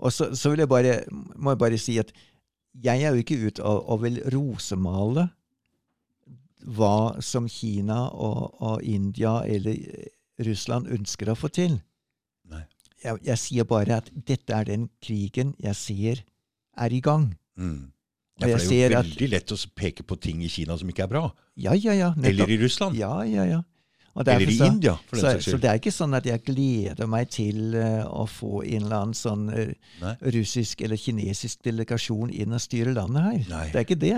Og 0.00 0.12
så, 0.12 0.30
så 0.34 0.50
vil 0.50 0.62
jeg 0.64 0.70
bare, 0.70 0.94
må 1.36 1.52
jeg 1.52 1.60
bare 1.60 1.78
si 1.78 1.98
at 2.00 2.12
jeg 2.80 3.02
er 3.02 3.12
jo 3.12 3.20
ikke 3.20 3.36
ute 3.46 3.64
og, 3.66 3.82
og 3.90 4.02
vil 4.04 4.20
rosemale 4.32 5.26
hva 6.76 7.20
som 7.24 7.48
Kina 7.50 8.06
og, 8.08 8.54
og 8.62 8.84
India 8.86 9.40
eller 9.44 9.76
eh, 9.76 10.10
Russland 10.46 10.88
ønsker 10.92 11.32
å 11.32 11.36
få 11.36 11.50
til. 11.52 11.80
Jeg, 13.00 13.16
jeg 13.24 13.40
sier 13.40 13.64
bare 13.64 13.96
at 14.02 14.10
dette 14.12 14.52
er 14.52 14.66
den 14.68 14.90
krigen 15.00 15.54
jeg 15.60 15.76
ser 15.76 16.20
er 16.76 16.92
i 16.92 17.00
gang. 17.00 17.30
Mm. 17.56 17.88
Ja, 18.40 18.50
for 18.56 18.64
det 18.64 18.76
er 18.76 18.90
jo 18.90 18.92
jo 18.92 18.98
at 18.98 19.06
veldig 19.08 19.28
lett 19.34 19.52
å 19.52 19.58
peke 19.76 20.04
på 20.04 20.16
ting 20.20 20.42
i 20.44 20.50
Kina 20.52 20.76
som 20.80 20.88
ikke 20.92 21.04
er 21.06 21.12
bra. 21.12 21.22
Ja, 21.60 21.72
ja, 21.76 21.96
ja. 21.96 22.10
Eller 22.24 22.52
i 22.52 22.58
Russland. 22.60 22.96
Ja, 22.96 23.22
ja, 23.28 23.46
ja. 23.48 23.62
Eller 24.18 24.50
i 24.50 24.56
India, 24.66 24.96
for 25.06 25.16
den 25.16 25.24
saks 25.24 25.44
skyld. 25.44 25.54
så 25.54 25.58
det 25.62 25.68
er 25.70 25.78
ikke 25.78 25.92
sånn 25.94 26.16
at 26.18 26.26
jeg 26.26 26.42
gleder 26.42 27.08
meg 27.10 27.28
til 27.30 27.76
uh, 27.78 28.02
å 28.10 28.24
få 28.26 28.64
en 28.66 28.88
eller 28.88 28.96
annen 28.96 29.16
sånn 29.16 29.44
uh, 29.54 30.08
russisk 30.34 30.82
eller 30.82 30.98
kinesisk 30.98 31.62
delegasjon 31.66 32.32
inn 32.34 32.56
og 32.56 32.62
styre 32.62 32.94
landet 32.96 33.28
her. 33.28 33.38
Nei. 33.52 33.62
Det 33.70 33.78
er 33.78 33.86
ikke 33.86 34.00
det. 34.02 34.16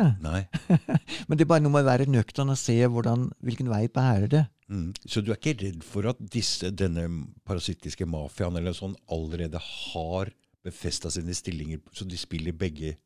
Men 1.29 1.37
det 1.37 1.45
er 1.45 1.51
bare 1.53 1.65
noe 1.65 1.75
med 1.77 1.85
å 1.85 1.91
være 1.91 2.09
nøktern 2.09 2.55
og 2.55 2.61
se 2.61 2.79
hvordan, 2.81 3.29
hvilken 3.45 3.69
vei 3.73 3.85
bærer 3.93 4.33
det. 4.33 4.43
Mm. 4.73 4.89
Så 5.05 5.21
du 5.21 5.29
er 5.31 5.37
ikke 5.37 5.59
redd 5.61 5.85
for 5.85 6.09
at 6.09 6.21
disse, 6.33 6.73
denne 6.73 7.05
parasittiske 7.45 8.09
mafiaen 8.09 8.57
eller 8.57 8.77
sånn 8.77 8.97
allerede 9.13 9.61
har 9.61 10.33
befesta 10.65 11.11
sine 11.13 11.35
stillinger, 11.37 11.83
så 11.93 12.07
de 12.09 12.17
spiller 12.19 12.55
begge 12.55 12.97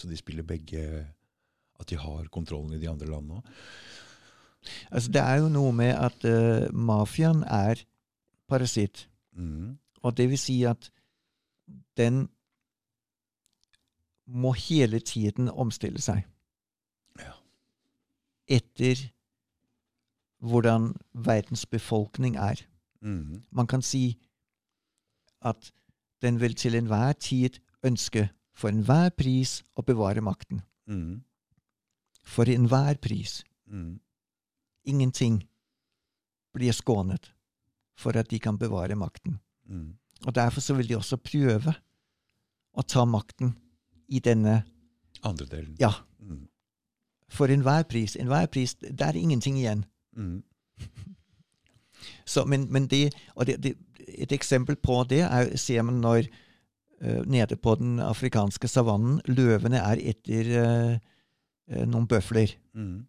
Så 0.00 0.08
de 0.08 0.16
spiller 0.16 0.46
begge 0.48 0.80
At 1.76 1.90
de 1.92 1.98
har 2.00 2.30
kontrollen 2.32 2.72
i 2.72 2.80
de 2.80 2.88
andre 2.88 3.10
landene 3.10 3.42
òg? 3.42 3.50
Altså, 4.90 5.12
det 5.12 5.22
er 5.22 5.34
jo 5.40 5.48
noe 5.48 5.72
med 5.72 5.94
at 5.94 6.24
uh, 6.24 6.68
mafiaen 6.74 7.42
er 7.42 7.84
parasitt. 8.48 9.08
Mm. 9.32 9.78
Og 10.02 10.16
det 10.16 10.28
vil 10.30 10.38
si 10.38 10.62
at 10.62 10.90
den 11.96 12.28
må 14.26 14.52
hele 14.52 15.00
tiden 15.00 15.48
omstille 15.48 16.00
seg. 16.00 16.22
Ja. 17.18 17.32
Etter 18.48 19.10
hvordan 20.40 20.94
verdens 21.14 21.66
befolkning 21.66 22.36
er. 22.36 22.62
Mm. 23.00 23.42
Man 23.50 23.66
kan 23.66 23.82
si 23.82 24.18
at 25.42 25.72
den 26.22 26.40
vil 26.40 26.54
til 26.54 26.74
enhver 26.74 27.12
tid 27.12 27.60
ønske 27.82 28.28
for 28.54 28.68
enhver 28.68 29.10
pris 29.16 29.60
å 29.76 29.82
bevare 29.82 30.20
makten. 30.20 30.62
Mm. 30.86 31.22
For 32.24 32.48
enhver 32.48 33.00
pris. 33.02 33.40
Mm. 33.66 34.00
Ingenting 34.84 35.42
blir 36.54 36.72
skånet 36.72 37.30
for 38.00 38.16
at 38.16 38.30
de 38.30 38.38
kan 38.40 38.58
bevare 38.58 38.96
makten. 38.96 39.38
Mm. 39.68 39.94
Og 40.26 40.34
Derfor 40.34 40.60
så 40.60 40.74
vil 40.74 40.88
de 40.88 40.96
også 40.96 41.16
prøve 41.16 41.74
å 42.72 42.82
ta 42.82 43.04
makten 43.04 43.54
i 44.08 44.18
denne 44.20 44.62
Andre 45.22 45.46
delen. 45.46 45.76
Ja, 45.80 45.90
Mm. 46.20 46.48
for 47.28 47.46
enhver 47.46 47.82
pris. 47.88 48.16
Enhver 48.16 48.46
pris, 48.46 48.74
Det 48.74 49.00
er 49.00 49.12
ingenting 49.16 49.56
igjen. 49.56 49.84
Mm. 50.16 50.42
Så, 52.26 52.44
men, 52.44 52.66
men 52.72 52.86
det, 52.86 53.12
og 53.34 53.46
det, 53.46 53.62
det, 53.62 53.74
et 54.08 54.32
eksempel 54.32 54.76
på 54.76 55.04
det 55.08 55.20
er, 55.20 55.56
ser 55.56 55.82
man 55.82 56.00
når 56.00 56.28
uh, 57.04 57.22
nede 57.26 57.56
på 57.56 57.74
den 57.74 57.98
afrikanske 58.00 58.68
savannen 58.68 59.20
løvene 59.28 59.76
er 59.78 60.00
etter 60.12 60.50
uh, 60.62 60.98
noen 61.86 62.06
bøfler. 62.08 62.54
Mm. 62.74 63.06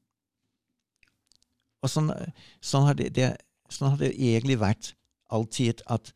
Og 1.84 1.90
sånn, 1.90 2.12
sånn, 2.62 2.86
har 2.86 2.94
det, 3.00 3.10
det, 3.18 3.30
sånn 3.70 3.90
har 3.96 3.98
det 3.98 4.12
egentlig 4.14 4.60
vært 4.62 4.94
alltid 5.34 5.82
at 5.90 6.12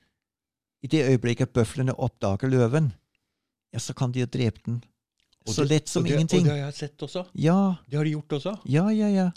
i 0.86 0.88
det 0.92 1.06
øyeblikket 1.10 1.54
bøflene 1.56 1.96
oppdager 1.98 2.52
løven, 2.52 2.92
ja, 3.74 3.80
så 3.82 3.96
kan 3.98 4.12
de 4.14 4.22
jo 4.22 4.26
drepe 4.30 4.62
den. 4.68 4.84
Og 5.48 5.54
Så 5.54 5.62
det- 5.66 5.70
lett 5.72 5.88
som 5.90 6.04
og 6.04 6.10
ingenting. 6.12 6.42
Og 6.42 6.46
det 6.46 6.52
har 6.62 6.72
jeg 6.72 6.74
sett 6.74 6.98
også. 7.02 7.26
Ja, 7.34 7.76
Det 7.90 7.98
har 7.98 8.04
de 8.06 8.12
gjort 8.12 8.30
også. 8.38 8.60
ja, 8.66 8.90
ja, 8.90 9.08
ja. 9.08 9.32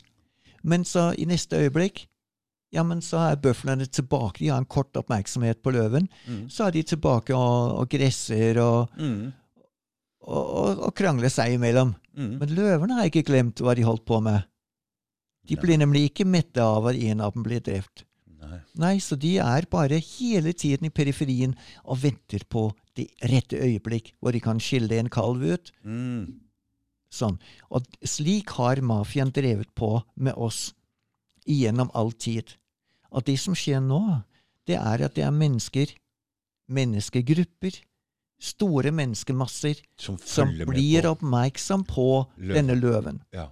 Men 0.63 0.85
så 0.85 1.15
i 1.19 1.25
neste 1.25 1.57
øyeblikk, 1.57 2.07
ja, 2.73 2.83
men 2.83 3.01
så 3.01 3.17
er 3.33 3.37
bøflene 3.37 3.87
tilbake. 3.87 4.39
De 4.41 4.49
har 4.49 4.59
en 4.59 4.65
kort 4.67 4.93
oppmerksomhet 4.97 5.63
på 5.63 5.71
løven. 5.73 6.09
Mm. 6.27 6.49
Så 6.51 6.67
er 6.67 6.71
de 6.73 6.83
tilbake 6.83 7.31
og, 7.35 7.79
og 7.79 7.89
gresser 7.89 8.59
og, 8.61 8.91
Mm. 8.99 9.33
og, 10.21 10.47
og, 10.57 10.79
og 10.89 10.95
krangler 10.95 11.29
seg 11.31 11.55
imellom. 11.57 11.95
Mm. 12.17 12.39
Men 12.39 12.49
løvene 12.49 12.95
har 12.99 13.09
ikke 13.09 13.25
glemt 13.25 13.61
hva 13.65 13.75
de 13.75 13.83
holdt 13.87 14.05
på 14.05 14.21
med. 14.23 14.43
De 15.49 15.57
blir 15.57 15.79
nemlig 15.81 16.11
ikke 16.11 16.27
mette 16.29 16.61
av 16.63 16.87
at 16.91 16.99
en 17.09 17.23
av 17.25 17.33
dem 17.35 17.43
blir 17.47 17.61
drept. 17.65 18.05
Nei. 18.39 18.61
Nei, 18.79 18.95
så 19.03 19.17
de 19.19 19.37
er 19.43 19.67
bare 19.71 19.99
hele 19.99 20.53
tiden 20.57 20.87
i 20.89 20.93
periferien 20.95 21.55
og 21.85 22.03
venter 22.05 22.45
på 22.49 22.69
det 22.97 23.09
rette 23.31 23.59
øyeblikk 23.59 24.13
hvor 24.21 24.33
de 24.33 24.41
kan 24.45 24.61
skille 24.63 24.99
en 25.01 25.11
kalv 25.13 25.43
ut. 25.43 25.73
Mm. 25.85 26.39
Sånn. 27.11 27.39
Og 27.73 27.87
slik 28.05 28.53
har 28.59 28.83
mafiaen 28.85 29.33
drevet 29.35 29.73
på 29.75 30.03
med 30.17 30.37
oss 30.37 30.73
gjennom 31.49 31.91
all 31.97 32.13
tid. 32.13 32.55
Og 33.11 33.25
det 33.25 33.39
som 33.41 33.57
skjer 33.57 33.81
nå, 33.81 34.03
det 34.69 34.77
er 34.77 35.07
at 35.07 35.17
det 35.17 35.25
er 35.25 35.33
mennesker, 35.33 35.95
menneskegrupper, 36.69 37.81
store 38.39 38.93
menneskemasser, 38.95 39.81
Som 39.99 40.19
som 40.23 40.53
blir 40.69 41.09
oppmerksom 41.11 41.85
på 41.89 42.27
Løven. 42.37 42.55
denne 42.55 42.77
løven. 42.79 43.23
Ja. 43.33 43.49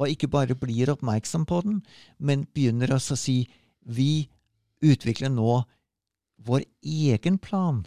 Og 0.00 0.08
ikke 0.08 0.30
bare 0.32 0.56
blir 0.56 0.88
oppmerksom 0.94 1.44
på 1.46 1.60
den, 1.66 1.82
men 2.18 2.46
begynner 2.56 2.94
også 2.96 3.16
å 3.18 3.20
si 3.20 3.34
vi 3.84 4.28
utvikler 4.80 5.28
nå 5.32 5.62
vår 6.46 6.64
egen 6.82 7.38
plan, 7.38 7.86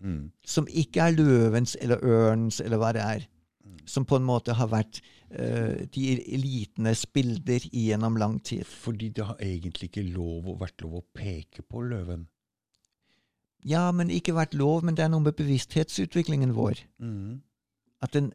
Mm. 0.00 0.30
som 0.40 0.64
ikke 0.66 0.96
er 1.04 1.12
løvens 1.12 1.76
eller 1.78 2.00
ørnens 2.00 2.60
eller 2.64 2.78
hva 2.80 2.92
det 2.96 3.02
er, 3.04 3.26
Mm. 3.66 3.76
som 3.84 4.06
på 4.08 4.16
en 4.16 4.24
måte 4.24 4.54
har 4.56 4.66
vært 4.72 5.02
uh, 5.30 5.84
de 5.92 6.06
elitenes 6.34 7.04
bilder 7.06 7.60
gjennom 7.70 8.16
lang 8.16 8.40
tid. 8.40 8.64
Fordi 8.64 9.10
det 9.12 9.26
har 9.26 9.36
egentlig 9.36 9.90
ikke 9.90 10.06
lov 10.14 10.48
vært 10.58 10.80
lov 10.80 10.94
å 11.02 11.04
peke 11.14 11.62
på 11.62 11.82
løven. 11.84 12.26
Ja, 13.62 13.90
men 13.92 14.08
ikke 14.08 14.32
vært 14.32 14.54
lov, 14.54 14.82
men 14.82 14.94
det 14.94 15.04
er 15.04 15.08
noe 15.12 15.20
med 15.20 15.36
bevissthetsutviklingen 15.36 16.54
vår. 16.56 16.80
Mm. 16.98 17.42
At 18.02 18.16
en, 18.16 18.32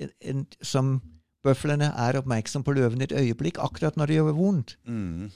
en, 0.00 0.10
en 0.20 0.46
som 0.60 1.00
bøflene 1.46 1.92
er 1.94 2.18
oppmerksom 2.20 2.64
på 2.66 2.74
løven 2.76 3.04
et 3.04 3.14
øyeblikk, 3.14 3.60
akkurat 3.62 3.96
når 3.96 4.10
det 4.10 4.18
gjør 4.18 4.36
vondt. 4.36 4.76
Mm. 4.86 5.30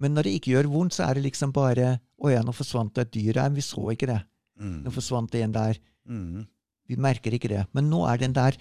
Men 0.00 0.16
når 0.16 0.26
det 0.26 0.34
ikke 0.38 0.54
gjør 0.54 0.70
vondt, 0.72 0.96
så 0.96 1.06
er 1.06 1.18
det 1.18 1.26
liksom 1.28 1.52
bare 1.52 1.98
Å 2.20 2.30
ja, 2.32 2.42
nå 2.44 2.52
forsvant 2.52 2.92
det 2.96 3.06
et 3.06 3.14
dyr 3.14 3.38
her, 3.40 3.48
men 3.48 3.56
vi 3.56 3.64
så 3.64 3.86
ikke 3.94 4.10
det. 4.10 4.18
Mm. 4.60 4.82
Nå 4.84 4.92
forsvant 4.92 5.32
det 5.32 5.40
en 5.40 5.54
der. 5.54 5.78
Mm. 6.04 6.42
Vi 6.90 6.98
merker 7.00 7.32
ikke 7.32 7.48
det. 7.48 7.62
Men 7.72 7.88
nå 7.88 8.02
er 8.10 8.20
den 8.20 8.34
der 8.36 8.58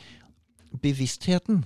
bevisstheten 0.79 1.65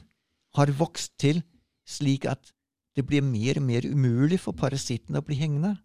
har 0.58 0.72
vokst 0.80 1.14
til 1.22 1.43
slik 1.86 2.26
at 2.30 2.54
det 2.97 3.06
blir 3.06 3.22
mer 3.26 3.60
og 3.60 3.68
mer 3.68 3.86
umulig 3.86 4.39
for 4.41 4.58
parasitten 4.58 5.18
å 5.18 5.22
bli 5.26 5.38
hengende. 5.38 5.76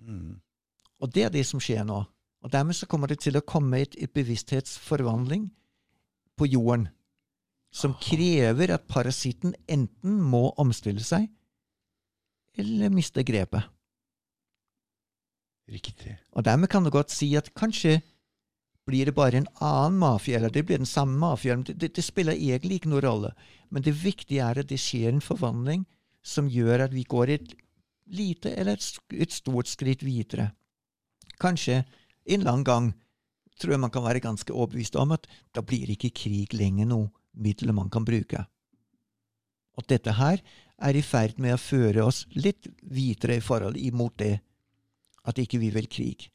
Mm. 0.00 0.38
Og 1.00 1.12
det 1.14 1.26
er 1.26 1.34
det 1.34 1.44
som 1.48 1.60
skjer 1.60 1.84
nå. 1.84 2.02
Og 2.44 2.52
dermed 2.52 2.76
så 2.78 2.86
kommer 2.86 3.10
det 3.10 3.20
til 3.24 3.36
å 3.36 3.44
komme 3.44 3.82
et, 3.82 3.96
et 3.98 4.12
bevissthetsforvandling 4.14 5.48
på 6.38 6.48
jorden 6.48 6.88
som 7.70 7.94
krever 8.00 8.72
at 8.72 8.88
parasitten 8.88 9.54
enten 9.68 10.20
må 10.22 10.48
omstille 10.60 11.04
seg 11.04 11.28
eller 12.58 12.90
miste 12.90 13.22
grepet. 13.22 13.62
Riktig. 15.68 16.16
Og 16.32 16.44
dermed 16.44 16.70
kan 16.72 16.84
du 16.84 16.90
godt 16.90 17.12
si 17.12 17.28
at 17.36 17.52
kanskje 17.54 18.00
blir 18.88 19.04
det 19.04 19.14
bare 19.14 19.36
en 19.36 19.50
annen 19.60 19.98
mafia, 20.00 20.38
eller 20.38 20.50
det 20.50 20.64
blir 20.66 20.80
den 20.80 20.88
samme 20.88 21.18
mafiaen. 21.20 21.62
Det, 21.62 21.76
det, 21.76 21.92
det 21.96 22.04
spiller 22.04 22.32
egentlig 22.32 22.80
ikke 22.80 22.92
noen 22.94 23.04
rolle. 23.04 23.32
Men 23.70 23.84
det 23.84 23.92
viktige 24.00 24.42
er 24.42 24.62
at 24.62 24.70
det 24.70 24.80
skjer 24.80 25.12
en 25.12 25.24
forvandling 25.24 25.84
som 26.24 26.48
gjør 26.48 26.86
at 26.86 26.94
vi 26.96 27.04
går 27.04 27.34
et 27.36 27.52
lite 28.08 28.54
eller 28.56 28.78
et, 28.78 28.88
et 29.12 29.32
stort 29.32 29.68
skritt 29.68 30.02
videre. 30.02 30.50
Kanskje 31.38 31.82
en 32.32 32.48
lang 32.48 32.64
gang 32.64 32.94
tror 33.60 33.74
jeg 33.74 33.82
man 33.82 33.92
kan 33.92 34.06
være 34.06 34.24
ganske 34.24 34.52
overbevist 34.54 34.96
om 34.96 35.12
at 35.12 35.28
da 35.54 35.62
blir 35.62 35.90
ikke 35.92 36.14
krig 36.16 36.56
lenger 36.56 36.88
noe 36.88 37.10
middel 37.38 37.72
man 37.76 37.90
kan 37.90 38.06
bruke. 38.06 38.44
Og 39.78 39.86
dette 39.88 40.14
her 40.18 40.42
er 40.78 40.98
i 40.98 41.04
ferd 41.06 41.38
med 41.42 41.54
å 41.54 41.60
føre 41.60 42.04
oss 42.06 42.24
litt 42.34 42.66
videre 42.82 43.38
i 43.38 43.44
forhold 43.44 43.78
imot 43.78 44.18
det 44.22 44.34
at 45.28 45.38
ikke 45.38 45.60
vi 45.62 45.70
vil 45.74 45.88
krig. 45.90 46.28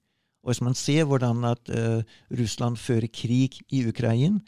Og 0.44 0.52
hvis 0.52 0.64
man 0.64 0.76
ser 0.76 1.08
hvordan 1.08 1.46
at 1.48 1.72
uh, 1.72 2.04
Russland 2.36 2.78
fører 2.80 3.08
krig 3.08 3.62
i 3.72 3.84
Ukraina, 3.88 4.42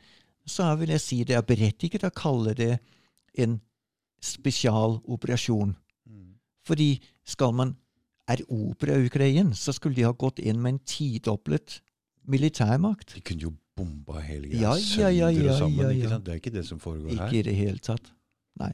så 0.46 0.68
vil 0.78 0.92
jeg 0.94 1.02
si 1.02 1.24
det 1.26 1.38
er 1.38 1.48
berettiget 1.48 2.04
å 2.06 2.14
kalle 2.14 2.54
det 2.58 2.76
en 3.42 3.58
spesialoperasjon. 4.22 5.74
Mm. 6.06 6.36
Fordi 6.68 6.90
skal 7.26 7.56
man 7.56 7.74
erobre 8.30 9.00
Ukraina, 9.06 9.56
så 9.56 9.74
skulle 9.74 9.98
de 9.98 10.06
ha 10.06 10.14
gått 10.14 10.42
inn 10.44 10.60
med 10.62 10.76
en 10.76 10.84
tidoblet 10.86 11.80
militærmakt. 12.28 13.14
De 13.16 13.22
kunne 13.22 13.42
jo 13.42 13.54
bomba 13.76 14.20
hele 14.24 14.48
Ja, 14.56 14.74
ja, 14.98 15.10
ja, 15.10 15.28
og 15.28 15.34
ja, 15.46 15.58
sammen. 15.60 15.80
ja, 15.80 15.90
Ikke 15.92 16.10
ja. 16.10 16.18
Det 16.20 16.32
er 16.34 16.40
ikke 16.42 16.54
det 16.54 16.66
som 16.68 16.80
foregår 16.80 17.12
Ikke 17.12 17.24
her. 17.30 17.34
i 17.40 17.42
det 17.42 17.56
hele 17.56 17.78
tatt. 17.80 18.12
Nei. 18.60 18.72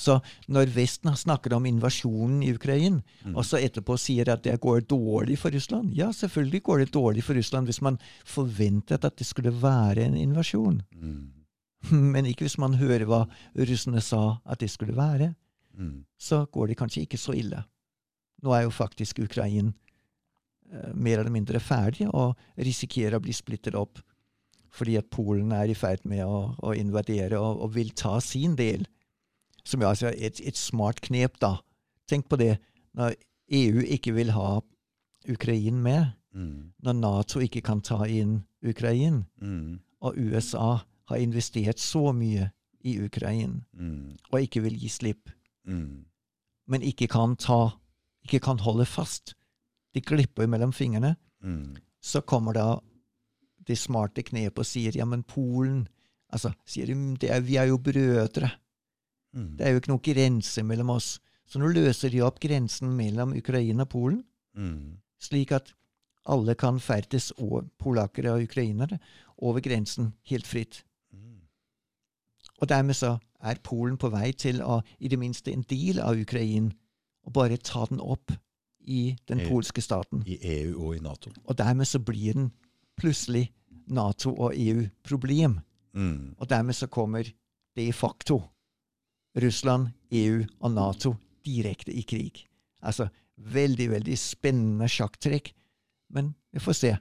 Så 0.00 0.20
når 0.48 0.70
Vesten 0.72 1.10
har 1.10 1.16
snakket 1.20 1.52
om 1.52 1.66
invasjonen 1.66 2.42
i 2.42 2.52
Ukraina, 2.54 3.02
Mm. 3.24 3.34
og 3.36 3.44
så 3.44 3.58
etterpå 3.60 3.98
sier 3.98 4.28
at 4.32 4.42
det 4.42 4.58
går 4.60 4.80
dårlig 4.88 5.36
for 5.38 5.50
Russland 5.50 5.92
Ja, 5.94 6.10
selvfølgelig 6.12 6.62
går 6.62 6.78
det 6.78 6.92
dårlig 6.92 7.22
for 7.24 7.34
Russland 7.34 7.66
hvis 7.66 7.82
man 7.82 7.98
forventet 8.24 9.04
at 9.04 9.16
det 9.18 9.26
skulle 9.26 9.50
være 9.52 10.04
en 10.06 10.16
invasjon. 10.16 10.82
Mm. 10.94 11.32
Men 12.14 12.26
ikke 12.26 12.44
hvis 12.44 12.58
man 12.58 12.74
hører 12.74 13.04
hva 13.04 13.26
russerne 13.56 14.00
sa 14.00 14.38
at 14.46 14.60
det 14.60 14.70
skulle 14.70 14.96
være. 14.96 15.34
Mm. 15.78 16.04
Så 16.18 16.44
går 16.52 16.66
det 16.68 16.76
kanskje 16.78 17.02
ikke 17.02 17.18
så 17.18 17.32
ille. 17.36 17.62
Nå 18.42 18.52
er 18.52 18.62
jo 18.62 18.70
faktisk 18.70 19.18
Ukraina 19.18 19.72
mer 20.94 21.18
eller 21.18 21.30
mindre 21.34 21.60
ferdig 21.60 22.06
og 22.14 22.36
risikerer 22.58 23.16
å 23.18 23.22
bli 23.24 23.32
splittet 23.34 23.74
opp 23.74 23.98
fordi 24.70 24.94
at 25.00 25.08
Polen 25.10 25.50
er 25.52 25.66
i 25.66 25.74
ferd 25.74 26.04
med 26.06 26.22
å, 26.22 26.54
å 26.62 26.70
invadere 26.78 27.40
og, 27.42 27.58
og 27.64 27.72
vil 27.74 27.88
ta 27.98 28.20
sin 28.22 28.52
del. 28.54 28.84
Som 29.66 29.82
altså 29.82 30.06
er 30.12 30.14
et, 30.30 30.38
et 30.46 30.56
smart 30.56 31.00
knep, 31.02 31.40
da. 31.42 31.56
Tenk 32.06 32.28
på 32.30 32.38
det. 32.38 32.52
Når 32.94 33.16
EU 33.50 33.82
ikke 33.82 34.14
vil 34.14 34.30
ha 34.36 34.60
Ukraina 35.28 35.76
med, 35.82 36.06
Mm. 36.30 36.70
når 36.78 36.92
Nato 36.94 37.40
ikke 37.42 37.58
kan 37.66 37.80
ta 37.82 38.04
inn 38.06 38.44
Ukraina, 38.62 39.24
Mm. 39.42 39.80
og 40.00 40.14
USA 40.16 40.76
har 41.10 41.16
investert 41.18 41.78
så 41.82 42.12
mye 42.14 42.52
i 42.84 42.92
Ukraina 43.02 43.64
Mm. 43.74 44.14
og 44.30 44.38
ikke 44.40 44.62
vil 44.62 44.78
gi 44.78 44.88
slipp, 44.88 45.28
Mm. 45.66 46.04
men 46.68 46.80
ikke 46.82 47.08
kan 47.08 47.34
ta 47.34 47.72
ikke 48.24 48.40
kan 48.40 48.58
holde 48.58 48.86
fast. 48.86 49.34
De 49.94 50.00
glipper 50.00 50.46
mellom 50.50 50.72
fingrene. 50.72 51.16
Mm. 51.42 51.76
Så 52.00 52.22
kommer 52.22 52.56
da 52.56 52.66
det 53.66 53.76
smarte 53.78 54.22
knepet 54.26 54.62
og 54.62 54.66
sier 54.66 54.96
ja, 54.96 55.04
men 55.06 55.22
Polen 55.22 55.84
altså, 56.32 56.52
sier 56.68 56.90
de, 56.90 57.28
er, 57.28 57.40
Vi 57.44 57.56
er 57.60 57.68
jo 57.70 57.78
brødre. 57.78 58.50
Mm. 59.36 59.56
Det 59.58 59.66
er 59.66 59.74
jo 59.74 59.82
ikke 59.82 59.92
noe 59.92 60.04
grense 60.04 60.64
mellom 60.66 60.94
oss. 60.96 61.18
Så 61.50 61.58
nå 61.58 61.70
løser 61.74 62.10
de 62.12 62.22
opp 62.22 62.38
grensen 62.42 62.92
mellom 62.96 63.34
Ukraina 63.38 63.86
og 63.86 63.92
Polen, 63.94 64.24
Mm. 64.50 64.96
slik 65.22 65.52
at 65.54 65.68
alle 66.26 66.56
kan 66.58 66.80
ferdes, 66.82 67.30
og 67.38 67.68
polakkere 67.78 68.32
og 68.34 68.42
ukrainere, 68.48 68.98
over 69.38 69.60
grensen 69.62 70.12
helt 70.26 70.46
fritt. 70.46 70.80
Mm. 71.14 71.38
Og 72.60 72.68
dermed 72.68 72.98
så 72.98 73.12
er 73.40 73.60
Polen 73.62 73.96
på 73.96 74.10
vei 74.10 74.32
til 74.32 74.58
å, 74.60 74.80
i 74.98 75.08
det 75.08 75.18
minste 75.22 75.52
en 75.54 75.62
del 75.70 76.00
av 76.02 76.18
Ukraina, 76.18 76.74
og 77.24 77.32
bare 77.32 77.56
ta 77.62 77.84
den 77.86 78.00
opp 78.02 78.32
i 78.80 79.16
den 79.28 79.40
EU. 79.40 79.48
polske 79.48 79.82
staten. 79.82 80.22
I 80.26 80.38
EU 80.42 80.86
og 80.86 80.96
i 80.96 81.00
Nato. 81.00 81.30
Og 81.44 81.58
dermed 81.58 81.88
så 81.88 81.98
blir 81.98 82.32
den 82.34 82.50
plutselig 83.00 83.50
Nato- 83.90 84.36
og 84.36 84.54
EU-problem. 84.56 85.60
Mm. 85.94 86.34
Og 86.38 86.50
dermed 86.50 86.74
så 86.74 86.86
kommer 86.86 87.24
de 87.76 87.92
facto 87.92 88.42
Russland, 89.36 89.88
EU 90.12 90.44
og 90.60 90.70
Nato 90.70 91.14
direkte 91.46 91.92
i 91.92 92.02
krig. 92.02 92.46
Altså 92.82 93.08
veldig, 93.36 93.90
veldig 93.90 94.18
spennende 94.18 94.88
sjakktrekk. 94.88 95.52
Men 96.10 96.34
vi 96.52 96.60
får 96.60 96.72
se. 96.72 96.96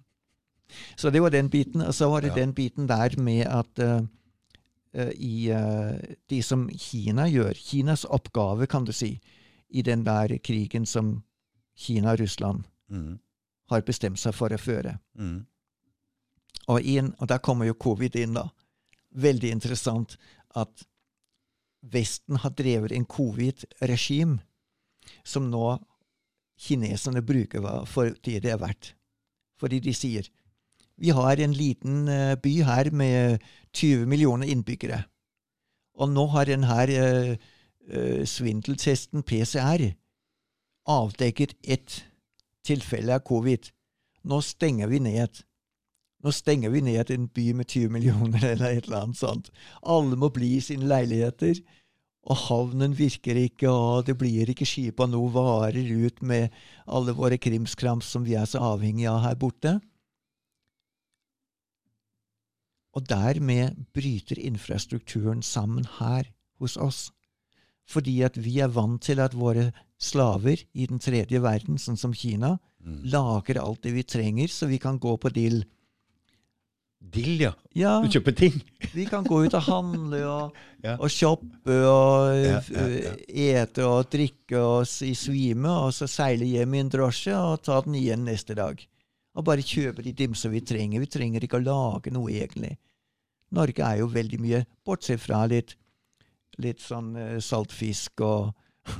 så 1.00 1.10
det 1.10 1.22
var 1.22 1.30
den 1.34 1.50
biten. 1.50 1.80
Og 1.80 1.94
så 1.94 2.08
var 2.10 2.20
det 2.20 2.32
Ja. 2.34 2.40
den 2.42 2.54
biten 2.54 2.88
der 2.88 3.20
med 3.20 3.46
at 3.46 3.78
uh, 3.78 4.06
uh, 4.98 5.10
i 5.14 5.50
uh, 5.50 5.98
det 6.30 6.44
som 6.44 6.68
Kina 6.68 7.28
gjør, 7.28 7.52
Kinas 7.54 8.04
oppgave, 8.04 8.66
kan 8.66 8.84
du 8.84 8.92
si, 8.92 9.20
i 9.70 9.82
den 9.86 10.04
der 10.04 10.38
krigen 10.42 10.86
som 10.86 11.22
Kina 11.76 12.12
og 12.12 12.20
Russland 12.20 12.64
Mm. 12.90 13.20
har 13.70 13.82
bestemt 13.86 14.18
seg 14.18 14.34
for 14.34 14.50
å 14.50 14.58
føre. 14.58 14.96
Mm. 15.14 15.46
Og, 16.66 16.80
en, 16.82 17.12
og 17.20 17.28
der 17.30 17.38
kommer 17.38 17.68
jo 17.68 17.76
covid 17.78 18.16
inn, 18.18 18.34
da. 18.34 18.48
Veldig 19.14 19.50
interessant 19.54 20.16
at 20.58 20.82
Vesten 21.80 22.36
har 22.42 22.50
drevet 22.50 22.92
en 22.92 23.06
covid-regime 23.06 24.40
som 25.24 25.46
nå 25.50 25.78
kineserne 26.60 27.22
bruker 27.22 27.62
for 27.88 28.10
det 28.26 28.42
det 28.42 28.50
er 28.52 28.58
verdt. 28.60 28.90
Fordi 29.56 29.78
de 29.80 29.94
sier 29.94 30.26
vi 31.00 31.14
har 31.16 31.40
en 31.40 31.54
liten 31.56 32.08
eh, 32.08 32.34
by 32.36 32.52
her 32.66 32.90
med 32.92 33.40
20 33.72 34.04
millioner 34.10 34.50
innbyggere. 34.50 35.04
Og 35.96 36.10
nå 36.12 36.26
har 36.34 36.50
denne 36.50 37.38
svindeltesten 38.26 39.24
PCR 39.26 39.90
avdekket 40.90 41.54
ett 41.62 42.04
tilfelle 42.66 43.14
av 43.14 43.24
covid. 43.26 43.68
Nå 44.22 44.42
stenger 44.42 44.90
vi 44.90 45.00
ned. 45.00 45.42
Nå 46.20 46.32
stenger 46.32 46.70
vi 46.70 46.82
ned 46.84 47.10
en 47.10 47.28
by 47.32 47.52
med 47.56 47.68
20 47.68 47.92
millioner, 47.94 48.44
eller 48.52 48.76
et 48.76 48.88
eller 48.88 49.04
annet 49.04 49.20
sånt. 49.20 49.52
Alle 49.82 50.18
må 50.20 50.28
bli 50.34 50.56
i 50.56 50.64
sine 50.64 50.88
leiligheter. 50.88 51.62
Og 52.28 52.36
havnen 52.36 52.92
virker 52.98 53.38
ikke, 53.40 53.70
og 53.70 54.04
det 54.06 54.18
blir 54.20 54.50
ikke 54.52 54.68
skip 54.68 55.00
av 55.00 55.08
noe 55.08 55.30
varer 55.32 55.86
ut 56.04 56.20
med 56.20 56.50
alle 56.84 57.14
våre 57.16 57.38
krimskrams 57.40 58.10
som 58.12 58.26
vi 58.26 58.36
er 58.36 58.44
så 58.50 58.60
avhengige 58.74 59.08
av 59.08 59.22
her 59.24 59.38
borte. 59.40 59.78
Og 62.92 63.06
dermed 63.08 63.78
bryter 63.94 64.36
infrastrukturen 64.36 65.40
sammen 65.46 65.86
her 65.96 66.28
hos 66.60 66.76
oss. 66.76 67.08
Fordi 67.90 68.20
at 68.22 68.36
vi 68.38 68.60
er 68.62 68.70
vant 68.70 69.02
til 69.02 69.18
at 69.20 69.34
våre 69.34 69.72
slaver 70.00 70.62
i 70.78 70.86
den 70.86 71.00
tredje 71.02 71.40
verden, 71.42 71.78
sånn 71.82 71.98
som 71.98 72.12
Kina, 72.14 72.58
Mm. 72.80 73.02
lager 73.12 73.58
alt 73.60 73.82
det 73.84 73.90
vi 73.92 74.02
trenger, 74.08 74.48
så 74.48 74.64
vi 74.66 74.78
kan 74.80 74.96
gå 74.98 75.10
på 75.20 75.28
dill. 75.36 75.58
Dill, 77.00 77.40
ja. 77.40 77.50
Ja, 77.76 78.00
Du 78.04 78.08
kjøper 78.12 78.34
ting. 78.36 78.58
vi 78.96 79.04
kan 79.08 79.24
gå 79.24 79.42
ut 79.46 79.54
og 79.56 79.62
handle 79.66 80.20
og, 80.28 80.56
Ja. 80.84 80.94
og 80.96 81.10
shoppe 81.12 81.74
og 81.88 82.36
Ja, 82.40 82.60
ja. 82.72 83.12
ete 83.28 83.84
og 83.84 84.08
drikke 84.12 84.56
oss 84.60 84.98
i 85.04 85.12
svime, 85.16 85.68
og 85.68 85.92
så 85.96 86.08
seile 86.08 86.48
hjem 86.48 86.74
i 86.76 86.80
en 86.80 86.88
drosje 86.92 87.36
og 87.36 87.62
ta 87.66 87.80
den 87.84 87.96
igjen 88.00 88.24
neste 88.24 88.56
dag. 88.56 88.80
Og 89.36 89.44
bare 89.44 89.60
kjøpe 89.64 90.02
de 90.04 90.12
dimser 90.16 90.48
vi 90.52 90.60
trenger. 90.64 91.00
Vi 91.04 91.06
trenger 91.12 91.44
ikke 91.44 91.60
å 91.60 91.64
lage 91.64 92.12
noe, 92.12 92.32
egentlig. 92.32 92.78
Norge 93.52 93.84
er 93.84 93.98
jo 94.00 94.08
veldig 94.08 94.40
mye, 94.40 94.64
bortsett 94.86 95.20
fra 95.20 95.44
litt, 95.50 95.74
litt 96.64 96.80
sånn 96.84 97.14
eh, 97.16 97.38
saltfisk 97.44 98.20
og, 98.26 98.50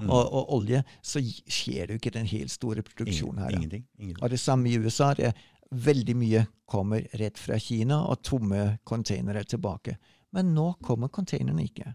Mm. 0.00 0.08
og, 0.10 0.24
og 0.32 0.52
olje, 0.56 0.78
så 1.04 1.20
skjer 1.20 1.86
det 1.86 1.94
jo 1.94 1.98
ikke 2.00 2.12
den 2.14 2.26
helt 2.30 2.50
store 2.50 2.82
produksjonen 2.82 3.42
her. 3.44 3.52
Ingenting. 3.54 3.84
ingenting. 3.98 4.22
Og 4.24 4.30
det 4.32 4.38
samme 4.40 4.70
i 4.70 4.78
USA. 4.80 5.12
Det 5.14 5.26
er 5.28 5.42
veldig 5.84 6.14
mye 6.16 6.40
kommer 6.66 7.04
rett 7.20 7.38
fra 7.38 7.58
Kina, 7.60 8.00
og 8.08 8.22
tomme 8.24 8.78
containere 8.88 9.44
tilbake. 9.44 9.98
Men 10.32 10.54
nå 10.56 10.72
kommer 10.82 11.12
containerne 11.12 11.62
ikke. 11.68 11.92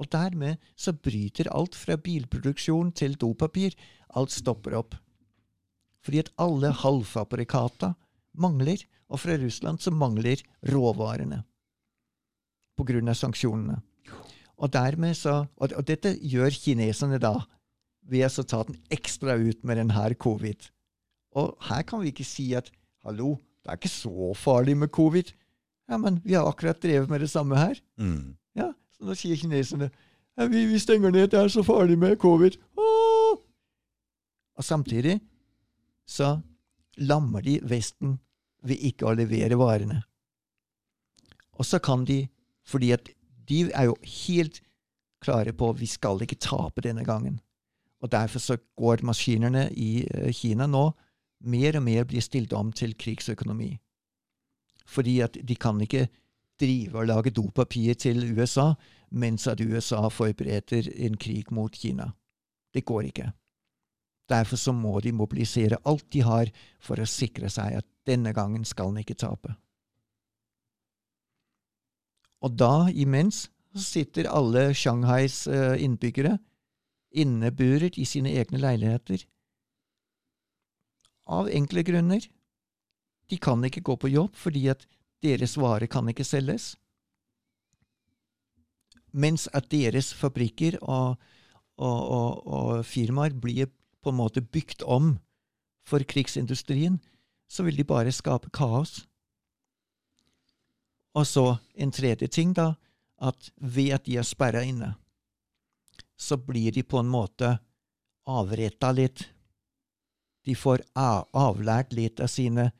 Og 0.00 0.08
dermed 0.10 0.56
så 0.78 0.94
bryter 0.96 1.50
alt 1.52 1.76
fra 1.76 1.96
bilproduksjon 2.00 2.92
til 2.96 3.14
dopapir. 3.20 3.76
Alt 4.16 4.32
stopper 4.34 4.78
opp. 4.78 4.96
Fordi 6.02 6.22
at 6.24 6.32
alle 6.40 6.72
halvfabrikata 6.72 7.92
mangler, 8.40 8.82
og 9.12 9.20
fra 9.20 9.36
Russland 9.40 9.84
så 9.84 9.92
mangler 9.92 10.40
råvarene. 10.72 11.42
På 12.78 12.86
grunn 12.88 13.08
av 13.10 13.18
sanksjonene. 13.20 13.82
Og 14.58 14.72
dermed 14.74 15.14
så, 15.14 15.44
og, 15.56 15.72
og 15.76 15.86
dette 15.86 16.16
gjør 16.18 16.50
kineserne 16.54 17.20
da 17.22 17.36
ved 18.08 18.40
å 18.40 18.46
ta 18.48 18.64
den 18.66 18.78
ekstra 18.94 19.36
ut 19.38 19.62
med 19.62 19.78
denne 19.78 20.14
covid. 20.18 20.70
Og 21.38 21.54
her 21.68 21.84
kan 21.86 22.02
vi 22.02 22.10
ikke 22.12 22.26
si 22.26 22.50
at 22.58 22.70
hallo, 23.06 23.36
det 23.62 23.70
er 23.70 23.78
ikke 23.78 23.92
så 23.92 24.32
farlig 24.34 24.76
med 24.80 24.90
covid. 24.94 25.30
Ja, 25.88 25.98
men 26.00 26.20
vi 26.24 26.34
har 26.34 26.48
akkurat 26.48 26.80
drevet 26.82 27.10
med 27.10 27.20
det 27.20 27.30
samme 27.30 27.58
her. 27.58 27.78
Mm. 28.00 28.36
Ja, 28.56 28.72
Så 28.96 29.06
nå 29.06 29.14
sier 29.16 29.38
kineserne 29.38 29.90
ja, 30.38 30.46
vi, 30.46 30.64
vi 30.70 30.78
stenger 30.78 31.10
ned, 31.10 31.30
det 31.32 31.38
er 31.38 31.50
så 31.50 31.64
farlig 31.66 31.98
med 31.98 32.18
covid. 32.22 32.58
Åh! 32.78 33.38
Og 34.58 34.64
samtidig 34.64 35.18
så 36.06 36.38
lammer 36.98 37.42
de 37.42 37.58
Vesten 37.66 38.18
ved 38.66 38.82
ikke 38.90 39.08
å 39.08 39.14
levere 39.18 39.58
varene. 39.58 40.02
Og 41.58 41.66
så 41.66 41.80
kan 41.82 42.04
de, 42.06 42.24
fordi 42.66 42.92
at 42.94 43.10
de 43.48 43.70
er 43.72 43.88
jo 43.88 43.96
helt 44.26 44.62
klare 45.24 45.52
på 45.52 45.70
at 45.72 45.80
vi 45.80 45.86
skal 45.86 46.22
ikke 46.22 46.40
tape 46.40 46.84
denne 46.84 47.04
gangen. 47.04 47.40
Og 48.02 48.12
derfor 48.12 48.38
så 48.38 48.56
går 48.76 49.02
maskinene 49.02 49.68
i 49.74 50.06
eh, 50.06 50.32
Kina 50.32 50.66
nå 50.66 50.90
mer 51.40 51.78
og 51.78 51.84
mer 51.86 52.06
blir 52.06 52.22
stilt 52.22 52.52
om 52.52 52.72
til 52.72 52.94
krigsøkonomi. 52.98 53.76
Fordi 54.86 55.20
at 55.20 55.36
de 55.48 55.56
kan 55.56 55.80
ikke 55.80 56.08
drive 56.60 56.98
og 56.98 57.06
lage 57.06 57.30
dopapir 57.30 57.94
til 57.94 58.24
USA 58.34 58.72
mens 59.10 59.46
at 59.46 59.60
USA 59.60 60.08
forbereder 60.08 60.90
en 60.96 61.16
krig 61.16 61.52
mot 61.52 61.72
Kina. 61.72 62.10
Det 62.74 62.84
går 62.84 63.10
ikke. 63.10 63.32
Derfor 64.28 64.56
så 64.56 64.72
må 64.72 65.00
de 65.00 65.12
mobilisere 65.12 65.78
alt 65.84 66.12
de 66.12 66.22
har 66.22 66.50
for 66.80 67.00
å 67.00 67.08
sikre 67.08 67.48
seg 67.50 67.78
at 67.80 67.86
denne 68.06 68.34
gangen 68.36 68.64
skal 68.64 68.92
den 68.92 69.02
ikke 69.04 69.16
tape. 69.16 69.54
Og 72.42 72.54
da, 72.58 72.88
imens, 72.90 73.48
sitter 73.78 74.28
alle 74.30 74.70
Shanghais 74.74 75.46
eh, 75.46 75.76
innbyggere 75.84 76.38
inneburet 77.10 77.98
i 77.98 78.04
sine 78.04 78.32
egne 78.36 78.60
leiligheter. 78.60 79.24
Av 81.28 81.48
enkle 81.48 81.84
grunner. 81.84 82.24
De 83.28 83.36
kan 83.36 83.64
ikke 83.64 83.84
gå 83.84 83.96
på 84.00 84.12
jobb 84.12 84.36
fordi 84.36 84.68
at 84.72 84.86
deres 85.24 85.56
vare 85.60 85.88
kan 85.90 86.08
ikke 86.08 86.24
selges. 86.24 86.76
Mens 89.12 89.48
at 89.52 89.70
deres 89.72 90.12
fabrikker 90.14 90.78
og, 90.80 91.18
og, 91.76 92.00
og, 92.08 92.46
og 92.46 92.86
firmaer 92.86 93.34
blir 93.34 93.68
på 94.02 94.12
en 94.12 94.20
måte 94.20 94.44
bygd 94.44 94.84
om 94.84 95.16
for 95.88 96.04
krigsindustrien, 96.04 97.00
så 97.48 97.64
vil 97.64 97.76
de 97.76 97.84
bare 97.84 98.12
skape 98.12 98.52
kaos. 98.52 99.06
Og 101.16 101.26
så 101.26 101.46
en 101.74 101.92
tredje 101.94 102.28
ting, 102.28 102.52
da, 102.56 102.74
at 103.18 103.50
ved 103.56 103.94
at 103.96 104.06
de 104.06 104.18
er 104.20 104.26
sperra 104.26 104.62
inne, 104.66 104.94
så 106.18 106.36
blir 106.36 106.72
de 106.74 106.82
på 106.82 107.00
en 107.00 107.10
måte 107.10 107.56
avretta 108.28 108.90
litt. 108.92 109.24
De 110.46 110.54
får 110.54 110.84
avlært 110.94 111.94
litt 111.96 112.20
av 112.20 112.30
sine 112.32 112.70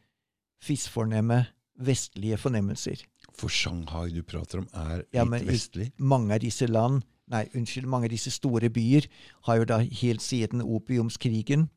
fisfornemme 0.63 1.45
vestlige 1.79 2.39
fornemmelser. 2.41 3.05
For 3.39 3.53
Shanghai 3.53 4.11
du 4.11 4.23
prater 4.27 4.63
om, 4.63 4.69
er 4.75 5.05
litt 5.05 5.15
Ja, 5.15 5.25
men 5.25 5.47
vestlig? 5.47 5.93
Mange 5.97 6.35
av 6.35 6.43
disse 6.43 6.67
land, 6.67 7.05
nei, 7.31 7.45
unnskyld, 7.55 7.87
mange 7.87 8.09
av 8.09 8.15
disse 8.15 8.33
store 8.35 8.71
byer 8.75 9.07
har 9.47 9.61
jo 9.61 9.69
da 9.69 9.79
helt 9.79 10.25
siden 10.25 10.65
opiumskrigen 10.65 11.69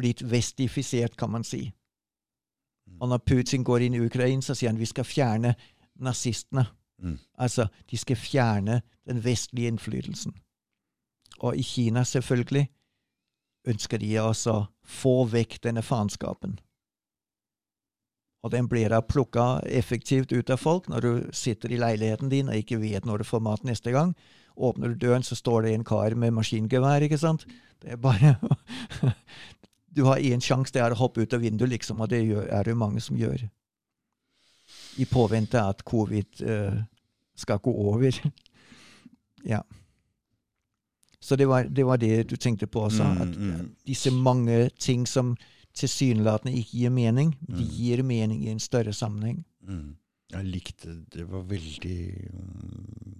blitt 0.00 0.24
vestifisert, 0.24 1.16
kan 1.16 1.30
man 1.30 1.46
si. 1.46 1.70
Og 3.00 3.08
når 3.08 3.24
Putin 3.26 3.64
går 3.64 3.86
inn 3.86 3.94
i 3.94 4.04
Ukraina, 4.04 4.42
så 4.42 4.54
sier 4.54 4.70
han 4.70 4.80
vi 4.80 4.88
skal 4.88 5.06
fjerne 5.08 5.54
nazistene. 6.02 6.66
Mm. 7.02 7.18
Altså, 7.38 7.66
de 7.90 7.98
skal 7.98 8.16
fjerne 8.16 8.80
den 9.08 9.24
vestlige 9.24 9.72
innflytelsen. 9.72 10.34
Og 11.42 11.56
i 11.56 11.62
Kina, 11.62 12.04
selvfølgelig, 12.04 12.68
ønsker 13.66 13.98
de 13.98 14.12
også 14.20 14.52
å 14.52 14.66
få 14.82 15.16
vekk 15.30 15.60
denne 15.66 15.82
faenskapen. 15.82 16.58
Og 18.42 18.50
den 18.50 18.66
blir 18.70 18.90
da 18.90 18.98
plukka 19.06 19.62
effektivt 19.70 20.32
ut 20.34 20.50
av 20.50 20.58
folk 20.58 20.88
når 20.90 21.04
du 21.04 21.10
sitter 21.36 21.70
i 21.70 21.78
leiligheten 21.78 22.30
din 22.30 22.50
og 22.50 22.58
ikke 22.58 22.80
vet 22.82 23.06
når 23.06 23.22
du 23.22 23.28
får 23.28 23.42
mat 23.46 23.62
neste 23.66 23.94
gang. 23.94 24.16
Åpner 24.56 24.92
du 24.92 25.06
døren, 25.06 25.22
så 25.22 25.38
står 25.38 25.62
det 25.62 25.74
en 25.76 25.86
kar 25.86 26.14
med 26.18 26.34
maskingevær, 26.34 27.06
ikke 27.06 27.20
sant? 27.22 27.46
Det 27.82 27.94
er 27.94 28.02
bare 28.02 28.34
Du 29.92 30.04
har 30.08 30.16
én 30.16 30.40
sjanse, 30.40 30.72
det 30.72 30.80
er 30.82 30.94
å 30.94 31.00
hoppe 31.02 31.24
ut 31.24 31.34
av 31.36 31.42
vinduet, 31.44 31.70
liksom, 31.74 32.00
og 32.00 32.08
det 32.08 32.22
gjør, 32.24 32.46
er 32.48 32.64
det 32.64 32.76
mange 32.78 33.02
som 33.04 33.18
gjør. 33.18 33.44
I 34.96 35.04
påvente 35.08 35.60
at 35.60 35.84
covid 35.84 36.42
uh, 36.48 36.80
skal 37.36 37.60
gå 37.60 37.72
over. 37.92 38.16
ja. 39.52 39.60
Så 41.20 41.36
det 41.36 41.46
var, 41.46 41.68
det 41.68 41.84
var, 41.86 42.00
det 42.02 42.30
du 42.30 42.36
tenkte 42.36 42.66
på 42.66 42.86
også? 42.88 43.04
Mm, 43.04 43.20
at 43.22 43.36
mm. 43.36 43.66
disse 43.86 44.10
mange 44.10 44.70
ting 44.80 45.04
som 45.06 45.36
tilsynelatende 45.76 46.56
ikke 46.58 46.78
gir 46.78 46.90
mening, 46.90 47.36
de 47.40 47.62
Mm. 47.62 47.68
gir 47.70 48.02
mening 48.02 48.42
i 48.44 48.50
en 48.50 48.60
større 48.60 48.92
sammenheng. 48.92 49.44
Mm. 49.62 49.96
Jeg 50.32 50.44
likte 50.44 51.04
Det 51.12 51.30
var 51.30 51.42
veldig 51.42 52.30
mm, 52.32 53.14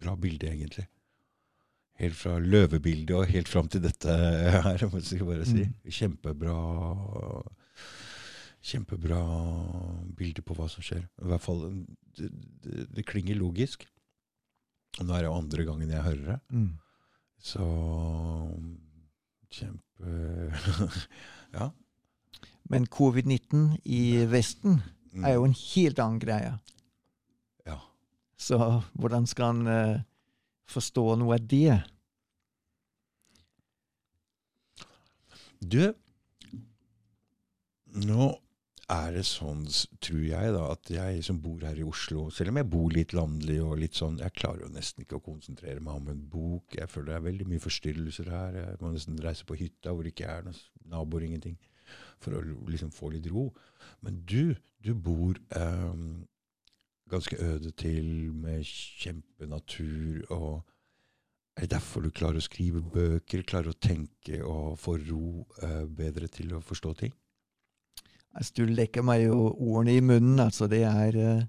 bra 0.00 0.16
bilde, 0.16 0.48
egentlig. 0.48 0.86
Helt 1.96 2.16
fra 2.18 2.34
løvebildet 2.42 3.14
og 3.16 3.30
helt 3.30 3.48
fram 3.48 3.68
til 3.72 3.80
dette 3.84 4.12
her, 4.12 4.82
må 4.92 5.00
jeg 5.00 5.24
bare 5.24 5.46
si. 5.48 5.64
Kjempebra 5.96 6.56
Kjempebra 8.66 9.20
bilde 10.18 10.42
på 10.42 10.56
hva 10.58 10.66
som 10.68 10.82
skjer. 10.84 11.04
I 11.22 11.28
hvert 11.30 11.44
fall 11.44 11.62
Det, 12.16 12.28
det, 12.64 12.86
det 12.96 13.04
klinger 13.06 13.36
logisk. 13.38 13.84
Og 14.98 15.04
nå 15.06 15.14
er 15.14 15.24
det 15.24 15.28
jo 15.30 15.36
andre 15.38 15.64
gangen 15.68 15.90
jeg 15.92 16.02
hører 16.06 16.26
det. 16.32 16.38
Mm. 16.56 16.70
Så 17.46 17.64
Kjempe 19.52 20.12
Ja. 21.56 21.70
Men 22.68 22.86
covid-19 22.90 23.76
i 23.84 24.24
Vesten 24.28 24.80
Mm. 25.16 25.24
er 25.24 25.32
jo 25.38 25.44
en 25.46 25.54
helt 25.56 25.98
annen 26.02 26.18
greie. 26.20 26.50
Ja. 27.64 27.78
Så 28.36 28.58
hvordan 29.00 29.24
skal 29.26 29.46
han 29.46 29.68
forstå 30.70 31.04
noe 31.20 31.36
av 31.38 31.46
det? 31.50 31.76
Du, 35.60 35.80
nå 37.96 38.26
er 38.92 39.16
det 39.16 39.24
sånn, 39.26 39.64
tror 40.04 40.22
jeg, 40.22 40.50
da, 40.54 40.66
at 40.76 40.90
jeg 40.92 41.22
som 41.26 41.38
bor 41.42 41.64
her 41.66 41.78
i 41.80 41.86
Oslo, 41.86 42.28
selv 42.34 42.52
om 42.52 42.60
jeg 42.60 42.68
bor 42.70 42.92
litt 42.94 43.14
landlig 43.16 43.56
og 43.64 43.80
litt 43.82 43.98
sånn, 43.98 44.20
jeg 44.22 44.34
klarer 44.36 44.62
jo 44.62 44.74
nesten 44.74 45.02
ikke 45.02 45.18
å 45.18 45.24
konsentrere 45.24 45.82
meg 45.82 45.98
om 45.98 46.12
en 46.12 46.20
bok. 46.30 46.76
Jeg 46.78 46.90
føler 46.92 47.10
det 47.10 47.16
er 47.16 47.24
veldig 47.24 47.48
mye 47.50 47.64
forstyrrelser 47.64 48.30
her. 48.30 48.60
Jeg 48.60 48.78
må 48.82 48.92
nesten 48.94 49.18
reise 49.24 49.48
på 49.48 49.58
hytta 49.58 49.94
hvor 49.94 50.06
det 50.06 50.14
ikke 50.14 50.30
er 50.30 50.46
noen 50.46 50.60
naboer, 50.92 51.26
ingenting, 51.26 51.58
for 52.22 52.38
å 52.38 52.44
liksom 52.70 52.94
få 52.94 53.10
litt 53.16 53.26
ro. 53.32 53.48
Men 54.06 54.22
du, 54.28 54.54
du 54.86 54.92
bor 54.94 55.40
ehm, 55.58 56.22
ganske 57.10 57.36
øde 57.42 57.70
til 57.78 58.32
med 58.34 58.64
kjempenatur 58.66 60.24
og 60.34 60.64
er 61.56 61.64
det 61.64 61.70
derfor 61.72 62.04
du 62.04 62.10
klarer 62.12 62.36
å 62.36 62.44
skrive 62.44 62.82
bøker, 62.84 63.44
klarer 63.48 63.72
å 63.72 63.80
tenke 63.80 64.42
og 64.44 64.74
få 64.80 64.98
ro 65.00 65.46
uh, 65.62 65.86
bedre 65.88 66.28
til 66.28 66.52
å 66.52 66.60
forstå 66.60 66.92
ting? 67.00 67.14
Altså, 68.36 68.52
du 68.58 68.68
lekker 68.68 69.04
meg 69.06 69.22
jo 69.24 69.38
ordene 69.54 69.94
i 69.96 70.02
munnen. 70.04 70.40
altså 70.42 70.68
Det 70.68 70.82
er 70.84 71.16
uh, 71.16 71.46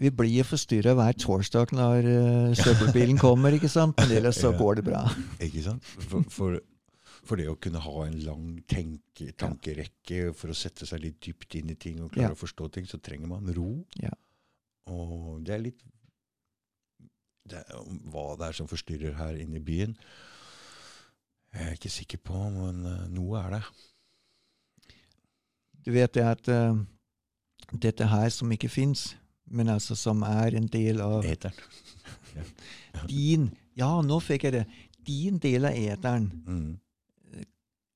Vi 0.00 0.08
blir 0.10 0.48
forstyrra 0.48 0.94
hver 0.96 1.12
torsdag 1.20 1.74
når 1.76 2.08
uh, 2.08 2.56
søppelbilen 2.62 3.20
kommer, 3.20 3.52
ikke 3.52 3.68
sant? 3.68 4.00
Men 4.00 4.16
ellers 4.16 4.40
så 4.40 4.54
går 4.56 4.80
det 4.80 4.86
bra. 4.88 5.04
Ikke 5.44 5.66
sant? 5.66 5.84
For, 5.84 6.24
for, 6.32 6.56
for 7.24 7.40
det 7.40 7.46
å 7.48 7.56
kunne 7.60 7.80
ha 7.80 7.94
en 8.06 8.18
lang 8.24 8.46
tenke, 8.68 9.30
tankerekke 9.40 10.34
for 10.36 10.52
å 10.52 10.56
sette 10.58 10.86
seg 10.86 11.00
litt 11.00 11.20
dypt 11.24 11.54
inn 11.58 11.70
i 11.72 11.76
ting 11.80 12.02
og 12.04 12.12
klare 12.12 12.30
Ja. 12.32 12.36
å 12.36 12.40
forstå 12.40 12.70
ting, 12.72 12.86
så 12.86 12.98
trenger 13.00 13.28
man 13.30 13.48
ro. 13.56 13.86
Ja. 14.00 14.10
Og 14.92 15.42
det 15.44 15.54
er 15.54 15.62
litt 15.64 15.82
det 17.48 17.58
er, 17.60 17.80
Hva 18.12 18.36
det 18.40 18.46
er 18.48 18.52
som 18.56 18.68
forstyrrer 18.68 19.16
her 19.18 19.36
inne 19.36 19.56
i 19.60 19.64
byen, 19.64 19.96
jeg 21.54 21.66
er 21.68 21.74
ikke 21.76 21.90
sikker 21.92 22.18
på, 22.24 22.38
men 22.50 22.84
eh, 22.88 23.02
noe 23.14 23.38
er 23.44 23.50
det. 23.58 23.62
Du 25.84 25.90
vet 25.92 26.12
det 26.16 26.24
at 26.24 26.48
uh, 26.48 26.78
dette 27.72 28.06
her 28.08 28.28
som 28.32 28.50
ikke 28.50 28.70
fins, 28.72 29.14
men 29.46 29.68
altså 29.68 29.94
som 29.94 30.22
er 30.24 30.56
en 30.56 30.66
del 30.72 31.00
av 31.04 31.24
Eteren. 31.28 31.54
din 33.10 33.50
Ja, 33.76 34.00
nå 34.02 34.20
fikk 34.22 34.44
jeg 34.48 34.52
det. 34.56 34.64
Din 35.04 35.38
del 35.42 35.66
av 35.68 35.76
eteren 35.76 36.30
Mm. 36.46 36.78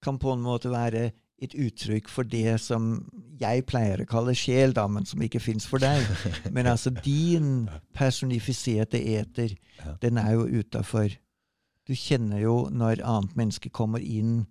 Kan 0.05 0.19
på 0.21 0.33
en 0.33 0.45
måte 0.45 0.71
være 0.73 1.11
et 1.39 1.55
uttrykk 1.55 2.09
for 2.11 2.27
det 2.27 2.57
som 2.63 2.91
jeg 3.39 3.63
pleier 3.71 4.03
å 4.03 4.09
kalle 4.11 4.35
sjel, 4.35 4.73
da, 4.75 4.89
men 4.91 5.07
som 5.07 5.23
ikke 5.23 5.43
fins 5.43 5.67
for 5.71 5.83
deg. 5.83 6.03
Men 6.55 6.67
altså, 6.67 6.91
din 6.91 7.69
personifiserte 7.95 8.99
eter, 8.99 9.55
den 10.03 10.19
er 10.19 10.33
jo 10.35 10.49
utafor. 10.59 11.15
Du 11.87 11.95
kjenner 11.95 12.43
jo 12.43 12.57
når 12.75 13.05
annet 13.07 13.37
menneske 13.39 13.71
kommer 13.71 14.03
inn 14.03 14.49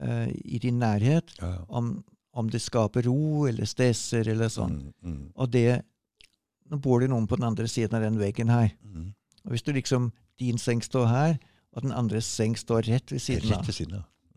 eh, 0.00 0.30
i 0.32 0.60
din 0.62 0.80
nærhet, 0.80 1.36
om, 1.68 1.98
om 2.32 2.48
det 2.48 2.62
skaper 2.64 3.04
ro 3.06 3.44
eller 3.50 3.68
stresser 3.68 4.28
eller 4.32 4.48
sånn. 4.52 4.80
Mm. 5.04 5.22
Og 5.36 5.52
det 5.52 5.82
Nå 6.68 6.76
bor 6.84 7.00
det 7.00 7.06
noen 7.08 7.24
på 7.24 7.38
den 7.38 7.46
andre 7.48 7.64
siden 7.64 7.96
av 7.96 8.02
den 8.04 8.18
veggen 8.20 8.50
her. 8.52 8.74
Og 9.46 9.54
hvis 9.54 9.62
du 9.64 9.70
liksom 9.72 10.10
Din 10.38 10.58
seng 10.60 10.82
står 10.84 11.06
her, 11.08 11.38
og 11.72 11.82
den 11.82 11.94
andres 11.96 12.28
seng 12.28 12.52
står 12.60 12.84
rett 12.90 13.10
ved 13.10 13.22
siden 13.24 13.54
av. 13.56 13.64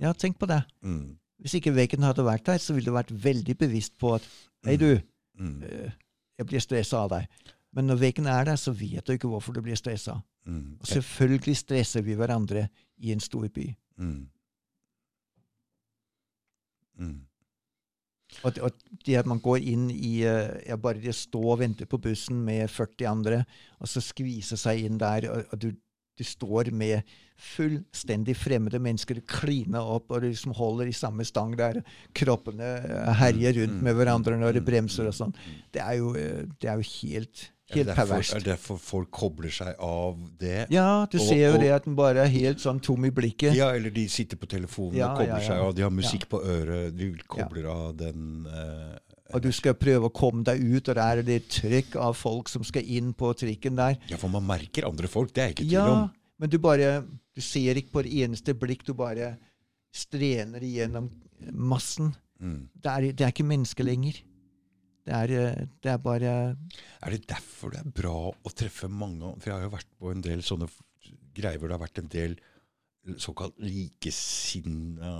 Ja, 0.02 0.12
tenk 0.18 0.40
på 0.42 0.48
det. 0.50 0.64
Mm. 0.82 1.18
Hvis 1.42 1.56
ikke 1.58 1.74
veggen 1.76 2.04
hadde 2.06 2.26
vært 2.26 2.46
der, 2.50 2.58
så 2.62 2.74
ville 2.74 2.90
du 2.90 2.96
vært 2.96 3.14
veldig 3.24 3.56
bevisst 3.58 3.96
på 4.02 4.16
at 4.18 4.26
Hei, 4.66 4.76
du, 4.78 5.00
Mm. 5.40 5.64
eh, 5.64 5.92
jeg 6.38 6.46
blir 6.46 6.60
stressa 6.62 7.00
av 7.06 7.10
deg. 7.10 7.28
Men 7.74 7.88
når 7.88 7.98
veggen 8.02 8.28
er 8.28 8.44
der, 8.46 8.58
så 8.60 8.74
vet 8.76 9.06
du 9.08 9.14
ikke 9.16 9.30
hvorfor 9.32 9.54
du 9.56 9.62
blir 9.66 9.76
stressa. 9.80 10.20
Mm. 10.46 10.78
Og 10.82 10.86
selvfølgelig 10.90 11.56
stresser 11.58 12.02
vi 12.06 12.14
hverandre 12.20 12.68
i 13.00 13.12
en 13.14 13.20
stor 13.24 13.48
by. 13.48 13.68
Mm. 13.98 14.28
Mm. 17.00 17.22
Og, 18.44 18.58
og 18.62 18.72
det 19.06 19.16
at 19.20 19.26
man 19.30 19.40
går 19.44 19.64
inn 19.72 19.88
i 19.92 20.22
eh, 20.28 20.62
ja, 20.68 20.78
Bare 20.80 21.02
det 21.02 21.12
å 21.12 21.18
stå 21.18 21.42
og 21.54 21.60
vente 21.64 21.88
på 21.90 22.00
bussen 22.02 22.44
med 22.46 22.70
40 22.72 23.08
andre, 23.10 23.42
og 23.80 23.90
så 23.92 24.02
skvise 24.04 24.58
seg 24.60 24.86
inn 24.86 25.00
der, 25.02 25.28
og, 25.32 25.48
og 25.52 25.60
du, 25.64 25.72
du 26.22 26.28
står 26.28 26.70
med 26.78 27.02
fullstendig 27.42 28.36
fremmede 28.38 28.80
mennesker, 28.82 29.22
klina 29.26 29.82
opp, 29.82 30.12
og 30.14 30.22
du 30.22 30.28
liksom 30.30 30.54
holder 30.58 30.92
i 30.92 30.96
samme 30.96 31.26
stang 31.26 31.56
der, 31.58 31.80
kroppene 32.18 32.76
herjer 33.18 33.58
rundt 33.62 33.82
med 33.88 33.98
hverandre 33.98 34.38
når 34.40 34.60
det 34.60 34.66
bremser 34.68 35.10
og 35.10 35.18
sånn. 35.18 35.34
Det 35.74 35.82
eh, 35.82 36.46
det 36.62 36.70
er 36.70 36.78
jo 36.78 36.88
helt, 37.02 37.48
Er 37.72 37.74
det 37.74 37.86
helt 37.86 37.92
derfor, 37.96 38.20
er 38.36 38.44
det 38.44 38.50
derfor 38.52 38.80
folk 38.84 39.12
kobler 39.16 39.54
seg 39.56 39.78
av 39.80 40.18
det? 40.38 40.68
Ja, 40.74 41.06
du 41.10 41.18
Og- 41.18 41.26
ser 41.28 41.48
jo 41.48 41.54
og- 41.56 41.62
det 41.64 41.72
at 41.72 41.86
den 41.86 41.96
bare 41.96 42.26
er 42.26 42.28
helt 42.28 42.60
sånn 42.60 42.82
tom 42.84 43.06
i 43.06 43.10
blikket. 43.10 43.56
Ja, 43.56 43.72
eller 43.74 43.90
de 43.90 44.08
sitter 44.08 44.38
på 44.38 44.46
telefonen 44.48 44.98
Ja, 45.00 45.12
og 45.14 45.18
kobler 45.24 45.40
ja, 45.40 45.42
ja. 45.42 45.48
seg 45.48 45.58
av. 45.66 45.74
De 45.76 45.82
har 45.82 45.90
musikk 45.90 46.28
på 46.30 46.44
øret. 46.44 46.96
De 46.98 47.14
kobler 47.28 47.66
av 47.72 47.96
den 47.98 48.46
eh, 48.46 49.00
Og 49.34 49.42
du 49.44 49.50
skal 49.56 49.76
prøve 49.80 50.10
å 50.10 50.14
komme 50.14 50.44
deg 50.48 50.60
ut, 50.60 50.90
og 50.92 50.96
der 50.98 51.22
er 51.22 51.24
det 51.28 51.38
trykk 51.54 51.96
av 52.04 52.16
folk 52.20 52.50
som 52.52 52.64
skal 52.68 52.84
inn 52.84 53.14
på 53.18 53.30
trikken 53.40 53.78
der. 53.80 53.96
Ja, 54.12 54.18
for 54.20 54.32
man 54.34 54.44
merker 54.48 54.88
andre 54.90 55.08
folk. 55.12 55.32
Det 55.34 55.42
er 55.44 55.52
jeg 55.52 55.56
ikke 55.60 55.68
tvil 55.70 55.78
Ja, 55.78 55.86
om. 55.94 56.10
men 56.42 56.50
du 56.52 56.58
bare 56.60 56.90
Du 57.36 57.40
ser 57.42 57.78
ikke 57.80 57.94
på 57.96 58.02
det 58.04 58.12
eneste 58.26 58.54
blikk, 58.60 58.84
du 58.84 58.94
bare 58.94 59.38
strener 59.96 60.60
igjennom 60.64 61.08
massen. 61.56 62.12
Mm. 62.44 62.68
Det 62.76 62.92
er, 62.92 63.02
det 63.16 63.24
er 63.26 63.32
ikke 63.32 63.48
mennesker 63.48 63.88
lenger. 63.88 64.20
Det 65.08 65.14
er, 65.16 65.66
det 65.82 65.90
er 65.94 65.98
bare 65.98 66.32
Er 67.02 67.10
det 67.16 67.24
derfor 67.32 67.72
det 67.74 67.80
er 67.82 67.90
bra 68.04 68.14
å 68.30 68.52
treffe 68.54 68.86
mange 68.86 69.32
For 69.42 69.50
jeg 69.50 69.56
har 69.56 69.64
jo 69.66 69.72
vært 69.74 69.90
på 69.98 70.12
en 70.12 70.22
del 70.22 70.44
sånne 70.46 70.68
greier 71.34 71.58
hvor 71.58 71.72
det 71.72 71.78
har 71.80 71.82
vært 71.82 72.02
en 72.04 72.12
del 72.12 72.36
såkalt 73.18 73.56
likesinna 73.58 75.12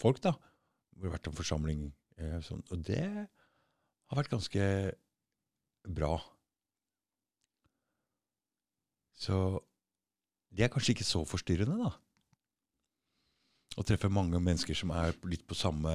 folk, 0.00 0.18
da. 0.24 0.32
Hvor 0.34 1.04
det 1.04 1.10
har 1.10 1.14
vært 1.18 1.28
en 1.30 1.36
forsamling 1.38 1.84
sånn. 2.46 2.62
Og 2.70 2.84
det 2.86 3.04
har 3.06 4.18
vært 4.18 4.32
ganske 4.32 4.66
bra. 5.88 6.14
Så 9.20 9.36
det 10.50 10.66
er 10.66 10.72
kanskje 10.72 10.96
ikke 10.96 11.06
så 11.06 11.24
forstyrrende, 11.28 11.76
da. 11.84 11.92
Å 13.78 13.84
treffe 13.86 14.10
mange 14.10 14.40
mennesker 14.42 14.74
som 14.74 14.90
er 14.96 15.14
litt 15.30 15.44
på 15.46 15.56
samme 15.58 15.92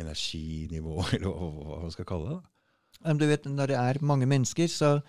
energinivå, 0.00 0.96
eller 1.16 1.28
hva 1.28 1.82
man 1.84 1.92
skal 1.94 2.08
kalle 2.08 2.30
det. 2.30 2.38
da. 2.38 3.16
Du 3.20 3.26
vet, 3.28 3.44
Når 3.44 3.66
det 3.72 3.76
er 3.76 4.00
mange 4.04 4.26
mennesker, 4.26 4.66
så 4.68 5.00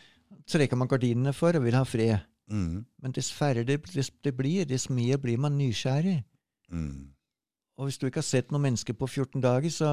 trekker 0.48 0.80
man 0.80 0.90
gardinene 0.92 1.34
for 1.36 1.56
og 1.56 1.64
vil 1.64 1.78
ha 1.78 1.84
fred. 1.88 2.20
Mm. 2.52 2.84
Men 3.00 3.16
dess 3.16 3.32
færre 3.32 3.64
det, 3.64 3.80
det 4.24 4.34
blir, 4.36 4.66
dess 4.68 4.90
mer 4.90 5.18
blir 5.18 5.40
man 5.40 5.58
nysgjerrig. 5.58 6.24
Mm. 6.72 7.14
Og 7.78 7.88
hvis 7.88 7.98
du 7.98 8.08
ikke 8.08 8.22
har 8.22 8.28
sett 8.28 8.52
noen 8.52 8.68
mennesker 8.70 8.94
på 8.98 9.08
14 9.08 9.42
dager, 9.44 9.70
så, 9.74 9.92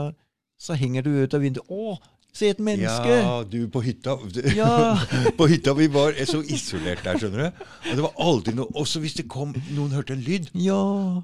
så 0.60 0.76
henger 0.78 1.06
du 1.06 1.10
ut 1.22 1.34
av 1.34 1.40
vinduet. 1.44 1.68
'Å, 1.70 1.98
se 2.34 2.50
et 2.52 2.60
menneske!' 2.60 3.14
Ja, 3.22 3.42
du 3.44 3.68
på 3.72 3.82
hytta. 3.82 4.18
Ja. 4.56 4.98
på 5.38 5.48
hytta 5.48 5.74
vi 5.78 5.88
var 5.92 6.18
så 6.28 6.42
isolert 6.44 7.04
der, 7.06 7.18
skjønner 7.18 7.48
du. 7.48 7.64
Og 7.88 7.94
det 7.94 8.04
var 8.04 8.20
aldri 8.28 8.54
noe 8.58 8.68
Også 8.78 9.00
hvis 9.02 9.16
det 9.18 9.28
kom 9.30 9.54
noen 9.72 9.94
hørte 9.96 10.12
en 10.18 10.24
lyd. 10.26 10.50
Ja. 10.54 11.22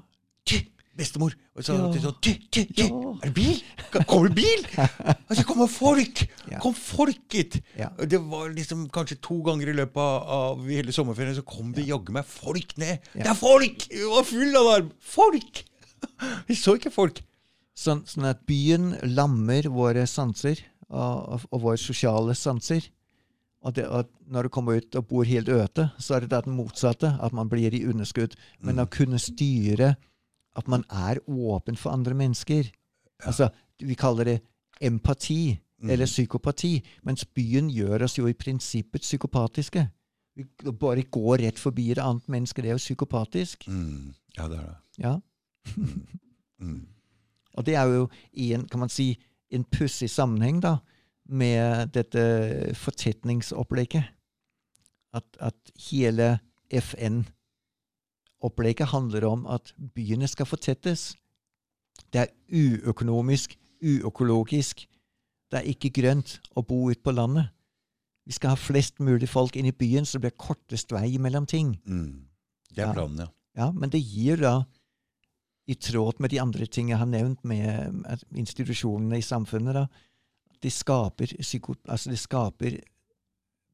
bestemor. 0.95 1.33
Og 1.55 1.63
så 1.63 1.73
Ja. 1.75 1.91
sånn 1.91 2.15
Du, 2.23 2.31
du, 2.31 2.63
du, 2.71 2.83
Ja. 2.83 3.19
er 3.21 3.27
det 3.27 3.33
bil? 3.35 3.61
Kommer 4.07 4.29
det 4.29 4.35
bil? 4.35 4.61
Og 5.29 5.35
så 5.35 5.43
kommer 5.43 5.67
folk! 5.67 6.21
Ja. 6.49 6.59
Kom 6.63 6.73
folk 6.73 7.19
hit! 7.33 7.61
Ja. 7.77 7.89
Det 7.99 8.19
var 8.21 8.47
liksom 8.49 8.87
kanskje 8.89 9.19
to 9.21 9.41
ganger 9.43 9.67
i 9.67 9.75
løpet 9.75 9.97
av, 9.97 10.23
av 10.55 10.63
hele 10.69 10.91
sommerferien 10.95 11.35
så 11.35 11.43
kom 11.43 11.73
det 11.75 11.83
jaggu 11.87 12.13
meg 12.15 12.23
folk 12.25 12.77
ned. 12.77 13.03
Det 13.13 13.27
er 13.27 13.35
folk! 13.35 13.87
Vi 13.91 14.07
var 14.07 14.23
full 14.23 14.55
av 14.55 14.61
alarm! 14.69 14.91
Folk! 15.03 15.65
Vi 16.49 16.57
så 16.59 16.75
ikke 16.79 16.93
folk. 16.93 17.21
Sånn, 17.75 18.05
sånn 18.07 18.29
at 18.29 18.45
byen 18.47 18.93
lammer 19.15 19.67
våre 19.71 20.05
sanser 20.07 20.61
og, 20.87 21.35
og, 21.35 21.47
og 21.51 21.63
våre 21.65 21.81
sosiale 21.81 22.35
sanser. 22.39 22.87
Og, 23.65 23.73
det, 23.75 23.87
og 23.89 24.11
når 24.29 24.45
du 24.45 24.53
kommer 24.53 24.79
ut 24.79 24.95
og 24.95 25.07
bor 25.09 25.25
helt 25.27 25.49
øte, 25.49 25.89
så 25.97 26.15
er 26.15 26.25
det 26.25 26.35
det 26.35 26.53
motsatte, 26.53 27.15
at 27.19 27.33
man 27.33 27.49
blir 27.49 27.73
i 27.73 27.83
underskudd. 27.89 28.35
Men 28.61 28.79
å 28.79 28.89
kunne 28.91 29.19
styre 29.19 29.95
at 30.55 30.69
man 30.71 30.85
er 30.93 31.19
åpen 31.27 31.77
for 31.79 31.95
andre 31.95 32.15
mennesker 32.15 32.71
Altså, 33.25 33.47
Vi 33.79 33.95
kaller 33.95 34.27
det 34.27 34.39
empati 34.83 35.55
eller 35.89 36.05
psykopati, 36.05 36.81
mens 37.03 37.25
byen 37.25 37.69
gjør 37.69 38.03
oss 38.07 38.17
jo 38.17 38.27
i 38.27 38.33
prinsippet 38.33 39.01
psykopatiske. 39.01 39.85
Vi 40.35 40.45
bare 40.79 41.03
går 41.03 41.43
rett 41.45 41.59
forbi 41.59 41.91
et 41.91 42.01
annet 42.01 42.27
menneske. 42.31 42.61
Det 42.61 42.69
er 42.69 42.75
jo 42.75 42.83
psykopatisk. 42.83 43.67
Mm. 43.67 44.13
Ja, 44.37 44.47
det 44.51 44.57
er 44.57 44.65
det. 44.65 44.75
Ja. 44.99 45.13
Mm. 46.59 46.87
Og 47.55 47.65
det 47.65 47.75
er 47.75 47.83
jo 47.83 48.09
i 48.31 48.53
en, 48.55 48.67
kan 48.67 48.79
man 48.79 48.89
si, 48.89 49.19
en 49.51 49.63
pussig 49.63 50.09
sammenheng 50.09 50.63
da, 50.63 50.75
med 51.25 51.87
dette 51.95 52.19
fortetningsopplegget. 52.79 54.03
At, 55.15 55.23
at 55.39 55.55
hele 55.89 56.39
FN-opplegget 56.71 58.87
handler 58.91 59.25
om 59.27 59.47
at 59.47 59.73
byene 59.95 60.27
skal 60.27 60.45
fortettes. 60.45 61.15
Det 62.13 62.21
er 62.21 62.27
uøkonomisk, 62.51 63.59
uøkologisk. 63.83 64.87
Det 65.51 65.59
er 65.59 65.63
ikke 65.71 65.89
grønt 66.01 66.39
å 66.55 66.61
bo 66.67 66.89
ute 66.89 67.03
på 67.03 67.11
landet. 67.15 67.45
Vi 68.25 68.33
skal 68.33 68.49
ha 68.55 68.59
flest 68.59 68.99
mulig 68.99 69.29
folk 69.29 69.55
inn 69.55 69.69
i 69.69 69.75
byen, 69.75 70.05
så 70.05 70.17
det 70.17 70.25
blir 70.25 70.41
kortest 70.41 70.91
vei 70.91 71.17
mellom 71.21 71.45
ting. 71.45 71.75
Mm. 71.85 72.25
Det 72.75 72.83
er 72.83 72.93
planen, 72.95 73.19
ja. 73.23 73.29
Ja, 73.55 73.69
men 73.71 73.89
det 73.93 74.01
gir 74.03 74.41
da, 74.41 74.65
i 75.65 75.75
tråd 75.75 76.19
med 76.21 76.29
de 76.29 76.39
andre 76.39 76.65
ting 76.69 76.91
jeg 76.91 76.99
har 77.01 77.09
nevnt 77.09 77.41
med 77.47 78.19
institusjonene 78.37 79.17
i 79.17 79.25
samfunnet, 79.25 79.73
da, 79.77 79.85
det 80.61 80.71
skaper, 80.73 81.33
altså 81.89 82.11
de 82.11 82.17
skaper 82.17 82.77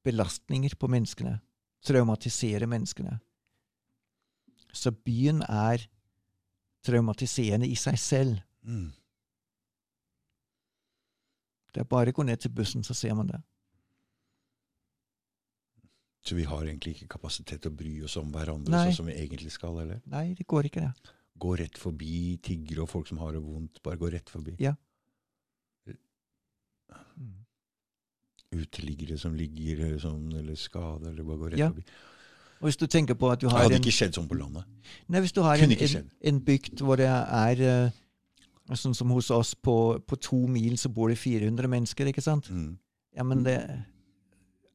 belastninger 0.03 0.75
på 0.79 0.89
menneskene. 0.91 1.37
Traumatiserer 1.85 2.69
menneskene. 2.69 3.17
Så 4.71 4.91
byen 4.91 5.41
er 5.43 5.83
traumatiserende 6.85 7.67
i 7.67 7.75
seg 7.75 7.99
selv. 7.99 8.41
Mm. 8.63 8.91
Det 11.71 11.83
er 11.83 11.87
bare 11.87 12.11
å 12.11 12.15
gå 12.15 12.25
ned 12.27 12.41
til 12.43 12.53
bussen, 12.55 12.83
så 12.83 12.95
ser 12.97 13.15
man 13.17 13.31
det. 13.31 13.39
Så 16.21 16.35
vi 16.37 16.45
har 16.45 16.61
egentlig 16.65 16.95
ikke 16.95 17.15
kapasitet 17.15 17.63
til 17.63 17.71
å 17.71 17.77
bry 17.77 17.95
oss 18.05 18.15
om 18.19 18.29
hverandre 18.33 18.71
Nei. 18.71 18.83
sånn 18.89 18.99
som 19.01 19.09
vi 19.09 19.17
egentlig 19.17 19.53
skal, 19.55 19.79
eller? 19.81 20.03
Nei, 20.11 20.33
det 20.37 20.45
går 20.47 20.69
ikke, 20.69 20.83
det. 20.85 21.15
Gå 21.39 21.55
rett 21.57 21.77
forbi 21.77 22.37
tiggere 22.43 22.83
og 22.83 22.89
folk 22.89 23.07
som 23.07 23.17
har 23.23 23.31
det 23.33 23.41
vondt. 23.43 23.81
Bare 23.83 23.97
gå 23.97 24.11
rett 24.11 24.29
forbi. 24.29 24.55
Ja. 24.59 24.75
Mm. 27.17 27.45
Uteliggere 28.51 29.17
som 29.19 29.35
ligger 29.37 29.85
eh, 29.87 29.97
sånn, 30.01 30.25
eller 30.35 30.57
skada, 30.59 31.09
eller 31.09 31.23
bare 31.23 31.37
gå 31.37 31.51
rett 31.53 31.59
Ja. 31.61 31.69
forbi. 31.71 31.85
Og 32.61 32.67
hvis 32.69 32.77
du 32.77 32.85
tenker 32.85 33.15
på 33.17 33.31
at 33.31 33.39
du 33.41 33.47
har 33.49 33.57
Det 33.57 33.63
hadde 33.63 33.75
en 33.79 33.81
ikke 33.81 33.95
skjedd 33.95 34.13
sånn 34.13 34.27
på 34.29 34.37
landet. 34.37 34.65
Nei, 35.09 35.19
hvis 35.23 35.31
du 35.33 35.41
har 35.41 35.57
en, 35.57 35.71
en, 35.71 36.11
en 36.29 36.41
bygd 36.45 36.83
hvor 36.85 36.99
det 37.01 37.07
er 37.09 37.61
eh, 37.65 37.97
Sånn 38.77 38.93
som 38.95 39.09
hos 39.11 39.27
oss, 39.35 39.55
på, 39.55 39.99
på 40.07 40.15
to 40.21 40.45
mil 40.47 40.77
så 40.79 40.87
bor 40.87 41.09
det 41.09 41.17
400 41.19 41.67
mennesker, 41.67 42.07
ikke 42.07 42.21
sant? 42.23 42.47
Mm. 42.53 42.77
Ja, 43.17 43.23
men 43.27 43.41
det 43.43 43.57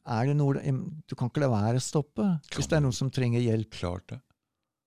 Er 0.05 0.27
det 0.27 0.35
noe 0.37 0.61
Du 1.09 1.15
kan 1.16 1.31
ikke 1.31 1.41
la 1.41 1.49
være 1.49 1.78
å 1.81 1.85
stoppe 1.85 2.27
hvis 2.53 2.66
det 2.69 2.77
er 2.77 2.83
noen 2.85 2.93
som 2.97 3.09
trenger 3.11 3.41
hjelp. 3.41 3.70
Klart 3.78 4.09
det. 4.11 4.19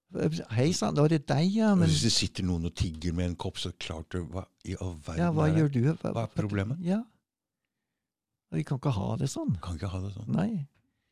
Hei 0.09 0.71
sann, 0.73 0.95
da 0.97 1.03
var 1.05 1.11
det 1.13 1.27
deg, 1.29 1.51
ja. 1.53 1.75
Men 1.77 1.89
Hvis 1.91 2.01
det 2.07 2.11
sitter 2.15 2.45
noen 2.47 2.65
og 2.65 2.73
tigger 2.77 3.13
med 3.13 3.29
en 3.29 3.35
kopp, 3.37 3.59
så 3.61 3.69
klart 3.77 4.09
det. 4.15 4.23
Hva 4.33 4.47
i 4.65 4.73
all 4.81 4.95
verden 5.05 5.21
ja, 5.21 5.29
hva 5.35 5.45
er 5.45 5.53
det? 5.53 5.61
gjør 5.61 5.71
du? 5.75 5.81
Hva 6.01 6.23
er 6.23 6.33
problemet? 6.33 6.81
Ja. 6.81 7.03
Vi 8.49 8.63
kan 8.65 8.79
ikke 8.81 8.95
ha 8.95 9.13
det 9.21 9.29
sånn. 9.29 9.53
Kan 9.61 9.77
ikke 9.77 9.91
ha 9.93 10.01
det 10.01 10.15
sånn. 10.15 10.31
Nei. 10.33 10.65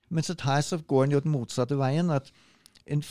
Men 0.10 0.26
så 0.26 0.34
her 0.42 0.64
så 0.66 0.80
går 0.82 1.06
en 1.06 1.14
jo 1.18 1.22
den 1.22 1.36
motsatte 1.36 1.78
veien. 1.78 2.10
at 2.10 2.32
En 2.88 3.04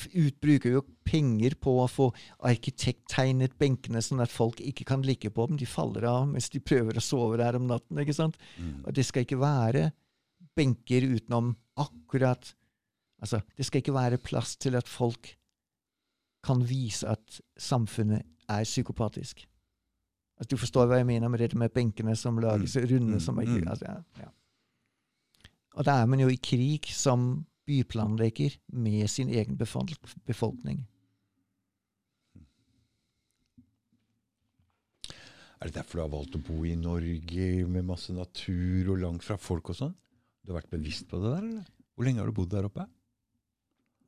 bruker 0.42 0.72
jo 0.72 0.82
penger 1.04 1.54
på 1.60 1.76
å 1.82 1.86
få 1.86 2.08
arkitekttegnet 2.48 3.54
benkene 3.60 4.02
sånn 4.02 4.24
at 4.24 4.32
folk 4.32 4.58
ikke 4.64 4.88
kan 4.88 5.04
ligge 5.06 5.30
på 5.30 5.46
dem. 5.46 5.60
De 5.60 5.68
faller 5.68 6.08
av 6.08 6.26
mens 6.32 6.48
de 6.50 6.58
prøver 6.58 6.96
å 6.98 7.04
sove 7.04 7.38
der 7.38 7.60
om 7.60 7.68
natten. 7.68 8.00
ikke 8.02 8.16
sant? 8.16 8.36
Mm. 8.58 8.82
Og 8.86 8.94
det 8.96 9.06
skal 9.06 9.22
ikke 9.22 9.38
være 9.38 9.90
benker 10.56 11.06
utenom 11.14 11.54
akkurat 11.78 12.54
Altså, 13.16 13.40
det 13.56 13.64
skal 13.64 13.80
ikke 13.80 13.94
være 13.96 14.18
plass 14.20 14.58
til 14.60 14.74
at 14.76 14.90
folk 14.92 15.30
kan 16.46 16.62
vise 16.68 17.08
at 17.10 17.40
samfunnet 17.58 18.22
er 18.48 18.64
psykopatisk. 18.64 19.42
Altså, 20.38 20.50
du 20.52 20.56
forstår 20.60 20.86
hva 20.90 20.98
jeg 21.00 21.08
mener 21.08 21.28
med 21.32 21.40
det 21.42 21.54
med 21.58 21.72
benkene 21.74 22.14
som 22.16 22.38
lages 22.38 22.76
runde 22.76 23.16
Mm. 23.18 23.20
som 23.24 23.38
ikke 23.42 23.60
Mm. 23.62 23.68
altså, 23.72 23.84
ja, 23.88 24.22
ja. 24.22 24.28
Og 25.76 25.84
da 25.84 25.98
er 26.02 26.06
man 26.06 26.20
jo 26.20 26.28
i 26.28 26.36
krig 26.40 26.86
som 26.92 27.46
byplanlegger 27.66 28.56
med 28.72 29.08
sin 29.10 29.28
egen 29.28 29.56
befolkning. 29.56 30.86
Er 35.60 35.66
det 35.70 35.74
derfor 35.78 35.98
du 35.98 36.02
har 36.04 36.12
valgt 36.12 36.36
å 36.36 36.42
bo 36.44 36.64
i 36.68 36.74
Norge 36.76 37.66
med 37.66 37.86
masse 37.88 38.12
natur 38.12 38.90
og 38.92 39.00
langt 39.00 39.24
fra 39.24 39.38
folk 39.40 39.70
og 39.72 39.78
sånn? 39.78 39.94
Du 40.44 40.52
har 40.52 40.60
vært 40.60 40.70
bevisst 40.76 41.08
på 41.08 41.18
det 41.22 41.32
der, 41.32 41.46
eller? 41.48 41.70
Hvor 41.96 42.04
lenge 42.06 42.20
har 42.20 42.26
du 42.28 42.32
bodd 42.36 42.50
der 42.52 42.68
oppe? 42.68 42.84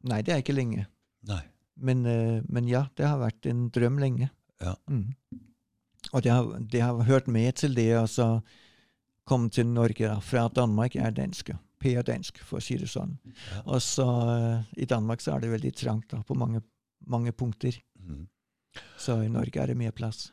Nei, 0.09 0.21
det 0.23 0.35
er 0.35 0.43
ikke 0.43 0.55
lenge. 0.55 0.85
Nei. 1.27 1.41
Men, 1.79 2.07
eh, 2.07 2.41
men 2.49 2.69
ja, 2.71 2.87
det 2.99 3.07
har 3.07 3.21
vært 3.21 3.47
en 3.47 3.69
drøm 3.75 4.01
lenge. 4.03 4.31
Ja. 4.63 4.75
Mm. 4.91 5.15
Og 6.13 6.23
det 6.25 6.33
har, 6.33 6.49
det 6.61 6.81
har 6.83 7.03
hørt 7.07 7.29
med 7.29 7.55
til 7.61 7.75
det 7.77 7.91
å 7.99 8.29
komme 9.29 9.51
til 9.53 9.69
Norge 9.69 10.15
fra 10.25 10.49
Danmark. 10.49 10.97
Jeg 10.97 11.07
er 11.07 11.17
dansk, 11.17 11.53
Per 11.53 11.63
P 11.79 11.95
er 11.95 12.07
dansk, 12.07 12.41
for 12.43 12.59
å 12.59 12.65
si 12.65 12.79
det 12.81 12.89
sånn. 12.91 13.15
Ja. 13.53 13.63
Og 13.75 13.83
så 13.85 14.07
eh, 14.33 14.83
i 14.83 14.89
Danmark 14.91 15.23
så 15.23 15.37
er 15.37 15.45
det 15.45 15.53
veldig 15.53 15.75
trangt 15.79 16.11
da, 16.11 16.23
på 16.27 16.37
mange, 16.39 16.63
mange 17.07 17.33
punkter. 17.37 17.77
Mm. 18.03 18.27
Så 18.99 19.21
i 19.23 19.31
Norge 19.33 19.63
er 19.63 19.71
det 19.71 19.79
mer 19.79 19.95
plass. 19.95 20.33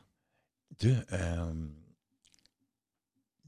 Du, 0.81 0.89
ehm, 1.13 1.67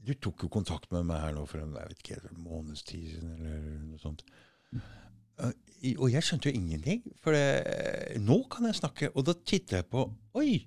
du 0.06 0.14
tok 0.14 0.46
jo 0.46 0.52
kontakt 0.52 0.92
med 0.94 1.08
meg 1.10 1.24
her 1.24 1.34
nå 1.36 1.44
for 1.50 1.62
en, 1.62 1.74
jeg 1.76 1.90
vet 1.90 2.04
ikke, 2.04 2.20
en 2.30 2.44
måneds 2.44 2.84
tid 2.88 3.10
siden, 3.16 3.34
eller 3.38 3.66
noe 3.88 4.02
sånt. 4.02 4.24
Eh, 5.82 5.94
Og 5.98 6.10
jeg 6.12 6.22
skjønte 6.26 6.50
jo 6.50 6.58
ingenting, 6.58 7.02
for 7.22 7.36
det, 7.36 8.18
nå 8.24 8.40
kan 8.50 8.66
jeg 8.68 8.78
snakke. 8.80 9.10
Og 9.14 9.24
da 9.28 9.34
tittet 9.44 9.78
jeg 9.80 9.88
på 9.92 10.08
Oi! 10.38 10.66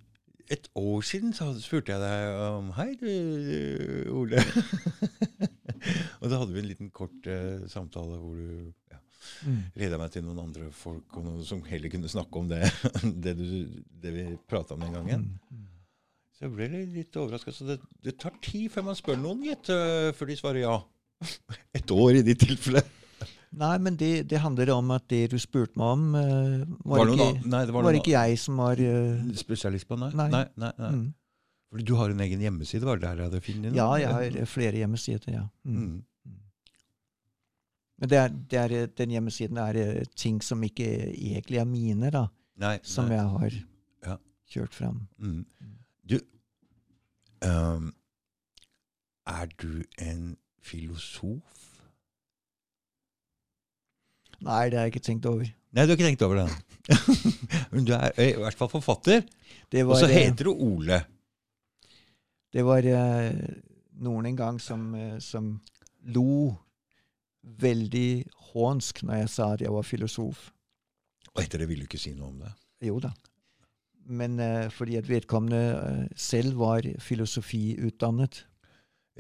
Et 0.51 0.65
år 0.75 0.99
siden 1.07 1.31
så 1.31 1.45
spurte 1.63 1.93
jeg 1.93 2.01
deg 2.01 2.39
om 2.43 2.71
Hei, 2.75 2.89
du, 2.99 3.07
Ole. 4.19 4.41
og 6.19 6.25
da 6.27 6.39
hadde 6.41 6.51
vi 6.51 6.59
en 6.59 6.67
liten 6.67 6.89
kort 6.91 7.27
uh, 7.31 7.63
samtale 7.71 8.17
hvor 8.19 8.35
du 8.35 8.71
ja, 8.91 8.97
Mm. 9.45 9.57
leda 9.77 9.97
meg 10.01 10.09
til 10.13 10.23
noen 10.25 10.39
andre 10.41 10.67
folk 10.73 11.15
og 11.17 11.23
noen 11.23 11.43
som 11.45 11.59
heller 11.65 11.89
kunne 11.93 12.09
snakke 12.09 12.39
om 12.41 12.47
det, 12.49 12.59
det, 13.23 13.35
du, 13.37 13.45
det 14.01 14.11
vi 14.13 14.23
prata 14.49 14.73
om 14.75 14.81
den 14.83 14.93
gangen. 14.97 15.23
Mm. 15.49 15.61
Mm. 15.61 15.67
Så 16.35 16.43
jeg 16.47 16.53
ble 16.57 16.67
litt, 16.97 17.17
overraska. 17.21 17.53
Så 17.53 17.67
det, 17.69 17.77
det 18.05 18.15
tar 18.21 18.33
tid 18.43 18.67
før 18.73 18.87
man 18.89 18.97
spør 18.97 19.19
noen, 19.21 19.43
gitt, 19.45 19.69
før 20.17 20.29
de 20.29 20.37
svarer 20.39 20.63
ja. 20.65 20.73
Et 21.77 21.93
år 21.95 22.17
i 22.19 22.25
ditt 22.27 22.41
tilfelle. 22.43 22.81
Nei, 23.51 23.73
men 23.83 23.97
det, 23.99 24.29
det 24.31 24.39
handler 24.39 24.69
om 24.77 24.93
at 24.95 25.03
det 25.11 25.25
du 25.33 25.39
spurte 25.41 25.75
meg 25.79 25.89
om, 25.97 26.03
uh, 26.15 26.61
var, 26.87 27.01
Var 27.01 27.09
det 27.09 27.15
ikke, 27.17 27.49
Nei, 27.51 27.63
var 27.67 27.83
var 27.83 27.97
ikke 27.99 28.13
jeg 28.13 28.37
som 28.39 28.61
var 28.61 28.79
uh, 28.79 29.25
spesialist 29.35 29.89
på 29.89 29.97
nei? 29.99 30.07
Nei. 30.15 30.29
Nei, 30.31 30.45
nei, 30.63 30.69
nei. 30.79 30.91
mm. 30.95 31.09
Fordi 31.71 31.83
du 31.87 31.93
har 31.99 32.11
en 32.11 32.23
egen 32.23 32.41
hjemmeside, 32.43 32.83
var 32.87 32.99
det 32.99 33.07
der 33.09 33.19
jeg 33.21 33.29
hadde 33.29 33.41
funnet 33.43 33.67
den? 33.69 33.75
Ja, 33.79 33.89
jeg 33.99 34.11
har 34.11 34.47
flere 34.51 34.79
hjemmesider, 34.81 35.35
ja. 35.35 35.43
Mm. 35.63 35.83
Mm. 35.83 36.39
Men 38.01 38.09
det 38.11 38.17
er, 38.17 38.33
det 38.51 38.59
er, 38.59 38.87
den 38.97 39.13
hjemmesiden 39.15 39.59
er 39.61 39.77
eh, 39.79 40.03
ting 40.19 40.41
som 40.43 40.63
ikke 40.67 40.87
egentlig 41.13 41.59
er 41.61 41.67
mine, 41.69 42.09
da, 42.11 42.25
Nei, 42.59 42.73
som 42.83 43.07
nei. 43.07 43.15
jeg 43.19 43.27
har 43.35 43.57
Ja. 44.07 44.17
kjørt 44.51 44.73
fram. 44.75 45.03
Mm. 45.21 45.45
Du, 46.11 46.17
um, 47.47 47.91
er 49.27 49.47
du 49.61 49.83
en 50.01 50.35
filosof? 50.61 51.70
Nei, 54.41 54.61
det 54.71 54.79
har 54.79 54.87
jeg 54.87 54.95
ikke 54.95 55.05
tenkt 55.05 55.27
over. 55.29 55.49
Nei, 55.71 55.85
du 55.85 55.93
har 55.93 55.97
ikke 55.97 56.09
tenkt 56.09 56.23
over 56.25 56.41
det. 56.41 56.47
Men 57.71 57.87
du 57.87 57.93
er 57.95 58.13
i 58.19 58.31
hvert 58.41 58.57
fall 58.57 58.71
forfatter. 58.71 59.23
Det 59.71 59.83
Og 59.85 59.95
så 59.99 60.09
eh, 60.09 60.17
heter 60.17 60.49
du 60.49 60.51
Ole. 60.53 61.03
det 62.51 62.65
var 62.67 62.83
eh, 62.83 63.31
noen 64.03 64.31
en 64.31 64.39
gang 64.39 64.57
som, 64.59 64.89
eh, 64.97 65.19
som 65.23 65.53
lo 66.11 66.51
veldig 67.41 68.25
hånsk 68.51 69.03
når 69.07 69.21
jeg 69.23 69.33
sa 69.35 69.51
at 69.55 69.63
jeg 69.63 69.73
var 69.73 69.87
filosof. 69.87 70.49
Og 71.31 71.43
etter 71.43 71.61
det 71.61 71.69
ville 71.69 71.85
du 71.85 71.89
ikke 71.89 72.01
si 72.01 72.13
noe 72.17 72.31
om 72.33 72.41
det. 72.41 72.51
Jo 72.81 72.97
da. 72.99 73.11
men 74.09 74.39
uh, 74.41 74.69
fordi 74.73 74.95
at 74.97 75.07
vedkommende 75.07 75.59
uh, 75.77 76.05
selv 76.17 76.57
var 76.59 76.81
filosofiutdannet. 76.99 78.41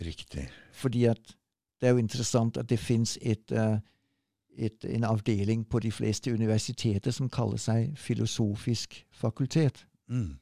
Riktig. 0.01 0.47
Fordi 0.73 1.05
at 1.05 1.35
det 1.81 1.89
er 1.89 1.93
jo 1.95 2.01
interessant 2.01 2.57
at 2.57 2.69
det 2.69 2.79
fins 2.79 3.17
et, 3.21 3.51
eh, 3.51 3.77
et, 4.57 4.85
en 4.85 5.03
avdeling 5.03 5.65
på 5.69 5.79
de 5.79 5.91
fleste 5.91 6.33
universiteter 6.33 7.11
som 7.11 7.29
kaller 7.29 7.57
seg 7.57 7.97
filosofisk 7.97 9.05
fakultet. 9.11 9.85
Mm. 10.09 10.37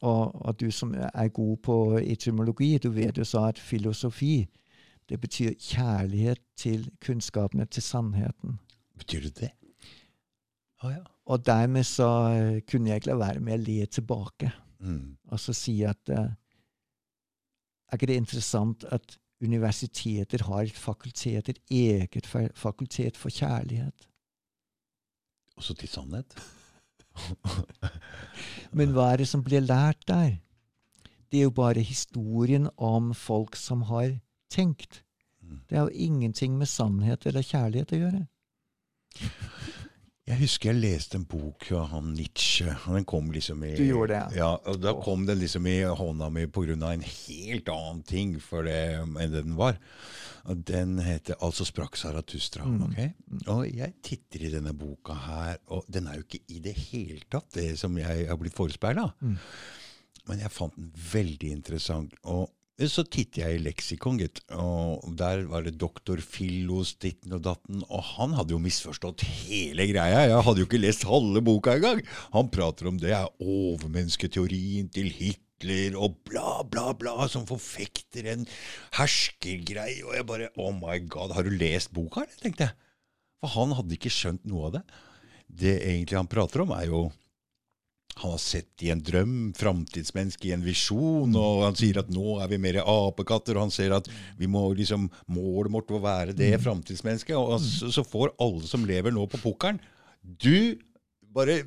Og, 0.00 0.34
og 0.44 0.60
du 0.60 0.70
som 0.70 0.94
er 0.94 1.28
god 1.28 1.56
på 1.56 1.98
etymologi, 1.98 2.78
du 2.78 2.90
vet 2.90 3.18
jo 3.18 3.24
så 3.24 3.46
at 3.48 3.58
filosofi 3.58 4.46
det 5.08 5.20
betyr 5.20 5.52
kjærlighet 5.60 6.40
til 6.56 6.90
kunnskapene, 7.00 7.64
til 7.64 7.82
sannheten. 7.82 8.58
Betyr 8.98 9.20
det 9.20 9.34
det? 9.40 9.50
Å 10.84 10.92
ja. 10.92 11.02
Og 11.24 11.46
dermed 11.46 11.84
så 11.88 12.08
eh, 12.32 12.60
kunne 12.68 12.90
jeg 12.90 13.00
ikke 13.00 13.12
la 13.12 13.20
være 13.20 13.40
med 13.40 13.58
å 13.58 13.64
le 13.64 13.86
tilbake 13.86 14.52
Mm. 14.84 15.16
og 15.32 15.40
så 15.40 15.52
si 15.56 15.82
at 15.82 16.10
uh, 16.12 16.28
Er 17.88 17.96
ikke 17.96 18.06
det 18.06 18.16
interessant 18.16 18.84
at 18.92 19.18
universiteter 19.44 20.44
har 20.48 20.64
et 20.64 20.78
fakultet, 20.78 21.48
et 21.48 21.60
eget 21.70 22.26
fakultet 22.54 23.16
for 23.20 23.30
kjærlighet? 23.30 24.08
Også 25.56 25.76
til 25.78 25.88
sannhet? 25.88 26.36
Men 28.78 28.94
hva 28.94 29.12
er 29.12 29.22
det 29.22 29.28
som 29.30 29.44
blir 29.46 29.62
lært 29.62 30.02
der? 30.10 30.38
Det 31.30 31.40
er 31.40 31.48
jo 31.48 31.54
bare 31.54 31.82
historien 31.82 32.68
om 32.76 33.12
folk 33.14 33.56
som 33.56 33.82
har 33.90 34.16
tenkt. 34.50 35.02
Mm. 35.42 35.60
Det 35.68 35.78
har 35.78 35.88
jo 35.88 36.06
ingenting 36.08 36.58
med 36.58 36.70
sannhet 36.70 37.26
eller 37.26 37.42
kjærlighet 37.42 37.94
å 37.94 38.00
gjøre. 38.02 38.26
Jeg 40.24 40.40
husker 40.40 40.70
jeg 40.70 40.80
leste 40.80 41.18
en 41.18 41.26
bok 41.28 41.66
av 41.76 41.90
han 41.90 42.14
Nietzsche. 42.16 42.72
Den 42.88 43.04
kom 43.04 43.26
liksom 43.32 43.60
i 43.68 43.74
Du 43.76 43.82
gjorde 43.84 44.16
det, 44.16 44.38
Ja, 44.38 44.54
og 44.56 44.78
Da 44.80 44.94
kom 45.04 45.26
den 45.28 45.42
liksom 45.42 45.66
i 45.68 45.82
hånda 45.84 46.30
mi 46.32 46.46
pga. 46.46 46.72
en 46.92 47.04
helt 47.04 47.68
annen 47.68 48.02
ting 48.02 48.40
for 48.40 48.64
det, 48.64 49.04
enn 49.04 49.32
det 49.34 49.44
den 49.44 49.56
var. 49.56 49.76
Den 50.48 50.98
heter 50.98 51.36
Altså 51.42 51.64
sprakk 51.68 51.96
Saratustra'. 51.96 52.64
Mm. 52.64 52.82
ok? 52.82 53.48
Og 53.48 53.68
jeg 53.68 53.92
titter 54.02 54.46
i 54.46 54.50
denne 54.50 54.72
boka 54.72 55.12
her, 55.12 55.58
og 55.68 55.84
den 55.90 56.06
er 56.06 56.14
jo 56.14 56.24
ikke 56.24 56.40
i 56.48 56.58
det 56.58 56.74
hele 56.74 57.20
tatt 57.30 57.52
det 57.52 57.78
som 57.78 57.94
jeg 57.98 58.26
har 58.26 58.36
blitt 58.40 58.56
forespeila. 58.56 59.12
Mm. 59.20 59.36
Men 60.26 60.40
jeg 60.40 60.50
fant 60.50 60.74
den 60.76 60.90
veldig 61.12 61.50
interessant. 61.52 62.14
og 62.24 62.48
så 62.90 63.04
titter 63.06 63.44
jeg 63.44 63.56
i 63.56 63.62
leksikon, 63.62 64.16
gitt, 64.18 64.40
og 64.50 65.04
der 65.18 65.44
var 65.46 65.62
det 65.62 65.76
doktor 65.78 66.18
Fillos 66.18 66.96
ditten 66.98 67.36
og 67.36 67.44
datten, 67.46 67.84
og 67.86 68.02
han 68.16 68.34
hadde 68.34 68.56
jo 68.56 68.62
misforstått 68.62 69.22
hele 69.46 69.86
greia. 69.92 70.24
Jeg 70.26 70.42
hadde 70.42 70.62
jo 70.62 70.66
ikke 70.66 70.82
lest 70.82 71.06
halve 71.06 71.42
boka 71.46 71.76
engang. 71.78 72.02
Han 72.34 72.50
prater 72.50 72.90
om 72.90 72.98
det 72.98 73.14
er 73.14 73.30
overmennesketeorien 73.38 74.90
til 74.94 75.12
Hitler 75.14 75.94
og 75.94 76.18
bla, 76.26 76.64
bla, 76.66 76.90
bla, 76.98 77.28
som 77.30 77.46
forfekter 77.46 78.26
en 78.34 78.42
herskergreie. 78.98 80.02
Og 80.02 80.18
jeg 80.18 80.26
bare 80.28 80.50
Oh 80.58 80.74
my 80.74 80.98
god, 81.06 81.36
har 81.38 81.46
du 81.46 81.54
lest 81.54 81.94
boka, 81.94 82.26
eller? 82.26 82.40
tenkte 82.42 82.66
jeg. 82.66 82.78
For 83.38 83.54
han 83.54 83.78
hadde 83.78 83.94
ikke 83.94 84.12
skjønt 84.12 84.50
noe 84.50 84.66
av 84.66 84.78
det. 84.80 84.86
Det 85.46 85.76
egentlig 85.78 86.18
han 86.18 86.32
prater 86.32 86.66
om, 86.66 86.74
er 86.74 86.90
jo 86.90 87.06
han 88.14 88.34
har 88.34 88.40
sett 88.42 88.82
i 88.86 88.90
en 88.94 89.02
drøm, 89.02 89.52
framtidsmenneske 89.58 90.48
i 90.48 90.54
en 90.54 90.64
visjon, 90.64 91.34
og 91.34 91.64
han 91.66 91.78
sier 91.78 91.98
at 92.02 92.12
nå 92.14 92.38
er 92.44 92.50
vi 92.52 92.60
mer 92.62 92.78
apekatter, 92.82 93.58
og 93.58 93.66
han 93.66 93.74
ser 93.74 93.94
at 93.96 94.10
vi 94.38 94.48
må 94.50 94.68
liksom, 94.78 95.08
målet 95.34 95.74
vårt 95.74 95.90
må 95.94 96.02
være 96.04 96.36
det 96.38 96.52
framtidsmennesket. 96.62 97.34
Og 97.36 97.58
så, 97.62 97.90
så 97.94 98.06
får 98.06 98.36
alle 98.42 98.66
som 98.70 98.86
lever 98.86 99.14
nå 99.14 99.26
på 99.30 99.42
pukkelen 99.42 99.82
Du 100.22 100.78
bare 101.34 101.64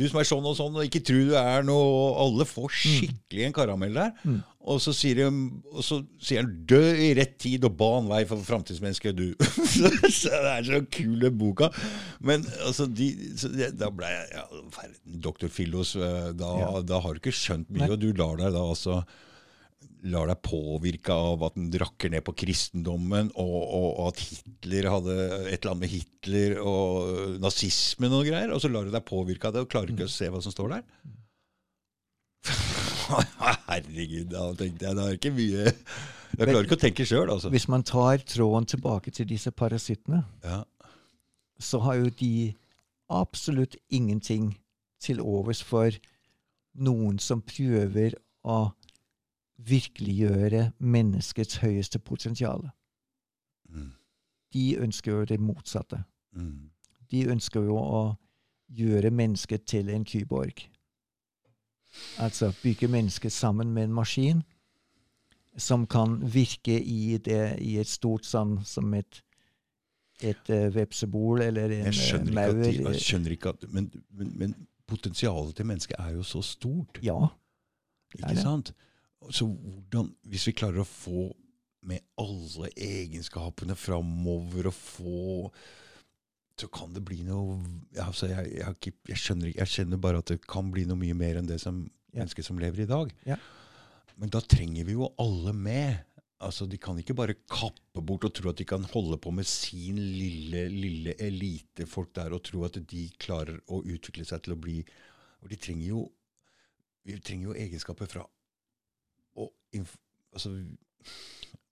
Du 0.00 0.06
som 0.08 0.20
er 0.22 0.28
sånn 0.28 0.46
og 0.48 0.56
sånn, 0.56 0.78
og 0.78 0.86
ikke 0.86 1.02
tror 1.04 1.26
du 1.28 1.34
er 1.36 1.66
noe 1.68 1.84
og 1.84 2.22
Alle 2.24 2.46
får 2.48 2.72
skikkelig 2.80 3.44
en 3.50 3.56
karamell 3.56 3.98
der. 4.00 4.14
Og 4.70 4.76
så 4.84 4.92
sier, 4.92 5.16
de, 5.16 5.26
og 5.72 5.84
så 5.84 6.00
sier 6.20 6.42
han 6.42 6.50
'dø 6.68 6.80
i 7.00 7.14
rett 7.16 7.38
tid 7.40 7.64
og 7.64 7.78
ban 7.80 8.08
vei 8.10 8.22
for 8.28 8.42
framtidsmennesket', 8.44 9.16
du. 9.16 9.32
så 10.20 10.28
det 10.34 10.50
er 10.52 10.66
så 10.68 10.80
kul, 10.92 11.16
den 11.22 11.38
boka. 11.40 11.70
Men 12.20 12.44
altså, 12.66 12.84
de, 12.86 13.08
det, 13.56 13.70
da 13.80 13.88
ble 13.94 14.10
jeg 14.12 14.28
ja, 14.36 14.44
Doktor 15.28 15.48
Dr. 15.48 15.54
Fillos, 15.54 15.94
eh, 15.96 16.30
da, 16.36 16.50
Ja. 16.60 16.70
da 16.84 17.00
har 17.00 17.16
du 17.16 17.22
ikke 17.22 17.32
skjønt 17.36 17.70
mye, 17.72 17.86
Nei. 17.86 17.90
og 17.94 18.00
du 18.02 18.12
lar 18.12 18.36
deg 18.36 18.52
da 18.52 18.66
altså 18.74 19.00
lar 20.10 20.30
deg 20.30 20.40
påvirke 20.44 21.12
av 21.12 21.42
at 21.44 21.56
den 21.58 21.68
rakker 21.80 22.08
ned 22.12 22.24
på 22.24 22.32
kristendommen, 22.42 23.28
og, 23.36 23.56
og, 23.60 23.88
og 24.00 24.06
at 24.14 24.22
Hitler 24.24 24.88
hadde 24.94 25.16
et 25.50 25.58
eller 25.60 25.72
annet 25.74 25.82
med 25.84 25.92
Hitler 25.92 26.54
og 26.64 27.34
nazismen 27.42 28.14
og 28.16 28.24
greier, 28.28 28.52
og 28.54 28.62
så 28.64 28.70
lar 28.72 28.88
du 28.88 28.92
deg 28.94 29.04
påvirke 29.08 29.50
av 29.50 29.56
det 29.56 29.64
og 29.66 29.70
klarer 29.72 29.92
ikke 29.92 30.08
å 30.08 30.12
se 30.12 30.30
hva 30.32 30.40
som 30.44 30.54
står 30.54 30.76
der. 30.78 30.86
Herregud, 33.70 34.30
da 34.32 34.46
tenkte 34.56 34.86
jeg, 34.88 34.96
det 34.96 35.04
er 35.04 35.16
ikke 35.18 35.32
mye 35.36 35.64
Jeg 35.66 36.46
klarer 36.46 36.64
ikke 36.68 36.78
å 36.78 36.82
tenke 36.84 37.06
sjøl, 37.08 37.28
altså. 37.34 37.50
Hvis 37.52 37.68
man 37.68 37.84
tar 37.86 38.22
tråden 38.24 38.68
tilbake 38.70 39.12
til 39.14 39.28
disse 39.28 39.50
parasittene, 39.52 40.22
Ja. 40.46 40.62
så 41.60 41.80
har 41.84 41.98
jo 42.00 42.08
de 42.20 42.54
absolutt 43.10 43.76
ingenting 43.90 44.54
til 45.02 45.20
overs 45.20 45.60
for 45.66 45.90
noen 46.78 47.18
som 47.20 47.42
prøver 47.42 48.14
å 48.46 48.70
virkeliggjøre 49.66 50.70
menneskets 50.78 51.60
høyeste 51.60 51.98
potensial. 51.98 52.70
Mm. 53.68 53.92
De 54.52 54.78
ønsker 54.78 55.12
jo 55.12 55.24
det 55.24 55.40
motsatte. 55.40 56.02
Mm. 56.32 56.70
De 57.10 57.24
ønsker 57.30 57.66
jo 57.66 57.76
å 57.78 58.02
gjøre 58.70 59.10
mennesket 59.10 59.66
til 59.66 59.90
en 59.90 60.04
kyborg. 60.06 60.64
Altså 62.22 62.52
bygge 62.62 62.88
mennesket 62.88 63.32
sammen 63.32 63.72
med 63.74 63.88
en 63.88 63.94
maskin 63.94 64.42
som 65.58 65.86
kan 65.86 66.20
virke 66.34 66.76
i, 66.78 67.18
det, 67.18 67.58
i 67.58 67.76
et 67.82 67.88
stort 67.90 68.24
sånn 68.24 68.60
som 68.64 68.94
et, 68.94 69.22
et 70.22 70.52
uh, 70.54 70.68
vepsebol 70.74 71.42
eller 71.42 71.74
en 71.80 71.90
Jeg 71.90 72.20
eh, 72.22 72.44
at, 72.44 72.60
de, 72.62 72.74
jeg 72.84 73.02
skjønner 73.02 73.34
ikke 73.34 73.54
at 73.56 73.66
men, 73.74 73.90
men, 74.14 74.30
men 74.38 74.54
potensialet 74.86 75.56
til 75.58 75.66
mennesket 75.66 75.98
er 75.98 76.14
jo 76.14 76.22
så 76.26 76.42
stort. 76.46 77.02
Ja. 77.02 77.18
Ikke 78.14 78.38
sant? 78.38 78.70
Det. 78.70 78.89
Så 79.28 79.44
hvordan, 79.46 80.14
hvis 80.32 80.46
vi 80.48 80.56
klarer 80.56 80.80
å 80.80 80.88
få 80.88 81.28
med 81.84 82.00
alle 82.20 82.70
egenskapene 82.76 83.76
framover 83.76 84.68
og 84.68 84.74
få 84.76 85.50
Så 86.60 86.68
kan 86.72 86.92
det 86.92 87.00
bli 87.08 87.22
noe 87.24 87.54
altså 88.00 88.28
jeg, 88.28 88.50
jeg, 88.58 88.74
ikke, 88.76 88.92
jeg, 89.08 89.20
skjønner, 89.22 89.52
jeg 89.54 89.70
skjønner, 89.72 90.00
bare 90.00 90.20
at 90.20 90.28
det 90.32 90.42
kan 90.44 90.68
bli 90.72 90.84
noe 90.88 91.00
mye 91.00 91.16
mer 91.16 91.38
enn 91.40 91.48
det 91.48 91.60
som 91.62 91.86
Ja. 92.10 92.24
mennesker 92.24 92.42
som 92.42 92.58
lever 92.58 92.82
i 92.82 92.88
dag. 92.90 93.12
Ja. 93.24 93.36
Men 94.18 94.28
da 94.34 94.40
trenger 94.42 94.84
vi 94.84 94.96
jo 94.96 95.12
alle 95.16 95.52
med. 95.54 96.00
Altså, 96.42 96.66
De 96.66 96.76
kan 96.76 96.98
ikke 96.98 97.14
bare 97.14 97.36
kappe 97.48 98.02
bort 98.02 98.24
og 98.24 98.34
tro 98.34 98.50
at 98.50 98.56
de 98.58 98.64
kan 98.64 98.82
holde 98.92 99.16
på 99.22 99.30
med 99.32 99.46
sin 99.46 99.96
lille, 99.96 100.66
lille 100.68 101.14
elitefolk 101.22 102.12
der 102.18 102.32
og 102.34 102.42
tro 102.42 102.64
at 102.66 102.80
de 102.90 103.04
klarer 103.20 103.60
å 103.68 103.80
utvikle 103.84 104.24
seg 104.26 104.42
til 104.42 104.56
å 104.56 104.60
bli 104.60 104.80
Og 105.42 105.48
de 105.52 105.56
trenger 105.56 105.86
jo 105.86 106.02
Vi 107.06 107.16
trenger 107.20 107.52
jo 107.52 107.54
egenskaper 107.54 108.10
fra 108.10 108.26
Altså, 109.76 110.52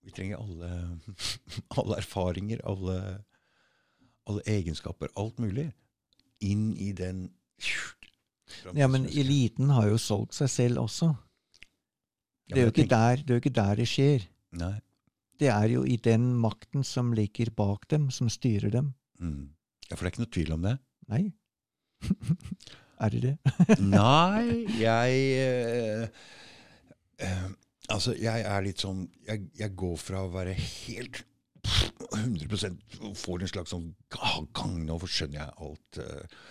vi 0.05 0.15
trenger 0.15 0.41
alle, 0.41 0.99
alle 1.81 1.99
erfaringer, 2.01 2.63
alle, 2.69 2.99
alle 4.29 4.45
egenskaper, 4.47 5.13
alt 5.21 5.39
mulig, 5.43 5.69
inn 6.41 6.71
i 6.79 6.93
den 6.97 7.29
Ja, 8.73 8.87
men 8.89 9.05
eliten 9.11 9.73
har 9.75 9.91
jo 9.91 9.99
solgt 10.01 10.39
seg 10.39 10.49
selv 10.53 10.85
også. 10.87 11.11
Det 12.49 12.63
er 12.63 12.69
jo 12.69 12.73
ikke 12.73 12.89
der 12.89 13.25
det, 13.27 13.41
ikke 13.43 13.57
der 13.59 13.75
det 13.77 13.89
skjer. 13.91 14.25
Nei. 14.57 14.79
Det 15.39 15.51
er 15.53 15.69
jo 15.71 15.85
i 15.85 15.99
den 16.01 16.33
makten 16.41 16.83
som 16.87 17.13
ligger 17.15 17.51
bak 17.55 17.85
dem, 17.93 18.09
som 18.11 18.31
styrer 18.33 18.73
dem. 18.73 18.95
Mm. 19.21 19.51
Ja, 19.91 19.95
for 19.97 20.03
det 20.03 20.09
er 20.09 20.15
ikke 20.15 20.25
noe 20.25 20.35
tvil 20.35 20.55
om 20.57 20.65
det. 20.65 20.75
Nei. 21.13 21.23
er 23.05 23.15
det 23.15 23.23
det? 23.23 23.35
Nei, 23.85 24.65
jeg 24.81 25.21
eh, 25.45 26.09
eh, 27.27 27.49
Altså, 27.89 28.13
jeg 28.21 28.45
er 28.45 28.65
litt 28.67 28.83
sånn 28.85 29.07
Jeg, 29.27 29.49
jeg 29.57 29.75
går 29.81 29.97
fra 30.01 30.25
å 30.27 30.33
være 30.33 30.53
helt 30.53 31.23
100% 32.15 32.99
Får 33.17 33.45
en 33.45 33.53
slags 33.53 33.73
sånn 33.75 33.91
gang 34.13 34.83
Nå 34.87 34.99
skjønner 35.05 35.41
jeg 35.41 35.55
alt. 35.67 36.01
eh, 36.03 36.43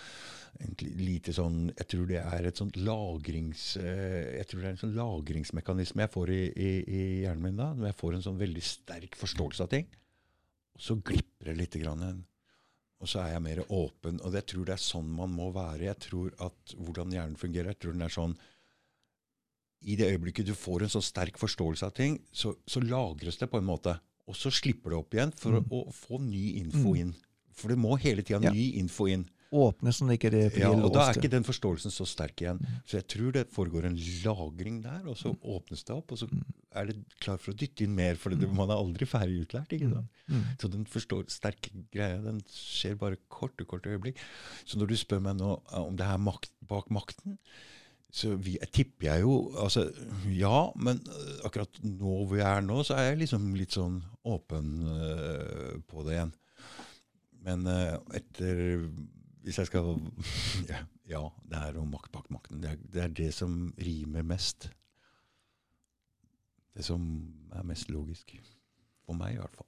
egentlig 0.58 0.92
lite 0.98 1.36
sånn 1.38 1.60
Jeg 1.76 1.90
tror 1.94 2.08
det 2.10 2.24
er 2.24 2.50
et 2.50 2.62
sånt 2.62 2.80
lagrings... 2.82 3.68
eh, 3.82 4.40
jeg 4.40 4.50
tror 4.50 4.64
det 4.64 4.70
er 4.70 4.76
en 4.76 4.82
sånn 4.82 4.98
lagringsmekanisme 4.98 6.06
jeg 6.08 6.14
får 6.16 6.34
i, 6.34 6.42
i, 6.50 6.72
i 6.82 7.04
hjernen 7.26 7.46
min 7.46 7.62
da. 7.62 7.70
Når 7.78 7.92
jeg 7.92 8.00
får 8.02 8.18
en 8.18 8.26
sånn 8.30 8.42
veldig 8.42 8.66
sterk 8.66 9.20
forståelse 9.20 9.68
av 9.68 9.72
ting. 9.76 9.88
Og 10.78 10.84
så 10.90 10.98
glipper 11.02 11.52
det 11.52 11.58
lite 11.62 11.82
grann. 11.82 12.04
Og 12.98 13.10
så 13.10 13.22
er 13.22 13.36
jeg 13.36 13.46
mer 13.46 13.62
åpen. 13.70 14.20
Og 14.26 14.34
jeg 14.38 14.46
tror 14.50 14.66
det 14.68 14.76
er 14.78 14.84
sånn 14.84 15.10
man 15.14 15.34
må 15.34 15.52
være. 15.54 15.88
Jeg 15.92 16.02
tror 16.08 16.34
at 16.46 16.74
hvordan 16.78 17.14
hjernen 17.14 17.38
fungerer, 17.40 17.74
jeg 17.74 17.82
tror 17.84 17.98
den 17.98 18.06
er 18.08 18.14
sånn 18.14 18.38
I 19.86 19.96
det 20.00 20.10
øyeblikket 20.12 20.48
du 20.50 20.56
får 20.58 20.88
en 20.88 20.90
så 20.90 21.02
sterk 21.06 21.38
forståelse 21.38 21.86
av 21.86 21.94
ting, 21.98 22.20
så, 22.34 22.56
så 22.68 22.82
lagres 22.82 23.38
det 23.38 23.50
på 23.52 23.60
en 23.62 23.68
måte. 23.70 23.98
Og 24.28 24.36
så 24.36 24.52
slipper 24.52 24.92
det 24.92 24.98
opp 25.00 25.14
igjen 25.16 25.32
for 25.38 25.60
å, 25.60 25.64
å 25.72 25.92
få 25.96 26.20
ny 26.20 26.58
info 26.60 26.96
inn. 27.00 27.14
For 27.58 27.72
det 27.72 27.80
må 27.80 27.96
hele 28.02 28.22
tida 28.26 28.42
Ja. 28.44 28.52
ny 28.54 28.74
info 28.82 29.08
inn. 29.10 29.28
åpne 29.48 29.94
sånn 29.96 30.10
ikke 30.12 30.28
det 30.30 30.42
blir 30.52 30.66
Ja, 30.66 30.70
og 30.76 30.92
da 30.92 31.06
er 31.08 31.16
ikke 31.16 31.30
den 31.32 31.46
forståelsen 31.48 31.94
så 31.96 32.04
sterk 32.06 32.42
igjen. 32.44 32.60
Så 32.84 32.98
jeg 32.98 33.06
tror 33.08 33.32
det 33.32 33.46
foregår 33.56 33.86
en 33.88 33.96
lagring 34.26 34.82
der, 34.84 35.06
og 35.08 35.16
så 35.16 35.32
åpnes 35.40 35.86
det 35.88 35.96
opp, 35.96 36.12
og 36.12 36.20
så 36.20 36.28
er 36.76 36.90
det 36.90 36.98
klar 37.24 37.40
for 37.40 37.54
å 37.54 37.58
dytte 37.58 37.86
inn 37.86 37.96
mer, 37.96 38.20
for 38.20 38.36
det, 38.36 38.50
man 38.52 38.68
er 38.70 38.76
aldri 38.76 39.08
ferdig 39.08 39.46
utlært. 39.46 39.72
ikke 39.72 39.88
sant? 39.94 40.12
Mm. 40.28 40.44
Så 40.60 40.68
den 40.74 40.84
forstår 40.92 41.24
sterke 41.32 41.72
greia, 41.96 42.20
den 42.22 42.44
skjer 42.52 43.00
bare 43.00 43.22
korte, 43.32 43.64
korte 43.64 43.96
øyeblikk. 43.96 44.20
Så 44.68 44.78
når 44.78 44.92
du 44.92 44.98
spør 45.00 45.24
meg 45.24 45.40
nå 45.40 45.54
eh, 45.72 45.80
om 45.80 45.96
det 45.96 46.06
er 46.06 46.20
makt 46.20 46.52
bak 46.68 46.92
makten, 46.92 47.40
så 48.12 48.36
vi, 48.40 48.56
tipper 48.72 49.10
jeg 49.10 49.22
jo 49.26 49.34
altså, 49.60 49.84
Ja, 50.32 50.72
men 50.80 51.02
eh, 51.12 51.42
akkurat 51.46 51.80
nå 51.84 52.14
hvor 52.30 52.38
jeg 52.40 52.48
er 52.48 52.62
nå, 52.66 52.80
så 52.88 52.96
er 52.98 53.10
jeg 53.12 53.20
liksom 53.26 53.50
litt 53.60 53.76
sånn 53.76 53.98
åpen 54.26 54.70
uh, 54.88 55.76
på 55.90 56.06
det 56.08 56.16
igjen. 56.16 56.32
Men 57.48 57.68
uh, 57.68 57.98
etter 58.16 58.62
Hvis 59.44 59.60
jeg 59.62 59.68
skal 59.70 59.94
ja, 60.72 60.80
ja, 61.08 61.22
det 61.48 61.60
er 61.68 61.78
om 61.80 61.92
makt 61.94 62.12
bak 62.16 62.30
makten. 62.34 62.60
Det 62.64 62.72
er, 62.74 62.80
det 62.96 63.04
er 63.06 63.14
det 63.22 63.30
som 63.36 63.54
rimer 63.80 64.24
mest. 64.28 64.70
Det 66.76 66.86
som 66.86 67.04
er 67.56 67.64
mest 67.68 67.90
logisk. 67.94 68.34
For 69.08 69.16
meg, 69.16 69.36
i 69.38 69.40
hvert 69.42 69.56
fall. 69.56 69.68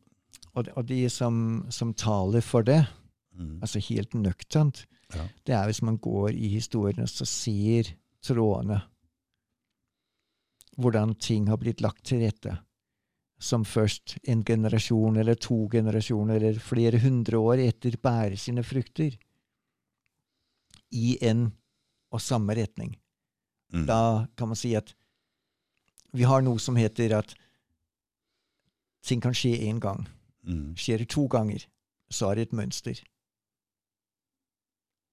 Og, 0.55 0.65
de- 0.65 0.73
og 0.75 0.87
de 0.89 0.97
som, 1.13 1.65
som 1.71 1.93
taler 1.93 2.41
for 2.45 2.61
det, 2.67 2.81
Mm. 3.39 3.61
altså 3.61 3.79
helt 3.79 4.13
nøkternt, 4.17 4.81
Ja. 5.15 5.23
det 5.47 5.53
er 5.55 5.65
hvis 5.69 5.81
man 5.85 5.97
går 5.97 6.29
i 6.35 6.47
historien 6.49 6.99
og 6.99 7.07
så 7.07 7.23
ser 7.25 7.93
trådene. 8.25 8.81
Hvordan 10.79 11.15
ting 11.19 11.49
har 11.49 11.59
blitt 11.59 11.81
lagt 11.81 12.05
til 12.07 12.23
rette. 12.23 12.57
Som 13.39 13.65
først 13.65 14.17
en 14.27 14.43
generasjon 14.43 15.17
eller 15.19 15.35
to 15.39 15.67
generasjoner 15.71 16.39
eller 16.39 16.59
flere 16.59 16.99
hundre 16.99 17.39
år 17.39 17.63
etter 17.69 17.95
bærer 18.01 18.35
sine 18.39 18.63
frukter. 18.63 19.15
I 20.91 21.17
en 21.21 21.49
og 22.11 22.21
samme 22.21 22.55
retning. 22.57 22.95
Mm. 23.73 23.85
Da 23.85 24.27
kan 24.37 24.49
man 24.49 24.57
si 24.57 24.73
at 24.75 24.95
vi 26.11 26.25
har 26.25 26.41
noe 26.41 26.59
som 26.59 26.79
heter 26.79 27.13
at 27.19 27.35
ting 29.05 29.21
kan 29.21 29.35
skje 29.35 29.53
én 29.69 29.79
gang. 29.79 30.07
Mm. 30.43 30.73
Skjer 30.77 31.03
det 31.03 31.11
to 31.13 31.27
ganger, 31.29 31.65
så 32.09 32.31
er 32.31 32.39
det 32.39 32.49
et 32.49 32.57
mønster. 32.57 32.99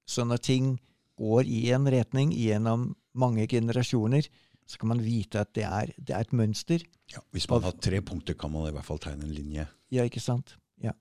Så 0.07 0.25
når 0.25 0.37
ting 0.37 0.77
går 1.19 1.47
i 1.49 1.71
en 1.73 1.87
retning 1.91 2.33
gjennom 2.33 2.91
mange 3.15 3.47
generasjoner, 3.49 4.27
så 4.67 4.79
kan 4.79 4.89
man 4.89 5.01
vite 5.05 5.41
at 5.41 5.53
det 5.55 5.65
er, 5.65 5.93
det 5.99 6.15
er 6.15 6.21
et 6.27 6.33
mønster. 6.37 6.83
Ja, 7.13 7.21
hvis 7.33 7.49
man 7.49 7.63
har 7.63 7.73
tre 7.73 8.01
punkter, 8.03 8.35
kan 8.35 8.51
man 8.53 8.69
i 8.69 8.73
hvert 8.75 8.85
fall 8.85 8.99
tegne 8.99 9.25
en 9.25 9.35
linje. 9.35 9.67
Ja, 9.95 10.03
ikke 10.05 10.21
sant? 10.21 10.57
Ja. 10.83 10.93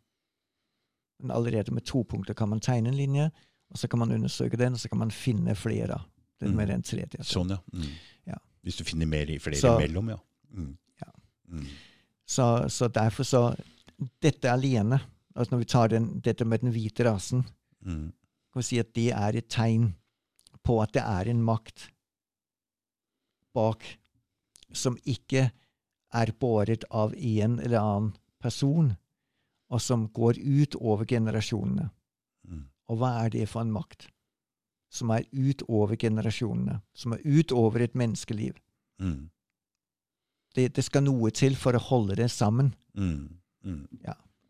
Men 1.19 1.31
allerede 1.31 1.71
med 1.73 1.85
to 1.85 2.03
punkter 2.03 2.33
kan 2.37 2.49
man 2.49 2.59
tegne 2.61 2.89
en 2.91 2.97
linje, 2.97 3.31
og 3.71 3.77
så 3.81 3.87
kan 3.89 3.99
man 3.99 4.11
undersøke 4.11 4.57
den, 4.57 4.73
og 4.73 4.79
så 4.79 4.89
kan 4.89 4.99
man 5.01 5.11
finne 5.11 5.55
flere. 5.55 6.01
Den 6.39 6.49
Mm. 6.51 6.55
med 6.57 6.67
den 6.67 6.81
tredje. 6.83 7.23
Sånn, 7.23 7.49
ja. 7.49 7.57
Mm. 7.73 7.91
Ja. 8.27 8.35
Hvis 8.63 8.75
du 8.77 8.83
finner 8.83 9.05
mer 9.07 9.29
i 9.29 9.37
flere 9.39 9.55
Så- 9.55 9.77
imellom, 9.79 10.09
ja. 10.09 10.17
Mm. 10.53 10.77
Ja. 11.01 11.11
Mm. 11.47 11.65
Så, 12.27 12.67
så 12.69 12.87
derfor 12.87 13.23
så 13.23 13.55
Dette 14.21 14.51
alene, 14.51 14.99
altså 15.35 15.51
når 15.55 15.57
vi 15.59 15.65
tar 15.65 15.87
den, 15.87 16.19
dette 16.19 16.43
med 16.45 16.59
den 16.59 16.71
hvite 16.73 17.05
rasen, 17.05 17.45
Mm. 17.85 18.11
kan 18.51 18.59
vi 18.59 18.61
si 18.61 18.77
at 18.79 18.93
det 18.93 19.11
er 19.13 19.37
et 19.37 19.47
tegn 19.47 19.95
på 20.65 20.79
at 20.81 20.95
det 20.95 21.03
er 21.05 21.29
en 21.29 21.43
makt 21.45 21.89
bak 23.55 23.85
som 24.75 24.97
ikke 25.07 25.49
er 26.15 26.31
båret 26.39 26.85
av 26.91 27.13
en 27.15 27.59
eller 27.59 27.79
annen 27.79 28.11
person, 28.41 28.93
og 29.71 29.81
som 29.81 30.07
går 30.13 30.39
ut 30.39 30.75
over 30.75 31.07
generasjonene. 31.09 31.89
Mm. 32.47 32.65
Og 32.91 32.99
hva 33.01 33.11
er 33.23 33.31
det 33.33 33.47
for 33.49 33.65
en 33.65 33.73
makt? 33.73 34.09
Som 34.93 35.11
er 35.11 35.25
utover 35.33 35.97
generasjonene, 35.99 36.79
som 36.93 37.15
er 37.15 37.23
utover 37.25 37.83
et 37.83 37.95
menneskeliv. 37.97 38.53
Mm. 39.01 39.31
Det, 40.55 40.69
det 40.77 40.85
skal 40.85 41.03
noe 41.03 41.31
til 41.35 41.57
for 41.59 41.75
å 41.75 41.83
holde 41.89 42.19
det 42.21 42.29
sammen. 42.31 42.71
Mm. 42.95 43.41
Mm. 43.65 43.81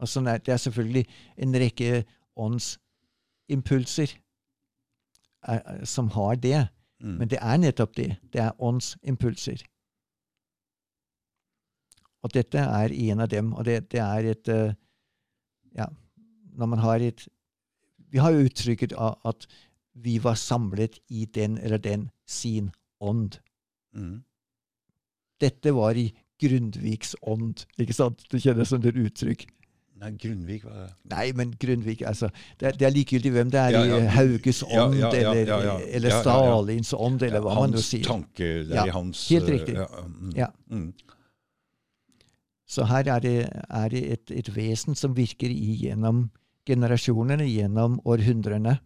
Og 0.04 0.12
sånn 0.12 0.28
er, 0.30 0.44
det 0.44 0.54
er 0.54 0.62
selvfølgelig 0.62 1.06
en 1.42 1.58
rekke 1.64 2.04
åndsimpulser 2.36 4.14
eh, 5.48 5.84
som 5.84 6.10
har 6.10 6.36
det. 6.36 6.68
Mm. 7.04 7.16
Men 7.20 7.30
det 7.30 7.40
er 7.42 7.58
nettopp 7.58 7.96
det. 7.98 8.16
Det 8.34 8.42
er 8.42 8.62
åndsimpulser. 8.62 9.64
Og 12.24 12.34
dette 12.34 12.58
er 12.58 12.94
en 12.94 13.20
av 13.20 13.30
dem. 13.30 13.54
Og 13.54 13.66
det, 13.66 13.92
det 13.92 14.02
er 14.02 14.32
et 14.34 14.48
eh, 14.48 14.74
Ja, 15.76 15.90
når 16.56 16.66
man 16.66 16.80
har 16.80 17.04
et 17.04 17.28
Vi 18.12 18.18
har 18.18 18.32
jo 18.32 18.46
uttrykket 18.48 18.94
av 18.94 19.20
at 19.26 19.48
vi 19.94 20.18
var 20.24 20.36
samlet 20.36 21.00
i 21.10 21.26
den 21.26 21.58
eller 21.58 21.78
den 21.78 22.10
sin 22.28 22.72
ånd. 23.00 23.40
Mm. 23.94 24.24
Dette 25.42 25.74
var 25.76 25.96
i 25.96 26.14
Grundviks 26.40 27.16
ånd. 27.22 27.66
Ikke 27.80 27.94
sant? 27.94 28.24
Du 28.32 28.40
kjenner 28.40 28.64
som 28.64 28.84
et 28.84 28.96
uttrykk. 28.96 29.48
Nei, 29.96 30.10
Grunnvik 30.20 30.66
var 30.68 30.74
det. 30.82 30.88
Nei, 31.14 31.26
men 31.40 31.54
Grundvik 31.62 32.02
altså, 32.06 32.28
det, 32.60 32.68
er, 32.68 32.72
det 32.80 32.88
er 32.88 32.92
likegyldig 32.92 33.32
hvem 33.32 33.52
det 33.54 33.60
er 33.62 33.70
Ja, 33.78 33.84
i. 33.98 34.08
Hauges 34.12 34.60
ånd, 34.68 34.98
ja, 35.00 35.08
ja, 35.08 35.12
eller, 35.22 35.48
ja, 35.48 35.60
ja. 35.64 35.76
eller 35.88 36.10
Ja, 36.10 36.16
ja, 36.16 36.18
ja. 36.18 36.22
Stalins 36.22 36.94
ånd, 36.98 37.24
eller 37.24 37.40
hva 37.46 37.54
man 37.56 37.72
nå 37.72 37.80
hans 37.80 37.88
sier. 37.94 38.04
tanke, 38.04 38.50
det 38.68 38.76
er 38.76 38.82
Ja, 38.82 38.86
i 38.86 38.96
hans 38.98 39.22
helt 39.32 39.50
riktig. 39.54 39.76
Ja. 39.80 39.88
mm, 40.04 40.34
Ja. 40.36 40.50
Mm. 40.70 40.90
Så 42.68 42.84
her 42.90 43.08
er 43.14 43.20
det, 43.22 43.36
er 43.70 43.90
det 43.94 44.04
et, 44.12 44.32
et 44.32 44.50
vesen 44.56 44.96
som 44.98 45.14
virker 45.16 45.50
igjennom 45.54 46.26
generasjonene, 46.68 47.46
gjennom 47.48 48.00
århundrene. 48.10 48.80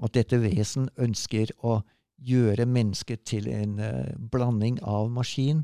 Og 0.00 0.12
dette 0.16 0.38
vesen 0.40 0.88
ønsker 0.96 1.52
å 1.62 1.82
gjøre 2.24 2.64
mennesket 2.66 3.22
til 3.28 3.46
en 3.52 3.78
uh, 3.78 4.08
blanding 4.32 4.78
av 4.82 5.10
maskin 5.12 5.62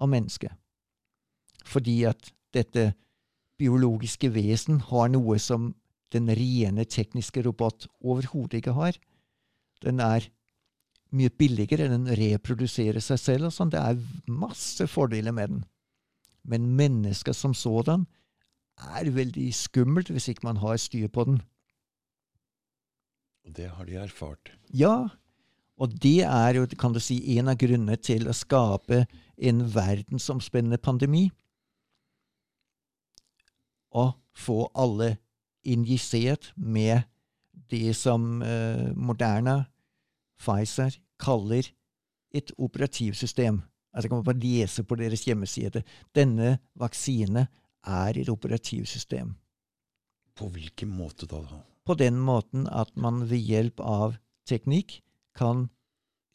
og 0.00 0.08
menneske. 0.08 0.48
Fordi 1.68 1.98
at 2.08 2.32
dette 2.56 2.94
biologiske 3.60 4.32
vesen 4.34 4.80
har 4.90 5.10
noe 5.12 5.38
som 5.38 5.74
den 6.14 6.30
rene 6.34 6.86
tekniske 6.88 7.44
robot 7.46 7.86
overhodet 8.00 8.60
ikke 8.60 8.74
har. 8.74 8.96
Den 9.84 10.00
er 10.02 10.26
mye 11.14 11.30
billigere, 11.30 11.90
den 11.90 12.08
reproduserer 12.18 13.02
seg 13.02 13.20
selv 13.20 13.50
og 13.50 13.54
sånn. 13.54 13.72
Det 13.72 13.80
er 13.82 14.00
masse 14.30 14.86
fordeler 14.90 15.34
med 15.34 15.54
den. 15.54 15.62
Men 16.42 16.72
mennesket 16.78 17.36
som 17.36 17.54
sådan 17.54 18.06
er 18.80 19.10
veldig 19.12 19.48
skummelt 19.54 20.10
hvis 20.10 20.30
ikke 20.32 20.46
man 20.48 20.60
har 20.62 20.78
styr 20.80 21.10
på 21.12 21.26
den. 21.28 21.40
Og 23.46 23.56
det 23.56 23.70
har 23.74 23.88
de 23.88 23.98
erfart. 24.00 24.52
Ja, 24.72 25.10
og 25.80 25.94
det 26.02 26.22
er 26.26 26.56
jo, 26.58 26.66
kan 26.78 26.94
du 26.94 27.00
si, 27.02 27.18
en 27.36 27.50
av 27.50 27.58
grunnene 27.60 27.96
til 27.96 28.28
å 28.28 28.36
skape 28.36 29.04
en 29.40 29.62
verdensomspennende 29.74 30.78
pandemi. 30.78 31.28
Og 33.90 34.12
få 34.36 34.70
alle 34.74 35.16
injisert 35.66 36.52
med 36.56 37.02
det 37.70 37.94
som 37.96 38.42
eh, 38.42 38.90
Moderna, 38.96 39.64
Pfizer, 40.40 40.94
kaller 41.20 41.66
et 42.32 42.52
operativsystem. 42.58 43.60
Altså 43.92 44.08
kan 44.08 44.16
man 44.16 44.24
bare 44.24 44.42
lese 44.42 44.84
på 44.84 44.96
deres 44.96 45.24
hjemmeside. 45.26 45.82
Denne 46.14 46.58
vaksine 46.78 47.46
er 47.86 48.18
et 48.18 48.28
operativsystem. 48.28 49.34
På 50.34 50.48
hvilken 50.48 50.88
måte 50.88 51.26
da? 51.26 51.42
På 51.84 51.94
den 51.94 52.20
måten 52.20 52.68
at 52.68 52.94
man 52.96 53.26
ved 53.28 53.42
hjelp 53.42 53.80
av 53.80 54.16
teknikk 54.48 55.00
kan 55.36 55.68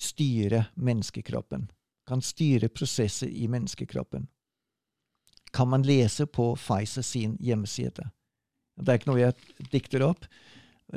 styre 0.02 0.66
menneskekroppen. 0.76 1.70
Kan 2.06 2.22
styre 2.22 2.70
prosesser 2.70 3.32
i 3.32 3.48
menneskekroppen. 3.48 4.28
Kan 5.56 5.72
man 5.72 5.86
lese 5.88 6.28
på 6.28 6.52
Pfizer 6.60 7.06
sin 7.06 7.38
hjemmeside. 7.40 8.10
Det 8.76 8.92
er 8.92 9.00
ikke 9.00 9.12
noe 9.14 9.22
jeg 9.22 9.70
dikter 9.72 10.04
opp. 10.04 10.28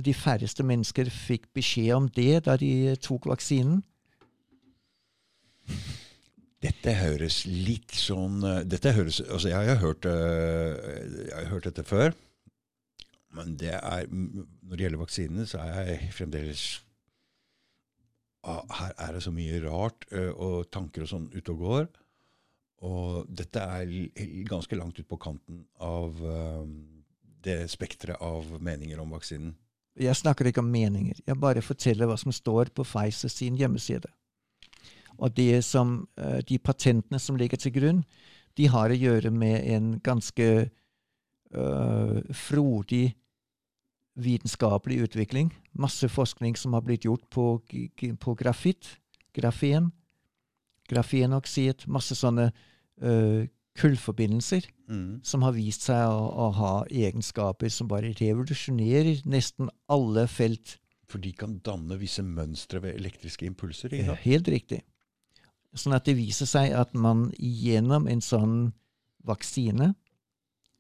De 0.05 0.15
færreste 0.15 0.65
mennesker 0.67 1.09
fikk 1.13 1.47
beskjed 1.57 1.95
om 1.95 2.09
det 2.13 2.45
da 2.49 2.59
de 2.61 2.97
tok 3.03 3.29
vaksinen. 3.31 3.81
Dette 6.65 6.95
høres 6.99 7.45
litt 7.47 7.95
sånn 7.95 8.43
eh, 8.43 8.65
Dette 8.67 8.91
høres 8.97 9.21
Altså, 9.23 9.51
jeg 9.53 9.69
har 9.69 9.79
hørt, 9.83 10.09
eh, 10.09 10.73
jeg 11.29 11.37
har 11.37 11.53
hørt 11.53 11.69
dette 11.69 11.85
før. 11.87 12.17
Men 13.37 13.55
det 13.61 13.77
er 13.77 14.09
Når 14.11 14.75
det 14.75 14.85
gjelder 14.87 15.03
vaksinene, 15.05 15.47
så 15.47 15.63
er 15.63 15.93
jeg 15.93 16.11
fremdeles 16.17 16.65
ah, 18.43 18.65
Her 18.81 18.97
er 19.07 19.15
det 19.15 19.23
så 19.29 19.35
mye 19.35 19.63
rart 19.69 20.09
eh, 20.11 20.33
og 20.33 20.71
tanker 20.75 21.07
og 21.07 21.13
sånn 21.13 21.31
ute 21.37 21.55
og 21.55 21.63
går. 21.63 21.89
Og 22.87 23.27
dette 23.27 23.59
er 23.59 24.45
ganske 24.47 24.77
langt 24.79 24.99
ut 25.01 25.09
på 25.09 25.19
kanten 25.19 25.65
av 25.83 26.21
eh, 26.23 26.69
det 27.43 27.59
spekteret 27.73 28.23
av 28.23 28.47
meninger 28.63 29.01
om 29.03 29.17
vaksinen. 29.17 29.57
Jeg 29.99 30.15
snakker 30.15 30.47
ikke 30.47 30.63
om 30.63 30.71
meninger. 30.71 31.19
Jeg 31.27 31.41
bare 31.43 31.65
forteller 31.65 32.07
hva 32.07 32.15
som 32.21 32.31
står 32.35 32.71
på 32.71 32.87
Pfizer 32.87 33.33
sin 33.33 33.59
hjemmeside. 33.59 34.11
Og 35.19 35.35
som, 35.67 36.07
eh, 36.17 36.41
de 36.47 36.59
patentene 36.59 37.19
som 37.19 37.37
ligger 37.37 37.59
til 37.59 37.73
grunn, 37.73 38.05
de 38.57 38.67
har 38.67 38.91
å 38.91 38.99
gjøre 38.99 39.31
med 39.31 39.67
en 39.67 40.01
ganske 40.01 40.71
øh, 41.55 42.23
frodig 42.35 43.17
vitenskapelig 44.19 45.03
utvikling. 45.09 45.53
Masse 45.73 46.09
forskning 46.09 46.57
som 46.57 46.73
har 46.73 46.83
blitt 46.83 47.05
gjort 47.05 47.29
på, 47.31 47.61
på 48.21 48.35
grafitt, 48.35 48.99
grafen, 49.35 49.93
grafenoksid, 50.89 51.87
masse 51.87 52.17
sånne 52.19 52.51
uh, 53.03 53.47
kullforbindelser 53.79 54.67
Mm. 54.89 55.21
som 55.23 55.43
har 55.45 55.53
vist 55.53 55.83
seg 55.85 56.01
å, 56.09 56.21
å 56.33 56.45
ha 56.57 56.73
egenskaper 56.89 57.69
som 57.69 57.91
bare 57.91 58.15
revolusjonerer 58.17 59.21
nesten 59.29 59.69
alle 59.93 60.25
felt. 60.33 60.79
For 61.09 61.21
de 61.21 61.33
kan 61.37 61.59
danne 61.65 61.99
visse 62.01 62.25
mønstre 62.25 62.81
ved 62.85 62.97
elektriske 62.97 63.45
impulser. 63.49 63.93
Ikke 63.93 64.15
Ja, 64.15 64.17
helt 64.23 64.49
riktig. 64.49 64.81
Sånn 65.77 65.93
at 65.97 66.09
det 66.09 66.17
viser 66.17 66.49
seg 66.49 66.73
at 66.73 66.95
man 66.97 67.27
gjennom 67.37 68.09
en 68.09 68.25
sånn 68.25 68.73
vaksine 69.29 69.91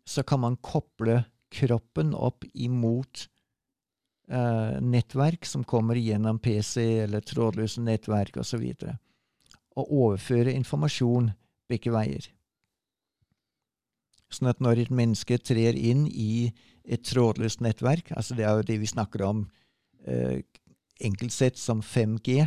så 0.09 0.25
kan 0.25 0.41
man 0.41 0.57
koble 0.65 1.27
kroppen 1.53 2.15
opp 2.17 2.45
imot 2.57 3.27
eh, 4.33 4.81
nettverk 4.81 5.45
som 5.45 5.65
kommer 5.69 6.01
gjennom 6.01 6.41
PC 6.41 7.05
eller 7.05 7.21
trådløse 7.21 7.85
nettverk 7.85 8.41
osv. 8.41 8.65
Og, 8.65 8.89
så 8.89 8.97
og 9.79 9.93
overføre 9.93 10.55
informasjon 10.57 11.31
begge 11.71 11.93
veier. 11.95 12.27
Sånn 14.29 14.51
at 14.51 14.61
når 14.61 14.83
et 14.83 14.93
menneske 14.93 15.39
trer 15.41 15.77
inn 15.77 16.07
i 16.11 16.51
et 16.85 17.05
trådløst 17.07 17.63
nettverk, 17.65 18.13
altså 18.17 18.37
det 18.37 18.45
er 18.45 18.59
jo 18.59 18.67
det 18.69 18.79
vi 18.83 18.91
snakker 18.91 19.25
om 19.25 19.45
eh, 20.05 20.41
enkelt 21.05 21.33
sett 21.33 21.61
som 21.61 21.81
5G, 21.85 22.43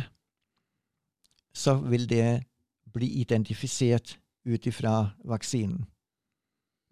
så 1.52 1.76
vil 1.82 2.06
det 2.08 2.44
bli 2.92 3.08
identifisert 3.22 4.16
ut 4.44 4.66
ifra 4.66 5.12
vaksinen. 5.24 5.84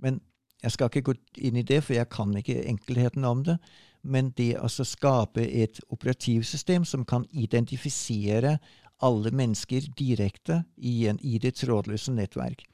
Men 0.01 0.21
jeg 0.63 0.75
skal 0.75 0.91
ikke 0.91 1.07
gå 1.11 1.15
inn 1.41 1.57
i 1.57 1.67
det, 1.67 1.83
for 1.85 1.97
jeg 1.97 2.09
kan 2.13 2.35
ikke 2.37 2.65
enkelheten 2.69 3.25
om 3.25 3.45
det. 3.45 3.57
Men 4.03 4.31
det 4.37 4.55
å 4.61 4.69
skape 4.69 5.45
et 5.45 5.81
operativsystem 5.93 6.87
som 6.89 7.05
kan 7.05 7.27
identifisere 7.33 8.57
alle 9.05 9.33
mennesker 9.33 9.87
direkte 9.97 10.63
i, 10.77 11.07
en, 11.09 11.19
i 11.23 11.39
det 11.43 11.55
trådløse 11.61 12.13
nettverk. 12.13 12.67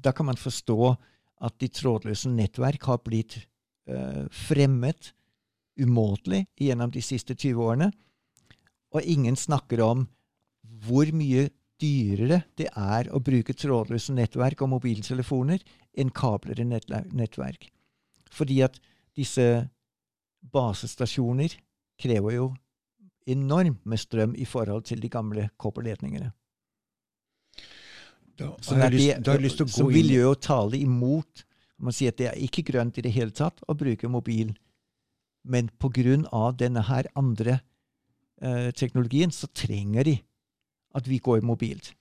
Da 0.00 0.12
kan 0.16 0.28
man 0.28 0.40
forstå 0.40 0.94
at 1.40 1.56
de 1.60 1.68
trådløse 1.72 2.30
nettverk 2.32 2.84
har 2.88 3.00
blitt 3.04 3.38
eh, 3.88 4.26
fremmet 4.30 5.12
umåtelig 5.80 6.44
gjennom 6.60 6.92
de 6.92 7.02
siste 7.04 7.34
20 7.34 7.64
årene. 7.64 7.90
Og 8.92 9.06
ingen 9.06 9.36
snakker 9.38 9.82
om 9.84 10.06
hvor 10.84 11.08
mye 11.16 11.48
dyrere 11.80 12.42
det 12.60 12.68
er 12.76 13.08
å 13.14 13.22
bruke 13.24 13.56
trådløse 13.56 14.12
nettverk 14.16 14.60
og 14.64 14.74
mobiltelefoner 14.74 15.62
enn 15.96 16.12
kabler 16.12 16.60
i 16.60 16.66
nettverk. 16.68 17.70
Fordi 18.30 18.60
at 18.66 18.76
disse 19.16 19.46
basestasjoner 20.52 21.56
krever 22.00 22.36
jo 22.36 22.50
enormt 23.26 23.84
med 23.86 24.00
strøm 24.00 24.34
i 24.34 24.44
forhold 24.44 24.84
til 24.88 25.02
de 25.02 25.08
gamle 25.08 25.48
kobberledningene. 25.58 26.32
Da 28.38 28.54
Så 28.62 28.74
har 28.74 28.88
jeg 28.88 28.92
lyst, 28.92 29.24
da 29.24 29.30
har 29.30 29.38
jeg 29.38 29.44
lyst 29.44 29.60
til 29.60 29.66
å 29.66 29.72
gå 29.74 29.88
vil 29.92 30.06
inn 30.06 30.16
i 30.16 30.20
jo 30.22 30.34
tale 30.34 30.80
imot 30.80 31.44
Man 31.80 31.94
sier 31.96 32.12
at 32.12 32.18
det 32.20 32.26
er 32.28 32.40
ikke 32.44 32.64
grønt 32.72 32.98
i 33.00 33.04
det 33.04 33.12
hele 33.14 33.32
tatt 33.32 33.62
å 33.64 33.72
bruke 33.72 34.08
mobil, 34.08 34.50
men 35.48 35.70
på 35.80 35.88
grunn 35.88 36.26
av 36.28 36.58
denne 36.60 36.82
her 36.84 37.06
andre 37.16 37.54
eh, 38.42 38.68
teknologien, 38.76 39.32
så 39.32 39.48
trenger 39.48 40.04
de 40.04 40.18
at 40.92 41.08
vi 41.08 41.16
går 41.24 41.40
mobilt. 41.40 41.94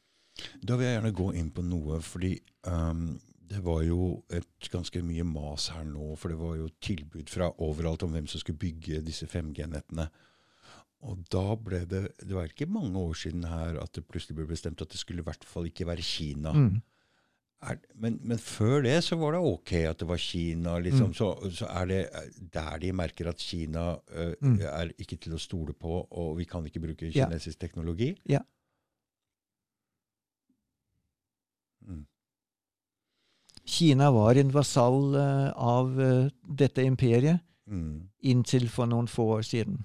Da 0.59 0.75
vil 0.75 0.89
jeg 0.89 0.97
gjerne 0.97 1.13
gå 1.15 1.29
inn 1.39 1.47
på 1.55 1.63
noe, 1.63 2.01
fordi 2.03 2.33
um, 2.67 3.13
det 3.49 3.61
var 3.63 3.83
jo 3.87 4.25
et 4.35 4.69
ganske 4.71 5.01
mye 5.05 5.23
mas 5.23 5.69
her 5.73 5.85
nå. 5.87 6.11
For 6.19 6.33
det 6.33 6.39
var 6.39 6.57
jo 6.59 6.69
tilbud 6.83 7.31
fra 7.31 7.49
overalt 7.65 8.03
om 8.03 8.13
hvem 8.13 8.27
som 8.29 8.41
skulle 8.41 8.61
bygge 8.61 8.99
disse 9.05 9.29
5G-nettene. 9.31 10.09
Og 11.01 11.21
da 11.31 11.55
ble 11.55 11.85
det 11.87 12.01
Det 12.19 12.35
var 12.35 12.49
ikke 12.49 12.65
mange 12.67 12.97
år 12.99 13.13
siden 13.15 13.43
her 13.47 13.77
at 13.79 13.93
det 13.95 14.03
plutselig 14.07 14.35
ble 14.35 14.47
bestemt 14.49 14.81
at 14.81 14.89
det 14.91 14.99
skulle 14.99 15.21
i 15.23 15.27
hvert 15.27 15.45
fall 15.47 15.65
ikke 15.69 15.85
være 15.87 16.01
Kina. 16.03 16.51
Mm. 16.53 16.81
Er, 17.61 17.75
men, 17.95 18.19
men 18.23 18.37
før 18.39 18.81
det 18.83 18.97
så 19.03 19.15
var 19.19 19.33
det 19.35 19.39
ok 19.43 19.71
at 19.89 19.99
det 19.99 20.07
var 20.07 20.17
Kina. 20.17 20.77
liksom, 20.79 21.07
Mm. 21.09 21.13
så, 21.13 21.27
så 21.51 21.65
er 21.67 21.85
det 21.85 22.09
der 22.53 22.77
de 22.79 22.91
merker 22.93 23.27
at 23.29 23.37
Kina 23.39 23.93
uh, 23.95 24.33
Mm. 24.41 24.59
er 24.61 24.91
ikke 24.97 25.17
til 25.19 25.33
å 25.35 25.39
stole 25.39 25.73
på, 25.73 26.07
og 26.11 26.37
vi 26.37 26.45
kan 26.45 26.65
ikke 26.65 26.79
bruke 26.79 27.11
Ja. 27.15 27.27
kinesisk 27.27 27.59
teknologi. 27.59 28.15
Ja. 28.29 28.39
Mm. 31.87 32.05
Kina 33.65 34.11
var 34.11 34.35
en 34.35 34.51
vasall 34.51 35.15
uh, 35.15 35.51
av 35.55 35.99
uh, 35.99 36.29
dette 36.43 36.83
imperiet 36.83 37.39
Mm. 37.69 38.09
inntil 38.23 38.63
for 38.67 38.87
noen 38.89 39.05
få 39.07 39.27
år 39.37 39.43
siden. 39.45 39.83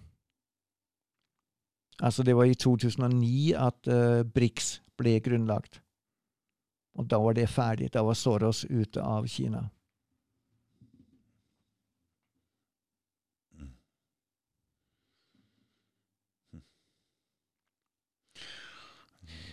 Altså 2.02 2.22
det 2.22 2.36
var 2.36 2.44
i 2.44 2.54
2009 2.54 3.52
at 3.52 3.88
uh, 3.88 4.26
BRICS 4.34 4.82
ble 4.98 5.20
grunnlagt. 5.20 5.82
Og 6.94 7.10
da 7.10 7.16
var 7.16 7.32
det 7.32 7.48
ferdig. 7.48 7.92
Da 7.94 8.02
var 8.02 8.14
Soros 8.14 8.64
ute 8.64 9.02
av 9.02 9.26
Kina. 9.26 9.68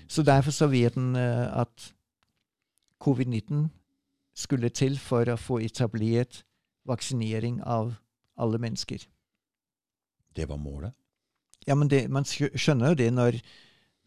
Så 0.07 0.23
derfor 0.23 0.51
så 0.51 0.68
vet 0.68 0.97
en 0.97 1.15
uh, 1.15 1.61
at 1.61 1.93
covid-19 2.99 3.69
skulle 4.35 4.69
til 4.69 4.97
for 4.99 5.30
å 5.30 5.38
få 5.39 5.59
etablert 5.63 6.43
vaksinering 6.88 7.61
av 7.63 7.93
alle 8.38 8.57
mennesker. 8.57 9.05
Det 10.35 10.49
var 10.49 10.57
målet. 10.57 11.00
Ja, 11.67 11.75
men 11.75 11.91
det, 11.91 12.07
man 12.09 12.25
skjønner 12.25 12.93
jo 12.93 12.99
det 13.03 13.11
når 13.13 13.38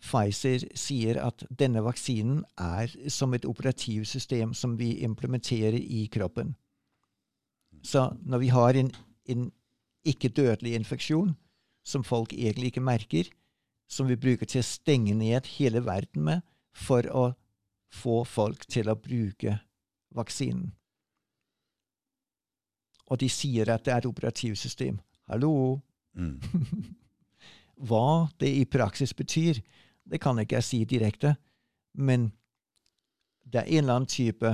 Pfizer 0.05 0.67
sier 0.77 1.21
at 1.23 1.47
denne 1.49 1.81
vaksinen 1.85 2.43
er 2.61 2.93
som 3.13 3.33
et 3.35 3.47
operativsystem 3.49 4.53
som 4.57 4.75
vi 4.77 4.99
implementerer 5.07 5.79
i 5.79 6.05
kroppen. 6.13 6.55
Så 7.85 8.11
når 8.25 8.43
vi 8.43 8.51
har 8.53 8.77
en, 8.81 8.91
en 9.29 9.47
ikke-dødelig 10.05 10.75
infeksjon 10.77 11.33
som 11.85 12.05
folk 12.05 12.33
egentlig 12.33 12.73
ikke 12.73 12.85
merker, 12.85 13.31
som 13.89 14.09
vi 14.09 14.19
bruker 14.21 14.49
til 14.49 14.61
å 14.61 14.67
stenge 14.67 15.15
ned 15.17 15.49
hele 15.57 15.85
verden 15.85 16.25
med 16.29 16.45
for 16.75 17.07
å 17.13 17.25
få 17.95 18.23
folk 18.29 18.67
til 18.67 18.91
å 18.91 18.99
bruke 18.99 19.59
vaksinen. 20.17 20.73
Og 23.13 23.21
de 23.21 23.29
sier 23.29 23.69
at 23.71 23.85
det 23.85 23.93
er 23.93 24.03
et 24.03 24.09
operativsystem. 24.09 24.99
Hallo? 25.29 25.81
Mm. 26.17 26.41
Hva 27.77 28.29
det 28.41 28.51
i 28.55 28.65
praksis 28.65 29.15
betyr, 29.15 29.61
det 30.05 30.21
kan 30.21 30.39
ikke 30.39 30.61
jeg 30.61 30.65
si 30.69 30.85
direkte, 30.85 31.35
men 31.95 32.33
det 33.45 33.61
er 33.61 33.71
en 33.71 33.85
eller 33.85 34.01
annen 34.01 34.11
type 34.11 34.51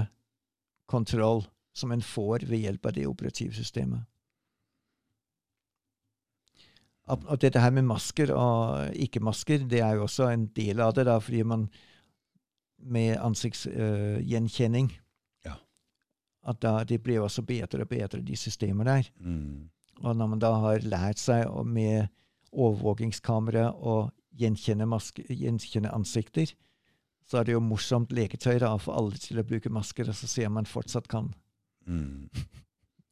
kontroll 0.91 1.45
som 1.77 1.93
en 1.93 2.03
får 2.03 2.47
ved 2.51 2.65
hjelp 2.65 2.87
av 2.87 2.97
det 2.97 3.07
operativsystemet. 3.07 4.07
Og 7.11 7.25
og 7.27 7.41
dette 7.43 7.59
her 7.59 7.73
med 7.75 7.89
masker 7.89 8.31
og 8.35 8.95
ikke-masker, 8.95 9.65
det 9.67 9.81
er 9.83 9.97
jo 9.99 10.07
også 10.07 10.29
en 10.31 10.47
del 10.55 10.81
av 10.81 10.95
det, 10.95 11.07
da, 11.09 11.19
fordi 11.19 11.43
man 11.43 11.69
med 12.79 13.19
ansiktsgjenkjenning 13.19 14.93
Ja. 15.45 15.55
At 16.47 16.63
da, 16.63 16.85
det 16.85 17.03
blir 17.03 17.21
også 17.21 17.43
bedre 17.43 17.83
og 17.83 17.89
bedre, 17.89 18.23
de 18.23 18.37
systemene 18.37 18.91
der. 18.91 19.11
Mm. 19.21 19.71
Og 20.01 20.17
når 20.17 20.27
man 20.27 20.39
da 20.39 20.53
har 20.55 20.87
lært 20.87 21.19
seg 21.19 21.51
med 21.67 22.09
overvåkingskamera 22.51 23.71
og 23.77 24.11
gjenkjenne, 24.41 24.87
maske, 24.89 25.25
gjenkjenne 25.29 25.93
ansikter, 25.95 26.53
så 27.31 27.41
er 27.41 27.47
det 27.47 27.55
jo 27.55 27.63
morsomt 27.63 28.13
leketøy 28.15 28.59
da, 28.63 28.73
for 28.83 28.99
alle 28.99 29.19
til 29.23 29.39
å 29.39 29.47
bruke 29.47 29.71
masker, 29.73 30.09
og 30.11 30.17
så 30.19 30.29
ser 30.31 30.51
man 30.53 30.67
fortsatt 30.67 31.07
kan. 31.11 31.31
Mm. 31.87 32.27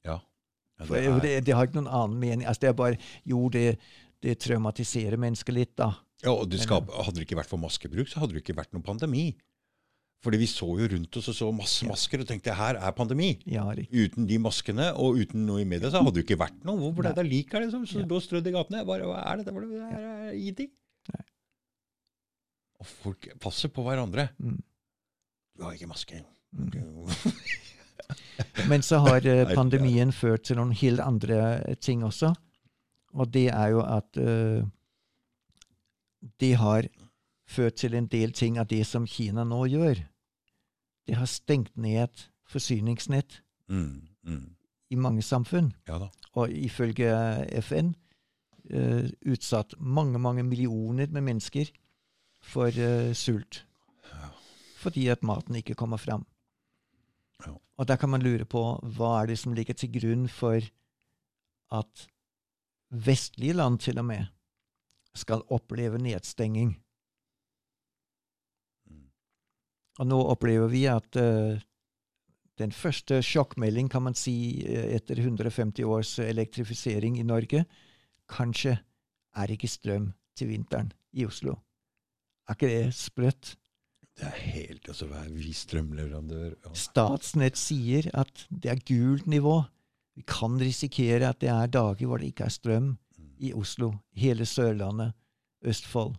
Ja. 0.07 0.19
ja 0.19 0.89
det 0.91 1.03
er, 1.05 1.21
det, 1.23 1.33
det 1.47 1.55
har 1.55 1.69
ikke 1.69 1.79
noen 1.81 1.91
annen 1.91 2.19
mening. 2.19 2.47
Altså, 2.47 2.67
det 2.67 2.73
er 2.73 2.79
bare 2.79 2.99
Jo, 3.29 3.45
det, 3.53 3.79
det 4.25 4.39
traumatiserer 4.43 5.21
mennesket 5.21 5.55
litt, 5.55 5.75
da. 5.79 5.93
ja, 6.25 6.33
og 6.35 6.49
det 6.51 6.63
skal, 6.65 6.83
hadde 6.99 7.21
det 7.21 7.29
ikke 7.29 7.39
vært 7.39 7.53
for 7.53 7.63
maskebruk, 7.63 8.11
så 8.11 8.25
hadde 8.25 8.35
det 8.35 8.43
ikke 8.43 8.59
vært 8.59 8.75
noen 8.75 8.87
pandemi. 8.87 9.31
Fordi 10.25 10.39
vi 10.41 10.49
så 10.51 10.67
jo 10.81 10.87
rundt 10.91 11.17
oss 11.21 11.29
og 11.31 11.37
så 11.37 11.49
masse 11.55 11.87
masker 11.87 12.25
og 12.25 12.27
tenkte 12.27 12.55
her 12.59 12.79
er 12.81 12.95
pandemi. 12.97 13.37
Ja. 13.47 13.63
Uten 13.71 14.27
de 14.27 14.39
maskene 14.43 14.89
og 14.99 15.21
uten 15.21 15.45
noe 15.47 15.63
i 15.63 15.69
media 15.69 15.93
så 15.93 16.01
hadde 16.03 16.17
det 16.17 16.25
jo 16.25 16.27
ikke 16.27 16.41
vært 16.41 16.65
noe. 16.67 16.81
Hvor 16.81 16.97
ble 16.97 17.13
det 17.15 17.23
av 17.23 17.29
lik 17.29 17.55
her, 17.55 17.63
liksom? 17.63 17.85
Så 17.87 18.03
Ja. 18.03 18.09
lå 18.11 18.19
strødd 18.23 18.51
i 18.51 18.55
gatene. 18.57 18.85
Bare, 18.89 19.07
hva 19.07 19.21
er 19.23 19.37
dette? 19.39 19.55
Det? 19.55 19.83
Her 19.93 20.09
er 20.09 20.33
ingenting. 20.35 20.73
Nei. 21.15 21.23
Og 22.81 22.87
folk 22.87 23.29
passer 23.39 23.71
på 23.71 23.87
hverandre. 23.87 24.29
Mm. 24.43 24.59
Du 25.57 25.65
har 25.67 25.79
ikke 25.79 25.91
maske. 25.91 26.25
Mm. 26.57 27.07
Men 28.71 28.83
så 28.83 28.99
har 29.05 29.27
eh, 29.27 29.55
pandemien 29.55 30.13
ført 30.15 30.47
til 30.49 30.59
noen 30.59 30.73
helt 30.73 31.03
andre 31.05 31.39
eh, 31.63 31.79
ting 31.79 32.03
også. 32.07 32.33
Og 33.15 33.31
det 33.33 33.49
er 33.55 33.73
jo 33.73 33.81
at 33.83 34.19
uh, 34.21 34.67
de 36.43 36.51
har 36.61 36.89
ført 37.49 37.79
til 37.81 37.97
en 37.97 38.09
del 38.11 38.33
ting 38.37 38.59
av 38.61 38.69
det 38.69 38.85
som 38.87 39.07
Kina 39.09 39.45
nå 39.49 39.65
gjør. 39.73 40.03
Det 41.09 41.17
har 41.17 41.31
stengt 41.31 41.77
ned 41.77 42.29
forsyningsnett 42.49 43.43
Mm, 43.69 44.09
mm. 44.25 44.57
i 44.91 44.97
mange 44.97 45.23
samfunn. 45.23 45.73
Ja. 45.89 46.09
Og 46.33 46.51
ifølge 46.51 47.11
FN 47.61 47.93
eh, 48.71 49.11
utsatt 49.29 49.75
mange, 49.79 50.19
mange 50.19 50.43
millioner 50.43 51.07
med 51.13 51.21
mennesker 51.27 51.69
for 52.43 52.73
eh, 52.73 53.13
sult. 53.13 53.67
Ja. 54.09 54.31
Fordi 54.81 55.09
at 55.13 55.23
maten 55.23 55.61
ikke 55.61 55.75
kommer 55.75 55.97
fram. 55.97 56.27
Ja. 57.47 57.53
Og 57.77 57.89
da 57.89 57.97
kan 57.97 58.11
man 58.11 58.23
lure 58.23 58.45
på 58.45 58.63
hva 58.97 59.23
er 59.23 59.33
det 59.33 59.39
som 59.39 59.53
ligger 59.53 59.75
til 59.75 59.93
grunn 59.93 60.29
for 60.29 60.65
at 61.71 62.09
vestlige 62.89 63.53
land 63.53 63.79
til 63.85 63.99
og 63.99 64.09
med 64.09 64.27
skal 65.15 65.43
oppleve 65.53 65.99
nedstenging. 65.99 66.77
Mm. 68.87 69.11
Og 69.99 70.07
nå 70.07 70.19
opplever 70.31 70.71
vi 70.71 70.85
at 70.91 71.19
uh, 71.19 71.59
den 72.59 72.75
første 72.75 73.21
sjokkmelding, 73.23 73.91
kan 73.91 74.03
man 74.03 74.17
si, 74.19 74.65
eh, 74.67 74.97
etter 74.97 75.21
150 75.23 75.87
års 75.87 76.17
elektrifisering 76.19 77.19
i 77.19 77.27
Norge, 77.27 77.65
kanskje 78.31 78.77
er 79.39 79.55
ikke 79.55 79.71
strøm 79.71 80.13
til 80.39 80.51
vinteren 80.51 80.91
i 81.15 81.27
Oslo. 81.27 81.55
Er 82.49 82.57
ikke 82.57 82.71
det 82.73 82.95
sprøtt? 82.99 83.57
Det 84.19 84.27
er 84.27 84.39
helt 84.51 84.89
Altså, 84.91 85.07
hva 85.07 85.23
er 85.23 85.31
vi 85.31 85.53
strømleverandør? 85.55 86.57
Ja. 86.65 86.73
Statsnett 86.75 87.59
sier 87.59 88.09
at 88.19 88.47
det 88.51 88.73
er 88.73 88.83
gult 88.83 89.29
nivå. 89.31 89.61
Vi 90.19 90.25
kan 90.27 90.59
risikere 90.59 91.29
at 91.31 91.39
det 91.39 91.53
er 91.55 91.71
dager 91.71 92.11
hvor 92.11 92.19
det 92.19 92.33
ikke 92.33 92.49
er 92.49 92.55
strøm 92.55 92.97
Mm. 93.19 93.35
i 93.39 93.53
Oslo, 93.53 93.93
hele 94.15 94.47
Sørlandet, 94.47 95.13
Østfold. 95.63 96.17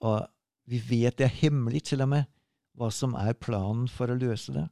Og 0.00 0.28
vi 0.70 0.78
vet 0.86 1.18
det 1.18 1.26
er 1.26 1.38
hemmelig 1.42 1.82
til 1.90 2.04
og 2.04 2.12
med 2.12 2.28
hva 2.78 2.90
som 2.94 3.16
er 3.18 3.34
planen 3.34 3.88
for 3.90 4.10
å 4.10 4.18
løse 4.18 4.54
det. 4.54 4.66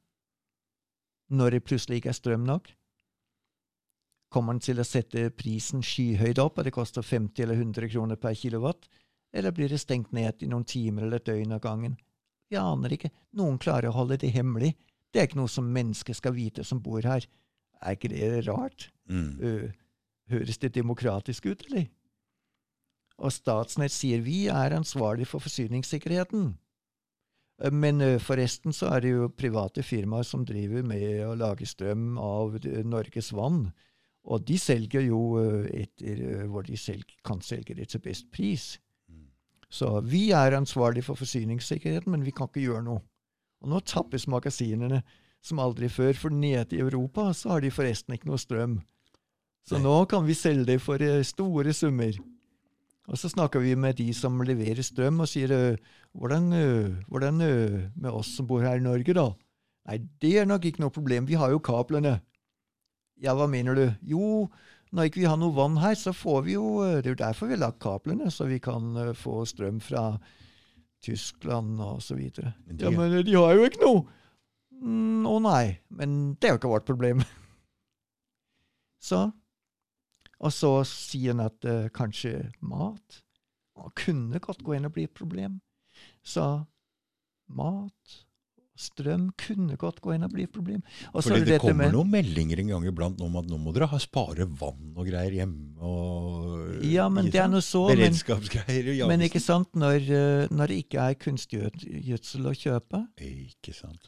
Når 1.34 1.56
det 1.56 1.64
plutselig 1.66 2.00
ikke 2.00 2.12
er 2.12 2.18
strøm 2.18 2.46
nok, 2.46 2.70
kommer 4.32 4.54
den 4.54 4.62
til 4.64 4.80
å 4.80 4.86
sette 4.86 5.28
prisen 5.36 5.82
skyhøyt 5.84 6.38
opp, 6.40 6.60
og 6.60 6.68
det 6.68 6.74
koster 6.76 7.04
50 7.04 7.44
eller 7.44 7.58
100 7.58 7.90
kroner 7.90 8.20
per 8.20 8.36
kilowatt, 8.38 8.88
eller 9.34 9.52
blir 9.52 9.72
det 9.72 9.80
stengt 9.82 10.14
ned 10.16 10.44
i 10.44 10.48
noen 10.48 10.64
timer 10.68 11.04
eller 11.04 11.20
et 11.20 11.28
døgn 11.28 11.56
av 11.56 11.64
gangen? 11.64 11.98
Vi 12.48 12.56
aner 12.56 12.94
ikke. 12.94 13.10
Noen 13.36 13.58
klarer 13.60 13.90
å 13.90 13.96
holde 13.98 14.16
det 14.22 14.32
hemmelig. 14.32 14.72
Det 15.12 15.20
er 15.20 15.28
ikke 15.28 15.40
noe 15.40 15.52
som 15.52 15.68
mennesker 15.72 16.16
skal 16.16 16.36
vite 16.36 16.64
som 16.64 16.80
bor 16.84 17.04
her. 17.04 17.26
Er 17.82 17.96
ikke 17.96 18.12
det 18.12 18.46
rart? 18.46 18.88
Mm. 19.10 19.74
Høres 20.32 20.60
det 20.62 20.74
demokratisk 20.76 21.50
ut, 21.50 21.66
eller? 21.68 21.90
Og 23.18 23.34
Statsnett 23.34 23.92
sier 23.92 24.22
vi 24.22 24.46
er 24.52 24.76
ansvarlig 24.76 25.26
for 25.26 25.42
forsyningssikkerheten. 25.42 26.52
Men 27.74 28.00
øh, 28.00 28.20
forresten 28.22 28.72
så 28.72 28.92
er 28.94 29.02
det 29.02 29.10
jo 29.10 29.32
private 29.34 29.82
firmaer 29.82 30.22
som 30.22 30.44
driver 30.46 30.84
med 30.86 31.24
å 31.26 31.34
lage 31.34 31.66
strøm 31.66 32.12
av 32.22 32.60
Norges 32.86 33.32
Vann. 33.34 33.64
Og 34.28 34.44
de 34.46 34.58
selger 34.60 35.08
jo 35.08 35.38
øh, 35.40 35.66
etter 35.74 36.20
øh, 36.22 36.44
hvor 36.52 36.62
de 36.62 36.76
selg, 36.78 37.16
kan 37.24 37.40
selge 37.42 37.74
det 37.74 37.88
til 37.88 38.02
best 38.04 38.30
pris. 38.30 38.76
Mm. 39.08 39.26
Så 39.70 40.00
vi 40.06 40.30
er 40.30 40.54
ansvarlig 40.54 41.04
for 41.08 41.18
forsyningssikkerheten, 41.18 42.12
men 42.12 42.26
vi 42.26 42.30
kan 42.30 42.46
ikke 42.46 42.68
gjøre 42.68 42.84
noe. 42.86 43.02
Og 43.62 43.72
nå 43.72 43.80
tappes 43.80 44.28
magasinene 44.30 45.02
som 45.42 45.58
aldri 45.62 45.88
før, 45.90 46.12
for 46.14 46.34
nede 46.34 46.76
i 46.76 46.82
Europa 46.82 47.32
så 47.34 47.56
har 47.56 47.64
de 47.64 47.74
forresten 47.74 48.14
ikke 48.14 48.30
noe 48.30 48.38
strøm. 48.38 48.78
Så 49.66 49.80
nå 49.82 50.04
kan 50.10 50.26
vi 50.26 50.36
selge 50.38 50.66
det 50.72 50.78
for 50.80 51.02
eh, 51.02 51.24
store 51.26 51.74
summer. 51.76 52.14
Og 53.08 53.16
så 53.16 53.30
snakker 53.32 53.62
vi 53.64 53.72
med 53.80 53.96
de 53.96 54.10
som 54.12 54.36
leverer 54.44 54.84
strøm, 54.84 55.22
og 55.24 55.28
sier 55.30 55.52
eh, 55.54 55.76
hvordan, 56.12 56.50
eh, 56.52 56.88
hvordan 57.08 57.40
eh, 57.40 57.76
med 57.96 58.10
oss 58.12 58.34
som 58.36 58.46
bor 58.50 58.60
her 58.60 58.76
i 58.76 58.84
Norge, 58.84 59.14
da? 59.16 59.30
Nei, 59.88 59.96
det 60.20 60.34
er 60.42 60.48
nok 60.50 60.66
ikke 60.68 60.82
noe 60.84 60.92
problem, 60.92 61.24
vi 61.30 61.38
har 61.40 61.48
jo 61.54 61.62
kablene. 61.64 62.18
Ja, 63.24 63.32
hva 63.34 63.46
mener 63.48 63.74
du? 63.78 63.86
Jo, 64.12 64.50
når 64.92 65.08
ikke 65.08 65.22
vi 65.22 65.28
har 65.30 65.38
noe 65.40 65.56
vann 65.56 65.78
her, 65.80 65.96
så 65.98 66.12
får 66.16 66.44
vi 66.46 66.52
jo 66.58 66.66
Det 67.00 67.08
er 67.08 67.14
jo 67.14 67.22
derfor 67.24 67.48
vi 67.48 67.56
har 67.56 67.64
lagt 67.64 67.80
kablene, 67.82 68.28
så 68.30 68.44
vi 68.48 68.60
kan 68.62 68.92
få 69.16 69.40
strøm 69.48 69.80
fra 69.84 70.04
Tyskland 71.04 71.80
og 71.80 72.02
så 72.04 72.14
videre. 72.18 72.52
Men 72.66 72.76
de- 72.76 72.84
Ja, 72.84 72.90
men 72.92 73.24
de 73.24 73.34
har 73.34 73.54
jo 73.56 73.64
ikke 73.64 73.82
noe! 73.86 74.04
Mm, 74.78 75.24
oh 75.26 75.40
nei, 75.42 75.78
men 75.90 76.34
det 76.38 76.48
er 76.48 76.54
jo 76.54 76.60
ikke 76.60 76.70
vårt 76.76 76.86
problem. 76.86 77.24
Så 79.08 79.30
Og 80.38 80.54
så 80.54 80.72
sier 80.86 81.34
han 81.34 81.46
at 81.48 81.66
uh, 81.66 81.88
kanskje 81.94 82.48
mat 82.60 83.22
og 83.78 83.92
kunne 83.98 84.40
godt 84.42 84.62
gå 84.66 84.76
inn 84.76 84.88
og 84.88 84.94
bli 84.94 85.06
et 85.08 85.14
problem. 85.14 85.60
Så 86.26 86.46
mat 87.48 88.18
Strøm 88.78 89.32
kunne 89.34 89.74
godt 89.74 89.98
gå 90.04 90.12
inn 90.14 90.22
og 90.22 90.30
bli 90.30 90.44
et 90.46 90.52
problem. 90.54 90.84
Og 91.10 91.24
så 91.24 91.32
Fordi 91.32 91.40
det 91.42 91.56
dette 91.56 91.64
kommer 91.66 91.90
noen 91.90 92.12
meldinger 92.12 92.60
en 92.62 92.70
gang 92.70 92.86
iblant 92.86 93.18
om 93.26 93.38
at 93.40 93.48
nå 93.50 93.58
må 93.58 93.72
dere 93.74 93.88
ha 93.90 93.98
spare 93.98 94.46
vann 94.60 94.92
og 94.94 95.08
greier 95.08 95.34
hjemme. 95.40 95.72
og... 95.82 96.76
Ja, 96.86 97.08
men 97.10 97.26
det 97.26 97.42
er 97.42 97.50
noe 97.50 97.64
så, 97.64 97.88
men, 97.88 97.98
Beredskapsgreier. 98.04 98.92
Men, 99.00 99.16
men 99.16 99.26
ikke 99.26 99.42
sant, 99.42 99.72
når, 99.74 99.98
eh, 100.06 100.46
når 100.54 100.70
det 100.70 100.78
ikke 100.84 101.08
er 101.08 101.18
kunstgjødsel 101.26 102.46
å 102.46 102.54
kjøpe, 102.54 103.02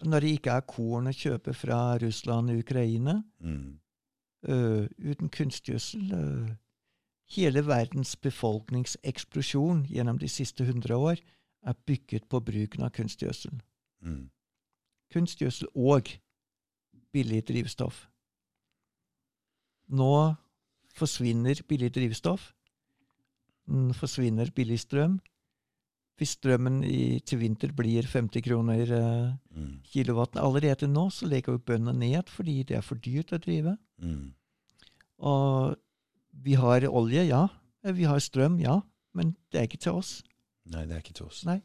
når 0.06 0.26
det 0.26 0.34
ikke 0.38 0.54
er 0.54 0.66
korn 0.70 1.10
å 1.10 1.18
kjøpe 1.18 1.56
fra 1.56 1.82
Russland 2.02 2.54
og 2.54 2.62
Ukraina, 2.62 3.22
Mm. 3.40 3.80
Øh, 4.42 4.88
uten 4.98 5.28
kunstgjødsel 5.28 6.12
øh, 6.12 6.50
Hele 7.30 7.66
verdens 7.66 8.16
befolkningseksplosjon 8.16 9.84
gjennom 9.86 10.18
de 10.18 10.28
siste 10.28 10.64
hundre 10.66 10.96
år 10.96 11.20
er 11.62 11.72
bygget 11.86 12.24
på 12.26 12.40
bruken 12.40 12.82
av 12.82 12.90
kunstgjødsel. 12.90 13.60
Mm. 14.02 14.30
Kunstgjødsel 15.14 15.68
og 15.74 16.10
billig 17.12 17.44
drivstoff. 17.48 18.08
Nå 19.88 20.34
forsvinner 20.94 21.62
billig 21.68 21.94
drivstoff. 21.94 22.50
Forsvinner 23.94 24.50
billig 24.50 24.80
strøm. 24.80 25.20
Hvis 26.20 26.34
strømmen 26.36 26.82
i, 26.84 27.18
til 27.24 27.40
vinter 27.40 27.70
blir 27.72 28.04
50 28.04 28.42
kroner 28.44 28.90
eh, 28.92 29.30
Mm. 29.56 29.80
kilowatten 29.88 30.38
Allerede 30.40 30.86
nå 30.86 31.08
så 31.10 31.26
legger 31.26 31.56
jo 31.56 31.62
bøndene 31.64 31.96
ned 31.98 32.28
fordi 32.30 32.62
det 32.68 32.76
er 32.76 32.84
for 32.84 33.00
dyrt 33.00 33.32
å 33.32 33.38
drive. 33.42 33.72
Mm. 34.00 34.32
Og 35.26 35.76
vi 36.44 36.54
har 36.60 36.84
olje, 36.86 37.24
ja. 37.28 37.46
Vi 37.82 38.04
har 38.04 38.20
strøm, 38.22 38.60
ja. 38.60 38.80
Men 39.16 39.34
det 39.50 39.58
er 39.58 39.66
ikke 39.66 39.80
til 39.82 39.98
oss. 39.98 40.22
Nei, 40.70 40.84
det 40.86 40.94
er 40.94 41.02
ikke 41.02 41.16
til 41.18 41.26
oss. 41.26 41.42
Nei. 41.48 41.58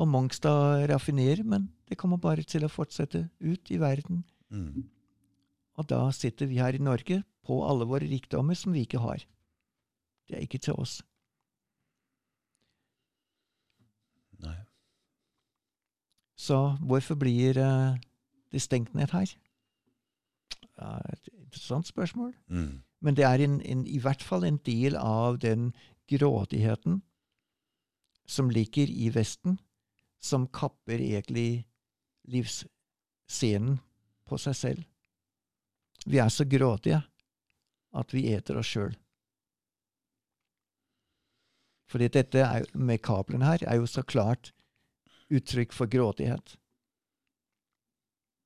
Og 0.00 0.08
Mongstad 0.08 0.86
raffinerer, 0.88 1.44
men 1.44 1.68
det 1.90 1.98
kommer 2.00 2.16
bare 2.16 2.42
til 2.46 2.64
å 2.64 2.70
fortsette 2.72 3.26
ut 3.42 3.70
i 3.70 3.76
verden. 3.82 4.24
Mm. 4.50 4.86
Og 5.76 5.86
da 5.90 6.06
sitter 6.14 6.48
vi 6.48 6.56
her 6.62 6.74
i 6.78 6.82
Norge 6.82 7.20
på 7.46 7.60
alle 7.68 7.84
våre 7.90 8.08
rikdommer 8.08 8.56
som 8.56 8.72
vi 8.72 8.86
ikke 8.86 9.02
har. 9.02 9.26
Det 10.30 10.38
er 10.38 10.46
ikke 10.46 10.62
til 10.62 10.78
oss. 10.80 11.02
Nei. 14.44 14.56
Så 16.40 16.58
hvorfor 16.80 17.18
blir 17.20 17.58
eh, 17.60 17.98
det 18.52 18.62
stengt 18.62 18.94
ned 18.94 19.12
her? 19.12 19.32
Ja, 20.80 20.96
et 21.12 21.28
interessant 21.34 21.86
spørsmål. 21.86 22.32
Mm. 22.48 22.80
Men 23.00 23.16
det 23.16 23.24
er 23.24 23.44
en, 23.44 23.60
en, 23.60 23.86
i 23.86 23.98
hvert 23.98 24.22
fall 24.22 24.44
en 24.44 24.60
del 24.66 24.96
av 24.96 25.38
den 25.38 25.72
grådigheten 26.08 27.02
som 28.26 28.50
ligger 28.50 28.90
i 28.90 29.10
Vesten, 29.14 29.58
som 30.20 30.46
kapper 30.46 31.00
egentlig 31.00 31.66
livsscenen 32.30 33.78
på 34.28 34.38
seg 34.38 34.56
selv. 34.56 34.82
Vi 36.06 36.20
er 36.22 36.28
så 36.32 36.44
grådige 36.48 37.02
at 37.92 38.14
vi 38.14 38.28
eter 38.32 38.60
oss 38.60 38.70
sjøl. 38.70 38.94
Fordi 41.90 42.08
dette 42.08 42.38
er, 42.44 42.66
med 42.74 43.02
kablene 43.02 43.48
her 43.48 43.64
er 43.66 43.80
jo 43.80 43.88
så 43.90 44.02
klart 44.06 44.52
uttrykk 45.30 45.74
for 45.74 45.90
grådighet. 45.90 46.56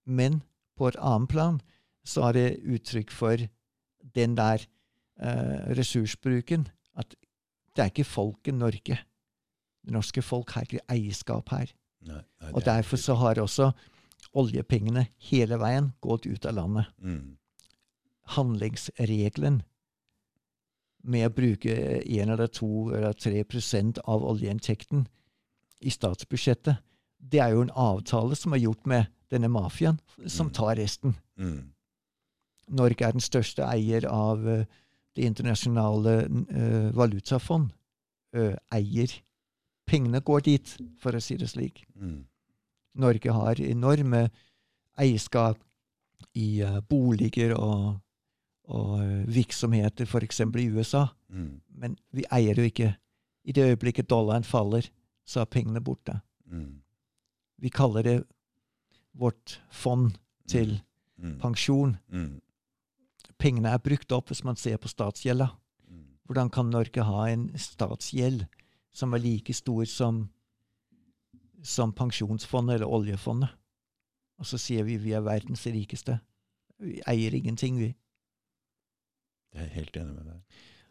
Men 0.05 0.43
på 0.77 0.89
et 0.89 0.99
annet 1.01 1.31
plan 1.33 1.61
så 2.05 2.29
er 2.29 2.37
det 2.37 2.49
uttrykk 2.77 3.13
for 3.13 3.45
den 4.17 4.37
der 4.37 4.65
eh, 5.21 5.77
ressursbruken. 5.77 6.69
At 6.97 7.15
det 7.75 7.83
er 7.83 7.93
ikke 7.93 8.09
folket 8.09 8.57
Norge. 8.57 8.99
Det 9.85 9.93
norske 9.93 10.23
folk 10.25 10.55
har 10.57 10.65
ikke 10.69 10.85
eierskap 10.93 11.53
her. 11.53 11.73
Nei, 12.05 12.21
nei, 12.41 12.53
Og 12.53 12.61
er 12.61 12.69
derfor 12.69 13.01
så 13.01 13.17
har 13.21 13.41
også 13.41 13.71
oljepengene 14.37 15.07
hele 15.31 15.59
veien 15.61 15.93
gått 16.05 16.27
ut 16.27 16.47
av 16.47 16.57
landet. 16.61 16.93
mm. 17.01 17.37
Handlingsregelen 18.35 19.63
med 21.05 21.27
å 21.29 21.35
bruke 21.35 21.75
én 22.03 22.33
eller 22.33 22.49
to 22.49 22.91
eller 22.95 23.13
tre 23.13 23.45
prosent 23.45 23.99
av 24.09 24.25
oljeinntekten 24.25 25.07
i 25.85 25.93
statsbudsjettet, 25.93 26.81
det 27.21 27.41
er 27.41 27.53
jo 27.55 27.65
en 27.65 27.75
avtale 27.77 28.37
som 28.37 28.53
er 28.53 28.63
gjort 28.65 28.87
med 28.89 29.07
denne 29.33 29.49
mafiaen, 29.49 29.99
som 30.27 30.47
Mm. 30.49 30.53
tar 30.53 30.77
resten. 30.77 31.17
Mm. 31.39 31.71
Norge 32.69 33.05
er 33.05 33.13
den 33.13 33.21
største 33.21 33.63
eier 33.69 34.07
av 34.09 34.49
eh, 34.49 34.65
Det 35.17 35.23
internasjonale 35.23 36.27
uh, 36.27 36.91
valutafond. 36.97 37.69
Uh, 38.37 38.57
eier. 38.73 39.13
Pengene 39.87 40.21
går 40.21 40.41
dit, 40.41 40.77
for 40.99 41.15
å 41.15 41.21
si 41.23 41.37
det 41.37 41.47
slik. 41.49 41.85
Mm. 41.95 42.25
Norge 42.99 43.31
har 43.31 43.61
enorme 43.61 44.31
eierskap 44.99 45.57
i 46.35 46.65
boliger 46.89 47.55
og, 47.55 48.01
og 48.65 49.01
eh, 49.03 49.27
virksomheter, 49.29 50.07
f.eks. 50.09 50.41
i 50.41 50.69
USA. 50.73 51.07
Mm. 51.29 51.61
Men 51.69 51.99
vi 52.13 52.25
eier 52.33 52.57
jo 52.57 52.63
ikke. 52.69 52.95
I 53.45 53.53
det 53.53 53.65
øyeblikket 53.75 54.09
dollaren 54.11 54.45
faller, 54.45 54.87
så 55.27 55.41
er 55.41 55.51
pengene 55.53 55.81
borte. 55.85 56.21
Mm. 56.47 56.81
Vi 57.61 57.69
kaller 57.69 58.03
det 58.03 58.25
vårt 59.15 59.61
fond 59.71 60.17
til 60.49 60.81
Mm. 61.17 61.39
pensjon. 61.39 61.97
Mm. 62.11 62.41
Pengene 63.39 63.71
er 63.71 63.79
brukt 63.79 64.11
opp 64.13 64.29
hvis 64.33 64.43
man 64.45 64.57
ser 64.57 64.77
på 64.83 64.89
statsgjelda. 64.91 65.47
Mm. 65.89 66.01
Hvordan 66.27 66.51
kan 66.51 66.67
Norge 66.71 67.03
ha 67.07 67.27
en 67.31 67.45
statsgjeld 67.59 68.47
som 68.93 69.15
er 69.15 69.23
like 69.23 69.55
stor 69.55 69.85
som, 69.87 70.29
som 71.63 71.93
pensjonsfondet 71.93 72.75
eller 72.75 72.91
oljefondet? 72.91 73.49
Og 74.39 74.47
så 74.51 74.59
sier 74.59 74.83
vi 74.85 74.97
vi 74.99 75.13
er 75.15 75.23
verdens 75.23 75.63
rikeste. 75.67 76.19
Vi 76.83 77.01
eier 77.07 77.35
ingenting, 77.39 77.79
vi. 77.79 77.95
Jeg 79.55 79.63
er 79.65 79.75
helt 79.75 79.97
enig 79.97 80.15
med 80.15 80.25
deg. 80.25 80.41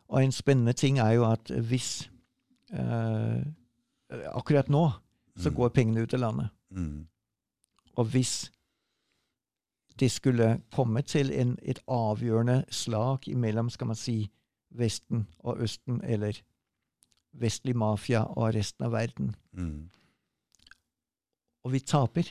Og 0.10 0.24
en 0.24 0.32
spennende 0.32 0.74
ting 0.74 1.00
er 1.00 1.12
jo 1.18 1.26
at 1.32 1.52
hvis 1.70 2.10
eh, 2.74 3.44
Akkurat 4.34 4.70
nå 4.70 4.90
så 5.38 5.50
Mm. 5.50 5.56
går 5.56 5.70
pengene 5.74 6.02
ut 6.04 6.14
av 6.14 6.20
landet. 6.20 6.50
Mm. 6.70 7.08
Og 7.98 8.06
hvis 8.06 8.52
det 10.00 10.12
skulle 10.12 10.62
komme 10.72 11.02
til 11.02 11.32
en, 11.34 11.56
et 11.64 11.80
avgjørende 11.88 12.66
slag 12.70 13.28
imellom, 13.28 13.70
skal 13.70 13.88
man 13.88 13.96
si, 13.96 14.30
Vesten 14.72 15.28
og 15.40 15.58
Østen, 15.62 16.02
eller 16.04 16.38
vestlig 17.34 17.76
mafia 17.76 18.24
og 18.26 18.54
resten 18.56 18.86
av 18.86 18.92
verden, 18.92 19.36
Mm. 19.54 19.90
og 21.64 21.72
vi 21.72 21.80
taper, 21.80 22.24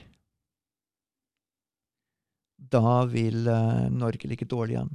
da 2.73 3.05
vil 3.11 3.49
uh, 3.49 3.89
Norge 3.91 4.29
ligge 4.29 4.47
dårlig 4.47 4.77
an. 4.79 4.93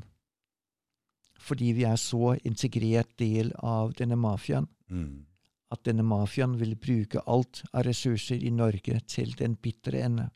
Fordi 1.40 1.72
vi 1.78 1.84
er 1.84 1.96
så 1.96 2.36
integrert 2.46 3.18
del 3.20 3.52
av 3.64 3.94
denne 3.94 4.16
mafiaen 4.18 4.68
Mm. 4.90 5.26
at 5.72 5.84
denne 5.84 6.04
mafiaen 6.04 6.60
vil 6.60 6.76
bruke 6.76 7.20
alt 7.28 7.64
av 7.74 7.84
ressurser 7.84 8.40
i 8.44 8.50
Norge 8.50 9.00
til 9.08 9.34
den 9.38 9.56
bitre 9.56 10.00
ende. 10.06 10.30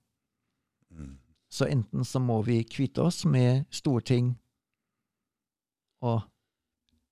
Mm. 0.92 1.18
Så 1.50 1.66
enten 1.66 2.04
så 2.06 2.20
må 2.20 2.42
vi 2.44 2.64
kvitte 2.64 3.02
oss 3.02 3.26
med 3.26 3.66
storting 3.72 4.36
og 6.02 6.22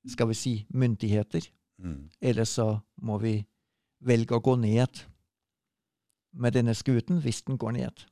skal 0.08 0.28
vi 0.28 0.34
si 0.34 0.66
myndigheter, 0.70 1.48
Mm. 1.80 2.10
eller 2.22 2.44
så 2.44 2.82
må 3.02 3.18
vi 3.22 3.46
velge 4.02 4.36
å 4.36 4.42
gå 4.42 4.56
ned 4.60 5.06
med 6.34 6.54
denne 6.54 6.76
skuten 6.76 7.22
hvis 7.22 7.42
den 7.46 7.58
går 7.58 7.72
ned. 7.72 8.06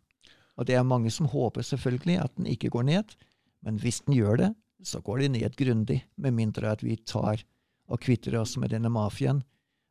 Og 0.58 0.66
det 0.68 0.76
er 0.76 0.84
mange 0.84 1.12
som 1.12 1.26
håper 1.28 1.62
selvfølgelig 1.62 2.24
at 2.24 2.36
den 2.36 2.46
ikke 2.46 2.70
går 2.70 2.84
ned, 2.84 3.16
men 3.62 3.78
hvis 3.80 4.02
den 4.06 4.14
gjør 4.16 4.38
det, 4.38 4.56
så 4.84 5.02
går 5.02 5.24
det 5.24 5.32
ned 5.36 5.58
grundig, 5.60 6.02
med 6.18 6.36
mindre 6.38 6.72
at 6.72 6.84
vi 6.86 6.98
tar 6.98 7.44
og 7.88 8.02
kvitter 8.04 8.36
oss 8.40 8.58
med 8.62 8.74
denne 8.76 8.92
mafiaen, 8.92 9.42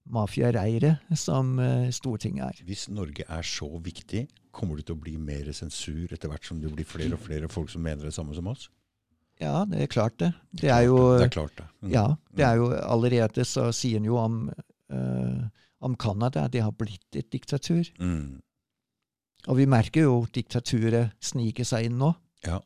mafiareiret 0.06 1.02
som 1.18 1.56
eh, 1.58 1.88
Stortinget 1.90 2.44
er. 2.46 2.64
Hvis 2.68 2.86
Norge 2.92 3.24
er 3.26 3.46
så 3.46 3.66
viktig, 3.82 4.26
kommer 4.54 4.78
det 4.78 4.86
til 4.86 4.94
å 4.94 5.02
bli 5.02 5.16
mer 5.18 5.50
sensur 5.56 6.12
etter 6.14 6.30
hvert 6.30 6.46
som 6.46 6.60
det 6.62 6.70
blir 6.72 6.86
flere 6.86 7.16
og 7.16 7.24
flere 7.24 7.50
folk 7.50 7.72
som 7.72 7.82
mener 7.82 8.06
det 8.06 8.14
samme 8.14 8.36
som 8.36 8.46
oss? 8.52 8.68
Ja, 9.42 9.64
det 9.68 9.82
er 9.82 9.90
klart 9.92 10.16
det. 10.22 10.30
Det 10.62 10.70
er 10.72 10.86
jo 10.86 10.96
Det 11.18 11.26
er 11.26 11.34
klart, 11.34 11.56
det. 11.58 11.66
Mm. 11.82 11.90
Ja, 11.92 12.06
det 12.36 12.46
er 12.46 12.60
jo 12.60 12.70
allerede 12.72 13.44
så 13.44 13.66
sier 13.74 13.98
en 14.00 14.08
jo 14.08 14.16
om 14.16 14.38
uh, 14.48 15.42
om 15.84 15.96
Canada. 15.96 16.46
Det 16.48 16.62
har 16.64 16.72
blitt 16.72 17.16
et 17.16 17.28
diktatur. 17.32 17.84
Mm. 18.00 18.40
Og 19.46 19.58
vi 19.60 19.66
merker 19.68 20.06
jo 20.08 20.22
diktaturet 20.34 21.14
snike 21.22 21.66
seg 21.68 21.90
inn 21.90 22.00
nå. 22.00 22.14
Ja. 22.46 22.60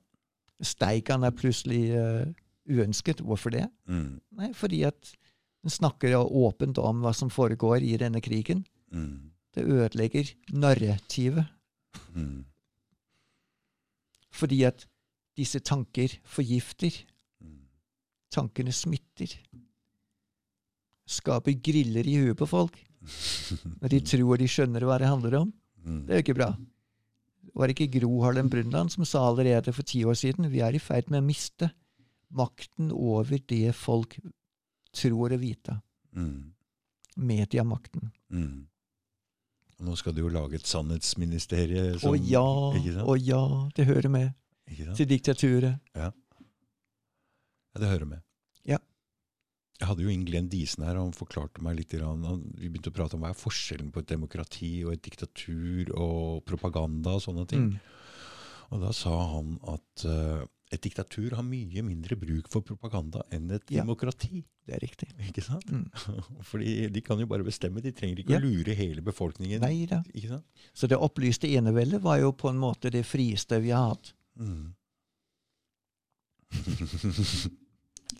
Steigan 0.67 1.25
er 1.25 1.35
plutselig 1.37 1.83
uh, 1.97 2.27
uønsket. 2.71 3.23
Hvorfor 3.25 3.55
det? 3.55 3.67
Mm. 3.89 4.21
Nei, 4.39 4.53
fordi 4.57 4.83
at 4.89 5.15
en 5.65 5.73
snakker 5.73 6.17
åpent 6.17 6.79
om 6.81 7.03
hva 7.05 7.13
som 7.17 7.33
foregår 7.33 7.85
i 7.85 7.97
denne 8.01 8.23
krigen. 8.25 8.65
Mm. 8.93 9.31
Det 9.55 9.67
ødelegger 9.67 10.33
narrativet. 10.53 11.47
Mm. 12.15 12.45
Fordi 14.31 14.63
at 14.69 14.87
disse 15.37 15.61
tanker 15.61 16.15
forgifter. 16.25 16.95
Mm. 17.43 17.65
Tankene 18.33 18.73
smitter. 18.73 19.35
Skaper 21.11 21.59
griller 21.59 22.07
i 22.07 22.17
huet 22.23 22.39
på 22.39 22.49
folk. 22.49 22.77
Når 23.81 23.93
de 23.93 24.01
tror 24.07 24.41
de 24.41 24.49
skjønner 24.49 24.85
hva 24.87 25.01
det 25.01 25.11
handler 25.11 25.41
om. 25.43 25.53
Mm. 25.81 26.05
Det 26.07 26.15
er 26.15 26.21
jo 26.21 26.27
ikke 26.29 26.39
bra. 26.41 26.53
Var 27.55 27.69
det 27.69 27.77
ikke 27.77 27.99
Gro 27.99 28.23
Harlem 28.25 28.51
Brundtland 28.51 28.93
som 28.95 29.07
sa 29.09 29.25
allerede 29.29 29.73
for 29.75 29.87
ti 29.87 30.05
år 30.07 30.19
siden 30.19 30.51
vi 30.53 30.63
er 30.65 30.77
i 30.77 30.83
ferd 30.83 31.11
med 31.11 31.23
å 31.23 31.27
miste 31.27 31.71
makten 32.31 32.93
over 32.95 33.41
det 33.51 33.73
folk 33.75 34.17
tror 34.95 35.35
å 35.35 35.41
vite. 35.41 35.81
Mm. 36.17 36.53
Mediemakten. 37.21 38.11
Mm. 38.31 38.67
Og 39.81 39.87
nå 39.89 39.97
skal 39.99 40.15
du 40.15 40.23
jo 40.23 40.33
lage 40.33 40.61
et 40.61 40.69
sannhetsministerie. 40.69 41.97
Å 42.05 42.15
ja, 42.29 42.45
å 43.03 43.17
ja, 43.19 43.45
det 43.77 43.89
hører 43.89 44.13
med 44.13 44.33
til 44.97 45.09
diktaturet. 45.09 45.81
Ja, 45.97 46.11
det 47.81 47.89
hører 47.89 48.11
med. 48.15 48.27
Jeg 49.81 49.89
hadde 49.89 50.05
jo 50.05 50.11
Ingelen 50.13 50.49
Diesen 50.53 50.85
her, 50.85 50.99
og 51.01 51.07
han 51.09 51.17
forklarte 51.17 51.63
meg 51.65 51.77
litt. 51.79 51.93
han- 51.99 52.53
Vi 52.55 52.69
begynte 52.69 52.91
å 52.93 52.95
prate 52.95 53.15
om 53.17 53.21
hva 53.25 53.31
er 53.31 53.39
forskjellen 53.41 53.91
på 53.91 54.01
et 54.01 54.07
demokrati 54.13 54.85
og 54.85 54.93
et 54.93 55.03
diktatur 55.03 55.91
og 55.97 56.45
propaganda 56.45 57.15
og 57.17 57.23
sånne 57.23 57.47
ting. 57.49 57.71
Mm. 57.73 57.81
Og 58.73 58.81
da 58.83 58.91
sa 58.93 59.11
han 59.33 59.59
at 59.67 60.05
uh, 60.05 60.45
et 60.71 60.81
diktatur 60.83 61.33
har 61.35 61.43
mye 61.43 61.83
mindre 61.83 62.15
bruk 62.15 62.47
for 62.53 62.61
propaganda 62.63 63.23
enn 63.33 63.51
et 63.51 63.65
Ja. 63.71 63.83
demokrati. 63.83 64.45
Det 64.67 64.75
er 64.77 64.81
riktig. 64.87 65.09
Ikke 65.27 65.43
sant? 65.43 65.65
Mm. 65.67 65.91
Fordi 66.45 66.89
de 66.93 67.01
kan 67.01 67.19
jo 67.19 67.27
bare 67.27 67.43
bestemme, 67.43 67.81
de 67.83 67.91
trenger 67.91 68.19
ikke 68.23 68.37
Ja. 68.37 68.39
å 68.39 68.43
lure 68.45 68.75
hele 68.77 69.01
befolkningen. 69.03 69.61
Nei 69.65 69.87
da. 69.87 70.03
Ikke 70.15 70.29
sant? 70.29 70.45
Så 70.75 70.87
det 70.87 70.99
opplyste 70.99 71.49
eneveldet 71.51 72.01
var 72.03 72.19
jo 72.21 72.31
på 72.33 72.51
en 72.51 72.59
måte 72.61 72.91
det 72.93 73.05
frieste 73.07 73.61
vi 73.61 73.71
har 73.71 73.89
hatt. 73.95 74.13
Mm. 74.39 74.75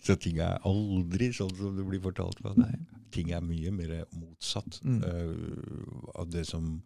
Så 0.03 0.15
ting 0.19 0.37
er 0.39 0.59
aldri 0.65 1.31
sånn 1.35 1.51
som 1.57 1.75
det 1.77 1.85
blir 1.85 1.99
fortalt. 2.01 2.39
For 2.41 2.53
Nei. 2.57 2.73
ting 3.11 3.31
er 3.31 3.41
mye 3.41 3.71
mer 3.71 4.05
motsatt 4.15 4.79
Mm. 4.83 5.03
uh, 5.03 6.09
av 6.15 6.29
det 6.31 6.45
som 6.47 6.81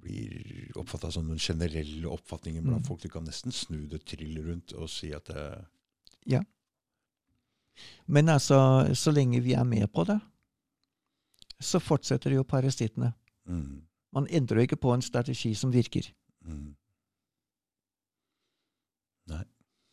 blir 0.00 0.70
oppfatta 0.78 1.10
som 1.12 1.26
den 1.28 1.38
generelle 1.38 2.06
oppfatningen 2.08 2.62
blant 2.64 2.82
Mm. 2.84 2.86
folk. 2.86 3.00
Du 3.00 3.08
kan 3.08 3.24
nesten 3.24 3.52
snu 3.52 3.86
det 3.88 4.04
trill 4.06 4.38
rundt 4.46 4.72
og 4.72 4.88
si 4.88 5.12
at 5.12 5.24
det, 5.26 5.64
Ja. 6.26 6.42
Men 8.06 8.26
altså, 8.28 8.88
så 8.94 9.10
lenge 9.12 9.40
vi 9.42 9.52
er 9.54 9.64
med 9.64 9.86
på 9.92 10.04
det, 10.06 10.20
så 11.60 11.78
fortsetter 11.80 12.30
jo 12.32 12.42
parasittene. 12.44 13.12
mm, 13.46 13.82
Man 14.12 14.26
endrer 14.30 14.56
jo 14.56 14.62
ikke 14.66 14.80
på 14.80 14.94
en 14.94 15.02
strategi 15.02 15.54
som 15.54 15.70
virker. 15.72 16.12
mm, 16.44 16.74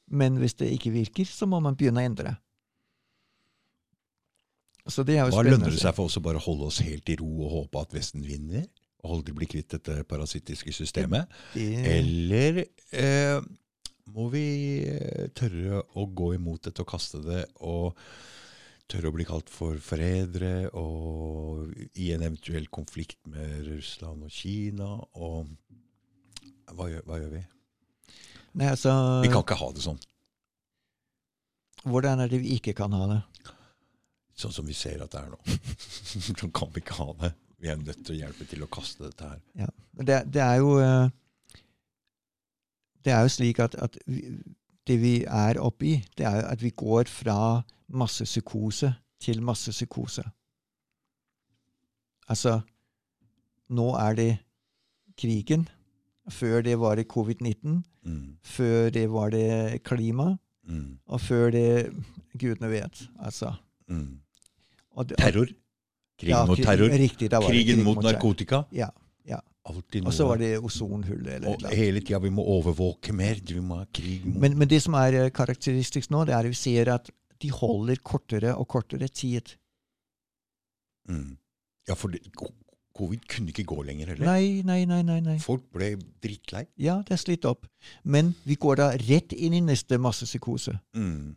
Men 0.08 0.38
hvis 0.38 0.54
det 0.60 0.68
ikke 0.76 0.92
virker, 0.94 1.26
så 1.26 1.48
må 1.50 1.60
man 1.64 1.76
begynne 1.76 2.04
å 2.04 2.06
endre. 2.06 2.36
Så 4.86 5.02
det 5.06 5.16
er 5.18 5.26
jo 5.26 5.34
Hva 5.34 5.42
lønner 5.48 5.72
det 5.74 5.82
seg 5.82 5.96
for 5.98 6.06
oss 6.06 6.18
å 6.20 6.24
bare 6.26 6.42
holde 6.46 6.68
oss 6.70 6.78
helt 6.86 7.10
i 7.10 7.16
ro 7.18 7.30
og 7.48 7.54
håpe 7.56 7.82
at 7.82 7.96
Vesten 7.98 8.22
vinner? 8.26 8.68
Og 9.06 9.16
aldri 9.18 9.34
bli 9.38 9.48
kvitt 9.50 9.74
dette 9.74 10.04
parasittiske 10.10 10.74
systemet? 10.74 11.26
Det- 11.54 11.86
Eller 11.98 12.66
eh, 12.94 13.42
må 14.14 14.28
vi 14.34 14.46
eh, 14.86 15.28
tørre 15.34 15.82
å 15.98 16.06
gå 16.14 16.36
imot 16.38 16.62
dette 16.70 16.82
og 16.86 16.90
kaste 16.94 17.22
det, 17.26 17.44
og 17.66 17.98
tørre 18.88 19.10
å 19.10 19.16
bli 19.16 19.26
kalt 19.26 19.50
for 19.50 19.78
forrædere, 19.82 20.70
og 20.78 21.74
i 21.98 22.12
en 22.14 22.22
eventuell 22.22 22.68
konflikt 22.70 23.18
med 23.26 23.66
Russland 23.66 24.22
og 24.28 24.30
Kina, 24.30 24.92
og 25.18 25.50
hva 26.78 26.92
gjør, 26.94 27.02
hva 27.10 27.18
gjør 27.24 27.34
vi? 27.40 27.44
Nei, 28.56 28.70
altså, 28.72 28.92
Vi 29.24 29.32
kan 29.32 29.44
ikke 29.44 29.58
ha 29.60 29.72
det 29.76 29.84
sånn, 29.84 30.00
Hvordan 31.86 32.24
er 32.24 32.32
det 32.32 32.40
vi 32.42 32.56
ikke 32.58 32.74
kan 32.78 32.94
ha 32.98 33.08
det? 33.12 33.22
sånn 34.36 34.52
som 34.52 34.68
vi 34.68 34.76
ser 34.76 35.00
at 35.04 35.14
det 35.14 35.22
er 35.22 35.30
nå. 35.32 35.38
sånn 36.42 36.54
kan 36.56 36.72
vi 36.76 36.82
ikke 36.84 36.98
ha 37.00 37.12
det. 37.22 37.32
Vi 37.62 37.70
er 37.72 37.80
nødt 37.80 38.02
til 38.04 38.18
å 38.18 38.20
hjelpe 38.20 38.48
til 38.50 38.66
å 38.66 38.72
kaste 38.72 39.08
dette 39.08 39.30
her. 39.30 39.40
Ja. 39.62 39.70
Det, 39.96 40.18
det 40.36 40.42
er 40.44 40.58
jo 40.60 40.74
eh, 40.84 41.62
Det 43.06 43.14
er 43.16 43.24
jo 43.24 43.32
slik 43.32 43.62
at, 43.64 43.78
at 43.80 43.96
vi, 44.10 44.26
det 44.86 44.98
vi 45.00 45.14
er 45.24 45.60
oppi, 45.62 46.00
det 46.18 46.26
er 46.28 46.42
jo 46.42 46.48
at 46.50 46.64
vi 46.66 46.74
går 46.76 47.08
fra 47.10 47.38
massepsykose 47.88 48.92
til 49.22 49.42
massepsykose. 49.46 50.26
Altså 52.28 52.60
Nå 53.74 53.88
er 53.98 54.18
det 54.18 54.32
krigen. 55.18 55.64
Før 56.32 56.62
det 56.66 56.80
var 56.80 56.96
det 56.96 57.08
covid-19. 57.08 57.84
Mm, 58.06 58.38
Før 58.44 58.90
det 58.94 59.06
var 59.12 59.30
det 59.30 59.84
klima. 59.84 60.38
mm, 60.68 60.98
Og 61.08 61.22
før 61.22 61.52
det 61.52 61.94
Gudene 62.38 62.70
vet. 62.72 63.08
Altså. 63.20 63.54
mm. 63.90 64.20
Det- 65.08 65.18
Terror. 65.18 65.46
Krigen 66.18 66.30
Ja, 66.38 66.46
mot 66.46 66.58
terror. 66.58 66.90
Riktig, 66.90 67.30
Krigen 67.30 67.76
krig 67.76 67.84
mot 67.84 67.98
terror. 68.02 68.12
narkotika. 68.14 68.64
Ja, 68.72 68.88
ja. 69.28 69.40
Og 69.66 70.14
så 70.14 70.26
var 70.28 70.38
det 70.38 70.60
ozonhullet 70.64 71.34
eller 71.34 71.48
og 71.50 71.56
eller 71.58 71.76
hele 71.76 72.00
tida 72.00 72.20
vi 72.20 72.30
må 72.30 72.42
overvåke 72.44 73.12
mer. 73.14 73.36
Vi 73.44 73.60
må 73.60 73.76
ha 73.82 73.86
krig 73.94 74.26
mot 74.26 74.40
Men, 74.42 74.58
men 74.58 74.68
det 74.68 74.82
som 74.82 74.94
er 74.94 75.14
eh, 75.26 75.30
karakteristisk 75.32 76.10
nå, 76.12 76.26
det 76.26 76.34
er 76.34 76.40
at 76.40 76.46
vi 76.50 76.54
ser 76.54 76.94
at 76.94 77.10
de 77.42 77.50
holder 77.52 77.96
kortere 78.04 78.56
og 78.56 78.68
kortere 78.68 79.08
tid. 79.08 79.56
mm. 81.10 81.38
Ja, 81.88 81.94
for 81.94 82.08
det, 82.10 82.20
covid 82.96 83.26
kunne 83.32 83.52
ikke 83.52 83.66
gå 83.68 83.82
lenger 83.88 84.14
heller. 84.14 84.26
Nei, 84.30 84.62
nei, 84.66 84.86
nei, 84.90 85.02
nei. 85.04 85.20
nei. 85.26 85.38
Folk 85.44 85.66
ble 85.76 85.94
drittlei. 86.24 86.66
Ja, 86.80 86.98
det 87.08 87.12
er 87.18 87.22
slitt 87.22 87.46
opp. 87.50 87.68
Men 88.04 88.34
vi 88.48 88.56
går 88.56 88.80
da 88.80 88.90
rett 89.02 89.34
inn 89.36 89.54
i 89.58 89.62
neste 89.66 89.98
massepsykose. 90.02 90.78
Mm. 90.96 91.36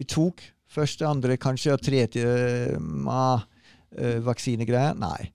Vi 0.00 0.04
tok 0.08 0.40
første, 0.72 1.04
andre, 1.06 1.36
kanskje 1.36 1.74
og 1.76 1.82
tredje 1.84 2.78
ma, 2.80 3.42
eh, 3.96 4.18
vaksinegreie. 4.24 4.94
Nei, 4.98 5.28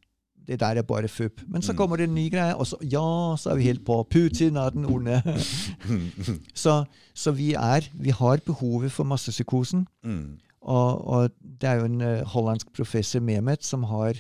det 0.47 0.57
der 0.63 0.79
er 0.81 0.87
bare 0.87 1.07
fupp. 1.11 1.43
Men 1.47 1.61
så 1.61 1.73
Mm. 1.73 1.77
kommer 1.77 1.97
det 1.97 2.07
en 2.09 2.15
ny 2.15 2.29
greie, 2.33 2.55
og 2.55 2.65
så 2.65 2.77
ja, 2.81 3.35
så 3.37 3.51
er 3.51 3.55
vi 3.59 3.63
helt 3.69 3.85
på. 3.85 4.01
Putin 4.09 4.57
er 4.57 4.69
den 4.73 4.85
onde. 4.85 5.21
så, 6.55 6.85
så 7.13 7.31
vi 7.35 7.53
er 7.53 7.87
Vi 7.93 8.09
har 8.09 8.37
behovet 8.45 8.91
for 8.91 9.03
massepsykosen. 9.03 9.87
mm. 10.03 10.39
Og, 10.67 11.07
og 11.07 11.29
det 11.61 11.69
er 11.69 11.75
jo 11.79 11.85
en 11.85 12.01
uh, 12.01 12.23
hollandsk 12.27 12.73
professor, 12.75 13.21
Mehmet, 13.23 13.63
som 13.63 13.83
har 13.87 14.17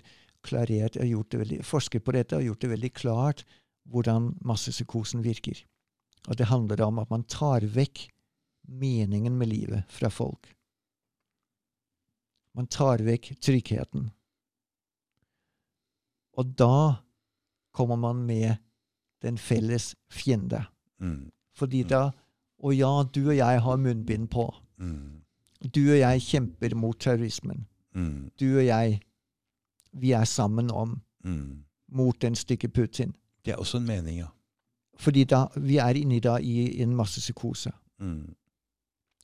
klarert, 0.47 0.97
og 0.97 1.09
gjort 1.11 1.31
det 1.33 1.39
veldig, 1.43 1.61
forsket 1.67 2.03
på 2.05 2.15
dette 2.15 2.37
og 2.37 2.45
gjort 2.47 2.63
det 2.63 2.73
veldig 2.75 2.93
klart 2.97 3.43
hvordan 3.87 4.33
massepsykosen 4.47 5.23
virker. 5.23 5.59
Og 6.27 6.37
det 6.39 6.49
handler 6.49 6.81
om 6.83 6.99
at 6.99 7.11
man 7.11 7.23
tar 7.23 7.63
vekk 7.71 8.07
meningen 8.67 9.37
med 9.39 9.51
livet 9.51 9.83
fra 9.91 10.09
folk. 10.11 10.49
Man 12.57 12.67
tar 12.67 13.03
vekk 13.05 13.35
tryggheten. 13.43 14.09
Og 16.37 16.55
da 16.57 17.03
kommer 17.77 17.99
man 18.01 18.25
med 18.25 18.57
den 19.21 19.37
felles 19.37 19.95
fiende. 20.09 20.65
Mm. 20.99 21.29
Fordi 21.55 21.83
Mm. 21.83 21.87
da 21.89 22.11
Og 22.59 22.73
ja, 22.73 23.03
du 23.03 23.27
og 23.29 23.37
jeg 23.37 23.61
har 23.61 23.77
munnbind 23.77 24.29
på. 24.29 24.53
Mm. 24.77 25.21
Du 25.75 25.91
og 25.91 25.99
jeg 25.99 26.21
kjemper 26.21 26.75
mot 26.75 26.99
terrorismen. 26.99 27.67
Mm. 27.93 28.31
Du 28.39 28.57
og 28.57 28.65
jeg, 28.65 29.01
vi 29.93 30.11
er 30.11 30.23
sammen 30.25 30.71
om 30.71 31.01
Mm. 31.23 31.63
mot 31.91 32.21
den 32.21 32.35
stygge 32.35 32.67
Putin. 32.69 33.15
Det 33.45 33.51
er 33.53 33.57
også 33.57 33.77
en 33.77 33.85
mening, 33.85 34.17
ja. 34.17 34.27
Fordi 34.97 35.23
da, 35.23 35.45
vi 35.55 35.77
er 35.77 35.93
inne 35.95 36.19
da 36.19 36.37
i 36.37 36.81
en 36.81 36.95
massepsykose. 36.95 37.71
Mm. 37.99 38.35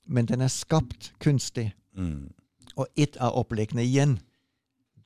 Men 0.06 0.26
den 0.26 0.42
er 0.42 0.48
skapt 0.48 1.14
kunstig. 1.20 1.74
Mm. 1.96 2.34
Og 2.76 2.88
ett 2.98 3.18
av 3.18 3.38
oppleggene 3.38 3.84
igjen, 3.84 4.20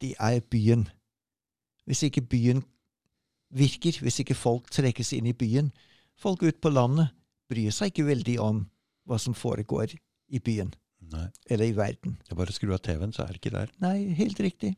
det 0.01 0.13
er 0.19 0.39
byen. 0.39 0.87
Hvis 1.85 2.03
ikke 2.03 2.21
byen 2.21 2.63
virker, 3.49 3.99
hvis 4.01 4.19
ikke 4.19 4.35
folk 4.35 4.71
trekkes 4.71 5.13
inn 5.13 5.25
i 5.25 5.33
byen 5.33 5.71
Folk 6.17 6.41
ute 6.41 6.57
på 6.61 6.69
landet 6.73 7.07
bryr 7.49 7.69
seg 7.71 7.91
ikke 7.91 8.07
veldig 8.07 8.39
om 8.41 8.63
hva 9.05 9.19
som 9.21 9.33
foregår 9.37 9.93
i 10.29 10.39
byen 10.39 10.73
Nei. 11.11 11.27
eller 11.49 11.65
i 11.65 11.75
verden. 11.77 12.17
Det 12.25 12.31
er 12.31 12.35
bare 12.35 12.49
å 12.49 12.55
skru 12.57 12.73
av 12.73 12.79
TV-en, 12.81 13.13
så 13.13 13.21
er 13.23 13.27
det 13.27 13.35
ikke 13.35 13.53
der. 13.53 13.69
Nei, 13.79 14.13
helt 14.17 14.39
riktig. 14.39 14.75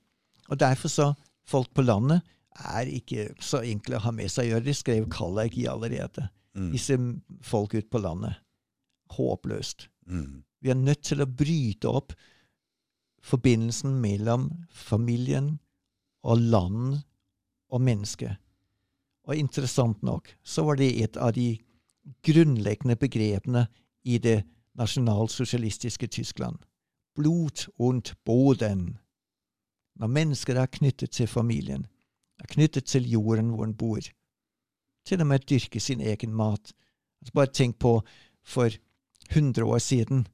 Og 0.50 0.60
derfor 0.60 0.90
så 0.90 1.14
Folk 1.50 1.72
på 1.74 1.82
landet 1.82 2.22
er 2.70 2.90
ikke 2.94 3.30
så 3.42 3.64
enkle 3.66 3.98
å 3.98 4.04
ha 4.04 4.12
med 4.14 4.30
seg 4.32 4.46
å 4.46 4.50
gjøre. 4.52 4.66
Det 4.68 4.76
skrev 4.78 5.08
Kalleik 5.10 5.56
i 5.58 5.66
allerede. 5.72 6.28
Mm. 6.54 6.68
Disse 6.76 6.98
folk 7.46 7.74
ute 7.74 7.90
på 7.90 8.02
landet. 8.04 8.38
Håpløst. 9.16 9.88
Mm. 10.06 10.44
Vi 10.62 10.70
er 10.70 10.78
nødt 10.78 11.02
til 11.10 11.24
å 11.24 11.30
bryte 11.30 11.90
opp 11.90 12.14
forbindelsen 13.26 13.98
mellom 14.02 14.50
familien 14.70 15.56
og 16.24 16.46
land 16.54 17.00
og 17.70 17.82
mennesket. 17.82 18.38
Og 19.30 19.38
interessant 19.38 20.04
nok 20.06 20.30
så 20.44 20.66
var 20.68 20.80
det 20.80 20.92
et 21.04 21.18
av 21.18 21.34
de 21.34 21.54
grunnleggende 22.26 22.98
begrepene 23.00 23.68
i 24.06 24.18
det 24.18 24.42
nasjonalsosialistiske 24.80 26.08
Tyskland. 26.08 26.58
Blut 27.16 27.68
und 27.78 28.14
Boden. 28.26 28.98
Når 30.00 30.08
mennesker 30.08 30.56
er 30.60 30.72
knyttet 30.72 31.12
til 31.12 31.28
familien, 31.28 31.86
er 32.40 32.48
knyttet 32.48 32.86
til 32.88 33.10
jorden 33.12 33.52
hvor 33.52 33.68
en 33.68 33.76
bor, 33.76 34.00
til 35.06 35.22
og 35.22 35.28
med 35.28 35.46
dyrke 35.50 35.80
sin 35.80 36.02
egen 36.02 36.34
mat. 36.36 36.74
Altså 37.20 37.34
bare 37.36 37.52
tenk 37.54 37.80
på 37.80 38.00
for 38.44 38.70
100 39.30 39.66
år 39.66 39.78
siden. 39.84 40.28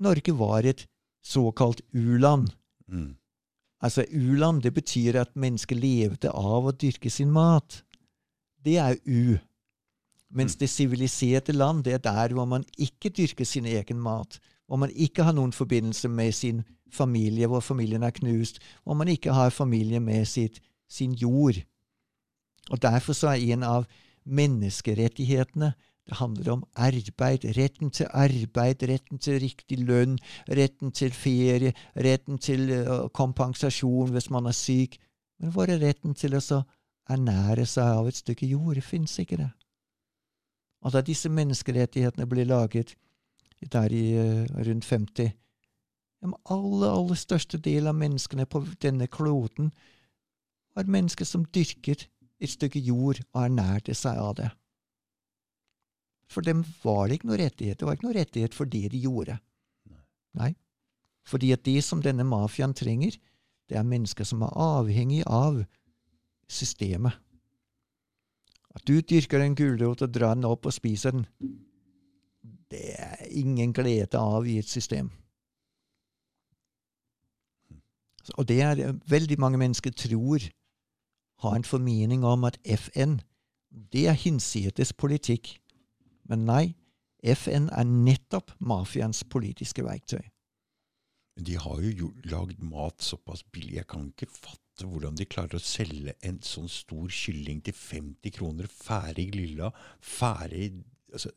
Norge 0.00 0.32
var 0.38 0.64
et 0.64 0.86
såkalt 1.22 1.82
u-land. 1.92 2.48
Mm. 2.88 3.16
Altså, 3.80 4.04
u-land, 4.12 4.62
det 4.62 4.74
betyr 4.74 5.20
at 5.20 5.36
mennesker 5.36 5.76
levde 5.76 6.32
av 6.32 6.68
å 6.68 6.72
dyrke 6.72 7.10
sin 7.10 7.30
mat. 7.32 7.82
Det 8.64 8.76
er 8.76 8.96
u. 9.06 9.38
Mens 10.30 10.54
Mm. 10.54 10.58
det 10.58 10.70
siviliserte 10.70 11.52
land, 11.52 11.84
det 11.84 11.92
er 11.92 11.98
der 11.98 12.34
hvor 12.34 12.44
man 12.44 12.64
ikke 12.78 13.10
dyrker 13.10 13.44
sin 13.44 13.66
egen 13.66 14.00
mat. 14.00 14.38
Hvor 14.70 14.78
man 14.78 14.92
ikke 14.94 15.24
har 15.26 15.34
noen 15.34 15.50
forbindelse 15.52 16.08
med 16.08 16.32
sin 16.32 16.62
familie, 16.94 17.46
hvor 17.50 17.60
familien 17.60 18.02
er 18.06 18.14
knust. 18.14 18.58
om 18.86 18.96
man 18.96 19.08
ikke 19.08 19.32
har 19.32 19.50
familie 19.50 20.00
med 20.00 20.24
sitt, 20.24 20.60
sin 20.88 21.12
jord. 21.12 21.54
Og 22.70 22.82
derfor 22.82 23.12
så 23.12 23.28
er 23.28 23.52
en 23.52 23.62
av 23.62 23.86
menneskerettighetene 24.24 25.72
det 26.06 26.16
handler 26.16 26.52
om 26.52 26.64
arbeid, 26.74 27.44
retten 27.56 27.90
til 27.90 28.06
arbeid, 28.10 28.82
retten 28.82 29.18
til 29.18 29.40
riktig 29.40 29.78
lønn, 29.78 30.18
retten 30.48 30.92
til 30.92 31.10
ferie, 31.10 31.72
retten 31.96 32.38
til 32.38 32.70
kompensasjon 33.14 34.10
hvis 34.10 34.30
man 34.30 34.46
er 34.46 34.56
syk. 34.56 34.98
Men 35.40 35.50
hvor 35.50 35.70
er 35.70 35.82
retten 35.82 36.14
til 36.14 36.34
å 36.34 36.62
ernære 37.10 37.66
seg 37.66 37.84
av 37.84 38.08
et 38.08 38.16
stykke 38.16 38.46
jord? 38.46 38.74
Det 38.74 38.84
fins 38.84 39.18
ikke 39.18 39.36
det. 39.36 39.50
Og 40.82 40.92
da 40.92 41.02
disse 41.04 41.28
menneskerettighetene 41.28 42.26
ble 42.26 42.44
laget 42.44 42.94
der 43.68 43.92
i 43.92 44.04
eh, 44.16 44.46
rundt 44.66 44.84
50 44.84 45.32
Den 46.20 46.34
aller, 46.44 46.90
aller 46.90 47.16
største 47.16 47.58
del 47.58 47.86
av 47.88 47.94
menneskene 47.96 48.44
på 48.46 48.60
denne 48.82 49.06
kloden 49.08 49.70
var 50.76 50.84
mennesker 50.84 51.24
som 51.24 51.44
dyrket 51.44 52.08
et 52.40 52.50
stykke 52.50 52.80
jord 52.80 53.20
og 53.32 53.44
ernærte 53.44 53.94
seg 53.96 54.18
av 54.20 54.34
det. 54.36 54.50
For 56.30 56.44
dem 56.46 56.62
var 56.84 57.08
det 57.08 57.18
ikke 57.18 57.30
noe 57.30 57.40
rettighet. 57.40 57.80
Det 57.80 57.88
var 57.88 57.96
ikke 57.96 58.06
noe 58.06 58.18
rettighet 58.18 58.54
for 58.54 58.70
det 58.70 58.90
de 58.92 59.00
gjorde. 59.02 59.38
Nei. 60.38 60.52
Fordi 61.26 61.50
at 61.52 61.64
det 61.66 61.80
som 61.84 62.02
denne 62.04 62.24
mafiaen 62.24 62.74
trenger, 62.76 63.16
det 63.68 63.78
er 63.78 63.86
mennesker 63.86 64.26
som 64.26 64.44
er 64.46 64.54
avhengig 64.54 65.24
av 65.26 65.62
systemet. 66.50 67.16
At 68.74 68.86
du 68.86 69.00
dyrker 69.00 69.42
en 69.42 69.56
gulrot 69.58 70.04
og 70.04 70.14
drar 70.14 70.36
den 70.36 70.46
opp 70.46 70.68
og 70.68 70.74
spiser 70.74 71.16
den, 71.16 71.26
det 72.70 72.94
er 72.98 73.26
ingen 73.30 73.72
glede 73.74 74.18
av 74.18 74.46
i 74.46 74.58
et 74.58 74.68
system. 74.68 75.10
Og 78.38 78.46
det 78.48 78.60
er 78.62 78.98
veldig 79.10 79.38
mange 79.40 79.58
mennesker 79.58 79.90
tror 79.90 80.44
har 81.40 81.56
en 81.56 81.64
formening 81.64 82.24
om 82.24 82.44
at 82.44 82.58
FN, 82.66 83.20
det 83.92 84.06
er 84.08 84.18
hinsides 84.18 84.92
politikk. 84.92 85.54
Men 86.28 86.44
nei, 86.46 86.64
FN 87.24 87.70
er 87.72 87.88
nettopp 87.88 88.52
mafiaens 88.60 89.24
politiske 89.24 89.84
verktøy. 89.84 90.22
De 91.40 91.56
har 91.56 91.80
jo 91.80 92.10
lagd 92.28 92.60
mat 92.60 93.00
såpass 93.02 93.42
billig. 93.52 93.78
Jeg 93.78 93.88
kan 93.88 94.10
ikke 94.10 94.28
fatte 94.28 94.86
hvordan 94.88 95.16
de 95.16 95.26
klarer 95.28 95.56
å 95.56 95.64
selge 95.64 96.14
en 96.26 96.40
sånn 96.44 96.68
stor 96.68 97.08
kylling 97.08 97.62
til 97.64 97.76
50 97.76 98.34
kroner. 98.36 98.68
Ferdig 98.68 99.30
lilla, 99.36 99.70
ferdig 100.00 100.82
altså, 101.12 101.32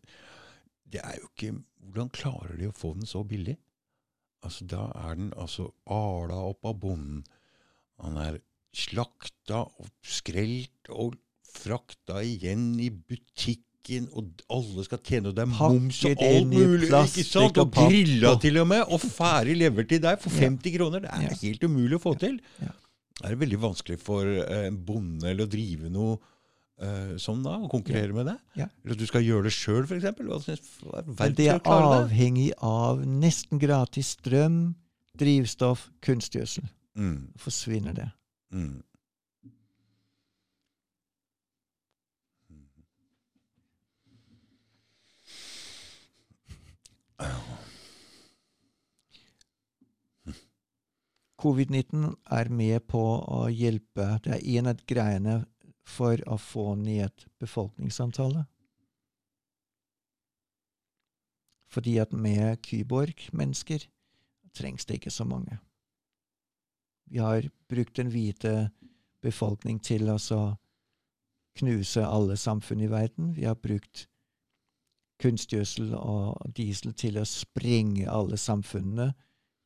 Det 0.93 1.01
er 1.03 1.17
jo 1.19 1.29
ikke 1.31 1.53
Hvordan 1.83 2.09
klarer 2.15 2.55
de 2.59 2.69
å 2.69 2.75
få 2.77 2.93
den 2.95 3.07
så 3.09 3.23
billig? 3.27 3.57
Altså, 4.43 4.65
Da 4.71 4.85
er 5.07 5.17
den 5.19 5.31
altså 5.39 5.69
ala 5.89 6.37
opp 6.51 6.65
av 6.69 6.77
bonden. 6.79 7.23
Han 8.03 8.17
er 8.19 8.37
slakta 8.75 9.65
og 9.67 9.89
skrelt 10.03 10.89
og 10.89 11.17
frakta 11.53 12.23
igjen 12.25 12.71
i 12.81 12.87
butikken, 12.89 14.07
og 14.15 14.41
alle 14.51 14.83
skal 14.87 15.01
tjene, 15.05 15.29
og 15.29 15.35
det 15.37 15.43
er 15.43 15.51
moms 15.51 15.99
og 16.09 16.23
alt 16.25 16.47
mulig. 16.49 16.87
ikke 16.89 17.25
sant? 17.27 17.59
og 17.61 17.71
grilla 17.75 18.33
til 18.41 18.57
og 18.63 18.67
med, 18.71 18.81
og 18.87 19.03
ferdig 19.03 19.57
lever 19.59 19.87
til 19.91 20.01
deg 20.03 20.19
for 20.23 20.33
Ja. 20.33 20.47
50 20.49 20.75
kroner. 20.77 21.03
Det 21.05 21.11
er 21.13 21.37
helt 21.43 21.63
umulig 21.67 21.99
å 21.99 22.03
få 22.07 22.15
til. 22.19 22.39
Ja. 22.63 22.71
Er 23.23 23.35
det 23.35 23.39
veldig 23.43 23.59
vanskelig 23.61 23.99
for 24.01 24.25
eh, 24.25 24.67
en 24.71 24.79
bonde 24.87 25.29
eller 25.29 25.45
å 25.45 25.51
drive 25.51 25.91
noe 25.93 26.17
eh, 26.81 27.15
sånn 27.21 27.43
da, 27.45 27.57
og 27.63 27.71
konkurrere 27.73 28.15
med 28.15 28.29
det? 28.31 28.37
Ja. 28.59 28.69
Eller 28.83 28.97
at 28.97 29.01
du 29.01 29.09
skal 29.09 29.25
gjøre 29.25 29.47
det 29.49 29.53
sjøl, 29.55 29.83
f.eks.? 29.85 30.71
Det 31.37 31.49
er 31.51 31.61
avhengig 31.65 32.51
av 32.61 33.03
nesten 33.05 33.61
gratis 33.61 34.15
strøm, 34.17 34.63
drivstoff, 35.19 35.89
kunstgjødsel. 36.05 36.65
Mm, 36.97 37.33
Forsvinner 37.41 37.93
det. 37.97 38.09
mm. 38.53 38.81
Covid-19 51.43 52.13
er 52.31 52.49
med 52.49 52.85
på 52.87 53.01
å 53.19 53.47
hjelpe. 53.51 54.05
Det 54.23 54.37
er 54.37 54.45
en 54.59 54.69
av 54.71 54.83
greiene 54.87 55.33
for 55.83 56.21
å 56.29 56.37
få 56.39 56.73
ned 56.79 57.25
befolkningsantallet. 57.39 58.47
Fordi 61.73 61.97
at 61.97 62.13
med 62.13 62.61
kyborg-mennesker 62.63 63.87
trengs 64.53 64.85
det 64.85 64.99
ikke 64.99 65.11
så 65.11 65.25
mange. 65.25 65.57
Vi 67.09 67.17
har 67.17 67.49
brukt 67.69 67.97
den 67.97 68.13
hvite 68.13 68.69
befolkning 69.21 69.79
til 69.83 70.09
å 70.09 70.17
knuse 71.57 72.05
alle 72.05 72.37
samfunn 72.37 72.81
i 72.81 72.89
verden. 72.91 73.33
Vi 73.35 73.45
har 73.45 73.57
brukt 73.59 74.07
kunstgjødsel 75.23 75.93
og 75.95 76.55
diesel 76.57 76.93
til 76.97 77.19
å 77.19 77.27
sprenge 77.27 78.09
alle 78.09 78.37
samfunnene 78.37 79.13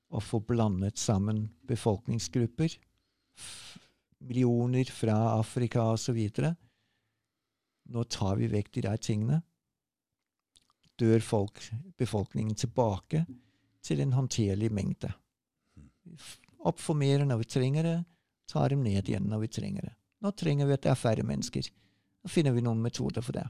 og 0.08 0.24
få 0.24 0.40
blandet 0.40 1.00
sammen 1.00 1.48
befolkningsgrupper. 1.68 2.78
Millioner 4.20 4.90
fra 4.92 5.16
Afrika 5.38 5.84
osv. 5.94 6.18
Nå 7.88 8.04
tar 8.04 8.40
vi 8.40 8.50
vekk 8.52 8.72
de 8.74 8.84
der 8.88 8.98
tingene. 8.98 9.42
Dør 10.98 11.22
folk, 11.22 11.62
befolkningen 11.98 12.58
tilbake 12.58 13.26
til 13.86 14.02
en 14.02 14.16
håndterlig 14.18 14.72
mengde. 14.74 15.12
Oppformerer 16.68 17.26
når 17.28 17.44
vi 17.44 17.52
trenger 17.54 17.86
det, 17.86 17.98
tar 18.50 18.74
dem 18.74 18.84
ned 18.84 19.08
igjen 19.08 19.28
når 19.30 19.46
vi 19.46 19.54
trenger 19.60 19.90
det. 19.90 19.94
Nå 20.24 20.34
trenger 20.34 20.68
vi 20.68 20.76
at 20.76 20.84
det 20.84 20.92
er 20.92 21.00
færre 21.00 21.26
mennesker. 21.28 21.70
Da 22.24 22.32
finner 22.32 22.56
vi 22.56 22.64
noen 22.66 22.82
metoder 22.82 23.24
for 23.24 23.38
det. 23.38 23.46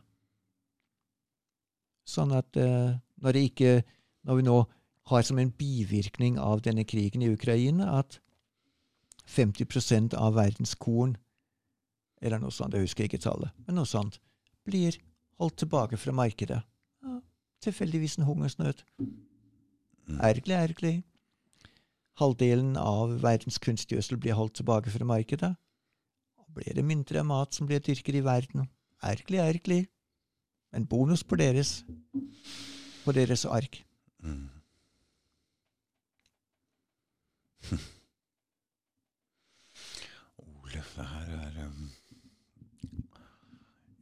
Sånn 2.08 2.34
at 2.36 2.60
uh, 2.60 2.96
når, 3.24 3.40
ikke, 3.48 3.82
når 4.28 4.40
vi 4.40 4.48
nå 4.48 4.58
har 5.08 5.24
som 5.24 5.40
en 5.40 5.52
bivirkning 5.56 6.38
av 6.40 6.62
denne 6.66 6.84
krigen 6.88 7.24
i 7.24 7.32
Ukraina 7.32 7.94
at 8.00 8.20
50% 9.28 10.16
av 10.16 10.36
verdens 10.38 10.76
korn, 10.76 11.18
eller 12.22 12.42
noe 12.42 12.54
sånt, 12.54 12.74
jeg 12.74 12.88
husker 12.88 13.08
ikke 13.08 13.22
tallet, 13.22 13.52
men 13.66 13.78
noe 13.78 13.90
sånt, 13.90 14.20
blir 14.68 14.98
holdt 15.38 15.60
tilbake 15.62 16.00
fra 16.00 16.14
markedet. 16.16 16.62
Ja, 17.04 17.20
tilfeldigvis 17.64 18.18
en 18.18 18.28
hungersnød. 18.28 18.84
Mm. 19.00 20.20
Ergerlig, 20.24 20.56
ergerlig. 20.56 20.96
Halvdelen 22.18 22.78
av 22.82 23.20
verdens 23.22 23.60
kunstgjødsel 23.62 24.18
blir 24.18 24.34
holdt 24.34 24.56
tilbake 24.58 24.90
fra 24.90 25.06
markedet. 25.06 25.54
Blir 26.58 26.74
det 26.74 26.86
mindre 26.86 27.24
mat 27.24 27.54
som 27.54 27.68
blir 27.70 27.84
dyrket 27.84 28.16
i 28.16 28.24
verden. 28.26 28.70
Ergerlig, 29.04 29.40
ergerlig. 29.44 29.88
En 30.74 30.88
bonus 30.88 31.24
på 31.24 31.36
deres, 31.36 31.86
på 33.06 33.12
deres 33.12 33.46
ark. 33.46 33.86
Mm. 34.24 34.50
Det 40.96 41.06
her 41.12 41.28
er 41.38 41.58
um... 41.66 41.90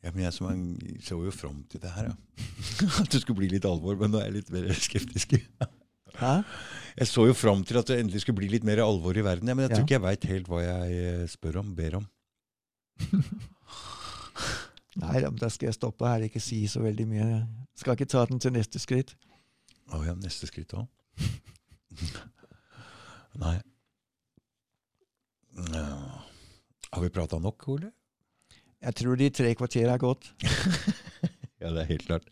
ja, 0.04 0.12
men 0.12 0.24
Jeg 0.26 0.34
som 0.36 0.48
en, 0.52 0.66
så 1.04 1.18
jo 1.26 1.32
fram 1.34 1.64
til 1.72 1.82
det 1.84 1.92
her, 1.96 2.12
ja. 2.12 2.16
At 3.02 3.12
det 3.12 3.22
skulle 3.24 3.40
bli 3.42 3.50
litt 3.56 3.66
alvor, 3.66 3.96
men 4.00 4.12
nå 4.14 4.22
er 4.22 4.30
jeg 4.30 4.38
litt 4.40 4.52
mer 4.54 4.70
skeptisk. 4.78 5.36
Hæ? 6.22 6.34
Jeg 6.96 7.08
så 7.12 7.26
jo 7.28 7.34
fram 7.36 7.64
til 7.68 7.76
at 7.82 7.90
det 7.90 7.98
endelig 8.00 8.22
skulle 8.24 8.40
bli 8.40 8.48
litt 8.54 8.64
mer 8.68 8.80
alvor 8.86 9.18
i 9.18 9.24
verden. 9.26 9.50
Ja, 9.52 9.56
men 9.58 9.66
jeg 9.66 9.74
tror 9.74 9.82
Ja. 9.82 9.86
ikke 9.88 9.98
jeg 9.98 10.06
veit 10.06 10.28
helt 10.32 10.48
hva 10.52 10.62
jeg 10.64 11.00
eh, 11.10 11.26
spør 11.28 11.58
om, 11.60 11.74
ber 11.76 11.98
om. 12.00 12.06
Nei 14.96 15.20
da, 15.20 15.28
men 15.28 15.40
da 15.42 15.50
skal 15.52 15.68
jeg 15.68 15.76
stoppe 15.76 16.08
her, 16.08 16.24
ikke 16.24 16.40
si 16.40 16.62
så 16.72 16.80
veldig 16.86 17.08
mye. 17.10 17.26
Skal 17.76 17.98
ikke 17.98 18.08
ta 18.08 18.24
den 18.30 18.40
til 18.40 18.54
neste 18.56 18.80
skritt. 18.80 19.12
Å 19.92 20.00
ja, 20.08 20.14
neste 20.16 20.48
skritt 20.48 20.72
òg? 20.80 20.88
Nei. 23.44 23.58
Ja. 25.76 26.15
Har 26.96 27.04
vi 27.04 27.12
prata 27.12 27.40
nok, 27.44 27.66
Ole? 27.74 27.90
Jeg 28.86 28.96
tror 28.96 29.18
de 29.20 29.28
tre 29.34 29.50
kvarter 29.58 29.90
er 29.92 30.00
gått. 30.02 30.32
Ja, 31.66 31.70
det 31.72 31.82
er 31.86 31.88
helt 31.96 32.04
klart. 32.06 32.26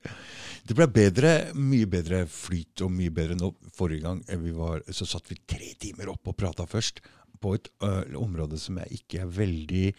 Det 0.68 0.76
ble 0.78 0.86
bedre, 0.94 1.30
mye 1.58 1.88
bedre 1.90 2.20
flyt 2.30 2.84
og 2.86 2.92
mye 2.94 3.10
bedre 3.16 3.38
nå. 3.40 3.48
Forrige 3.74 4.04
gang 4.04 4.20
eh, 4.28 4.38
vi 4.38 4.52
var, 4.54 4.84
så 4.94 5.08
satt 5.10 5.32
vi 5.32 5.38
tre 5.50 5.72
timer 5.82 6.12
opp 6.12 6.28
og 6.30 6.36
prata 6.38 6.68
først. 6.70 7.00
På 7.42 7.56
et 7.58 7.70
ø, 7.82 7.90
område 8.20 8.60
som 8.62 8.78
jeg 8.80 9.00
ikke 9.00 9.24
er 9.24 9.32
veldig 9.34 9.86
Jeg 9.88 9.96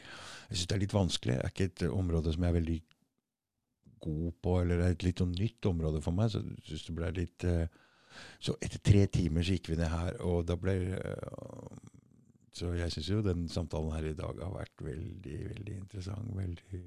syns 0.52 0.68
det 0.70 0.76
er 0.76 0.82
litt 0.84 0.94
vanskelig. 0.94 1.38
Det 1.40 1.48
er 1.48 1.54
ikke 1.54 1.66
et 1.72 1.84
område 1.88 2.36
som 2.36 2.46
jeg 2.46 2.52
er 2.52 2.58
veldig 2.60 2.78
god 4.06 4.30
på, 4.44 4.54
eller 4.60 4.78
det 4.80 4.86
er 4.86 4.94
et 4.98 5.08
litt 5.08 5.24
sånn 5.24 5.34
nytt 5.40 5.70
område 5.72 6.04
for 6.04 6.16
meg. 6.20 6.30
Så 6.30 6.44
jeg 6.44 6.68
synes 6.68 6.86
det 6.86 6.96
ble 7.00 7.10
litt 7.18 7.48
ø, 7.50 7.56
Så 8.44 8.54
etter 8.62 8.84
tre 8.92 9.06
timer 9.18 9.42
så 9.42 9.56
gikk 9.58 9.72
vi 9.72 9.80
ned 9.80 9.90
her, 9.90 10.20
og 10.22 10.44
da 10.52 10.60
ble 10.60 10.76
ø, 11.00 11.16
Så 12.54 12.70
jeg 12.78 12.92
syns 12.94 13.08
jo 13.10 13.22
den 13.26 13.48
samtalen 13.50 13.90
her 13.96 14.04
i 14.12 14.14
dag 14.14 14.38
har 14.44 14.52
vært 14.54 14.84
veldig, 14.86 15.38
veldig 15.56 15.76
interessant. 15.80 16.30
Veldig 16.38 16.84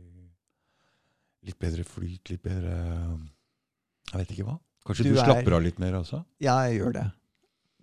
Litt 1.48 1.60
bedre 1.62 1.84
flyt, 1.88 2.32
litt 2.32 2.42
bedre 2.44 2.72
Jeg 2.74 4.20
vet 4.22 4.32
ikke 4.36 4.48
hva. 4.48 4.58
Kanskje 4.88 5.06
Du 5.06 5.14
du, 5.14 5.20
er- 5.20 5.28
slapper 5.28 5.58
av 5.60 5.64
litt 5.64 5.80
mer 5.80 6.00
også? 6.00 6.24
Ja, 6.44 6.58
jeg 6.68 6.80
gjør 6.80 6.96
det. 6.96 7.06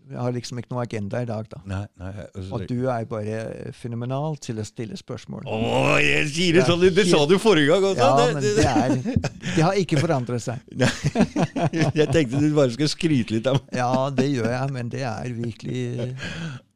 Jeg 0.04 0.20
har 0.20 0.32
liksom 0.36 0.58
ikke 0.60 0.68
noe 0.74 0.82
agenda 0.84 1.20
i 1.24 1.28
dag, 1.28 1.46
da. 1.48 1.60
Nei, 1.64 1.84
nei 1.96 2.10
altså, 2.26 2.48
Og 2.58 2.64
du 2.68 2.88
er 2.92 3.06
bare 3.08 3.38
fenomenal 3.72 4.36
til 4.36 4.58
å 4.60 4.64
stille 4.68 4.98
spørsmål. 5.00 5.46
Å, 5.48 5.60
jeg 6.04 6.26
sier 6.34 6.58
det 6.58 6.66
sånn! 6.68 6.84
Det 6.92 7.06
sa 7.08 7.22
du 7.28 7.38
forrige 7.40 7.70
gang 7.72 7.86
også! 7.88 8.04
Ja, 8.04 8.10
det, 8.18 8.34
men 8.34 8.44
det, 8.44 8.52
det 8.58 8.66
er 8.68 9.54
Det 9.56 9.64
har 9.64 9.80
ikke 9.80 10.02
forandret 10.02 10.44
seg. 10.44 10.60
Nei, 10.82 11.70
jeg 11.96 12.08
tenkte 12.12 12.42
du 12.42 12.50
bare 12.56 12.74
skulle 12.76 12.92
skryte 12.92 13.38
litt 13.38 13.48
av 13.48 13.56
meg. 13.62 13.72
Ja, 13.80 13.92
det 14.12 14.28
gjør 14.28 14.50
jeg, 14.52 14.74
men 14.76 14.92
det 14.92 15.06
er 15.08 15.32
virkelig 15.38 15.80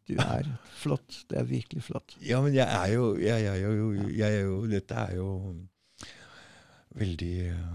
Du 0.09 0.14
er 0.16 0.47
flott. 0.80 1.24
Det 1.28 1.36
er 1.39 1.44
virkelig 1.48 1.82
flott. 1.85 2.16
Ja, 2.24 2.40
men 2.40 2.55
jeg 2.56 2.64
er 2.64 2.93
jo 2.94 3.16
Jeg, 3.20 3.43
jeg, 3.44 3.60
jeg, 3.60 3.70
jeg 4.16 4.39
er 4.39 4.44
jo 4.47 4.66
Dette 4.70 4.94
er 4.94 5.14
jo 5.18 5.28
veldig 6.97 7.35
eh, 7.51 7.74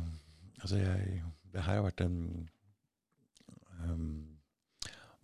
Altså, 0.63 0.77
jeg 0.81 1.21
Det 1.53 1.61
her 1.61 1.77
har 1.77 1.85
vært 1.85 2.01
en 2.01 2.49
um, 3.83 4.33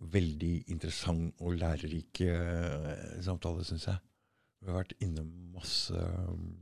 veldig 0.00 0.64
interessant 0.70 1.34
og 1.40 1.56
lærerik 1.58 2.20
eh, 2.24 3.20
samtale, 3.24 3.64
syns 3.66 3.86
jeg. 3.88 3.98
Vi 4.60 4.66
har 4.70 4.76
vært 4.78 4.94
innom 5.02 5.30
masse 5.56 5.96
em, 5.96 6.54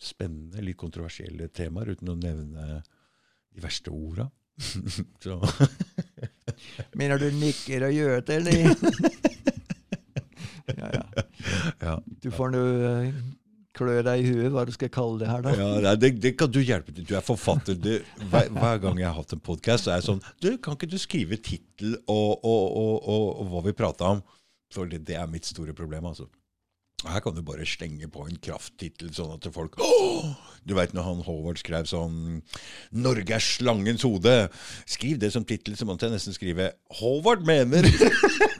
spennende, 0.00 0.64
litt 0.64 0.76
kontroversielle 0.80 1.48
temaer, 1.54 1.92
uten 1.94 2.12
å 2.12 2.16
nevne 2.18 2.82
de 2.82 3.60
verste 3.64 3.90
orda. 3.94 4.26
Mener 6.98 7.16
du 7.22 7.28
nikker 7.36 7.86
og 7.88 7.92
gjør 7.96 8.18
det, 8.26 8.36
eller? 8.40 8.58
Ja. 11.82 11.96
Du 12.22 12.28
får 12.34 12.52
nå 12.54 12.60
eh, 12.88 13.14
klø 13.76 13.96
deg 14.04 14.22
i 14.22 14.28
huet 14.28 14.52
hva 14.54 14.64
du 14.68 14.72
skal 14.74 14.90
kalle 14.92 15.22
det 15.22 15.30
her, 15.30 15.42
da. 15.44 15.54
Ja, 15.56 15.94
det, 15.98 16.12
det 16.22 16.34
kan 16.40 16.52
du 16.52 16.60
hjelpe 16.60 16.94
til. 16.94 17.06
Du 17.08 17.14
er 17.18 17.24
forfatter. 17.24 17.78
Du, 17.78 17.94
hver, 18.30 18.50
hver 18.52 18.82
gang 18.84 19.00
jeg 19.00 19.08
har 19.08 19.16
hatt 19.16 19.34
en 19.34 19.42
podkast, 19.42 19.88
er 19.88 19.98
jeg 20.00 20.08
sånn 20.10 20.22
du, 20.44 20.52
Kan 20.62 20.76
ikke 20.78 20.90
du 20.92 20.98
skrive 21.00 21.40
tittel 21.40 21.96
og, 22.06 22.44
og, 22.44 22.62
og, 22.68 22.94
og, 23.00 23.26
og 23.42 23.50
hva 23.52 23.64
vi 23.66 23.74
prata 23.76 24.14
om? 24.16 24.22
For 24.72 24.88
det, 24.88 25.02
det 25.08 25.18
er 25.20 25.28
mitt 25.28 25.48
store 25.48 25.74
problem, 25.76 26.06
altså. 26.12 26.28
Her 27.02 27.18
kan 27.24 27.34
du 27.34 27.42
bare 27.42 27.66
slenge 27.66 28.06
på 28.12 28.28
en 28.28 28.36
krafttittel, 28.38 29.10
sånn 29.14 29.32
at 29.34 29.48
folk 29.54 29.74
Åh! 29.82 30.28
Du 30.62 30.76
veit 30.78 30.92
når 30.94 31.06
han 31.08 31.22
Håvard 31.26 31.58
skrev 31.58 31.88
sånn 31.90 32.42
'Norge 32.94 33.34
er 33.34 33.42
slangens 33.42 34.04
hode'. 34.06 34.46
Skriv 34.86 35.18
det 35.18 35.32
som 35.34 35.42
tittel, 35.44 35.74
så 35.74 35.88
måtte 35.88 36.06
jeg 36.06 36.14
nesten 36.14 36.36
skrive 36.36 36.70
'Håvard 37.00 37.42
mener'. 37.42 37.90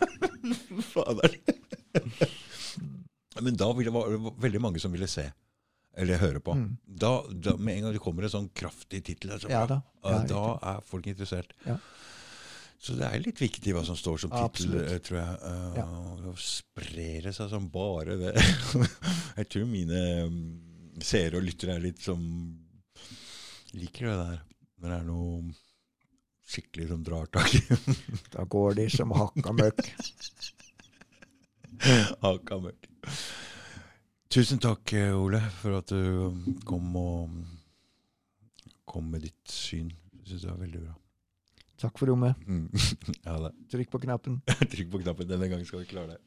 Fader. 0.92 1.38
Men 3.40 3.56
da 3.56 3.70
ville, 3.72 3.90
var 3.90 4.10
det 4.12 4.34
veldig 4.44 4.60
mange 4.60 4.80
som 4.82 4.92
ville 4.92 5.08
se. 5.08 5.24
Eller 5.96 6.20
høre 6.20 6.40
på. 6.40 6.54
Mm. 6.56 6.76
Da, 6.84 7.12
da, 7.28 7.56
med 7.56 7.76
en 7.76 7.86
gang 7.86 7.96
det 7.96 8.02
kommer 8.04 8.24
en 8.26 8.32
sånn 8.32 8.48
kraftig 8.56 9.02
tittel, 9.04 9.34
altså, 9.36 9.50
Ja 9.52 9.66
da. 9.68 9.82
Ja, 10.04 10.22
da 10.28 10.44
er 10.72 10.84
folk 10.88 11.08
interessert. 11.10 11.52
Ja. 11.68 11.76
Så 12.82 12.96
det 12.98 13.06
er 13.06 13.22
litt 13.22 13.38
viktig 13.38 13.74
hva 13.76 13.84
som 13.86 13.96
står 13.98 14.24
som 14.24 14.32
tittel, 14.32 14.78
eh, 14.80 14.96
tror 15.04 15.20
jeg. 15.20 15.34
Uh, 15.44 15.76
Ja. 15.78 15.88
Spre 16.42 17.32
seg 17.36 17.50
som 17.52 17.68
bare 17.70 18.16
det. 18.18 18.32
jeg 19.38 19.50
tror 19.52 19.68
mine 19.68 20.00
mm, 20.32 20.40
seere 21.04 21.38
og 21.38 21.46
lyttere 21.46 21.76
er 21.76 21.84
litt 21.84 22.00
som 22.02 22.22
liker 23.76 24.08
det 24.08 24.16
der. 24.16 24.40
Når 24.80 24.88
det 24.88 24.96
er 24.96 25.06
noe 25.06 25.52
skikkelig 26.52 26.88
som 26.90 27.04
drar 27.06 27.28
tak 27.32 27.54
i 27.54 27.62
Da 28.34 28.44
går 28.50 28.80
de 28.80 28.88
som 28.92 29.14
hakka 29.14 29.54
møkk. 29.56 29.84
Ah, 31.82 32.12
Haka 32.22 32.58
møkk. 32.62 32.88
Tusen 34.32 34.60
takk, 34.62 34.92
eh, 34.96 35.12
Ole, 35.12 35.40
for 35.60 35.76
at 35.80 35.90
du 35.92 36.28
um, 36.28 36.44
kom 36.64 36.94
og 36.96 37.24
um, 37.28 37.40
kom 38.88 39.10
med 39.12 39.26
ditt 39.26 39.52
syn. 39.52 39.90
Jeg 40.22 40.30
syns 40.30 40.44
det 40.46 40.50
var 40.52 40.60
veldig 40.62 40.82
bra. 40.86 40.94
Takk 41.82 41.98
for 41.98 42.12
rommet. 42.12 42.38
Mm. 42.46 42.68
Ja, 43.26 43.50
Trykk 43.72 43.90
på 43.92 44.00
knappen. 44.04 44.40
Trykk 44.72 44.92
på 44.92 45.02
knappen. 45.02 45.28
Denne 45.28 45.48
gangen 45.50 45.66
skal 45.68 45.82
vi 45.82 45.90
klare 45.90 46.14
det. 46.14 46.20